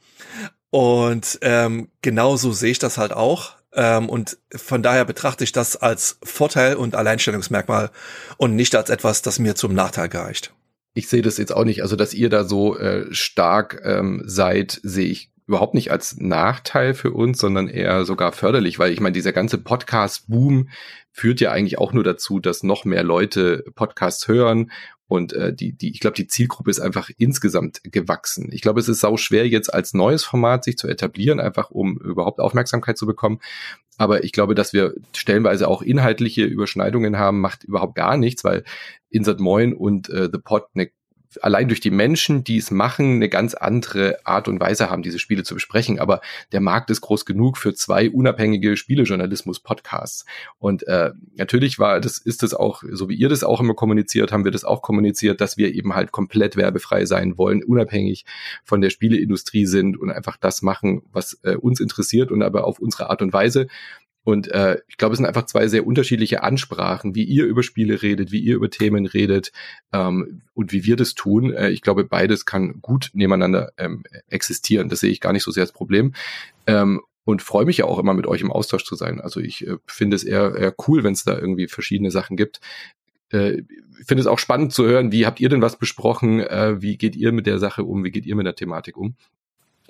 [0.69, 3.53] Und ähm, genauso sehe ich das halt auch.
[3.73, 7.89] Ähm, und von daher betrachte ich das als Vorteil und Alleinstellungsmerkmal
[8.38, 10.53] und nicht als etwas, das mir zum Nachteil gereicht.
[10.93, 11.81] Ich sehe das jetzt auch nicht.
[11.81, 16.94] Also, dass ihr da so äh, stark ähm, seid, sehe ich überhaupt nicht als Nachteil
[16.94, 20.70] für uns, sondern eher sogar förderlich, weil ich meine, dieser ganze Podcast-Boom
[21.11, 24.72] führt ja eigentlich auch nur dazu, dass noch mehr Leute Podcasts hören
[25.14, 28.49] und äh, die, die, ich glaube, die Zielgruppe ist einfach insgesamt gewachsen.
[28.52, 31.99] Ich glaube, es ist sau schwer, jetzt als neues Format sich zu etablieren, einfach um
[31.99, 33.40] überhaupt Aufmerksamkeit zu bekommen.
[33.98, 38.64] Aber ich glaube, dass wir stellenweise auch inhaltliche Überschneidungen haben, macht überhaupt gar nichts, weil
[39.10, 40.90] Insert Moin und äh, The Pod eine
[41.41, 45.19] allein durch die Menschen, die es machen, eine ganz andere Art und Weise haben, diese
[45.19, 45.99] Spiele zu besprechen.
[45.99, 50.26] Aber der Markt ist groß genug für zwei unabhängige Spielejournalismus-Podcasts.
[50.60, 54.31] Und äh, natürlich war das, ist das auch, so wie ihr das auch immer kommuniziert,
[54.31, 58.26] haben wir das auch kommuniziert, dass wir eben halt komplett werbefrei sein wollen, unabhängig
[58.64, 62.80] von der Spieleindustrie sind und einfach das machen, was äh, uns interessiert und aber auf
[62.80, 63.68] unsere Art und Weise.
[64.24, 68.02] Und äh, ich glaube, es sind einfach zwei sehr unterschiedliche Ansprachen, wie ihr über Spiele
[68.02, 69.52] redet, wie ihr über Themen redet
[69.91, 71.54] ähm, und wie wir das tun.
[71.54, 74.90] Äh, ich glaube, beides kann gut nebeneinander ähm, existieren.
[74.90, 76.14] Das sehe ich gar nicht so sehr als Problem.
[76.68, 79.22] Ähm, und freue mich ja auch immer mit euch im Austausch zu sein.
[79.22, 82.60] Also ich äh, finde es eher, eher cool, wenn es da irgendwie verschiedene Sachen gibt.
[83.32, 83.64] Äh,
[84.00, 86.40] ich finde es auch spannend zu hören, wie habt ihr denn was besprochen?
[86.40, 88.04] Äh, wie geht ihr mit der Sache um?
[88.04, 89.16] Wie geht ihr mit der Thematik um?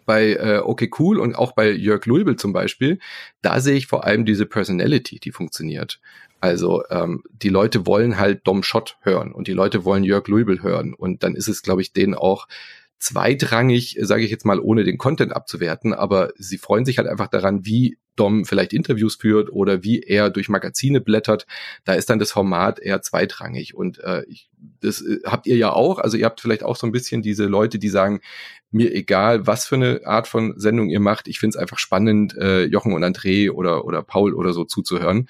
[0.05, 2.99] Bei äh, Okay Cool und auch bei Jörg Lulbel zum Beispiel,
[3.41, 5.99] da sehe ich vor allem diese Personality, die funktioniert.
[6.39, 10.61] Also ähm, die Leute wollen halt Dom Schott hören und die Leute wollen Jörg Lulbel
[10.61, 12.47] hören und dann ist es, glaube ich, denen auch
[12.99, 17.27] zweitrangig, sage ich jetzt mal, ohne den Content abzuwerten, aber sie freuen sich halt einfach
[17.27, 21.45] daran, wie Dom vielleicht Interviews führt oder wie er durch Magazine blättert.
[21.83, 24.49] Da ist dann das Format eher zweitrangig und äh, ich,
[24.81, 25.99] das äh, habt ihr ja auch.
[25.99, 28.21] Also ihr habt vielleicht auch so ein bisschen diese Leute, die sagen,
[28.71, 31.27] mir egal, was für eine Art von Sendung ihr macht.
[31.27, 35.27] Ich finde es einfach spannend, äh, Jochen und André oder oder Paul oder so zuzuhören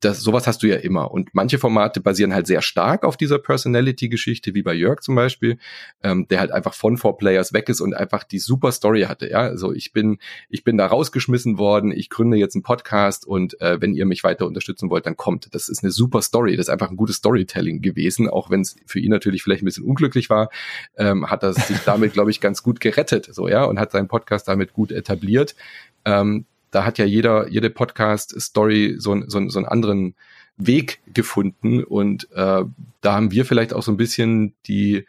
[0.00, 1.10] das, sowas hast du ja immer.
[1.10, 5.58] Und manche Formate basieren halt sehr stark auf dieser Personality-Geschichte, wie bei Jörg zum Beispiel,
[6.02, 9.28] ähm, der halt einfach von Four Players weg ist und einfach die super Story hatte.
[9.28, 10.18] Ja, also ich bin,
[10.48, 14.22] ich bin da rausgeschmissen worden, ich gründe jetzt einen Podcast und äh, wenn ihr mich
[14.22, 15.52] weiter unterstützen wollt, dann kommt.
[15.54, 16.56] Das ist eine super Story.
[16.56, 19.66] Das ist einfach ein gutes Storytelling gewesen, auch wenn es für ihn natürlich vielleicht ein
[19.66, 20.50] bisschen unglücklich war,
[20.96, 24.08] ähm, hat er sich damit, glaube ich, ganz gut gerettet, so ja, und hat seinen
[24.08, 25.56] Podcast damit gut etabliert.
[26.04, 30.14] Ähm, da hat ja jeder, jede Podcast-Story so, so, so einen anderen
[30.56, 31.84] Weg gefunden.
[31.84, 32.64] Und äh,
[33.00, 35.06] da haben wir vielleicht auch so ein bisschen die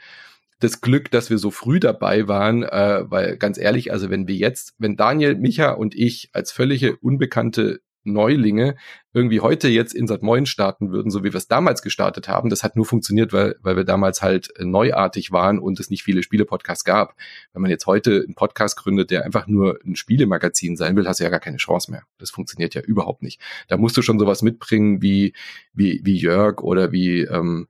[0.59, 4.35] das Glück, dass wir so früh dabei waren, äh, weil ganz ehrlich, also wenn wir
[4.35, 8.75] jetzt, wenn Daniel, Micha und ich als völlige unbekannte Neulinge
[9.13, 12.49] irgendwie heute jetzt in Sat Moin starten würden, so wie wir es damals gestartet haben.
[12.49, 16.03] Das hat nur funktioniert, weil, weil wir damals halt äh, neuartig waren und es nicht
[16.03, 17.15] viele Spiele-Podcasts gab.
[17.53, 21.19] Wenn man jetzt heute einen Podcast gründet, der einfach nur ein Spielemagazin sein will, hast
[21.19, 22.03] du ja gar keine Chance mehr.
[22.19, 23.41] Das funktioniert ja überhaupt nicht.
[23.67, 25.33] Da musst du schon sowas mitbringen wie,
[25.73, 27.67] wie, wie Jörg oder wie, ähm,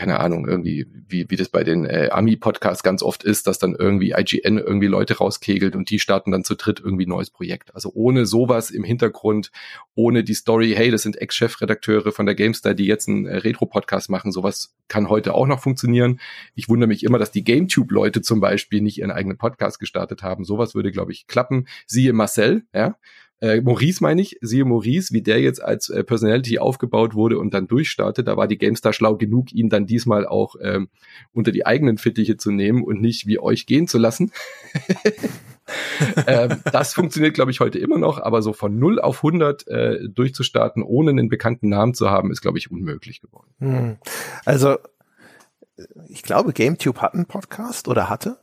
[0.00, 3.74] keine Ahnung, irgendwie, wie, wie das bei den äh, Ami-Podcasts ganz oft ist, dass dann
[3.78, 7.74] irgendwie IGN irgendwie Leute rauskegelt und die starten dann zu dritt irgendwie neues Projekt.
[7.74, 9.52] Also ohne sowas im Hintergrund,
[9.94, 14.08] ohne die Story, hey, das sind Ex-Chefredakteure von der GameStar, die jetzt einen äh, Retro-Podcast
[14.08, 16.18] machen, sowas kann heute auch noch funktionieren.
[16.54, 20.46] Ich wundere mich immer, dass die GameTube-Leute zum Beispiel nicht ihren eigenen Podcast gestartet haben.
[20.46, 21.66] Sowas würde, glaube ich, klappen.
[21.86, 22.96] Siehe Marcel, ja,
[23.40, 27.54] äh, Maurice meine ich, siehe Maurice, wie der jetzt als äh, Personality aufgebaut wurde und
[27.54, 28.28] dann durchstartet.
[28.28, 30.88] Da war die GameStar schlau genug, ihn dann diesmal auch ähm,
[31.32, 34.32] unter die eigenen Fittiche zu nehmen und nicht wie euch gehen zu lassen.
[36.26, 40.08] ähm, das funktioniert, glaube ich, heute immer noch, aber so von 0 auf 100 äh,
[40.08, 43.50] durchzustarten, ohne einen bekannten Namen zu haben, ist, glaube ich, unmöglich geworden.
[43.58, 43.96] Hm.
[44.44, 44.76] Also,
[46.08, 48.38] ich glaube, GameTube hat einen Podcast oder hatte.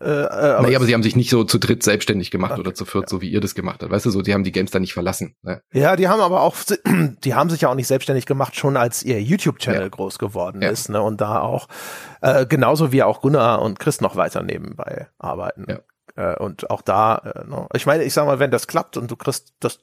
[0.00, 2.60] Äh, äh, aber naja, aber sie haben sich nicht so zu dritt selbstständig gemacht okay,
[2.60, 3.08] oder zu viert, ja.
[3.08, 3.90] so wie ihr das gemacht habt.
[3.90, 5.36] Weißt du, so, die haben die Games da nicht verlassen.
[5.42, 5.62] Ne?
[5.72, 6.56] Ja, die haben aber auch,
[7.24, 9.88] die haben sich ja auch nicht selbstständig gemacht, schon als ihr YouTube-Channel ja.
[9.88, 10.70] groß geworden ja.
[10.70, 11.00] ist, ne?
[11.00, 11.68] Und da auch,
[12.20, 15.66] äh, genauso wie auch Gunnar und Chris noch weiter nebenbei arbeiten.
[15.68, 15.80] Ja.
[16.16, 17.66] Äh, und auch da, äh, ne?
[17.74, 19.80] ich meine, ich sag mal, wenn das klappt und du kriegst das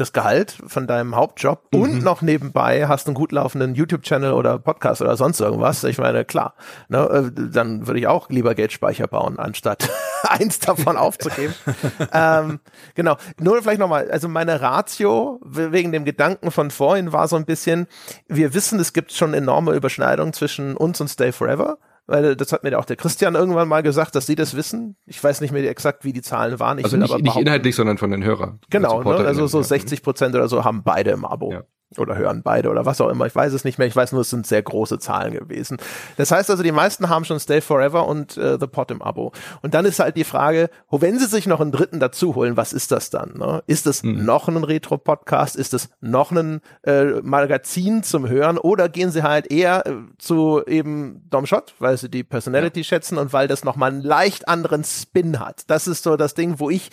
[0.00, 1.80] das Gehalt von deinem Hauptjob mhm.
[1.80, 6.24] und noch nebenbei hast einen gut laufenden YouTube-Channel oder Podcast oder sonst irgendwas, ich meine,
[6.24, 6.54] klar,
[6.88, 9.88] ne, äh, dann würde ich auch lieber Geldspeicher bauen, anstatt
[10.22, 11.54] eins davon aufzugeben.
[12.12, 12.60] ähm,
[12.94, 17.44] genau, nur vielleicht nochmal, also meine Ratio wegen dem Gedanken von vorhin war so ein
[17.44, 17.86] bisschen,
[18.26, 22.64] wir wissen, es gibt schon enorme Überschneidungen zwischen uns und Stay Forever weil das hat
[22.64, 24.96] mir auch der Christian irgendwann mal gesagt, dass sie das wissen.
[25.06, 26.78] Ich weiß nicht mehr exakt, wie die Zahlen waren.
[26.78, 28.60] Ich also nicht, nicht inhaltlich, sondern von den Hörern.
[28.70, 29.16] Genau, ne?
[29.16, 31.52] also so 60 Prozent oder so haben beide im Abo.
[31.52, 31.64] Ja
[31.98, 33.26] oder hören beide oder was auch immer.
[33.26, 33.88] Ich weiß es nicht mehr.
[33.88, 35.78] Ich weiß nur, es sind sehr große Zahlen gewesen.
[36.16, 39.32] Das heißt also, die meisten haben schon Stay Forever und äh, The Pot im Abo.
[39.62, 42.72] Und dann ist halt die Frage, wenn sie sich noch einen dritten dazu holen, was
[42.72, 43.38] ist das dann?
[43.38, 43.62] Ne?
[43.66, 44.24] Ist es hm.
[44.24, 45.56] noch ein Retro-Podcast?
[45.56, 48.58] Ist es noch ein äh, Magazin zum Hören?
[48.58, 52.84] Oder gehen sie halt eher äh, zu eben Dom Shot, weil sie die Personality ja.
[52.84, 55.68] schätzen und weil das nochmal einen leicht anderen Spin hat?
[55.68, 56.90] Das ist so das Ding, wo ich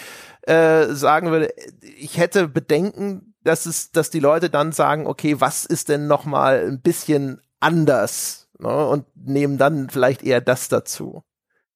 [0.48, 5.65] äh, sagen würde, ich hätte Bedenken, dass es, dass die Leute dann sagen, okay, was
[5.65, 8.88] ist denn noch mal ein bisschen anders ne?
[8.88, 11.23] und nehmen dann vielleicht eher das dazu.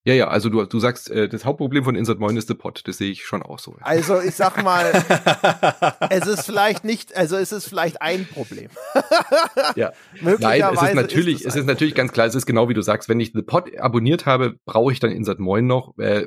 [0.04, 2.82] Ja, ja, also du, du sagst, äh, das Hauptproblem von Insert Moin ist der Pot,
[2.86, 3.76] das sehe ich schon auch so.
[3.82, 4.92] Also ich sag mal,
[6.10, 8.70] es ist vielleicht nicht, also es ist vielleicht ein Problem.
[9.76, 12.68] ja, nein, es ist natürlich, ist es, es ist natürlich ganz klar, es ist genau
[12.68, 15.96] wie du sagst, wenn ich The Pot abonniert habe, brauche ich dann Insert Moin noch,
[16.00, 16.26] äh,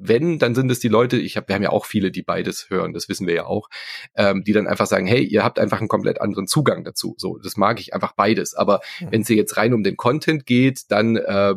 [0.00, 2.70] wenn, dann sind es die Leute, ich hab, wir haben ja auch viele, die beides
[2.70, 3.68] hören, das wissen wir ja auch,
[4.16, 7.14] ähm, die dann einfach sagen, hey, ihr habt einfach einen komplett anderen Zugang dazu.
[7.18, 8.54] So, das mag ich einfach beides.
[8.54, 9.06] Aber mhm.
[9.10, 11.54] wenn es hier jetzt rein um den Content geht, dann äh,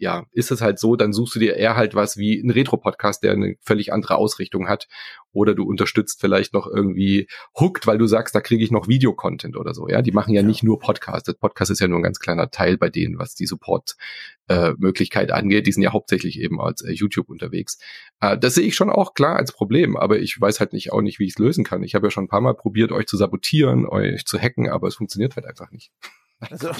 [0.00, 3.22] ja, ist es halt so, dann suchst du dir eher halt was wie ein Retro-Podcast,
[3.22, 4.88] der eine völlig andere Ausrichtung hat.
[5.32, 9.58] Oder du unterstützt vielleicht noch irgendwie Hooked, weil du sagst, da kriege ich noch Videocontent
[9.58, 9.88] oder so.
[9.88, 10.46] Ja, die machen ja, ja.
[10.46, 11.28] nicht nur Podcast.
[11.28, 15.32] Das Podcast ist ja nur ein ganz kleiner Teil bei denen, was die Support-Möglichkeit äh,
[15.32, 15.66] angeht.
[15.66, 17.78] Die sind ja hauptsächlich eben als äh, YouTube unterwegs.
[18.20, 21.02] Äh, das sehe ich schon auch klar als Problem, aber ich weiß halt nicht auch
[21.02, 21.82] nicht, wie ich es lösen kann.
[21.82, 24.88] Ich habe ja schon ein paar Mal probiert, euch zu sabotieren, euch zu hacken, aber
[24.88, 25.92] es funktioniert halt einfach nicht.
[26.48, 26.70] Also,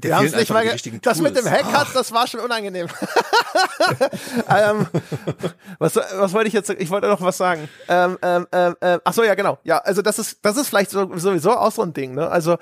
[0.00, 0.64] wir haben es nicht mal
[1.02, 2.86] Das mit dem Hack hat, das war schon unangenehm.
[4.48, 4.86] ähm,
[5.78, 6.70] was, was wollte ich jetzt?
[6.70, 7.68] Ich wollte noch was sagen.
[7.88, 9.58] Ähm, ähm, ähm, äh, ach so, ja, genau.
[9.64, 12.14] Ja, also das ist, das ist vielleicht so, sowieso auch so ein Ding.
[12.14, 12.28] Ne?
[12.28, 12.58] Also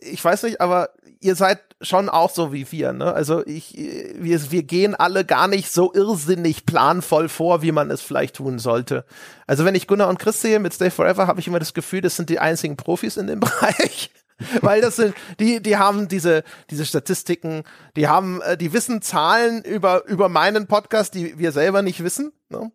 [0.00, 0.90] ich weiß nicht, aber
[1.20, 2.92] ihr seid schon auch so wie wir.
[2.92, 3.12] Ne?
[3.12, 8.00] Also ich, wir, wir gehen alle gar nicht so irrsinnig planvoll vor, wie man es
[8.00, 9.04] vielleicht tun sollte.
[9.46, 12.00] Also wenn ich Gunnar und Chris sehe mit Stay Forever, habe ich immer das Gefühl,
[12.00, 14.10] das sind die einzigen Profis in dem Bereich.
[14.60, 17.62] Weil das sind, die, die haben diese, diese Statistiken,
[17.96, 22.32] die haben, äh, die wissen Zahlen über, über meinen Podcast, die wir selber nicht wissen.
[22.48, 22.70] Ne?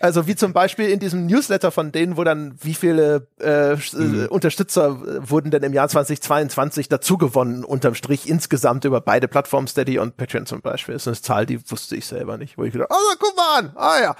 [0.00, 4.26] Also wie zum Beispiel in diesem Newsletter von denen, wo dann wie viele äh, mhm.
[4.28, 9.98] Unterstützer wurden denn im Jahr 2022 dazu gewonnen, unterm Strich insgesamt über beide Plattformen, Steady
[9.98, 10.94] und Patreon zum Beispiel.
[10.94, 13.58] Das ist eine Zahl, die wusste ich selber nicht, wo ich gedacht, oh, guck mal
[13.60, 14.16] an, ah ja.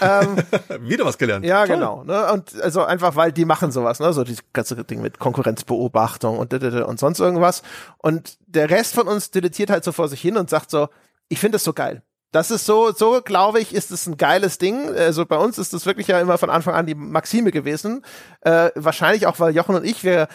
[0.22, 0.36] ähm,
[0.88, 1.44] Wieder was gelernt.
[1.44, 1.74] Ja, Toll.
[1.74, 2.04] genau.
[2.04, 2.32] Ne?
[2.32, 4.12] Und also einfach, weil die machen sowas, ne?
[4.12, 7.62] so dieses ganze Ding mit Konkurrenzbeobachtung und und sonst irgendwas.
[7.98, 10.88] Und der Rest von uns dilettiert halt so vor sich hin und sagt so,
[11.28, 12.02] ich finde es so geil
[12.32, 14.88] das ist so, so glaube ich, ist es ein geiles Ding.
[14.88, 18.04] Also bei uns ist das wirklich ja immer von Anfang an die Maxime gewesen.
[18.40, 20.28] Äh, wahrscheinlich auch, weil Jochen und ich, wir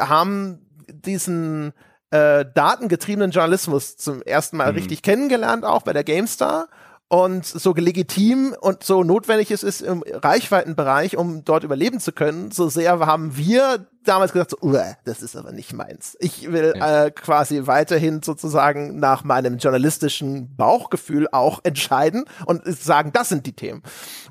[0.00, 1.72] haben diesen
[2.10, 4.78] äh, datengetriebenen Journalismus zum ersten Mal mhm.
[4.78, 6.68] richtig kennengelernt, auch bei der GameStar
[7.08, 12.50] und so legitim und so notwendig es ist im Reichweitenbereich, um dort überleben zu können,
[12.50, 16.16] so sehr haben wir damals gesagt, so, das ist aber nicht meins.
[16.20, 17.06] Ich will ja.
[17.06, 23.52] äh, quasi weiterhin sozusagen nach meinem journalistischen Bauchgefühl auch entscheiden und sagen, das sind die
[23.52, 23.82] Themen.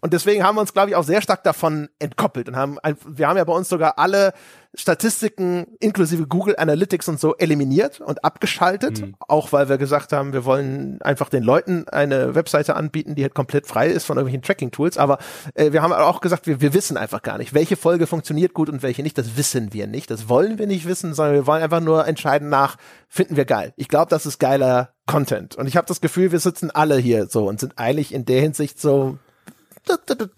[0.02, 3.28] Und deswegen haben wir uns, glaube ich, auch sehr stark davon entkoppelt und haben, wir
[3.28, 4.34] haben ja bei uns sogar alle
[4.80, 9.16] Statistiken inklusive Google Analytics und so eliminiert und abgeschaltet, mhm.
[9.28, 13.34] auch weil wir gesagt haben, wir wollen einfach den Leuten eine Webseite anbieten, die halt
[13.34, 15.00] komplett frei ist von irgendwelchen Tracking-Tools.
[15.00, 15.18] Aber
[15.56, 18.70] äh, wir haben auch gesagt, wir, wir wissen einfach gar nicht, welche Folge funktioniert gut
[18.70, 19.18] und welche nicht.
[19.18, 20.10] Das wissen wir nicht.
[20.10, 22.78] Das wollen wir nicht wissen, sondern wir wollen einfach nur entscheiden nach,
[23.08, 23.74] finden wir geil.
[23.76, 25.56] Ich glaube, das ist geiler Content.
[25.56, 28.42] Und ich habe das Gefühl, wir sitzen alle hier so und sind eigentlich in der
[28.42, 29.18] Hinsicht so,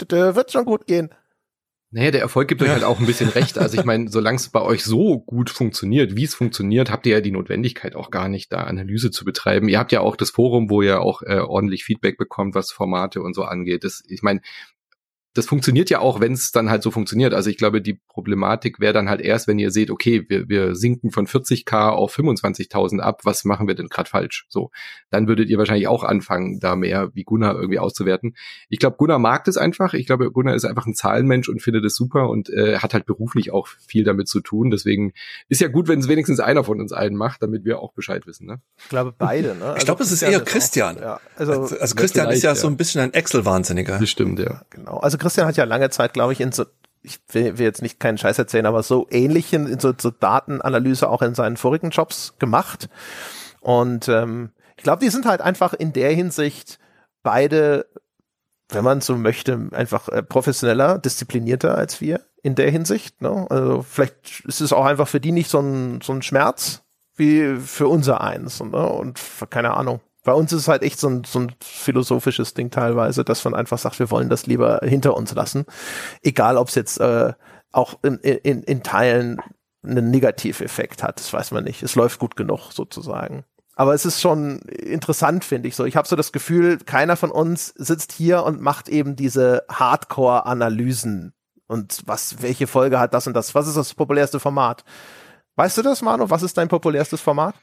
[0.10, 1.10] wird schon gut gehen.
[1.91, 2.76] Naja, der Erfolg gibt euch Ja.
[2.76, 3.58] halt auch ein bisschen recht.
[3.58, 7.14] Also ich meine, solange es bei euch so gut funktioniert, wie es funktioniert, habt ihr
[7.14, 9.68] ja die Notwendigkeit auch gar nicht, da Analyse zu betreiben.
[9.70, 13.24] Ihr habt ja auch das Forum, wo ihr auch äh, ordentlich Feedback bekommt, was Formate
[13.24, 13.84] und so angeht.
[13.84, 14.41] Das, ich meine,
[15.36, 17.34] das funktioniert ja auch, wenn es dann halt so funktioniert.
[17.36, 20.76] Also ich glaube, die Problematik wäre dann halt erst, wenn ihr seht, okay, wir, wir
[20.76, 24.48] sinken von 40k auf 25.000 ab, was machen wir denn gerade falsch?
[24.50, 24.72] So,
[25.12, 28.36] dann würdet ihr wahrscheinlich auch anfangen, da mehr wie Gunnar irgendwie auszuwerten.
[28.70, 29.94] Ich glaube, Gunnar mag das einfach.
[29.94, 33.06] Ich glaube, Gunnar ist einfach ein Zahlenmensch und findet es super und äh, hat halt
[33.06, 34.72] beruflich auch viel damit zu tun.
[34.72, 35.14] Deswegen
[35.48, 38.26] ist ja gut, wenn es wenigstens einer von uns allen macht, damit wir auch Bescheid
[38.26, 38.48] wissen.
[38.48, 38.62] Ne?
[38.80, 39.76] Ich glaube beide, ne?
[39.78, 40.98] Ich glaube, es ist eher Christian.
[40.98, 42.56] Auch, ja, also, Also, also Christian ist ja, ja.
[42.56, 44.00] so ein bisschen ein Excel-Wahnsinniger.
[44.00, 44.64] Das stimmt, ja.
[44.72, 44.98] genau.
[44.98, 46.66] Also Christian hat ja lange Zeit, glaube ich, in so
[47.02, 51.10] ich will, will jetzt nicht keinen Scheiß erzählen, aber so ähnlichen in so, so Datenanalyse
[51.10, 52.90] auch in seinen vorigen Jobs gemacht.
[53.62, 56.80] Und ähm, ich glaube, die sind halt einfach in der Hinsicht
[57.24, 57.88] beide,
[58.70, 63.22] wenn man so möchte, einfach äh, professioneller, disziplinierter als wir in der Hinsicht.
[63.22, 63.48] Ne?
[63.50, 66.84] Also vielleicht ist es auch einfach für die nicht so ein, so ein Schmerz
[67.16, 68.62] wie für unser eins.
[68.62, 68.88] Ne?
[68.88, 69.20] Und
[69.50, 70.00] keine Ahnung.
[70.30, 73.56] Bei uns ist es halt echt so ein, so ein philosophisches Ding teilweise, dass man
[73.56, 75.66] einfach sagt, wir wollen das lieber hinter uns lassen.
[76.22, 77.34] Egal, ob es jetzt äh,
[77.72, 79.42] auch in, in, in Teilen
[79.82, 81.82] einen Negativeffekt hat, das weiß man nicht.
[81.82, 83.44] Es läuft gut genug sozusagen.
[83.74, 85.84] Aber es ist schon interessant, finde ich so.
[85.86, 91.34] Ich habe so das Gefühl, keiner von uns sitzt hier und macht eben diese Hardcore-Analysen.
[91.66, 93.56] Und was, welche Folge hat das und das?
[93.56, 94.84] Was ist das populärste Format?
[95.56, 96.30] Weißt du das, Manu?
[96.30, 97.56] Was ist dein populärstes Format?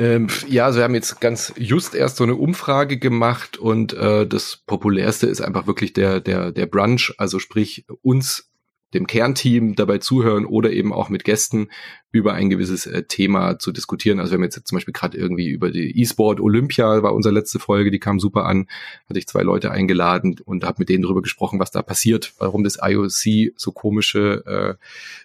[0.00, 4.26] Ähm, ja, also wir haben jetzt ganz just erst so eine Umfrage gemacht und äh,
[4.26, 8.49] das populärste ist einfach wirklich der der der Brunch, also sprich uns
[8.94, 11.68] dem Kernteam dabei zuhören oder eben auch mit Gästen
[12.12, 14.18] über ein gewisses äh, Thema zu diskutieren.
[14.18, 17.60] Also wir haben jetzt zum Beispiel gerade irgendwie über die E-Sport Olympia war unsere letzte
[17.60, 18.66] Folge, die kam super an,
[19.08, 22.64] hatte ich zwei Leute eingeladen und habe mit denen darüber gesprochen, was da passiert, warum
[22.64, 24.78] das IOC so komische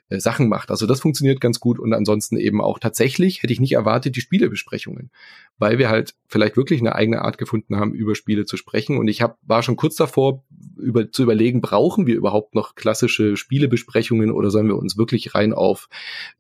[0.10, 0.70] äh, äh, Sachen macht.
[0.70, 4.22] Also das funktioniert ganz gut und ansonsten eben auch tatsächlich hätte ich nicht erwartet die
[4.22, 5.10] Spielebesprechungen,
[5.58, 9.08] weil wir halt vielleicht wirklich eine eigene Art gefunden haben, über Spiele zu sprechen und
[9.08, 10.44] ich hab, war schon kurz davor,
[10.78, 15.54] über, zu überlegen, brauchen wir überhaupt noch klassische Spielebesprechungen oder sollen wir uns wirklich rein
[15.54, 15.88] auf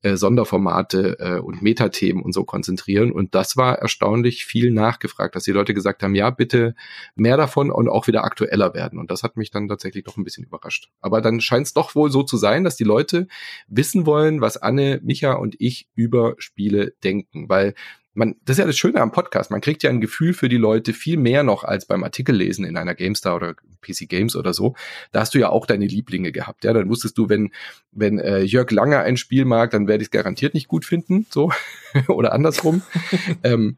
[0.01, 3.11] äh, Sonderformate äh, und Metathemen und so konzentrieren.
[3.11, 6.75] Und das war erstaunlich viel nachgefragt, dass die Leute gesagt haben, ja, bitte
[7.15, 8.99] mehr davon und auch wieder aktueller werden.
[8.99, 10.89] Und das hat mich dann tatsächlich doch ein bisschen überrascht.
[10.99, 13.27] Aber dann scheint es doch wohl so zu sein, dass die Leute
[13.67, 17.47] wissen wollen, was Anne, Micha und ich über Spiele denken.
[17.47, 17.75] Weil
[18.15, 19.51] man, das ist ja das Schöne am Podcast.
[19.51, 22.77] Man kriegt ja ein Gefühl für die Leute viel mehr noch als beim Artikellesen in
[22.77, 24.75] einer GameStar oder PC Games oder so.
[25.11, 26.63] Da hast du ja auch deine Lieblinge gehabt.
[26.63, 27.51] Ja, dann wusstest du, wenn
[27.91, 31.25] wenn äh, Jörg Langer ein Spiel mag, dann werde ich es garantiert nicht gut finden,
[31.29, 31.51] so
[32.07, 32.81] oder andersrum.
[33.43, 33.77] ähm,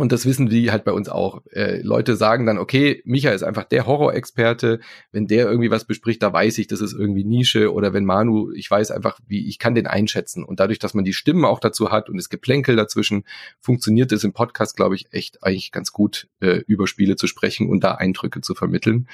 [0.00, 1.42] und das wissen die halt bei uns auch.
[1.52, 4.80] Äh, Leute sagen dann, okay, Micha ist einfach der Horrorexperte.
[5.12, 7.72] Wenn der irgendwie was bespricht, da weiß ich, das ist irgendwie Nische.
[7.72, 10.44] Oder wenn Manu, ich weiß einfach, wie ich kann den einschätzen.
[10.44, 13.24] Und dadurch, dass man die Stimmen auch dazu hat und das Geplänkel dazwischen,
[13.60, 17.68] funktioniert es im Podcast, glaube ich, echt eigentlich ganz gut, äh, über Spiele zu sprechen
[17.68, 19.08] und da Eindrücke zu vermitteln.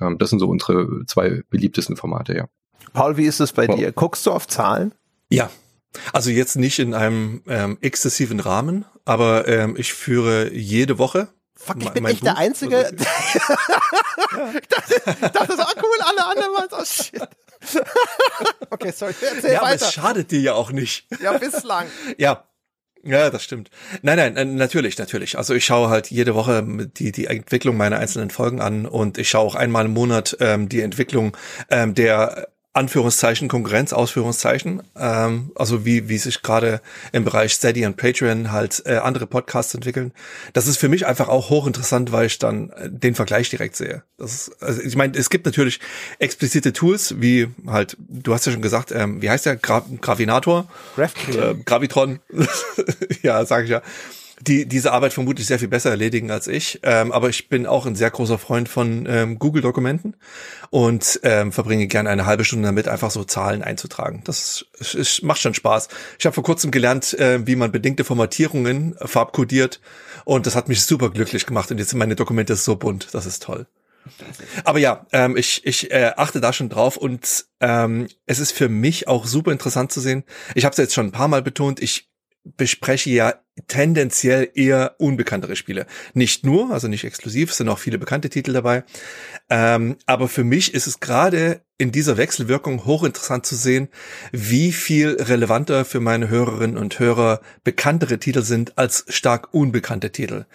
[0.00, 2.48] Ähm, das sind so unsere zwei beliebtesten Formate, ja.
[2.92, 3.76] Paul, wie ist es bei Wow.
[3.76, 3.92] dir?
[3.92, 4.92] Guckst du auf Zahlen?
[5.30, 5.50] Ja.
[6.12, 11.28] Also jetzt nicht in einem ähm, exzessiven Rahmen, aber ähm, ich führe jede Woche.
[11.56, 12.90] Fuck, ich bin echt der Buch- Einzige.
[14.60, 17.22] ich dachte, ich dachte so, ah, cool, alle anderen waren so, oh, shit.
[18.70, 19.86] okay, sorry, erzähl Ja, aber weiter.
[19.86, 21.06] es schadet dir ja auch nicht.
[21.20, 21.86] Ja, bislang.
[22.18, 22.44] Ja.
[23.04, 23.70] Ja, das stimmt.
[24.02, 25.36] Nein, nein, äh, natürlich, natürlich.
[25.36, 26.64] Also ich schaue halt jede Woche
[26.96, 30.68] die, die Entwicklung meiner einzelnen Folgen an und ich schaue auch einmal im Monat ähm,
[30.68, 31.36] die Entwicklung
[31.68, 36.80] ähm, der Anführungszeichen Konkurrenz, Ausführungszeichen, ähm, also wie, wie sich gerade
[37.12, 40.12] im Bereich Steady und Patreon halt äh, andere Podcasts entwickeln.
[40.54, 44.04] Das ist für mich einfach auch hochinteressant, weil ich dann äh, den Vergleich direkt sehe.
[44.16, 45.80] Das ist, also ich meine, es gibt natürlich
[46.18, 49.56] explizite Tools, wie halt, du hast ja schon gesagt, ähm, wie heißt der?
[49.56, 50.66] Gra Gravinator?
[51.28, 52.20] Äh, Gravitron,
[53.22, 53.82] ja, sage ich ja,
[54.42, 56.80] die diese Arbeit vermutlich sehr viel besser erledigen als ich.
[56.82, 60.16] Ähm, aber ich bin auch ein sehr großer Freund von ähm, Google-Dokumenten
[60.70, 64.22] und ähm, verbringe gerne eine halbe Stunde damit, einfach so Zahlen einzutragen.
[64.24, 65.88] Das ist, ist, macht schon Spaß.
[66.18, 69.80] Ich habe vor kurzem gelernt, äh, wie man bedingte Formatierungen äh, farbkodiert
[70.24, 73.08] und das hat mich super glücklich gemacht und jetzt sind meine Dokumente so bunt.
[73.12, 73.66] Das ist toll.
[74.64, 78.68] Aber ja, ähm, ich, ich äh, achte da schon drauf und ähm, es ist für
[78.68, 80.24] mich auch super interessant zu sehen.
[80.56, 82.11] Ich habe es jetzt schon ein paar Mal betont, ich
[82.44, 83.34] bespreche ja
[83.68, 85.86] tendenziell eher unbekanntere Spiele.
[86.14, 88.84] Nicht nur, also nicht exklusiv, sind auch viele bekannte Titel dabei.
[89.50, 93.88] Ähm, aber für mich ist es gerade in dieser Wechselwirkung hochinteressant zu sehen,
[94.32, 100.46] wie viel relevanter für meine Hörerinnen und Hörer bekanntere Titel sind als stark unbekannte Titel.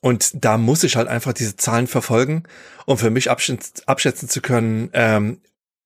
[0.00, 2.44] Und da muss ich halt einfach diese Zahlen verfolgen,
[2.86, 5.40] um für mich abschätzen, abschätzen zu können, ähm,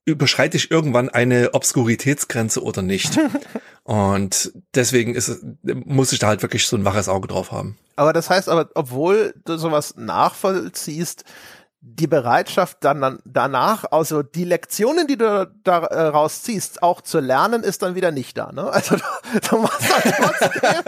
[0.05, 3.19] überschreite ich irgendwann eine Obskuritätsgrenze oder nicht.
[3.85, 7.77] Und deswegen ist, muss ich da halt wirklich so ein waches Auge drauf haben.
[7.97, 11.25] Aber das heißt aber, obwohl du sowas nachvollziehst,
[11.85, 17.65] die Bereitschaft dann danach, also die Lektionen, die du daraus äh, ziehst, auch zu lernen,
[17.65, 18.53] ist dann wieder nicht da.
[18.53, 18.71] Ne?
[18.71, 19.03] Also du,
[19.51, 20.85] du machst halt trotzdem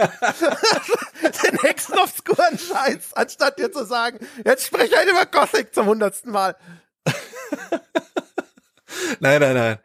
[1.51, 5.87] den nächsten obskuren Scheiß, anstatt dir zu sagen, jetzt spreche ich halt über Gothic zum
[5.87, 6.55] hundertsten Mal.
[9.19, 9.77] Nein, nein, nein.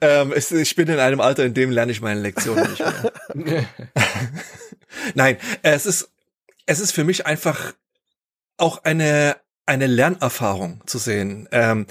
[0.00, 2.82] Ähm, ich, bin in einem Alter, in dem lerne ich meine Lektionen nicht
[3.34, 3.68] mehr.
[5.14, 6.10] nein, es ist,
[6.66, 7.74] es ist für mich einfach
[8.58, 9.36] auch eine
[9.66, 11.48] eine Lernerfahrung zu sehen.
[11.50, 11.86] Ähm,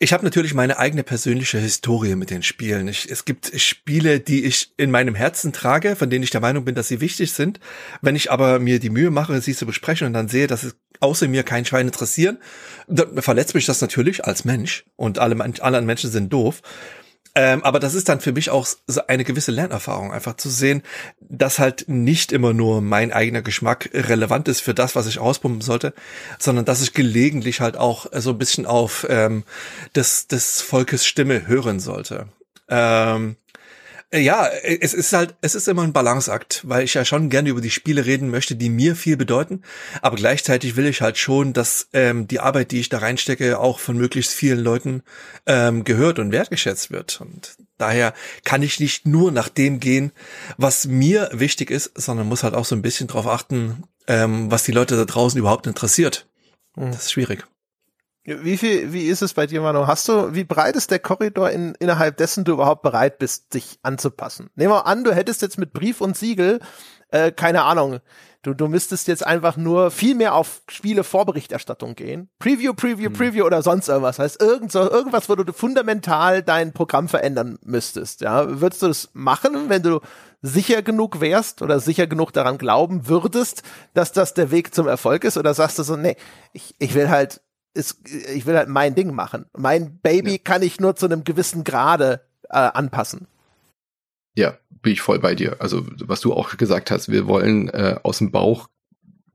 [0.00, 2.88] ich habe natürlich meine eigene persönliche Historie mit den Spielen.
[2.88, 6.64] Ich, es gibt Spiele, die ich in meinem Herzen trage, von denen ich der Meinung
[6.64, 7.60] bin, dass sie wichtig sind.
[8.00, 10.74] Wenn ich aber mir die Mühe mache, sie zu besprechen und dann sehe, dass es
[11.02, 12.38] außer mir kein Schwein interessieren,
[12.86, 16.62] dann verletzt mich das natürlich als Mensch und alle anderen Menschen sind doof.
[17.34, 20.82] Ähm, aber das ist dann für mich auch so eine gewisse Lernerfahrung, einfach zu sehen,
[21.20, 25.62] dass halt nicht immer nur mein eigener Geschmack relevant ist für das, was ich auspumpen
[25.62, 25.94] sollte,
[26.38, 29.44] sondern dass ich gelegentlich halt auch so ein bisschen auf ähm,
[29.94, 32.28] des, des Volkes Stimme hören sollte.
[32.68, 33.36] Ähm,
[34.20, 37.60] ja, es ist halt, es ist immer ein Balanceakt, weil ich ja schon gerne über
[37.60, 39.62] die Spiele reden möchte, die mir viel bedeuten,
[40.02, 43.78] aber gleichzeitig will ich halt schon, dass ähm, die Arbeit, die ich da reinstecke, auch
[43.78, 45.02] von möglichst vielen Leuten
[45.46, 47.20] ähm, gehört und wertgeschätzt wird.
[47.22, 48.12] Und daher
[48.44, 50.12] kann ich nicht nur nach dem gehen,
[50.58, 54.64] was mir wichtig ist, sondern muss halt auch so ein bisschen drauf achten, ähm, was
[54.64, 56.26] die Leute da draußen überhaupt interessiert.
[56.76, 56.92] Mhm.
[56.92, 57.44] Das ist schwierig.
[58.24, 59.88] Wie viel, wie ist es bei dir, Manu?
[59.88, 63.80] Hast du, wie breit ist der Korridor in, innerhalb dessen du überhaupt bereit bist, dich
[63.82, 64.48] anzupassen?
[64.54, 66.60] Nehmen wir an, du hättest jetzt mit Brief und Siegel,
[67.08, 67.98] äh, keine Ahnung,
[68.42, 72.30] du, du müsstest jetzt einfach nur viel mehr auf Spiele Vorberichterstattung gehen.
[72.38, 73.12] Preview, Preview, hm.
[73.12, 74.20] Preview oder sonst irgendwas.
[74.20, 78.20] Heißt irgend so, irgendwas, wo du fundamental dein Programm verändern müsstest.
[78.20, 80.00] Ja, würdest du das machen, wenn du
[80.42, 83.62] sicher genug wärst oder sicher genug daran glauben würdest,
[83.94, 85.36] dass das der Weg zum Erfolg ist?
[85.36, 86.16] Oder sagst du so, nee,
[86.52, 87.40] ich, ich will halt
[87.74, 89.46] ist, ich will halt mein Ding machen.
[89.56, 90.38] Mein Baby ja.
[90.42, 93.26] kann ich nur zu einem gewissen Grade äh, anpassen.
[94.34, 95.56] Ja, bin ich voll bei dir.
[95.60, 98.68] Also was du auch gesagt hast, wir wollen äh, aus dem Bauch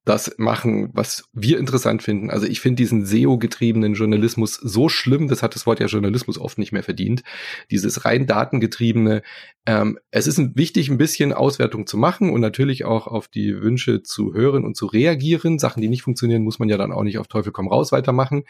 [0.08, 2.30] das machen, was wir interessant finden.
[2.30, 6.58] Also ich finde diesen SEO-getriebenen Journalismus so schlimm, das hat das Wort ja Journalismus oft
[6.58, 7.24] nicht mehr verdient.
[7.72, 9.22] Dieses rein datengetriebene,
[9.66, 14.02] ähm, es ist wichtig, ein bisschen Auswertung zu machen und natürlich auch auf die Wünsche
[14.02, 15.60] zu hören und zu reagieren.
[15.60, 18.46] Sachen, die nicht funktionieren, muss man ja dann auch nicht auf Teufel komm raus weitermachen.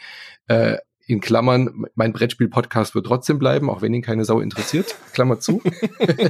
[0.46, 0.76] Äh,
[1.08, 4.94] in Klammern, mein Brettspiel-Podcast wird trotzdem bleiben, auch wenn ihn keine Sau interessiert.
[5.14, 5.62] Klammer zu.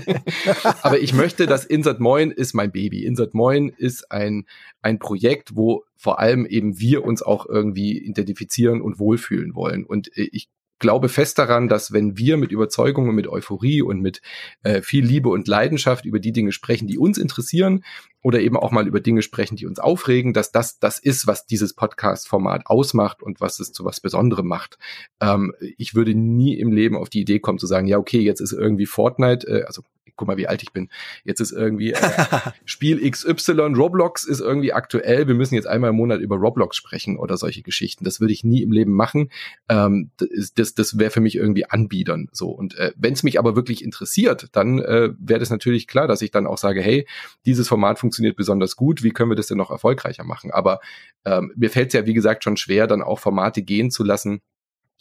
[0.83, 3.05] Aber ich möchte, dass Insert Moin ist mein Baby.
[3.05, 4.47] Insert Moin ist ein,
[4.81, 9.85] ein Projekt, wo vor allem eben wir uns auch irgendwie identifizieren und wohlfühlen wollen.
[9.85, 10.49] Und äh, ich
[10.79, 14.23] glaube fest daran, dass wenn wir mit Überzeugung und mit Euphorie und mit
[14.63, 17.83] äh, viel Liebe und Leidenschaft über die Dinge sprechen, die uns interessieren
[18.23, 21.47] oder eben auch mal über Dinge sprechen, die uns aufregen, dass das das ist, was
[21.47, 24.79] dieses Podcast-Format ausmacht und was es zu was Besonderem macht.
[25.21, 28.41] Ähm, ich würde nie im Leben auf die Idee kommen zu sagen, ja okay, jetzt
[28.41, 29.83] ist irgendwie Fortnite, äh, also
[30.19, 30.91] guck mal, wie alt ich bin.
[31.25, 31.99] Jetzt ist irgendwie äh,
[32.67, 35.29] Spiel XY, Roblox ist irgendwie aktuell.
[35.29, 38.05] Wir müssen jetzt einmal im Monat über Roblox sprechen oder solche Geschichten.
[38.05, 39.31] Das würde ich nie im Leben machen.
[39.71, 40.11] Ähm,
[40.55, 42.29] das das wäre für mich irgendwie anbiedern.
[42.33, 46.09] So und äh, wenn es mich aber wirklich interessiert, dann äh, wäre das natürlich klar,
[46.09, 47.07] dass ich dann auch sage, hey,
[47.47, 49.03] dieses Format funktioniert besonders gut.
[49.03, 50.51] Wie können wir das denn noch erfolgreicher machen?
[50.51, 50.81] Aber
[51.25, 54.41] ähm, mir fällt es ja wie gesagt schon schwer, dann auch Formate gehen zu lassen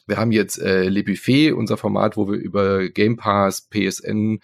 [0.08, 4.40] wir haben jetzt äh, Le Buffet, unser Format, wo wir über Game Pass, PSN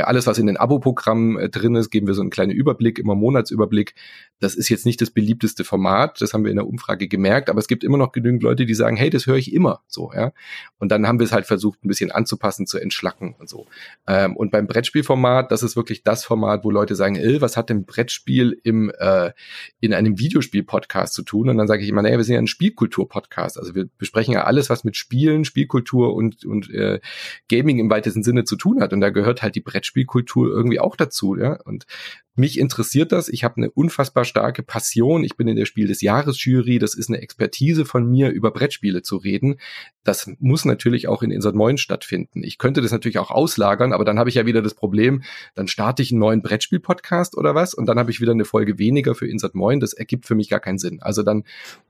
[0.00, 3.14] alles, was in den Abo-Programmen äh, drin ist, geben wir so einen kleinen Überblick, immer
[3.14, 3.94] Monatsüberblick.
[4.40, 7.58] Das ist jetzt nicht das beliebteste Format, das haben wir in der Umfrage gemerkt, aber
[7.58, 10.32] es gibt immer noch genügend Leute, die sagen, hey, das höre ich immer so, ja.
[10.78, 13.66] Und dann haben wir es halt versucht, ein bisschen anzupassen, zu entschlacken und so.
[14.08, 17.68] Ähm, und beim Brettspielformat, das ist wirklich das Format, wo Leute sagen, ey, was hat
[17.68, 19.32] denn Brettspiel im äh,
[19.80, 21.48] in einem Videospiel-Podcast zu tun?
[21.48, 23.58] Und dann sage ich immer, naja, wir sind ja ein Spielkultur-Podcast.
[23.58, 27.00] Also wir besprechen ja alles, was mit Spielen, Spielkultur und, und äh,
[27.48, 28.92] Gaming im weitesten Sinne zu tun hat.
[28.92, 31.36] Und da gehört halt die Brett Brettspielkultur irgendwie auch dazu.
[31.36, 31.60] Ja?
[31.64, 31.86] Und
[32.34, 33.28] mich interessiert das.
[33.28, 35.24] Ich habe eine unfassbar starke Passion.
[35.24, 36.78] Ich bin in der Spiel des Jahres Jury.
[36.78, 39.56] Das ist eine Expertise von mir, über Brettspiele zu reden.
[40.04, 42.42] Das muss natürlich auch in Insert Moin stattfinden.
[42.42, 45.22] Ich könnte das natürlich auch auslagern, aber dann habe ich ja wieder das Problem,
[45.54, 48.78] dann starte ich einen neuen Brettspiel-Podcast oder was und dann habe ich wieder eine Folge
[48.78, 49.80] weniger für Insert Moin.
[49.80, 51.00] Das ergibt für mich gar keinen Sinn.
[51.02, 51.44] Also dann,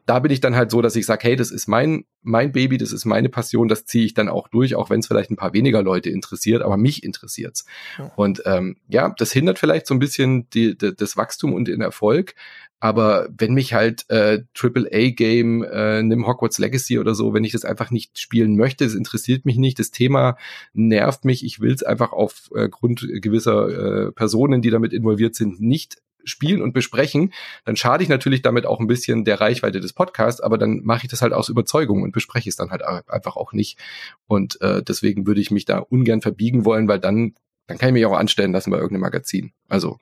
[0.07, 2.79] da bin ich dann halt so, dass ich sage, hey, das ist mein, mein Baby,
[2.79, 5.37] das ist meine Passion, das ziehe ich dann auch durch, auch wenn es vielleicht ein
[5.37, 7.65] paar weniger Leute interessiert, aber mich interessiert's.
[7.99, 8.13] Ja.
[8.17, 11.81] Und ähm, ja, das hindert vielleicht so ein bisschen die, die, das Wachstum und den
[11.81, 12.35] Erfolg.
[12.83, 17.65] Aber wenn mich halt äh, AAA-Game, äh, nimm Hogwarts Legacy oder so, wenn ich das
[17.65, 20.37] einfach nicht spielen möchte, es interessiert mich nicht, das Thema
[20.73, 23.69] nervt mich, ich will es einfach aufgrund äh, gewisser
[24.09, 27.33] äh, Personen, die damit involviert sind, nicht spielen und besprechen,
[27.65, 31.05] dann schade ich natürlich damit auch ein bisschen der Reichweite des Podcasts, aber dann mache
[31.05, 33.79] ich das halt aus Überzeugung und bespreche es dann halt einfach auch nicht.
[34.27, 37.37] Und äh, deswegen würde ich mich da ungern verbiegen wollen, weil dann,
[37.69, 39.53] dann kann ich mich auch anstellen lassen bei irgendeinem Magazin.
[39.69, 39.99] Also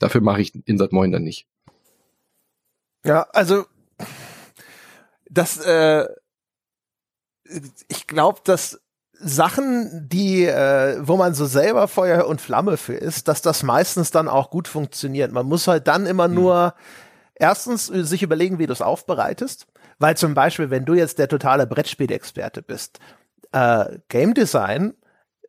[0.00, 1.46] dafür mache ich Insert Moin dann nicht.
[3.04, 3.66] Ja, also
[5.30, 6.06] das, äh,
[7.88, 8.80] ich glaube, dass
[9.12, 14.10] Sachen, die, äh, wo man so selber Feuer und Flamme für ist, dass das meistens
[14.10, 15.32] dann auch gut funktioniert.
[15.32, 16.34] Man muss halt dann immer hm.
[16.34, 16.74] nur
[17.34, 19.66] erstens äh, sich überlegen, wie du es aufbereitest.
[19.98, 22.98] Weil zum Beispiel, wenn du jetzt der totale Brettspielexperte bist,
[23.52, 24.94] äh, Game Design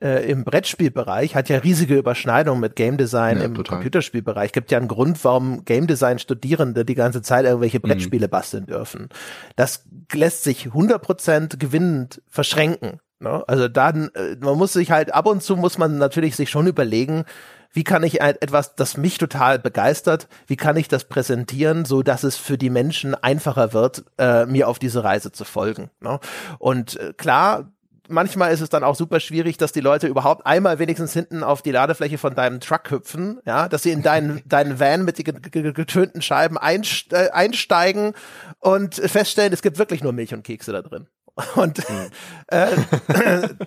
[0.06, 3.78] äh, im Brettspielbereich hat ja riesige Überschneidungen mit Game Design ja, im total.
[3.78, 4.52] Computerspielbereich.
[4.52, 7.84] Gibt ja einen Grund, warum Game Design Studierende die ganze Zeit irgendwelche mhm.
[7.84, 8.32] Brettspiele mhm.
[8.32, 9.10] basteln dürfen.
[9.56, 9.84] Das
[10.14, 13.00] lässt sich 100% gewinnend verschränken.
[13.20, 13.44] Ne?
[13.48, 16.68] Also dann, äh, man muss sich halt ab und zu muss man natürlich sich schon
[16.68, 17.26] überlegen,
[17.72, 22.24] wie kann ich etwas, das mich total begeistert, wie kann ich das präsentieren, so dass
[22.24, 25.90] es für die Menschen einfacher wird, äh, mir auf diese Reise zu folgen.
[26.00, 26.20] Ne?
[26.58, 27.72] Und äh, klar,
[28.08, 31.62] manchmal ist es dann auch super schwierig, dass die Leute überhaupt einmal wenigstens hinten auf
[31.62, 35.42] die Ladefläche von deinem Truck hüpfen, ja, dass sie in deinen, deinen Van mit den
[35.74, 38.14] getönten Scheiben äh, einsteigen
[38.60, 41.08] und feststellen, es gibt wirklich nur Milch und Kekse da drin.
[41.56, 42.10] Und mhm.
[42.48, 42.70] äh,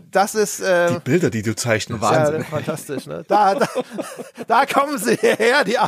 [0.10, 2.00] das ist äh, die Bilder, die du zeichnest.
[2.00, 2.40] Wahnsinn.
[2.40, 3.06] Ja, fantastisch.
[3.06, 3.24] Ne?
[3.28, 3.68] Da, da,
[4.46, 5.78] da kommen sie her, die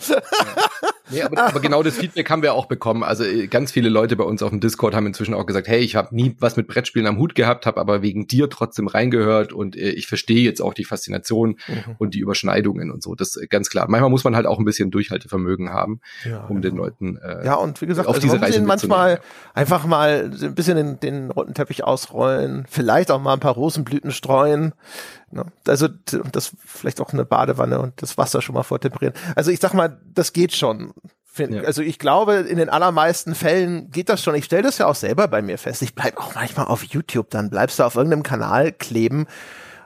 [0.00, 0.22] Abos.
[1.10, 3.02] nee, aber, aber, genau das Feedback haben wir auch bekommen.
[3.02, 5.80] Also äh, ganz viele Leute bei uns auf dem Discord haben inzwischen auch gesagt, hey,
[5.80, 9.52] ich habe nie was mit Brettspielen am Hut gehabt, habe aber wegen dir trotzdem reingehört
[9.52, 11.96] und äh, ich verstehe jetzt auch die Faszination mhm.
[11.98, 13.14] und die Überschneidungen und so.
[13.14, 13.86] Das ist ganz klar.
[13.88, 16.84] Manchmal muss man halt auch ein bisschen Durchhaltevermögen haben, ja, um den genau.
[16.84, 19.20] Leuten äh, ja und wie gesagt auf also diese Reise manchmal
[19.54, 24.10] einfach mal ein bisschen den, den roten Teppich ausrollen, vielleicht auch mal ein paar Rosenblüten
[24.10, 24.72] streuen.
[25.30, 25.44] Ne?
[25.66, 25.88] Also
[26.32, 29.14] das vielleicht auch eine Badewanne und das Wasser schon mal vortemperieren.
[29.36, 30.92] Also ich sag mal, das geht schon.
[31.38, 31.62] Ja.
[31.62, 34.34] Also ich glaube, in den allermeisten Fällen geht das schon.
[34.34, 35.80] Ich stelle das ja auch selber bei mir fest.
[35.80, 39.26] Ich bleib auch manchmal auf YouTube, dann bleibst du auf irgendeinem Kanal kleben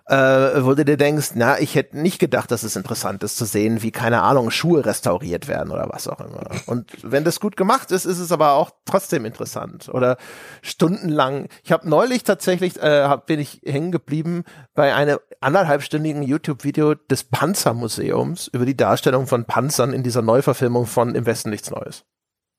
[0.07, 3.47] äh, wo du dir denkst, na, ich hätte nicht gedacht, dass es interessant ist zu
[3.47, 6.51] sehen, wie, keine Ahnung, Schuhe restauriert werden oder was auch immer.
[6.67, 9.89] Und wenn das gut gemacht ist, ist es aber auch trotzdem interessant.
[9.89, 10.19] Oder
[10.61, 11.49] stundenlang.
[11.63, 14.45] Ich habe neulich tatsächlich, äh, hab, bin ich hängen geblieben
[14.75, 21.15] bei einem anderthalbstündigen YouTube-Video des Panzermuseums über die Darstellung von Panzern in dieser Neuverfilmung von
[21.15, 22.05] Im Westen nichts Neues.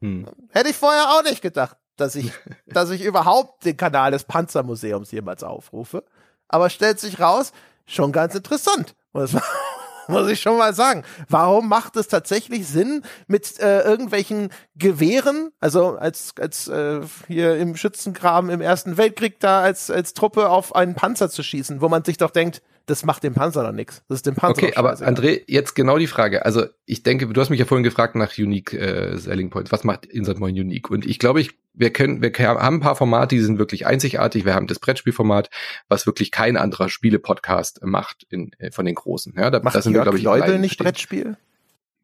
[0.01, 0.25] Hm.
[0.49, 2.31] Hätte ich vorher auch nicht gedacht, dass ich,
[2.65, 6.03] dass ich überhaupt den Kanal des Panzermuseums jemals aufrufe
[6.47, 7.51] aber stellt sich raus,
[7.85, 8.95] schon ganz interessant.
[9.13, 9.35] Muss,
[10.07, 11.03] muss ich schon mal sagen.
[11.29, 17.75] Warum macht es tatsächlich Sinn, mit äh, irgendwelchen Gewehren, also als, als äh, hier im
[17.75, 22.03] Schützengraben im Ersten Weltkrieg da als, als Truppe auf einen Panzer zu schießen, wo man
[22.03, 24.03] sich doch denkt, das macht dem Panzer noch nichts.
[24.07, 26.45] Das ist dem Panzer Okay, aber André, jetzt genau die Frage.
[26.45, 29.71] Also ich denke, du hast mich ja vorhin gefragt nach Unique äh, Selling Points.
[29.71, 30.89] Was macht Insert Moin unique?
[30.89, 34.45] Und ich glaube, ich, wir können, wir haben ein paar Formate, die sind wirklich einzigartig.
[34.45, 35.49] Wir haben das Brettspielformat,
[35.87, 39.33] was wirklich kein anderer Spiele-Podcast macht in, äh, von den großen.
[39.35, 41.37] Ja, da, macht das sind glaube ich, Leute nicht Brettspiel?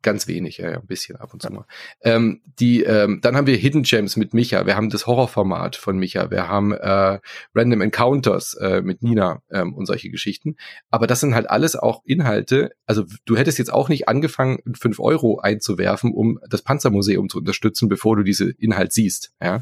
[0.04, 1.66] Ganz wenig, ja, ja, ein bisschen ab und zu mal.
[2.02, 5.98] Ähm, die, ähm, dann haben wir Hidden Gems mit Micha, wir haben das Horrorformat von
[5.98, 7.20] Micha, wir haben äh,
[7.54, 10.56] Random Encounters äh, mit Nina ähm, und solche Geschichten.
[10.90, 12.72] Aber das sind halt alles auch Inhalte.
[12.88, 17.88] Also du hättest jetzt auch nicht angefangen, fünf Euro einzuwerfen, um das Panzermuseum zu unterstützen,
[17.88, 19.34] bevor du diese Inhalt siehst.
[19.42, 19.62] Ja,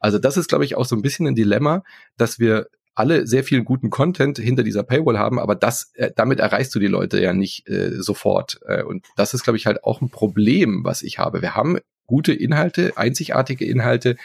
[0.00, 1.84] also das ist, glaube ich, auch so ein bisschen ein Dilemma,
[2.16, 6.40] dass wir alle sehr viel guten Content hinter dieser Paywall haben, aber das, äh, damit
[6.40, 8.58] erreichst du die Leute ja nicht äh, sofort.
[8.66, 11.42] Äh, und das ist, glaube ich, halt auch ein Problem, was ich habe.
[11.42, 14.16] Wir haben gute Inhalte, einzigartige Inhalte,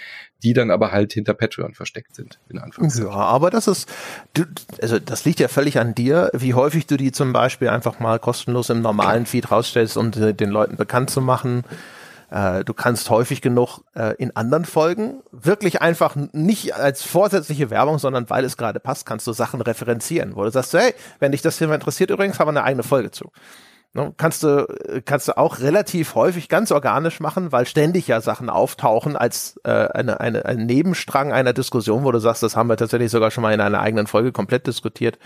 [0.43, 3.11] die dann aber halt hinter Patreon versteckt sind, in Anführungszeichen.
[3.11, 3.91] Ja, aber das ist,
[4.33, 4.43] du,
[4.81, 8.19] also das liegt ja völlig an dir, wie häufig du die zum Beispiel einfach mal
[8.19, 11.63] kostenlos im normalen Feed rausstellst, um den Leuten bekannt zu machen.
[12.31, 17.99] Äh, du kannst häufig genug äh, in anderen Folgen wirklich einfach nicht als vorsätzliche Werbung,
[17.99, 21.41] sondern weil es gerade passt, kannst du Sachen referenzieren, wo du sagst, hey, wenn dich
[21.41, 23.31] das Thema interessiert, übrigens haben wir eine eigene Folge zu.
[23.93, 24.65] Ne, kannst du
[25.03, 29.69] kannst du auch relativ häufig ganz organisch machen, weil ständig ja Sachen auftauchen als äh,
[29.69, 33.41] eine, eine ein Nebenstrang einer Diskussion, wo du sagst, das haben wir tatsächlich sogar schon
[33.41, 35.19] mal in einer eigenen Folge komplett diskutiert.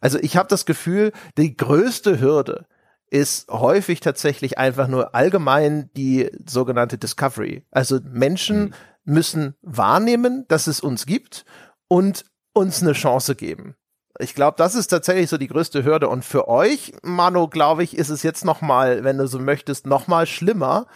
[0.00, 2.64] Also ich habe das Gefühl, die größte Hürde,
[3.10, 7.64] ist häufig tatsächlich einfach nur allgemein die sogenannte Discovery.
[7.70, 8.74] Also Menschen mhm.
[9.04, 11.44] müssen wahrnehmen, dass es uns gibt
[11.88, 13.76] und uns eine Chance geben.
[14.18, 16.08] Ich glaube, das ist tatsächlich so die größte Hürde.
[16.08, 19.86] Und für euch, Manu, glaube ich, ist es jetzt noch mal, wenn du so möchtest,
[19.86, 20.86] noch mal schlimmer,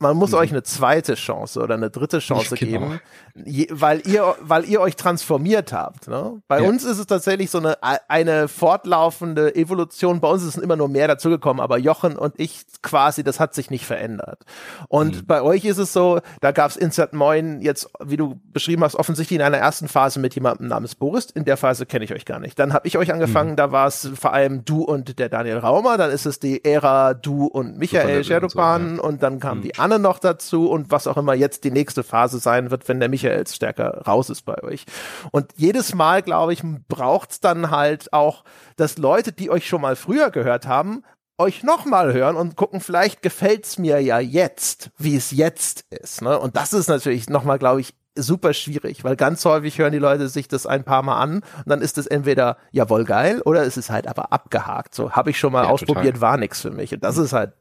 [0.00, 0.38] man muss mhm.
[0.38, 2.80] euch eine zweite Chance oder eine dritte Chance genau.
[2.80, 3.00] geben,
[3.44, 6.08] je, weil ihr, weil ihr euch transformiert habt.
[6.08, 6.42] Ne?
[6.48, 6.68] Bei ja.
[6.68, 10.20] uns ist es tatsächlich so eine, eine fortlaufende Evolution.
[10.20, 13.70] Bei uns ist immer nur mehr dazugekommen, aber Jochen und ich quasi, das hat sich
[13.70, 14.42] nicht verändert.
[14.88, 15.26] Und mhm.
[15.26, 18.96] bei euch ist es so, da gab es Insert Moin jetzt, wie du beschrieben hast,
[18.96, 21.26] offensichtlich in einer ersten Phase mit jemandem namens Boris.
[21.26, 22.58] In der Phase kenne ich euch gar nicht.
[22.58, 23.56] Dann habe ich euch angefangen, mhm.
[23.56, 25.96] da war es vor allem du und der Daniel Raumer.
[25.96, 29.08] Dann ist es die Ära du und Michael Shadowban und, so, ja.
[29.08, 29.62] und dann kam mhm.
[29.62, 33.00] die Anne noch dazu und was auch immer jetzt die nächste Phase sein wird, wenn
[33.00, 34.86] der Michael stärker raus ist bei euch.
[35.30, 38.44] Und jedes Mal, glaube ich, braucht es dann halt auch,
[38.76, 41.02] dass Leute, die euch schon mal früher gehört haben,
[41.36, 46.22] euch nochmal hören und gucken, vielleicht gefällt's mir ja jetzt, wie es jetzt ist.
[46.22, 46.38] Ne?
[46.38, 50.28] Und das ist natürlich nochmal, glaube ich, super schwierig, weil ganz häufig hören die Leute
[50.28, 53.76] sich das ein paar Mal an und dann ist es entweder jawohl geil oder es
[53.76, 54.94] ist halt aber abgehakt.
[54.94, 56.20] So habe ich schon mal ja, ausprobiert, total.
[56.20, 56.94] war nix für mich.
[56.94, 57.52] Und das ist halt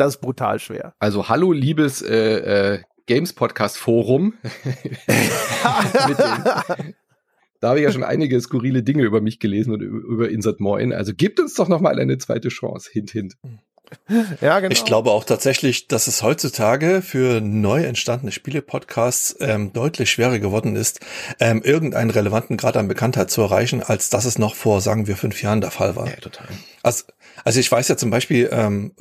[0.00, 0.94] das ist brutal schwer.
[0.98, 4.34] Also hallo, liebes äh, äh, Games Podcast Forum.
[7.60, 10.92] da habe ich ja schon einige skurrile Dinge über mich gelesen und über Insert Moin.
[10.92, 12.90] Also gebt uns doch noch mal eine zweite Chance.
[12.92, 13.36] Hint, hint.
[14.40, 14.72] Ja, genau.
[14.72, 20.76] Ich glaube auch tatsächlich, dass es heutzutage für neu entstandene Spiele-Podcasts ähm, deutlich schwerer geworden
[20.76, 21.00] ist,
[21.40, 25.16] ähm, irgendeinen relevanten Grad an Bekanntheit zu erreichen, als das es noch vor, sagen wir,
[25.16, 26.06] fünf Jahren der Fall war.
[26.06, 26.46] Ja, total.
[26.84, 27.04] Also,
[27.44, 28.92] also ich weiß ja zum Beispiel, ähm,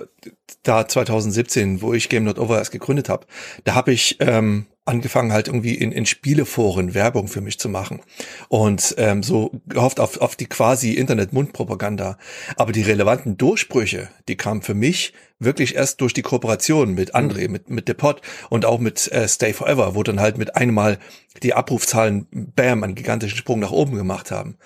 [0.64, 3.26] da 2017, wo ich Game Not Over erst gegründet habe,
[3.64, 8.02] da habe ich ähm, angefangen halt irgendwie in, in Spieleforen Werbung für mich zu machen
[8.50, 12.18] und ähm, so gehofft auf, auf die quasi Internet-Mundpropaganda.
[12.56, 17.46] Aber die relevanten Durchbrüche, die kamen für mich wirklich erst durch die Kooperation mit André,
[17.46, 17.52] mhm.
[17.52, 20.98] mit, mit Depot und auch mit äh, Stay Forever, wo dann halt mit einmal
[21.44, 24.58] die Abrufzahlen, bam, einen gigantischen Sprung nach oben gemacht haben.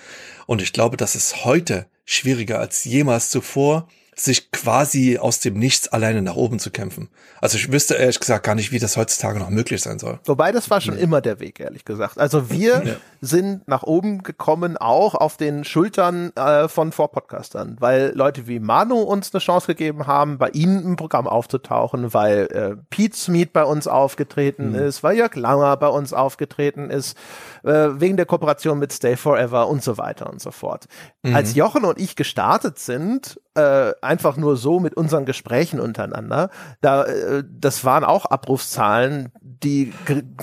[0.47, 5.88] Und ich glaube, das ist heute schwieriger als jemals zuvor, sich quasi aus dem Nichts
[5.88, 7.10] alleine nach oben zu kämpfen.
[7.41, 10.19] Also ich wüsste ehrlich gesagt gar nicht, wie das heutzutage noch möglich sein soll.
[10.26, 11.02] Wobei das war schon nee.
[11.02, 12.18] immer der Weg, ehrlich gesagt.
[12.18, 12.95] Also wir ja.
[13.22, 19.02] sind nach oben gekommen, auch auf den Schultern äh, von Vorpodcastern, weil Leute wie Manu
[19.02, 23.64] uns eine Chance gegeben haben, bei ihnen im Programm aufzutauchen, weil äh, Pete Smith bei
[23.64, 24.76] uns aufgetreten mhm.
[24.76, 27.18] ist, weil Jörg Langer bei uns aufgetreten ist,
[27.64, 30.85] äh, wegen der Kooperation mit Stay Forever und so weiter und so fort.
[31.23, 31.35] Mhm.
[31.35, 36.49] Als Jochen und ich gestartet sind, äh, einfach nur so mit unseren Gesprächen untereinander.
[36.81, 39.93] Da, äh, das waren auch Abrufszahlen, die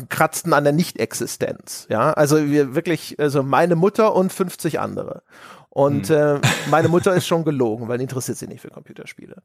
[0.09, 1.87] kratzten an der Nichtexistenz.
[1.91, 5.23] Ja, also wir wirklich, also meine Mutter und 50 andere.
[5.69, 6.16] Und hm.
[6.16, 9.37] äh, meine Mutter ist schon gelogen, weil interessiert sie nicht für Computerspiele.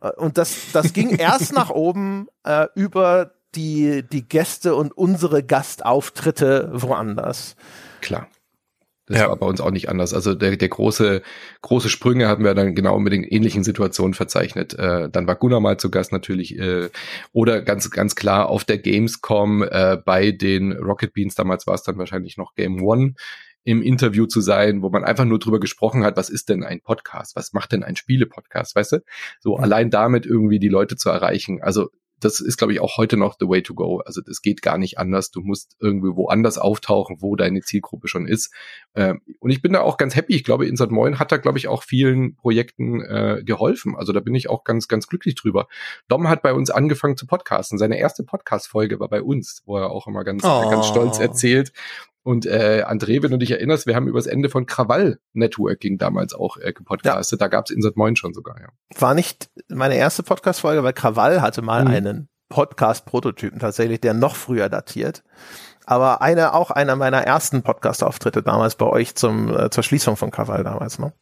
[0.00, 5.42] Äh, und das, das ging erst nach oben äh, über die, die Gäste und unsere
[5.42, 7.56] Gastauftritte woanders.
[8.00, 8.28] Klar.
[9.06, 9.28] Das ja.
[9.28, 10.14] war bei uns auch nicht anders.
[10.14, 11.22] Also der, der große,
[11.60, 14.74] große Sprünge hatten wir dann genau mit den ähnlichen Situationen verzeichnet.
[14.78, 16.58] Äh, dann war Gunnar mal zu Gast natürlich.
[16.58, 16.88] Äh,
[17.32, 21.82] oder ganz, ganz klar auf der Gamescom äh, bei den Rocket Beans, damals war es
[21.82, 23.14] dann wahrscheinlich noch Game One,
[23.64, 26.80] im Interview zu sein, wo man einfach nur drüber gesprochen hat, was ist denn ein
[26.82, 27.34] Podcast?
[27.34, 28.76] Was macht denn ein Spiele-Podcast?
[28.76, 28.98] Weißt du?
[29.40, 29.64] So mhm.
[29.64, 31.62] allein damit irgendwie die Leute zu erreichen.
[31.62, 31.90] Also
[32.24, 34.00] das ist, glaube ich, auch heute noch the way to go.
[34.04, 35.30] Also das geht gar nicht anders.
[35.30, 38.52] Du musst irgendwie woanders auftauchen, wo deine Zielgruppe schon ist.
[38.94, 40.34] Ähm, und ich bin da auch ganz happy.
[40.34, 43.94] Ich glaube, Insert Moin hat da, glaube ich, auch vielen Projekten äh, geholfen.
[43.96, 45.68] Also da bin ich auch ganz, ganz glücklich drüber.
[46.08, 47.78] Dom hat bei uns angefangen zu podcasten.
[47.78, 50.70] Seine erste Podcast-Folge war bei uns, wo er auch immer ganz, oh.
[50.70, 51.72] ganz stolz erzählt.
[52.24, 56.32] Und äh, André, wenn du dich erinnerst, wir haben übers Ende von Krawall Networking damals
[56.32, 57.38] auch äh, gepodcastet.
[57.38, 57.44] Ja.
[57.44, 58.68] Da gab's Insert Moin schon sogar, ja.
[58.98, 61.90] War nicht meine erste Podcast-Folge, weil Krawall hatte mal mhm.
[61.90, 65.22] einen Podcast-Prototypen tatsächlich, der noch früher datiert.
[65.84, 70.30] Aber eine, auch einer meiner ersten Podcast-Auftritte damals bei euch zum, äh, zur Schließung von
[70.30, 71.12] Krawall damals, ne?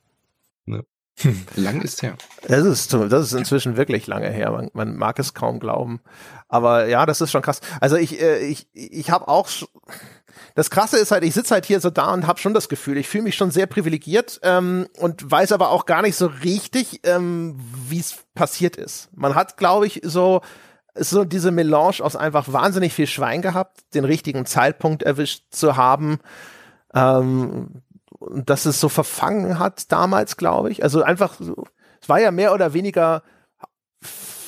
[0.67, 0.85] ne.
[1.19, 1.45] Hm.
[1.57, 2.17] Lang ist her.
[2.47, 4.51] Das ist, das ist inzwischen wirklich lange her.
[4.51, 6.01] Man, man mag es kaum glauben.
[6.49, 7.61] Aber ja, das ist schon krass.
[7.81, 9.49] Also ich, äh, ich, ich habe auch
[10.55, 12.97] das Krasse ist halt, ich sitze halt hier so da und habe schon das Gefühl,
[12.97, 17.01] ich fühle mich schon sehr privilegiert ähm, und weiß aber auch gar nicht so richtig,
[17.05, 17.59] ähm,
[17.89, 19.09] wie es passiert ist.
[19.15, 20.41] Man hat, glaube ich, so
[20.95, 26.19] so diese Melange aus einfach wahnsinnig viel Schwein gehabt, den richtigen Zeitpunkt erwischt zu haben,
[26.95, 27.83] ähm,
[28.31, 30.83] dass es so verfangen hat damals, glaube ich.
[30.83, 33.23] Also einfach, es war ja mehr oder weniger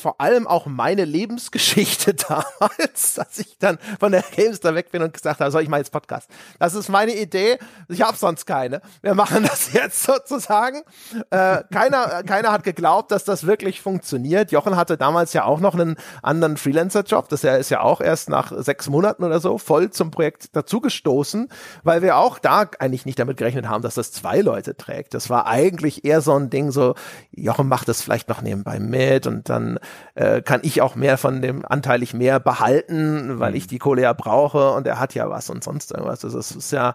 [0.04, 5.14] vor allem auch meine Lebensgeschichte damals, dass ich dann von der Gamestar weg bin und
[5.14, 6.28] gesagt habe, soll ich mal jetzt Podcast?
[6.58, 7.58] Das ist meine Idee.
[7.88, 8.82] Ich habe sonst keine.
[9.00, 10.82] Wir machen das jetzt sozusagen.
[11.30, 14.52] Äh, keiner, keiner hat geglaubt, dass das wirklich funktioniert.
[14.52, 17.30] Jochen hatte damals ja auch noch einen anderen Freelancer-Job.
[17.30, 21.48] Das ist ja auch erst nach sechs Monaten oder so voll zum Projekt dazugestoßen,
[21.82, 25.14] weil wir auch da eigentlich nicht damit gerechnet haben, dass das zwei Leute trägt.
[25.14, 26.94] Das war eigentlich eher so ein Ding, so
[27.30, 29.78] Jochen macht das vielleicht noch nebenbei mit und dann
[30.14, 33.68] äh, kann ich auch mehr von dem anteilig mehr behalten, weil ich mhm.
[33.68, 36.24] die Kohle ja brauche und er hat ja was und sonst irgendwas.
[36.24, 36.94] Also es ist ja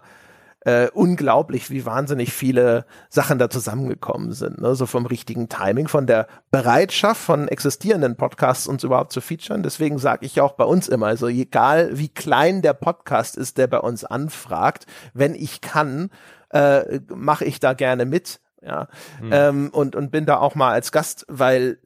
[0.64, 4.60] äh, unglaublich, wie wahnsinnig viele Sachen da zusammengekommen sind.
[4.60, 4.74] Ne?
[4.74, 9.62] So vom richtigen Timing, von der Bereitschaft von existierenden Podcasts uns überhaupt zu featuren.
[9.62, 13.68] Deswegen sage ich auch bei uns immer, also egal wie klein der Podcast ist, der
[13.68, 16.10] bei uns anfragt, wenn ich kann,
[16.50, 18.40] äh, mache ich da gerne mit.
[18.62, 18.88] Ja,
[19.20, 19.30] hm.
[19.32, 21.78] ähm, und, und bin da auch mal als Gast, weil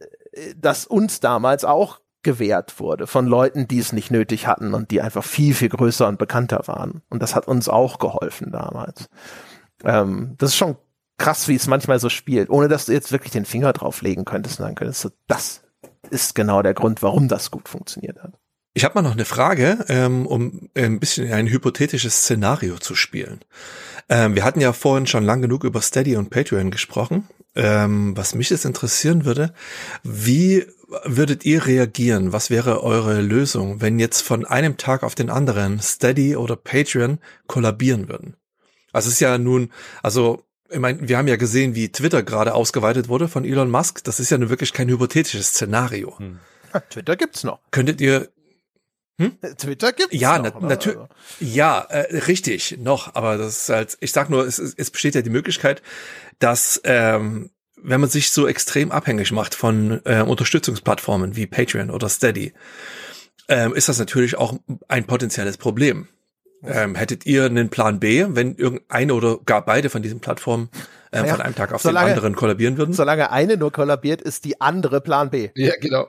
[0.57, 5.03] das uns damals auch gewährt wurde von Leuten, die es nicht nötig hatten und die
[5.03, 7.03] einfach viel, viel größer und bekannter waren.
[7.11, 9.09] Und das hat uns auch geholfen damals.
[9.85, 10.77] Ähm, das ist schon
[11.19, 14.59] krass, wie es manchmal so spielt, ohne dass du jetzt wirklich den Finger drauflegen könntest
[14.59, 15.63] und sagen könntest, das
[16.11, 18.33] ist genau der Grund, warum das gut funktioniert hat.
[18.77, 23.41] Ich habe mal noch eine Frage, ähm, um ein bisschen ein hypothetisches Szenario zu spielen.
[24.09, 27.29] Ähm, wir hatten ja vorhin schon lang genug über Steady und Patreon gesprochen.
[27.55, 29.55] Ähm, was mich jetzt interessieren würde,
[30.03, 30.67] wie
[31.05, 32.33] würdet ihr reagieren?
[32.33, 37.21] Was wäre eure Lösung, wenn jetzt von einem Tag auf den anderen Steady oder Patreon
[37.47, 38.37] kollabieren würden?
[38.93, 39.71] Also es ist ja nun,
[40.03, 44.03] also ich meine, wir haben ja gesehen, wie Twitter gerade ausgeweitet wurde von Elon Musk.
[44.03, 46.19] Das ist ja nun wirklich kein hypothetisches Szenario.
[46.19, 46.41] Hm.
[46.91, 47.61] Twitter gibt's noch.
[47.71, 48.31] Könntet ihr
[49.19, 49.39] hm?
[49.57, 50.61] Twitter gibt's ja, noch.
[50.61, 50.99] Na, natürlich.
[50.99, 51.11] Also.
[51.41, 53.15] Ja, äh, richtig, noch.
[53.15, 55.83] Aber das ist halt, ich sag nur, es, es besteht ja die Möglichkeit,
[56.41, 62.09] dass ähm, wenn man sich so extrem abhängig macht von äh, Unterstützungsplattformen wie Patreon oder
[62.09, 62.55] Steady,
[63.49, 64.55] ähm, ist das natürlich auch
[64.89, 66.09] ein potenzielles Problem.
[66.67, 70.71] Ähm, hättet ihr einen Plan B, wenn irgendeine oder gar beide von diesen Plattformen
[71.13, 72.95] äh, ja, von einem Tag auf solange, den anderen kollabieren würden?
[72.95, 75.51] Solange eine nur kollabiert, ist die andere Plan B.
[75.55, 76.09] Ja, genau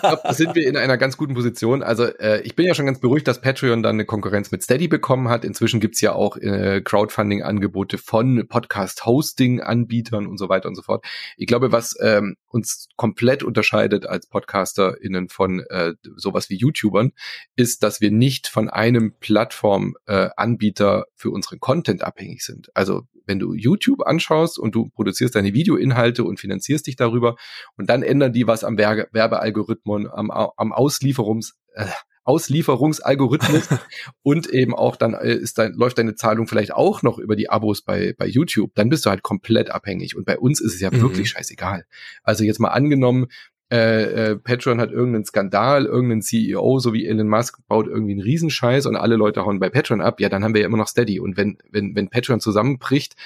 [0.00, 1.82] glaube, da sind wir in einer ganz guten Position.
[1.82, 4.88] Also äh, ich bin ja schon ganz beruhigt, dass Patreon dann eine Konkurrenz mit Steady
[4.88, 5.44] bekommen hat.
[5.44, 11.04] Inzwischen gibt's ja auch äh, Crowdfunding-Angebote von Podcast-Hosting-Anbietern und so weiter und so fort.
[11.36, 17.12] Ich glaube, was ähm, uns komplett unterscheidet als PodcasterInnen von äh, sowas wie YouTubern,
[17.56, 22.70] ist, dass wir nicht von einem Plattform-Anbieter äh, für unseren Content abhängig sind.
[22.74, 27.36] Also wenn du YouTube anschaust und du produzierst deine Videoinhalte und finanzierst dich darüber
[27.76, 31.86] und dann ändern die was am Werbe Werbealgorithmus, am, am Auslieferungs, äh,
[32.24, 33.68] Auslieferungsalgorithmus
[34.22, 37.50] und eben auch dann äh, ist dein, läuft deine Zahlung vielleicht auch noch über die
[37.50, 40.16] Abos bei, bei YouTube, dann bist du halt komplett abhängig.
[40.16, 41.00] Und bei uns ist es ja mhm.
[41.00, 41.84] wirklich scheißegal.
[42.22, 43.26] Also jetzt mal angenommen,
[43.72, 48.20] äh, äh, Patreon hat irgendeinen Skandal, irgendeinen CEO, so wie Elon Musk, baut irgendwie einen
[48.20, 50.88] Riesenscheiß und alle Leute hauen bei Patreon ab, ja, dann haben wir ja immer noch
[50.88, 51.18] Steady.
[51.18, 53.16] Und wenn, wenn, wenn Patreon zusammenbricht,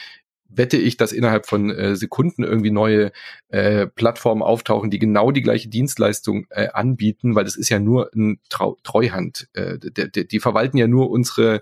[0.48, 3.10] wette ich, dass innerhalb von äh, Sekunden irgendwie neue
[3.48, 8.10] äh, Plattformen auftauchen, die genau die gleiche Dienstleistung äh, anbieten, weil das ist ja nur
[8.14, 9.48] ein Trau Treuhand.
[9.52, 11.60] Äh, die, die, die verwalten ja nur unsere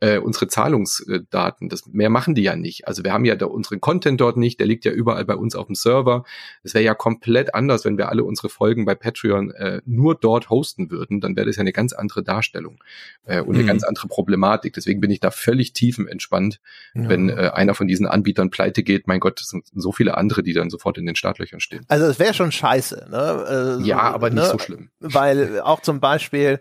[0.00, 1.68] äh, unsere Zahlungsdaten.
[1.68, 2.86] Das mehr machen die ja nicht.
[2.86, 5.56] Also wir haben ja da unseren Content dort nicht, der liegt ja überall bei uns
[5.56, 6.24] auf dem Server.
[6.62, 10.50] Es wäre ja komplett anders, wenn wir alle unsere Folgen bei Patreon äh, nur dort
[10.50, 11.20] hosten würden.
[11.20, 12.82] Dann wäre das ja eine ganz andere Darstellung
[13.24, 13.68] äh, und eine mhm.
[13.68, 14.72] ganz andere Problematik.
[14.74, 16.60] Deswegen bin ich da völlig tiefenentspannt,
[16.94, 17.08] ja.
[17.08, 19.08] wenn äh, einer von diesen Anbietern pleite geht.
[19.08, 21.84] Mein Gott, es sind so viele andere, die dann sofort in den Startlöchern stehen.
[21.88, 23.08] Also es wäre schon scheiße.
[23.10, 23.78] Ne?
[23.80, 24.48] Äh, ja, aber nicht ne?
[24.48, 24.90] so schlimm.
[25.00, 26.60] Weil auch zum Beispiel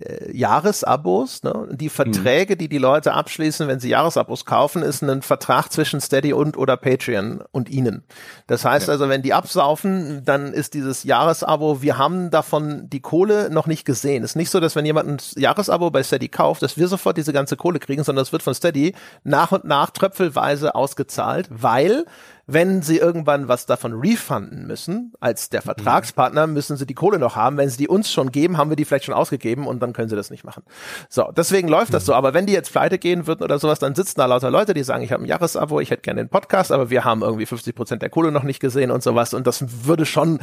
[0.00, 1.42] äh, Jahresabos.
[1.44, 1.68] Ne?
[1.70, 2.58] Die Verträge, mhm.
[2.58, 6.76] die die Leute abschließen, wenn sie Jahresabos kaufen, ist ein Vertrag zwischen Steady und oder
[6.76, 8.02] Patreon und ihnen.
[8.46, 8.92] Das heißt ja.
[8.94, 13.84] also, wenn die absaufen, dann ist dieses Jahresabo, wir haben davon die Kohle noch nicht
[13.84, 14.24] gesehen.
[14.24, 17.16] Es ist nicht so, dass wenn jemand ein Jahresabo bei Steady kauft, dass wir sofort
[17.16, 22.04] diese ganze Kohle kriegen, sondern es wird von Steady nach und nach tröpfelweise ausgezahlt, weil
[22.46, 27.36] wenn sie irgendwann was davon refunden müssen, als der Vertragspartner, müssen sie die Kohle noch
[27.36, 27.56] haben.
[27.56, 30.08] Wenn sie die uns schon geben, haben wir die vielleicht schon ausgegeben und dann können
[30.08, 30.62] sie das nicht machen.
[31.08, 32.14] So, deswegen läuft das so.
[32.14, 34.82] Aber wenn die jetzt pleite gehen würden oder sowas, dann sitzen da lauter Leute, die
[34.82, 37.74] sagen, ich habe ein Jahresabo, ich hätte gerne den Podcast, aber wir haben irgendwie 50
[37.74, 39.32] Prozent der Kohle noch nicht gesehen und sowas.
[39.32, 40.40] Und das würde schon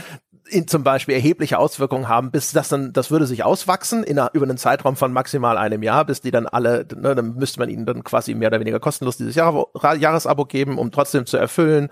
[0.51, 4.31] in, zum Beispiel erhebliche Auswirkungen haben, bis das dann, das würde sich auswachsen in einer,
[4.33, 7.69] über einen Zeitraum von maximal einem Jahr, bis die dann alle, ne, dann müsste man
[7.69, 9.67] ihnen dann quasi mehr oder weniger kostenlos dieses Jahr,
[9.97, 11.90] Jahresabo geben, um trotzdem zu erfüllen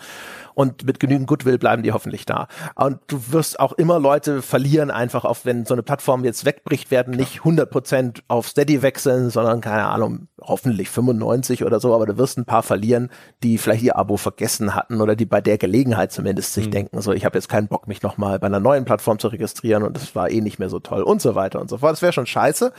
[0.54, 2.48] und mit genügend Goodwill bleiben die hoffentlich da.
[2.76, 6.92] Und du wirst auch immer Leute verlieren, einfach auf, wenn so eine Plattform jetzt wegbricht,
[6.92, 12.18] werden nicht 100% auf Steady wechseln, sondern keine Ahnung, hoffentlich 95 oder so, aber du
[12.18, 13.10] wirst ein paar verlieren,
[13.42, 16.72] die vielleicht ihr Abo vergessen hatten oder die bei der Gelegenheit zumindest sich mhm.
[16.72, 19.84] denken, so ich habe jetzt keinen Bock, mich nochmal bei einer neuen Plattform zu registrieren
[19.84, 21.94] und das war eh nicht mehr so toll und so weiter und so fort.
[21.94, 22.74] Das wäre schon scheiße.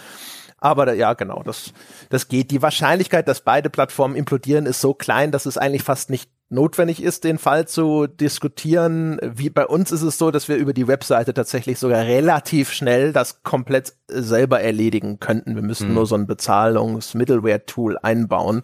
[0.61, 1.73] Aber ja, genau, das,
[2.11, 2.51] das geht.
[2.51, 7.03] Die Wahrscheinlichkeit, dass beide Plattformen implodieren, ist so klein, dass es eigentlich fast nicht notwendig
[7.03, 9.19] ist, den Fall zu diskutieren.
[9.23, 13.12] Wie bei uns ist es so, dass wir über die Webseite tatsächlich sogar relativ schnell
[13.12, 15.55] das komplett selber erledigen könnten.
[15.55, 15.95] Wir müssen hm.
[15.95, 18.62] nur so ein Bezahlungs-Middleware-Tool einbauen.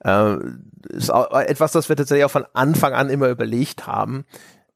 [0.00, 0.36] Äh,
[0.90, 4.24] ist auch etwas, das wir tatsächlich auch von Anfang an immer überlegt haben.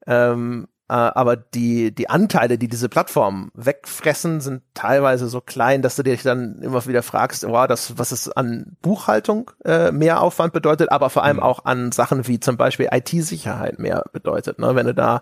[0.07, 5.97] Ähm, äh, aber die, die Anteile, die diese Plattformen wegfressen, sind teilweise so klein, dass
[5.97, 10.53] du dich dann immer wieder fragst, wow, das, was es an Buchhaltung äh, mehr Aufwand
[10.53, 11.43] bedeutet, aber vor allem mhm.
[11.43, 14.59] auch an Sachen wie zum Beispiel IT-Sicherheit mehr bedeutet.
[14.59, 14.75] Ne?
[14.75, 15.21] Wenn du da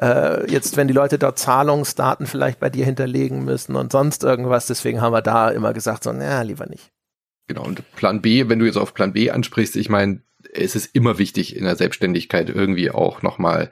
[0.00, 4.66] äh, jetzt, wenn die Leute dort Zahlungsdaten vielleicht bei dir hinterlegen müssen und sonst irgendwas,
[4.66, 6.92] deswegen haben wir da immer gesagt, so, naja, lieber nicht.
[7.46, 10.94] Genau, und Plan B, wenn du jetzt auf Plan B ansprichst, ich meine, es ist
[10.94, 13.70] immer wichtig in der Selbstständigkeit irgendwie auch nochmal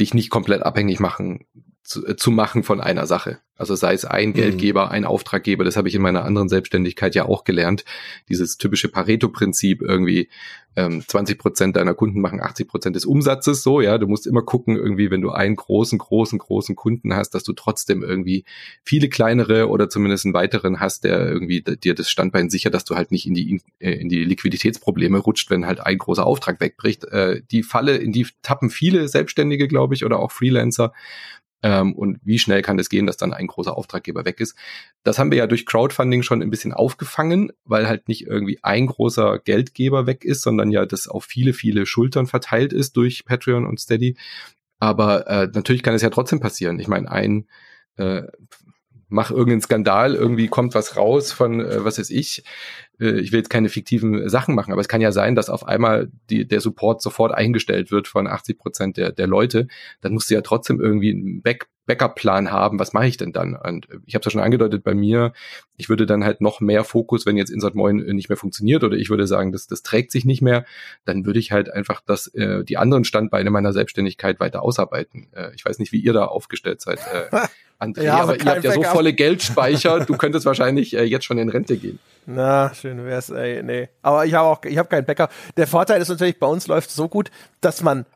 [0.00, 1.46] dich nicht komplett abhängig machen
[1.84, 3.38] zu, äh, zu machen von einer Sache.
[3.56, 4.34] Also sei es ein mhm.
[4.34, 7.84] Geldgeber, ein Auftraggeber, das habe ich in meiner anderen Selbstständigkeit ja auch gelernt.
[8.28, 10.28] Dieses typische Pareto-Prinzip irgendwie
[10.76, 13.62] ähm, 20 Prozent deiner Kunden machen 80 Prozent des Umsatzes.
[13.62, 17.30] So, ja, du musst immer gucken, irgendwie, wenn du einen großen, großen, großen Kunden hast,
[17.30, 18.44] dass du trotzdem irgendwie
[18.82, 22.96] viele kleinere oder zumindest einen weiteren hast, der irgendwie dir das Standbein sichert, dass du
[22.96, 27.04] halt nicht in die äh, in die Liquiditätsprobleme rutscht, wenn halt ein großer Auftrag wegbricht.
[27.04, 30.92] Äh, die Falle, in die tappen viele Selbstständige, glaube ich, oder auch Freelancer
[31.64, 34.54] ähm, und wie schnell kann es gehen, dass dann ein großer Auftraggeber weg ist.
[35.02, 38.86] Das haben wir ja durch Crowdfunding schon ein bisschen aufgefangen, weil halt nicht irgendwie ein
[38.86, 43.64] großer Geldgeber weg ist, sondern ja das auf viele, viele Schultern verteilt ist durch Patreon
[43.64, 44.18] und Steady.
[44.78, 46.78] Aber äh, natürlich kann es ja trotzdem passieren.
[46.78, 47.48] Ich meine, ein
[47.96, 48.24] äh,
[49.08, 52.44] mach irgendeinen Skandal, irgendwie kommt was raus von, äh, was weiß ich,
[52.98, 56.10] ich will jetzt keine fiktiven Sachen machen, aber es kann ja sein, dass auf einmal
[56.30, 59.66] die, der Support sofort eingestellt wird von 80 Prozent der, der Leute.
[60.00, 63.54] Dann musst du ja trotzdem irgendwie einen Back Backup-Plan haben, was mache ich denn dann?
[63.54, 65.32] Und ich habe es ja schon angedeutet bei mir,
[65.76, 68.96] ich würde dann halt noch mehr Fokus, wenn jetzt Insert Moin nicht mehr funktioniert oder
[68.96, 70.64] ich würde sagen, das, das trägt sich nicht mehr,
[71.04, 75.28] dann würde ich halt einfach das, äh, die anderen Standbeine meiner Selbstständigkeit weiter ausarbeiten.
[75.32, 77.00] Äh, ich weiß nicht, wie ihr da aufgestellt seid.
[77.00, 77.46] Äh,
[77.78, 81.38] André, ja, aber, ihr habt ja so volle Geldspeicher, du könntest wahrscheinlich äh, jetzt schon
[81.38, 81.98] in Rente gehen.
[82.24, 83.88] Na, schön wär's, ey, nee.
[84.00, 85.28] Aber ich habe auch, ich habe keinen Bäcker.
[85.56, 87.30] Der Vorteil ist natürlich, bei uns läuft so gut,
[87.60, 88.06] dass man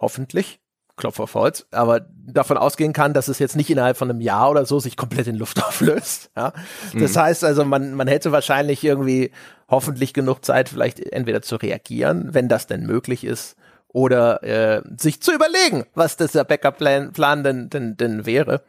[0.00, 0.60] hoffentlich
[0.98, 4.50] Klopf auf Holz, aber davon ausgehen kann, dass es jetzt nicht innerhalb von einem Jahr
[4.50, 6.30] oder so sich komplett in Luft auflöst.
[6.36, 6.52] Ja?
[6.94, 7.20] Das mhm.
[7.20, 9.30] heißt also, man, man hätte wahrscheinlich irgendwie
[9.68, 13.56] hoffentlich genug Zeit, vielleicht entweder zu reagieren, wenn das denn möglich ist,
[13.88, 18.62] oder äh, sich zu überlegen, was dieser Backup-Plan Plan denn, denn, denn wäre.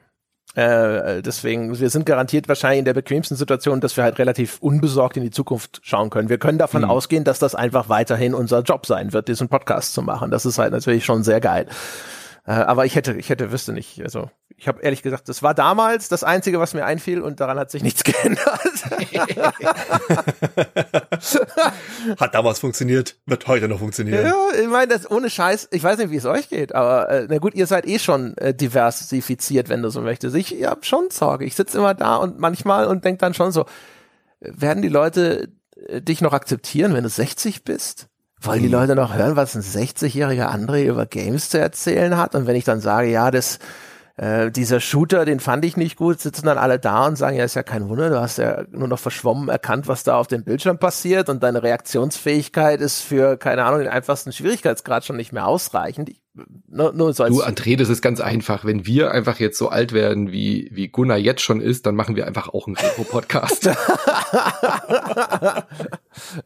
[0.55, 5.15] Äh, deswegen, wir sind garantiert wahrscheinlich in der bequemsten Situation, dass wir halt relativ unbesorgt
[5.17, 6.29] in die Zukunft schauen können.
[6.29, 6.89] Wir können davon mhm.
[6.89, 10.31] ausgehen, dass das einfach weiterhin unser Job sein wird, diesen Podcast zu machen.
[10.31, 11.67] Das ist halt natürlich schon sehr geil.
[12.45, 14.01] Äh, aber ich hätte, ich hätte, wüsste nicht.
[14.01, 17.57] Also ich habe ehrlich gesagt, das war damals das Einzige, was mir einfiel und daran
[17.57, 18.45] hat sich nichts geändert.
[22.19, 24.25] hat damals funktioniert, wird heute noch funktionieren.
[24.25, 27.27] Ja, ich meine, das ohne Scheiß, ich weiß nicht, wie es euch geht, aber äh,
[27.29, 30.35] na gut, ihr seid eh schon äh, diversifiziert, wenn du so möchtest.
[30.35, 31.45] Ich, habe schon Sorge.
[31.45, 33.65] Ich sitze immer da und manchmal und denk dann schon so,
[34.41, 35.53] werden die Leute
[35.87, 38.09] äh, dich noch akzeptieren, wenn du 60 bist?
[38.41, 38.73] Wollen die hm.
[38.73, 42.35] Leute noch hören, was ein 60-jähriger André über Games zu erzählen hat?
[42.35, 43.59] Und wenn ich dann sage, ja, das
[44.19, 47.45] äh, dieser Shooter, den fand ich nicht gut, sitzen dann alle da und sagen, ja,
[47.45, 50.43] ist ja kein Wunder, du hast ja nur noch verschwommen erkannt, was da auf dem
[50.43, 55.47] Bildschirm passiert und deine Reaktionsfähigkeit ist für, keine Ahnung, den einfachsten Schwierigkeitsgrad schon nicht mehr
[55.47, 56.09] ausreichend.
[56.09, 56.21] Ich,
[56.67, 58.65] nur, nur so du, André, das ist ganz einfach.
[58.65, 62.15] Wenn wir einfach jetzt so alt werden, wie, wie Gunnar jetzt schon ist, dann machen
[62.15, 63.65] wir einfach auch einen Retro-Podcast.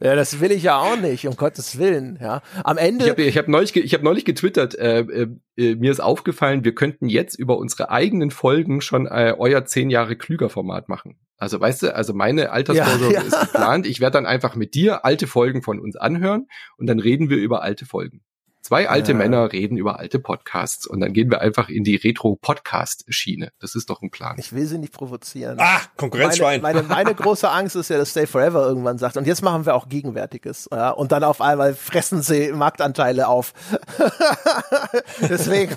[0.00, 2.18] das will ich ja auch nicht, um Gottes Willen.
[2.20, 3.04] Ja, am Ende.
[3.04, 4.78] Ich habe ich hab neulich, ich hab neulich getwittert.
[4.78, 9.34] Äh, äh, äh, mir ist aufgefallen, wir könnten jetzt über unsere eigenen Folgen schon äh,
[9.36, 11.16] euer zehn Jahre klüger Format machen.
[11.36, 13.26] Also weißt du, also meine Altersvorsorge ja, ja.
[13.26, 13.86] ist geplant.
[13.86, 16.46] Ich werde dann einfach mit dir alte Folgen von uns anhören
[16.78, 18.22] und dann reden wir über alte Folgen.
[18.64, 19.18] Zwei alte ja.
[19.18, 23.52] Männer reden über alte Podcasts und dann gehen wir einfach in die Retro-Podcast-Schiene.
[23.60, 24.36] Das ist doch ein Plan.
[24.38, 25.58] Ich will sie nicht provozieren.
[25.60, 26.62] Ah, Konkurrenzschwein.
[26.62, 29.66] Meine, meine, meine große Angst ist ja, dass Stay Forever irgendwann sagt, und jetzt machen
[29.66, 30.70] wir auch Gegenwärtiges.
[30.72, 33.52] Ja, und dann auf einmal fressen sie Marktanteile auf.
[35.20, 35.76] Deswegen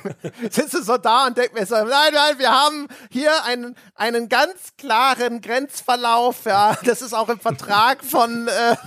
[0.49, 4.77] sitze so da und denke mir so, nein, nein, wir haben hier einen, einen ganz
[4.77, 6.45] klaren Grenzverlauf.
[6.45, 8.77] Ja, das ist auch im Vertrag von äh,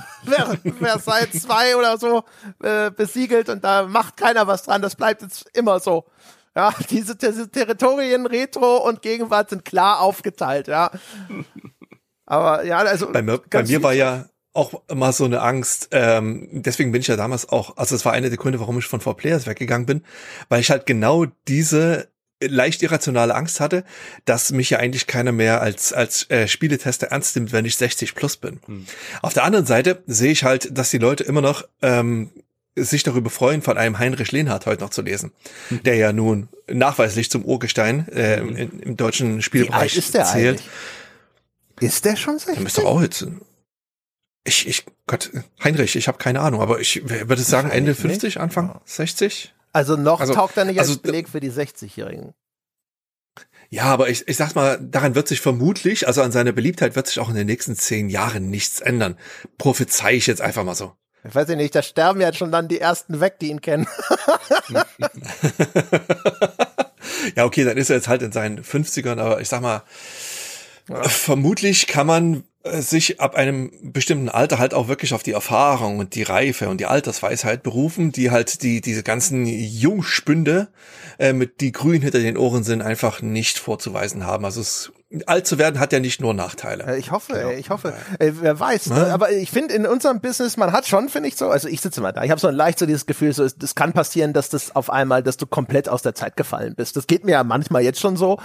[0.79, 2.25] Versailles 2 oder so
[2.63, 6.07] äh, besiegelt und da macht keiner was dran, das bleibt jetzt immer so.
[6.57, 10.91] Ja, diese, diese Territorien, Retro und Gegenwart sind klar aufgeteilt, ja.
[12.27, 13.11] Aber ja, also.
[13.13, 17.07] Bei mir, bei mir war ja auch immer so eine Angst, ähm, deswegen bin ich
[17.07, 20.03] ja damals auch, also es war eine der Gründe, warum ich von 4Players weggegangen bin,
[20.49, 22.09] weil ich halt genau diese
[22.43, 23.85] leicht irrationale Angst hatte,
[24.25, 28.15] dass mich ja eigentlich keiner mehr als als äh, Spieletester ernst nimmt, wenn ich 60
[28.15, 28.61] plus bin.
[28.65, 28.87] Hm.
[29.23, 32.31] Auf der anderen Seite sehe ich halt, dass die Leute immer noch ähm,
[32.85, 35.33] sich darüber freuen, von einem Heinrich Lehnhardt heute noch zu lesen,
[35.71, 35.83] mhm.
[35.83, 38.57] der ja nun nachweislich zum Urgestein äh, mhm.
[38.57, 40.61] im, im, deutschen Spielbereich ist der zählt.
[40.61, 40.69] Eigentlich?
[41.81, 42.55] Ist der schon 60?
[42.55, 43.27] Der müsste auch jetzt.
[44.45, 45.31] Ich, ich, Gott,
[45.63, 48.37] Heinrich, ich habe keine Ahnung, aber ich würde sagen Ende 50, nicht?
[48.39, 48.81] Anfang ja.
[48.85, 49.55] 60.
[49.73, 52.35] Also noch also, taugt er nicht also, als Beleg für die 60-Jährigen.
[53.69, 57.07] Ja, aber ich, ich sag mal, daran wird sich vermutlich, also an seiner Beliebtheit wird
[57.07, 59.17] sich auch in den nächsten zehn Jahren nichts ändern.
[59.59, 60.93] Prophezei ich jetzt einfach mal so.
[61.23, 63.87] Ich weiß nicht, da sterben ja schon dann die ersten weg, die ihn kennen.
[67.37, 69.83] ja, okay, dann ist er jetzt halt in seinen 50ern, aber ich sag mal,
[70.89, 71.03] ja.
[71.03, 75.99] vermutlich kann man äh, sich ab einem bestimmten Alter halt auch wirklich auf die Erfahrung
[75.99, 80.69] und die Reife und die Altersweisheit berufen, die halt die diese ganzen Jungspünde
[81.19, 84.45] äh, mit die grün hinter den Ohren sind einfach nicht vorzuweisen haben.
[84.45, 84.93] Also es
[85.27, 86.85] alt zu werden hat ja nicht nur Nachteile.
[86.85, 87.51] Äh, ich hoffe, genau.
[87.51, 87.95] ich hoffe.
[88.19, 88.87] Äh, wer weiß.
[88.87, 89.09] Ja.
[89.09, 92.01] Aber ich finde in unserem Business, man hat schon, finde ich so, also ich sitze
[92.01, 94.51] mal da, ich habe so ein leicht so dieses Gefühl, so es kann passieren, dass
[94.51, 96.97] das auf einmal, dass du komplett aus der Zeit gefallen bist.
[96.97, 98.39] Das geht mir ja manchmal jetzt schon so.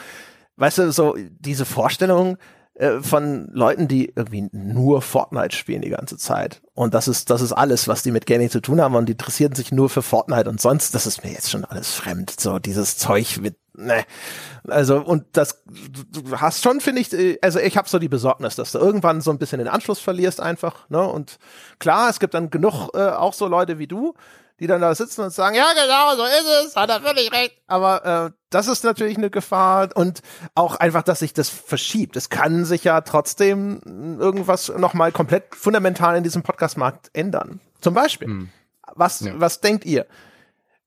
[0.57, 2.37] Weißt du, so diese Vorstellung,
[2.75, 6.61] äh, von Leuten, die irgendwie nur Fortnite spielen die ganze Zeit.
[6.73, 9.13] Und das ist, das ist alles, was die mit Gaming zu tun haben und die
[9.13, 12.35] interessieren sich nur für Fortnite und sonst, das ist mir jetzt schon alles fremd.
[12.37, 14.05] So dieses Zeug mit, ne.
[14.67, 18.55] Also, und das, du hast schon, finde ich, äh, also ich habe so die Besorgnis,
[18.55, 21.01] dass du irgendwann so ein bisschen den Anschluss verlierst einfach, ne?
[21.01, 21.37] Und
[21.79, 24.15] klar, es gibt dann genug äh, auch so Leute wie du,
[24.59, 27.55] die dann da sitzen und sagen, ja genau, so ist es, hat er völlig recht.
[27.67, 30.21] Aber äh, das ist natürlich eine Gefahr und
[30.55, 32.15] auch einfach, dass sich das verschiebt.
[32.15, 37.59] Es kann sich ja trotzdem irgendwas nochmal komplett fundamental in diesem Podcastmarkt ändern.
[37.81, 38.29] Zum Beispiel.
[38.29, 38.49] Hm.
[38.95, 39.33] Was, ja.
[39.35, 40.05] was denkt ihr?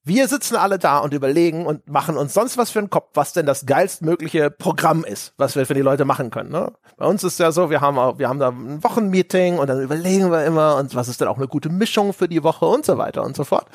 [0.05, 3.33] Wir sitzen alle da und überlegen und machen uns sonst was für einen Kopf, was
[3.33, 6.51] denn das geilstmögliche Programm ist, was wir für die Leute machen können.
[6.51, 6.73] Ne?
[6.97, 9.83] Bei uns ist ja so, wir haben auch, wir haben da ein Wochenmeeting und dann
[9.83, 12.87] überlegen wir immer und was ist denn auch eine gute Mischung für die Woche und
[12.87, 13.67] so weiter und so fort.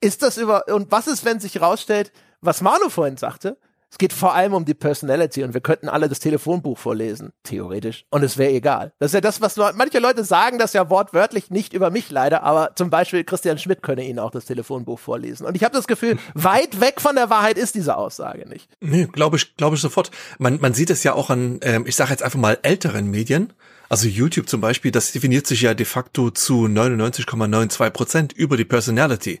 [0.00, 3.56] Ist das über, und was ist, wenn sich herausstellt, was Manu vorhin sagte,
[3.94, 8.06] es geht vor allem um die Personality und wir könnten alle das Telefonbuch vorlesen, theoretisch.
[8.10, 8.92] Und es wäre egal.
[8.98, 12.42] Das ist ja das, was manche Leute sagen, das ja wortwörtlich nicht über mich leider,
[12.42, 15.46] aber zum Beispiel Christian Schmidt könne Ihnen auch das Telefonbuch vorlesen.
[15.46, 18.68] Und ich habe das Gefühl, weit weg von der Wahrheit ist diese Aussage nicht.
[18.80, 20.10] Nee, glaube ich, glaube ich sofort.
[20.40, 23.52] Man, man sieht es ja auch an, ähm, ich sage jetzt einfach mal älteren Medien.
[23.88, 28.64] Also YouTube zum Beispiel, das definiert sich ja de facto zu 99,92 Prozent über die
[28.64, 29.40] Personality.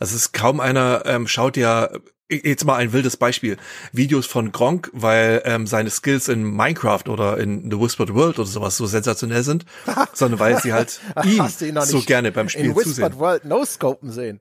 [0.00, 1.88] Also es ist kaum einer ähm, schaut ja
[2.32, 3.56] jetzt mal ein wildes Beispiel.
[3.92, 8.48] Videos von Gronk, weil ähm, seine Skills in Minecraft oder in The Whispered World oder
[8.48, 9.64] sowas so sensationell sind,
[10.12, 13.18] sondern weil sie halt ihn, ihn so gerne beim Spiel in Whispered zusehen.
[13.18, 14.40] World No-Scopen sehen.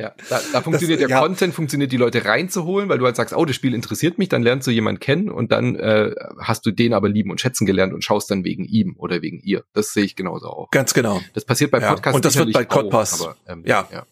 [0.02, 1.22] Ja, da, da funktioniert das, der ja.
[1.22, 4.41] Content, funktioniert die Leute reinzuholen, weil du halt sagst, oh, das Spiel interessiert mich, dann
[4.41, 7.94] lernst du jemanden kennen und dann äh, hast du den aber lieben und schätzen gelernt
[7.94, 9.64] und schaust dann wegen ihm oder wegen ihr.
[9.74, 10.72] Das sehe ich genauso auch.
[10.72, 11.22] Ganz genau.
[11.34, 12.14] Das passiert bei Podcasts ja.
[12.16, 13.28] Und das wird bei Podcasts.
[13.48, 13.88] Ähm, ja.
[13.91, 14.06] ja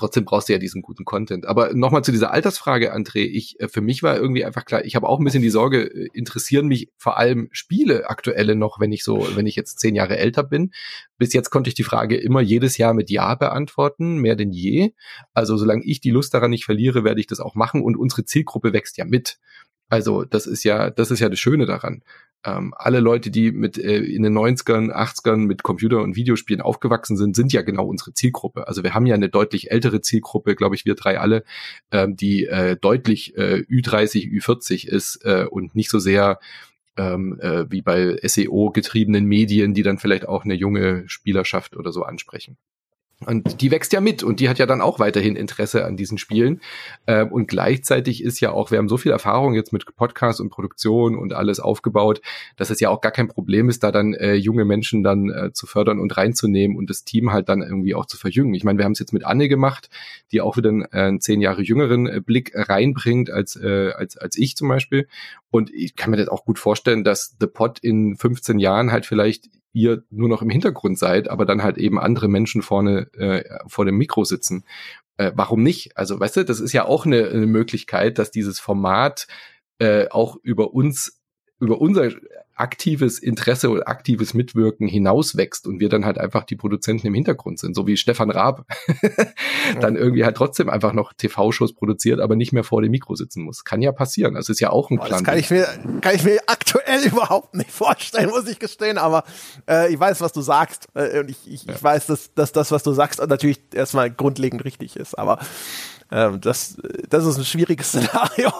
[0.00, 1.46] trotzdem brauchst du ja diesen guten Content.
[1.46, 3.20] Aber nochmal zu dieser Altersfrage, André.
[3.20, 5.82] Ich, äh, für mich war irgendwie einfach klar, ich habe auch ein bisschen die Sorge,
[5.82, 9.94] äh, interessieren mich vor allem Spiele aktuelle noch, wenn ich so, wenn ich jetzt zehn
[9.94, 10.72] Jahre älter bin.
[11.18, 14.92] Bis jetzt konnte ich die Frage immer jedes Jahr mit Ja beantworten, mehr denn je.
[15.34, 18.24] Also solange ich die Lust daran nicht verliere, werde ich das auch machen und unsere
[18.24, 19.38] Zielgruppe wächst ja mit.
[19.90, 22.02] Also das ist ja, das ist ja das Schöne daran
[22.44, 27.16] ähm, alle Leute, die mit äh, in den 90ern, 80ern mit Computer- und Videospielen aufgewachsen
[27.16, 28.66] sind, sind ja genau unsere Zielgruppe.
[28.66, 31.44] Also wir haben ja eine deutlich ältere Zielgruppe, glaube ich, wir drei alle,
[31.92, 36.40] ähm, die äh, deutlich äh, Ü30, Ü40 ist äh, und nicht so sehr
[36.96, 41.92] ähm, äh, wie bei SEO getriebenen Medien, die dann vielleicht auch eine junge Spielerschaft oder
[41.92, 42.56] so ansprechen.
[43.26, 46.16] Und die wächst ja mit und die hat ja dann auch weiterhin Interesse an diesen
[46.16, 46.62] Spielen.
[47.06, 50.48] Ähm, und gleichzeitig ist ja auch, wir haben so viel Erfahrung jetzt mit Podcast und
[50.48, 52.22] Produktion und alles aufgebaut,
[52.56, 55.52] dass es ja auch gar kein Problem ist, da dann äh, junge Menschen dann äh,
[55.52, 58.54] zu fördern und reinzunehmen und das Team halt dann irgendwie auch zu verjüngen.
[58.54, 59.90] Ich meine, wir haben es jetzt mit Anne gemacht,
[60.32, 64.38] die auch wieder einen, äh, zehn Jahre jüngeren äh, Blick reinbringt als, äh, als, als
[64.38, 65.06] ich zum Beispiel.
[65.50, 69.04] Und ich kann mir das auch gut vorstellen, dass The Pod in 15 Jahren halt
[69.04, 73.44] vielleicht ihr nur noch im Hintergrund seid, aber dann halt eben andere Menschen vorne äh,
[73.66, 74.64] vor dem Mikro sitzen.
[75.16, 75.96] Äh, warum nicht?
[75.96, 79.26] Also, weißt du, das ist ja auch eine, eine Möglichkeit, dass dieses Format
[79.78, 81.19] äh, auch über uns,
[81.60, 82.10] über unser
[82.60, 87.58] aktives Interesse oder aktives Mitwirken hinauswächst und wir dann halt einfach die Produzenten im Hintergrund
[87.58, 88.66] sind, so wie Stefan Raab
[89.80, 93.42] dann irgendwie halt trotzdem einfach noch TV-Shows produziert, aber nicht mehr vor dem Mikro sitzen
[93.42, 93.64] muss.
[93.64, 94.34] Kann ja passieren.
[94.34, 95.24] Das ist ja auch ein Boah, Plan.
[95.24, 95.66] Das kann ich mir,
[96.02, 99.24] kann ich mir aktuell überhaupt nicht vorstellen, muss ich gestehen, aber
[99.68, 101.74] äh, ich weiß, was du sagst äh, und ich, ich, ja.
[101.74, 105.38] ich weiß, dass, dass das, was du sagst, natürlich erstmal grundlegend richtig ist, aber
[106.10, 106.76] ähm, das,
[107.08, 108.52] das ist ein schwieriges Szenario.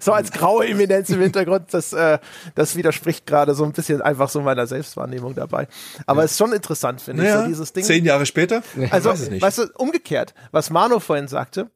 [0.00, 2.18] so als graue Eminenz im Hintergrund, das, äh,
[2.54, 5.68] das widerspricht gerade so ein bisschen einfach so meiner Selbstwahrnehmung dabei.
[6.06, 6.32] Aber es ja.
[6.32, 7.84] ist schon interessant, finde naja, ich, so dieses Ding.
[7.84, 8.62] Zehn Jahre später?
[8.90, 11.70] Also, weißt du, umgekehrt, was Mano vorhin sagte,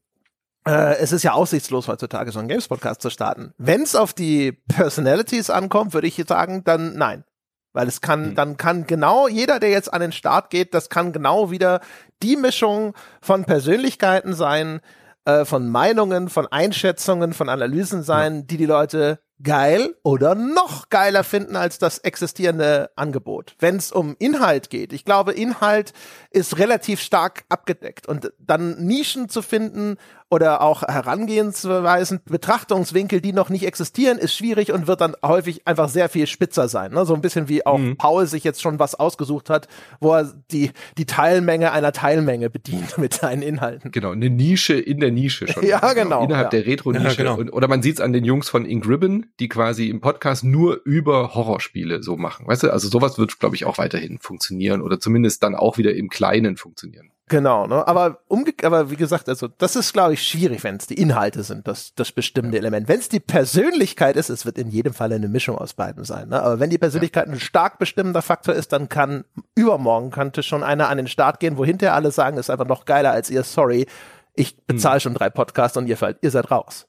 [0.67, 3.53] äh, es ist ja aussichtslos heutzutage, so einen Games-Podcast zu starten.
[3.59, 7.25] Wenn es auf die Personalities ankommt, würde ich sagen, dann nein.
[7.73, 8.35] Weil es kann, mhm.
[8.35, 11.81] dann kann genau jeder, der jetzt an den Start geht, das kann genau wieder
[12.23, 14.81] die Mischung von Persönlichkeiten sein,
[15.25, 18.43] äh, von Meinungen, von Einschätzungen, von Analysen sein, ja.
[18.43, 23.57] die die Leute geil oder noch geiler finden als das existierende Angebot.
[23.59, 25.93] Wenn es um Inhalt geht, ich glaube, Inhalt
[26.31, 29.97] ist relativ stark abgedeckt und dann Nischen zu finden
[30.33, 35.91] oder auch Herangehensweisen, Betrachtungswinkel, die noch nicht existieren, ist schwierig und wird dann häufig einfach
[35.91, 36.93] sehr viel spitzer sein.
[36.93, 37.05] Ne?
[37.05, 37.99] So ein bisschen wie auch mhm.
[37.99, 39.69] Paul sich jetzt schon was ausgesucht hat,
[40.01, 43.93] wo er die, die Teilmenge einer Teilmenge bedient mit seinen Inhalten.
[43.93, 45.67] Genau, eine Nische in der Nische schon.
[45.67, 46.25] ja, genau.
[46.25, 46.61] Innerhalb ja.
[46.61, 47.23] der Retro-Nische.
[47.23, 47.53] Ja, genau.
[47.53, 51.35] oder man sieht es an den Jungs von Ingribben, die quasi im Podcast nur über
[51.35, 52.47] Horrorspiele so machen.
[52.47, 55.95] Weißt du, also sowas wird, glaube ich, auch weiterhin funktionieren oder zumindest dann auch wieder
[55.95, 57.11] im Kleinen funktionieren.
[57.33, 57.89] Genau, ne?
[57.89, 61.43] Aber umge aber wie gesagt, also das ist, glaube ich, schwierig, wenn es die Inhalte
[61.43, 62.61] sind, das, das bestimmte ja.
[62.61, 62.89] Element.
[62.89, 66.29] Wenn es die Persönlichkeit ist, es wird in jedem Fall eine Mischung aus beiden sein.
[66.29, 66.43] Ne?
[66.43, 67.33] Aber wenn die Persönlichkeit ja.
[67.33, 71.57] ein stark bestimmender Faktor ist, dann kann übermorgen könnte schon einer an den Start gehen,
[71.57, 73.87] wo hinterher alle sagen, ist einfach noch geiler als ihr, sorry,
[74.35, 75.01] ich bezahle hm.
[75.01, 76.87] schon drei Podcasts und ihr, ihr seid raus.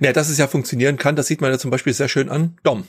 [0.00, 2.56] Ja, dass es ja funktionieren kann, das sieht man ja zum Beispiel sehr schön an
[2.64, 2.84] Dom.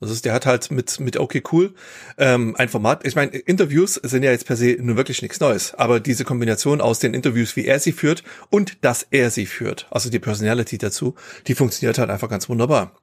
[0.00, 1.74] Das ist, der hat halt mit, mit okay cool
[2.16, 3.06] ähm, ein Format.
[3.06, 6.80] Ich meine, Interviews sind ja jetzt per se nur wirklich nichts Neues, aber diese Kombination
[6.80, 10.78] aus den Interviews, wie er sie führt und dass er sie führt, also die Personality
[10.78, 11.14] dazu,
[11.46, 12.98] die funktioniert halt einfach ganz wunderbar.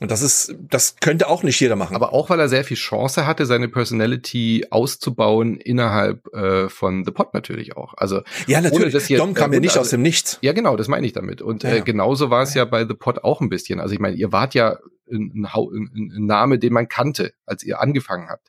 [0.00, 1.96] Und das ist, das könnte auch nicht jeder machen.
[1.96, 7.10] Aber auch weil er sehr viel Chance hatte, seine Personality auszubauen innerhalb äh, von The
[7.10, 7.94] Pot natürlich auch.
[7.96, 8.92] Also ja, natürlich.
[8.92, 10.38] Das hier, Dom kam ja nicht also, aus dem Nichts.
[10.40, 11.42] Ja, genau, das meine ich damit.
[11.42, 12.62] Und ja, äh, genauso war es ja.
[12.62, 13.80] ja bei The Pot auch ein bisschen.
[13.80, 14.78] Also ich meine, ihr wart ja
[15.10, 18.48] ein, ein, ein Name, den man kannte, als ihr angefangen habt.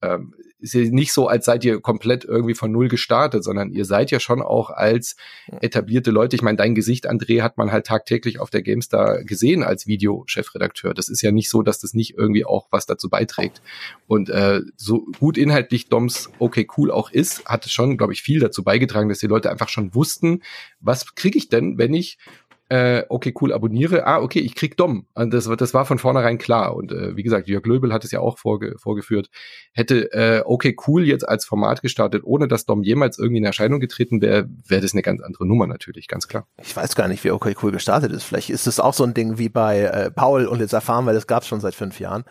[0.00, 3.84] Ähm, ist ja nicht so, als seid ihr komplett irgendwie von null gestartet, sondern ihr
[3.84, 5.16] seid ja schon auch als
[5.60, 6.36] etablierte Leute.
[6.36, 10.94] Ich meine, dein Gesicht, André, hat man halt tagtäglich auf der GameStar gesehen als Videochefredakteur.
[10.94, 13.60] Das ist ja nicht so, dass das nicht irgendwie auch was dazu beiträgt.
[14.06, 18.22] Und äh, so gut inhaltlich Doms okay cool auch ist, hat es schon, glaube ich,
[18.22, 20.42] viel dazu beigetragen, dass die Leute einfach schon wussten,
[20.80, 22.18] was kriege ich denn, wenn ich
[22.68, 25.06] äh, okay, cool, abonniere, ah, okay, ich krieg Dom.
[25.14, 26.74] Und das, das war von vornherein klar.
[26.74, 29.30] Und äh, wie gesagt, Jörg Löbel hat es ja auch vorge vorgeführt.
[29.72, 33.78] Hätte äh, okay, cool jetzt als Format gestartet, ohne dass Dom jemals irgendwie in Erscheinung
[33.78, 36.46] getreten wäre, wäre das eine ganz andere Nummer natürlich, ganz klar.
[36.60, 38.24] Ich weiß gar nicht, wie okay, cool gestartet ist.
[38.24, 41.14] Vielleicht ist es auch so ein Ding wie bei äh, Paul und jetzt erfahren, weil
[41.14, 42.24] das gab es schon seit fünf Jahren.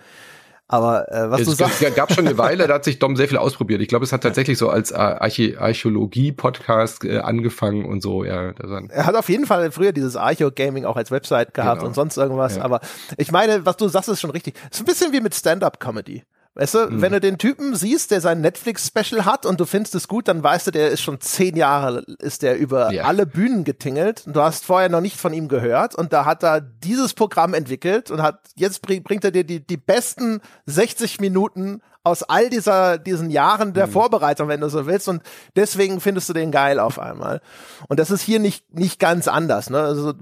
[0.68, 1.82] Aber äh, was es du sagst.
[1.82, 3.82] Es gab schon eine Weile, da hat sich Dom sehr viel ausprobiert.
[3.82, 8.24] Ich glaube, es hat tatsächlich so als äh, Archä Archäologie-Podcast äh, angefangen und so.
[8.24, 11.90] Ja, er hat auf jeden Fall früher dieses Archeo-Gaming auch als Website gehabt genau.
[11.90, 12.58] und sonst irgendwas.
[12.58, 12.64] Ja.
[12.64, 12.82] Aber
[13.18, 14.56] ich meine, was du sagst, ist schon richtig.
[14.72, 16.24] Es ist ein bisschen wie mit Stand-up-Comedy.
[16.56, 17.02] Weißt du, mhm.
[17.02, 20.42] wenn du den Typen siehst, der sein Netflix-Special hat und du findest es gut, dann
[20.42, 23.04] weißt du, der ist schon zehn Jahre, ist der über ja.
[23.04, 26.44] alle Bühnen getingelt und du hast vorher noch nicht von ihm gehört und da hat
[26.44, 31.20] er dieses Programm entwickelt und hat, jetzt bring, bringt er dir die, die besten 60
[31.20, 33.92] Minuten aus all dieser, diesen Jahren der mhm.
[33.92, 35.24] Vorbereitung, wenn du so willst und
[35.58, 37.42] deswegen findest du den geil auf einmal.
[37.90, 39.82] Und das ist hier nicht, nicht ganz anders, ne?
[39.82, 40.14] Also,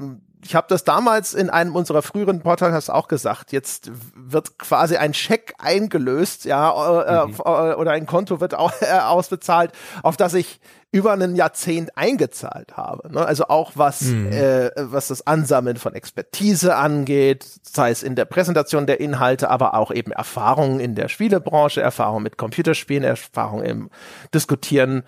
[0.43, 3.51] ich habe das damals in einem unserer früheren Podcasts auch gesagt.
[3.51, 7.35] Jetzt wird quasi ein Scheck eingelöst, ja, äh, mhm.
[7.39, 9.71] äh, oder ein Konto wird auch, äh, ausbezahlt,
[10.01, 10.59] auf das ich
[10.91, 13.11] über ein Jahrzehnt eingezahlt habe.
[13.11, 13.25] Ne?
[13.25, 14.31] Also auch was, mhm.
[14.31, 19.73] äh, was das Ansammeln von Expertise angeht, sei es in der Präsentation der Inhalte, aber
[19.73, 23.89] auch eben Erfahrungen in der Spielebranche, Erfahrung mit Computerspielen, Erfahrung im
[24.35, 25.03] Diskutieren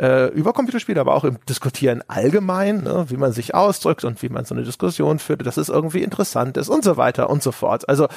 [0.00, 4.28] äh, über Computerspiele, aber auch im Diskutieren allgemein, ne, wie man sich ausdrückt und wie
[4.28, 7.52] man so eine Diskussion führt, dass es irgendwie interessant ist und so weiter und so
[7.52, 7.88] fort.
[7.88, 8.08] Also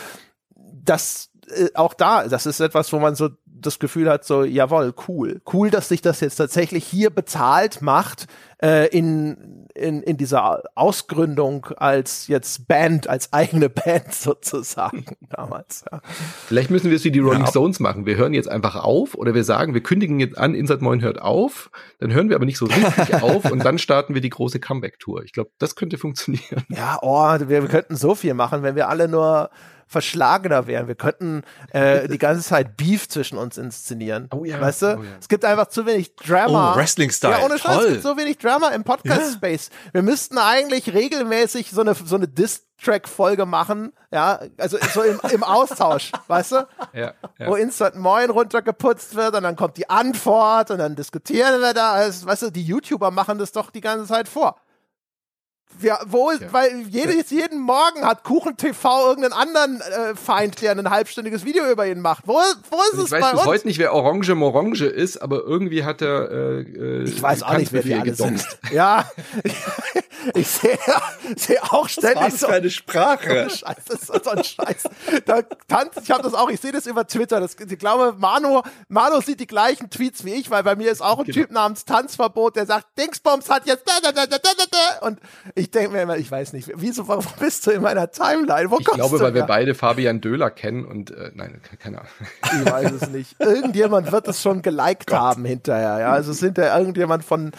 [0.55, 3.29] das äh, auch da, das ist etwas, wo man so
[3.61, 5.41] das Gefühl hat, so, jawohl, cool.
[5.51, 8.27] Cool, dass sich das jetzt tatsächlich hier bezahlt macht,
[8.61, 15.85] äh, in, in, in dieser Ausgründung als jetzt Band, als eigene Band sozusagen damals.
[15.91, 16.01] Ja.
[16.47, 17.47] Vielleicht müssen wir es wie die Rolling ja.
[17.47, 18.05] Stones machen.
[18.05, 21.21] Wir hören jetzt einfach auf oder wir sagen, wir kündigen jetzt an, Insert Moin hört
[21.21, 24.59] auf, dann hören wir aber nicht so richtig auf und dann starten wir die große
[24.59, 25.23] Comeback-Tour.
[25.23, 26.65] Ich glaube, das könnte funktionieren.
[26.69, 29.49] Ja, oh, wir, wir könnten so viel machen, wenn wir alle nur
[29.91, 30.87] verschlagener wären.
[30.87, 31.43] Wir könnten
[31.73, 34.29] äh, die ganze Zeit Beef zwischen uns inszenieren.
[34.33, 34.61] Oh ja.
[34.61, 34.85] Weißt du?
[34.97, 35.09] Oh ja.
[35.19, 36.73] Es gibt einfach zu wenig Drama.
[36.73, 37.39] Oh, Wrestling-Style.
[37.39, 39.69] Ja, ohne Scheiß, es gibt so wenig Drama im Podcast-Space.
[39.69, 39.93] Ja.
[39.95, 43.91] Wir müssten eigentlich regelmäßig so eine, so eine Diss-Track-Folge machen.
[44.11, 46.67] Ja, also so im, im Austausch, weißt du?
[46.93, 47.47] Ja, ja.
[47.47, 51.91] Wo Instant Moin runtergeputzt wird und dann kommt die Antwort und dann diskutieren wir da.
[51.91, 54.55] Also, weißt du, die YouTuber machen das doch die ganze Zeit vor.
[55.81, 56.39] Ja, wo, ja.
[56.51, 61.69] weil jedes, jeden Morgen hat Kuchen TV irgendeinen anderen äh, Feind, der ein halbstündiges Video
[61.69, 62.27] über ihn macht.
[62.27, 65.43] Wo, wo ist also es ich weiß bis heute nicht, wer Orange Morange ist, aber
[65.43, 66.31] irgendwie hat er.
[66.31, 68.45] Äh, äh ich weiß auch nicht, wer die alle sind.
[68.71, 69.09] Ja,
[70.35, 70.77] ich sehe
[71.35, 72.47] seh auch ständig das so.
[72.47, 73.49] eine Sprache.
[73.49, 74.83] Scheiße, das ist so ein Scheiß.
[75.25, 77.39] Da tanzt, ich habe das auch, ich sehe das über Twitter.
[77.39, 81.01] Das, ich glaube, Manu, Manu sieht die gleichen Tweets wie ich, weil bei mir ist
[81.01, 81.35] auch ein genau.
[81.35, 85.19] Typ namens Tanzverbot, der sagt, Dingsbums hat jetzt da, da, da, da, da, da, und
[85.55, 88.71] ich denke mir immer, ich weiß nicht, wieso, warum bist du in meiner Timeline?
[88.71, 92.11] Wo ich glaube, weil wir beide Fabian Döhler kennen und äh, nein, keine Ahnung.
[92.41, 93.35] Ich weiß es nicht.
[93.39, 95.19] Irgendjemand wird es schon geliked Gott.
[95.19, 96.11] haben hinterher, ja.
[96.11, 97.51] Also es sind ja irgendjemand von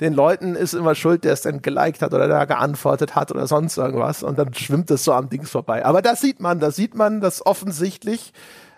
[0.00, 3.46] den Leuten ist immer schuld, der es dann geliked hat oder da geantwortet hat oder
[3.46, 5.84] sonst irgendwas und dann schwimmt es so am Dings vorbei.
[5.84, 8.32] Aber da sieht man, da sieht man, dass offensichtlich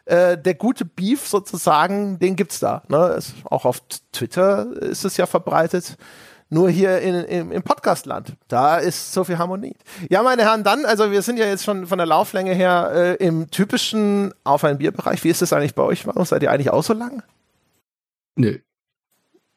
[0.07, 2.83] äh, der gute Beef sozusagen, den gibt's da.
[2.89, 3.15] Ne?
[3.17, 3.83] Es, auch auf
[4.13, 5.97] Twitter ist es ja verbreitet.
[6.49, 9.75] Nur hier in, im, im Podcastland, da ist so viel Harmonie.
[10.09, 13.15] Ja, meine Herren, dann, also wir sind ja jetzt schon von der Lauflänge her äh,
[13.25, 15.25] im typischen Auf ein Bierbereich.
[15.25, 16.07] Wie ist das eigentlich bei euch?
[16.07, 17.25] Warum seid ihr eigentlich auch so lang?
[18.37, 18.59] Nö.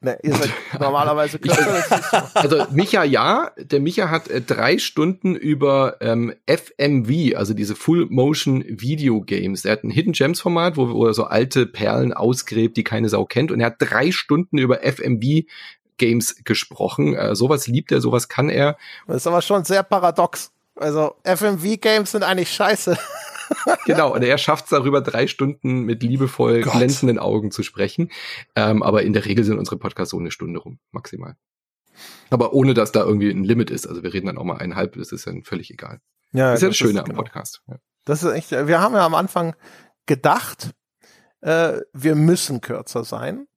[0.02, 0.50] Ne, ihr seid
[0.80, 2.32] normalerweise kürzer.
[2.34, 8.08] also Micha ja, der Micha hat äh, drei Stunden über ähm, FMV, also diese Full
[8.10, 9.66] Motion Video Games.
[9.66, 13.10] Er hat ein Hidden Gems Format, wo, wo er so alte Perlen ausgräbt, die keine
[13.10, 13.52] Sau kennt.
[13.52, 15.44] Und er hat drei Stunden über FMV
[16.00, 17.14] Games gesprochen.
[17.14, 18.78] Äh, sowas liebt er, sowas kann er.
[19.06, 20.52] Das ist aber schon sehr paradox.
[20.76, 22.98] Also FMV Games sind eigentlich scheiße.
[23.86, 26.74] genau, und er schafft es darüber, drei Stunden mit liebevoll Gott.
[26.74, 28.12] glänzenden Augen zu sprechen.
[28.56, 31.36] Ähm, aber in der Regel sind unsere Podcasts so eine Stunde rum, maximal.
[32.30, 33.88] Aber ohne, dass da irgendwie ein Limit ist.
[33.88, 36.00] Also wir reden dann auch mal eineinhalb, das ist dann völlig egal.
[36.32, 37.18] Ja, das ist ja das, Schöne ist, am genau.
[37.18, 37.62] Podcast.
[37.68, 37.78] Ja.
[38.06, 39.56] Das ist echt, wir haben ja am Anfang
[40.06, 40.72] gedacht,
[41.42, 43.48] äh, wir müssen kürzer sein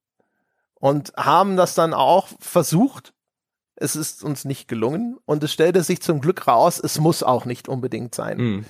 [0.82, 3.14] und haben das dann auch versucht.
[3.76, 7.44] Es ist uns nicht gelungen und es stellte sich zum Glück raus, es muss auch
[7.44, 8.38] nicht unbedingt sein.
[8.38, 8.64] Mhm.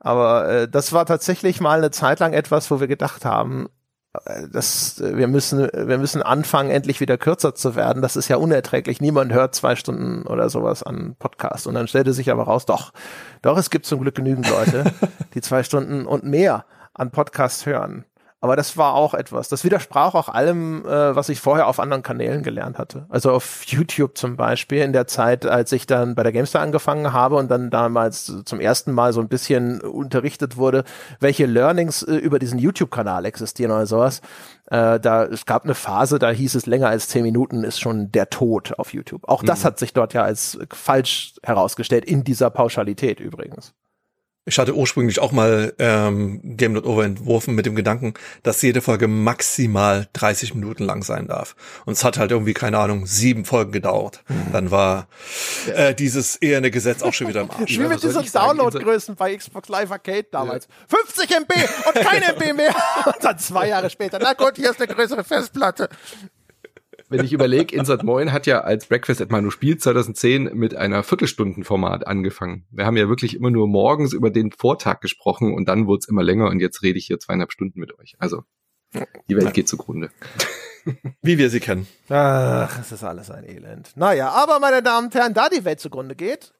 [0.00, 3.68] Aber äh, das war tatsächlich mal eine Zeit lang etwas, wo wir gedacht haben,
[4.24, 8.00] äh, das, äh, wir müssen, wir müssen anfangen, endlich wieder kürzer zu werden.
[8.00, 9.02] Das ist ja unerträglich.
[9.02, 11.66] Niemand hört zwei Stunden oder sowas an Podcast.
[11.66, 12.94] Und dann stellte sich aber raus, doch,
[13.42, 14.90] doch, es gibt zum Glück genügend Leute,
[15.34, 16.64] die zwei Stunden und mehr
[16.94, 18.06] an Podcast hören.
[18.46, 19.48] Aber das war auch etwas.
[19.48, 23.04] Das widersprach auch allem, äh, was ich vorher auf anderen Kanälen gelernt hatte.
[23.08, 27.12] Also auf YouTube zum Beispiel in der Zeit, als ich dann bei der Gamestar angefangen
[27.12, 30.84] habe und dann damals zum ersten Mal so ein bisschen unterrichtet wurde,
[31.18, 34.20] welche Learnings äh, über diesen YouTube-Kanal existieren oder sowas.
[34.66, 38.12] Äh, da es gab eine Phase, da hieß es länger als zehn Minuten ist schon
[38.12, 39.28] der Tod auf YouTube.
[39.28, 39.64] Auch das mhm.
[39.64, 43.74] hat sich dort ja als falsch herausgestellt in dieser Pauschalität übrigens.
[44.48, 48.14] Ich hatte ursprünglich auch mal ähm, Game Over entworfen mit dem Gedanken,
[48.44, 51.56] dass jede Folge maximal 30 Minuten lang sein darf.
[51.84, 54.22] Und es hat halt irgendwie, keine Ahnung, sieben Folgen gedauert.
[54.28, 54.52] Mhm.
[54.52, 55.08] Dann war
[55.74, 57.76] äh, dieses eherne Gesetz auch schon wieder im Arsch.
[57.76, 60.68] Wie mit diesen Downloadgrößen bei Xbox Live Arcade damals.
[60.90, 60.96] Ja.
[60.96, 61.52] 50 MB
[61.86, 62.74] und kein MB mehr.
[63.06, 65.88] Und dann zwei Jahre später, na gut, hier ist eine größere Festplatte
[67.08, 71.02] wenn ich überlege, Insert Moin hat ja als Breakfast at Manu Spiel 2010 mit einer
[71.02, 72.66] Viertelstundenformat angefangen.
[72.70, 76.08] Wir haben ja wirklich immer nur morgens über den Vortag gesprochen und dann wurde es
[76.08, 78.14] immer länger und jetzt rede ich hier zweieinhalb Stunden mit euch.
[78.18, 78.42] Also,
[79.28, 80.10] die Welt geht zugrunde.
[81.22, 81.86] Wie wir sie kennen.
[82.08, 83.90] Ach, es ist alles ein Elend.
[83.96, 86.52] Naja, aber meine Damen und Herren, da die Welt zugrunde geht,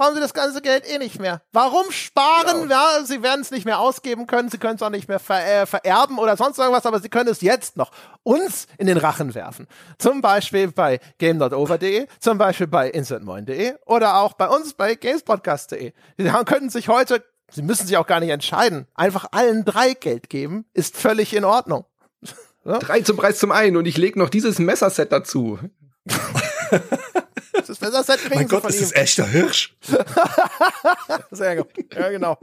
[0.00, 1.42] brauchen sie das ganze Geld eh nicht mehr.
[1.52, 2.62] Warum sparen?
[2.62, 2.74] Genau.
[2.74, 5.44] Ja, sie werden es nicht mehr ausgeben können, sie können es auch nicht mehr ver
[5.44, 7.90] äh, vererben oder sonst irgendwas, aber sie können es jetzt noch
[8.22, 9.66] uns in den Rachen werfen.
[9.98, 15.92] Zum Beispiel bei game.over.de, zum Beispiel bei instantmoin.de oder auch bei uns bei gamespodcast.de.
[16.16, 20.30] Sie können sich heute, sie müssen sich auch gar nicht entscheiden, einfach allen drei Geld
[20.30, 21.84] geben, ist völlig in Ordnung.
[22.64, 25.58] Drei zum Preis zum einen und ich lege noch dieses Messerset dazu.
[27.52, 28.82] das Messerset kriegen mein Gott, das ihm.
[28.82, 29.76] ist echter Hirsch.
[31.30, 31.68] sehr gut.
[31.92, 32.38] Ja, genau.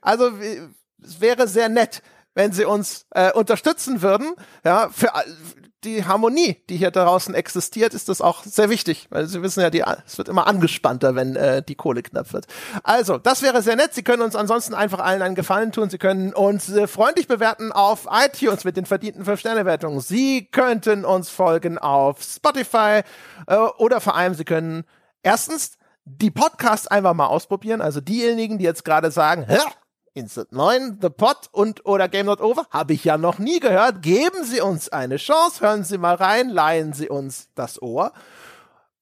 [0.00, 0.32] Also
[1.02, 2.02] es wäre sehr nett,
[2.34, 4.34] wenn sie uns äh, unterstützen würden.
[4.64, 5.12] Ja, für
[5.84, 9.70] die Harmonie, die hier draußen existiert, ist das auch sehr wichtig, weil Sie wissen ja,
[9.70, 12.46] die, es wird immer angespannter, wenn äh, die Kohle knapp wird.
[12.82, 13.94] Also, das wäre sehr nett.
[13.94, 15.90] Sie können uns ansonsten einfach allen einen Gefallen tun.
[15.90, 20.00] Sie können uns äh, freundlich bewerten auf iTunes mit den verdienten 5-Sterne-Wertungen.
[20.00, 23.02] Sie könnten uns folgen auf Spotify
[23.46, 24.84] äh, oder vor allem Sie können
[25.22, 27.80] erstens die Podcasts einfach mal ausprobieren.
[27.80, 29.58] Also diejenigen, die jetzt gerade sagen, Hä?
[30.16, 34.02] Instant 9, The Pot und oder Game Not Over habe ich ja noch nie gehört.
[34.02, 38.12] Geben Sie uns eine Chance, hören Sie mal rein, leihen Sie uns das Ohr.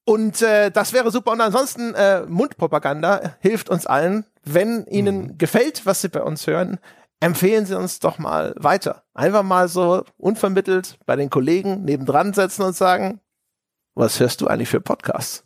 [0.04, 1.32] Und äh, das wäre super.
[1.32, 4.26] Und ansonsten äh, Mundpropaganda hilft uns allen.
[4.42, 5.38] Wenn Ihnen mhm.
[5.38, 6.78] gefällt, was Sie bei uns hören,
[7.20, 9.04] empfehlen Sie uns doch mal weiter.
[9.14, 13.20] Einfach mal so unvermittelt bei den Kollegen nebendran setzen und sagen,
[13.94, 15.44] was hörst du eigentlich für Podcasts?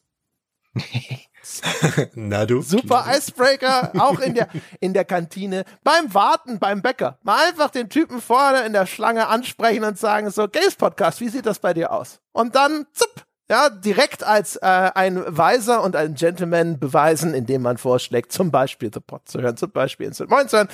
[2.15, 2.63] Na du.
[2.63, 4.49] Super Icebreaker, auch in der,
[4.81, 5.65] in der Kantine.
[5.85, 7.19] Beim Warten beim Bäcker.
[7.23, 11.29] Mal einfach den Typen vorne in der Schlange ansprechen und sagen so, Games Podcast, wie
[11.29, 12.21] sieht das bei dir aus?
[12.33, 17.79] Und dann, zupp, ja, direkt als äh, ein Weiser und ein Gentleman beweisen, indem man
[17.79, 20.69] vorschlägt, zum Beispiel The Pod zu hören, zum Beispiel Instant Moin zu hören,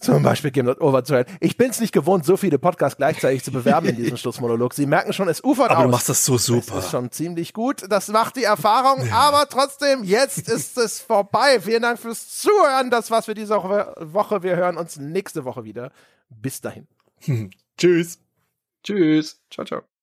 [0.00, 1.26] zum Beispiel Game Not Over zu hören.
[1.40, 4.74] Ich bin es nicht gewohnt, so viele Podcasts gleichzeitig zu bewerben in diesem Schlussmonolog.
[4.74, 5.78] Sie merken schon, es ufert aber aus.
[5.78, 6.76] Aber du machst das so super.
[6.76, 7.84] Das ist schon ziemlich gut.
[7.88, 9.06] Das macht die Erfahrung.
[9.06, 9.14] Ja.
[9.14, 11.60] Aber trotzdem, jetzt ist es vorbei.
[11.60, 12.90] Vielen Dank fürs Zuhören.
[12.90, 14.42] Das war's für diese Woche.
[14.42, 15.90] Wir hören uns nächste Woche wieder.
[16.28, 16.86] Bis dahin.
[17.78, 18.18] Tschüss.
[18.82, 19.40] Tschüss.
[19.50, 19.93] Ciao, ciao.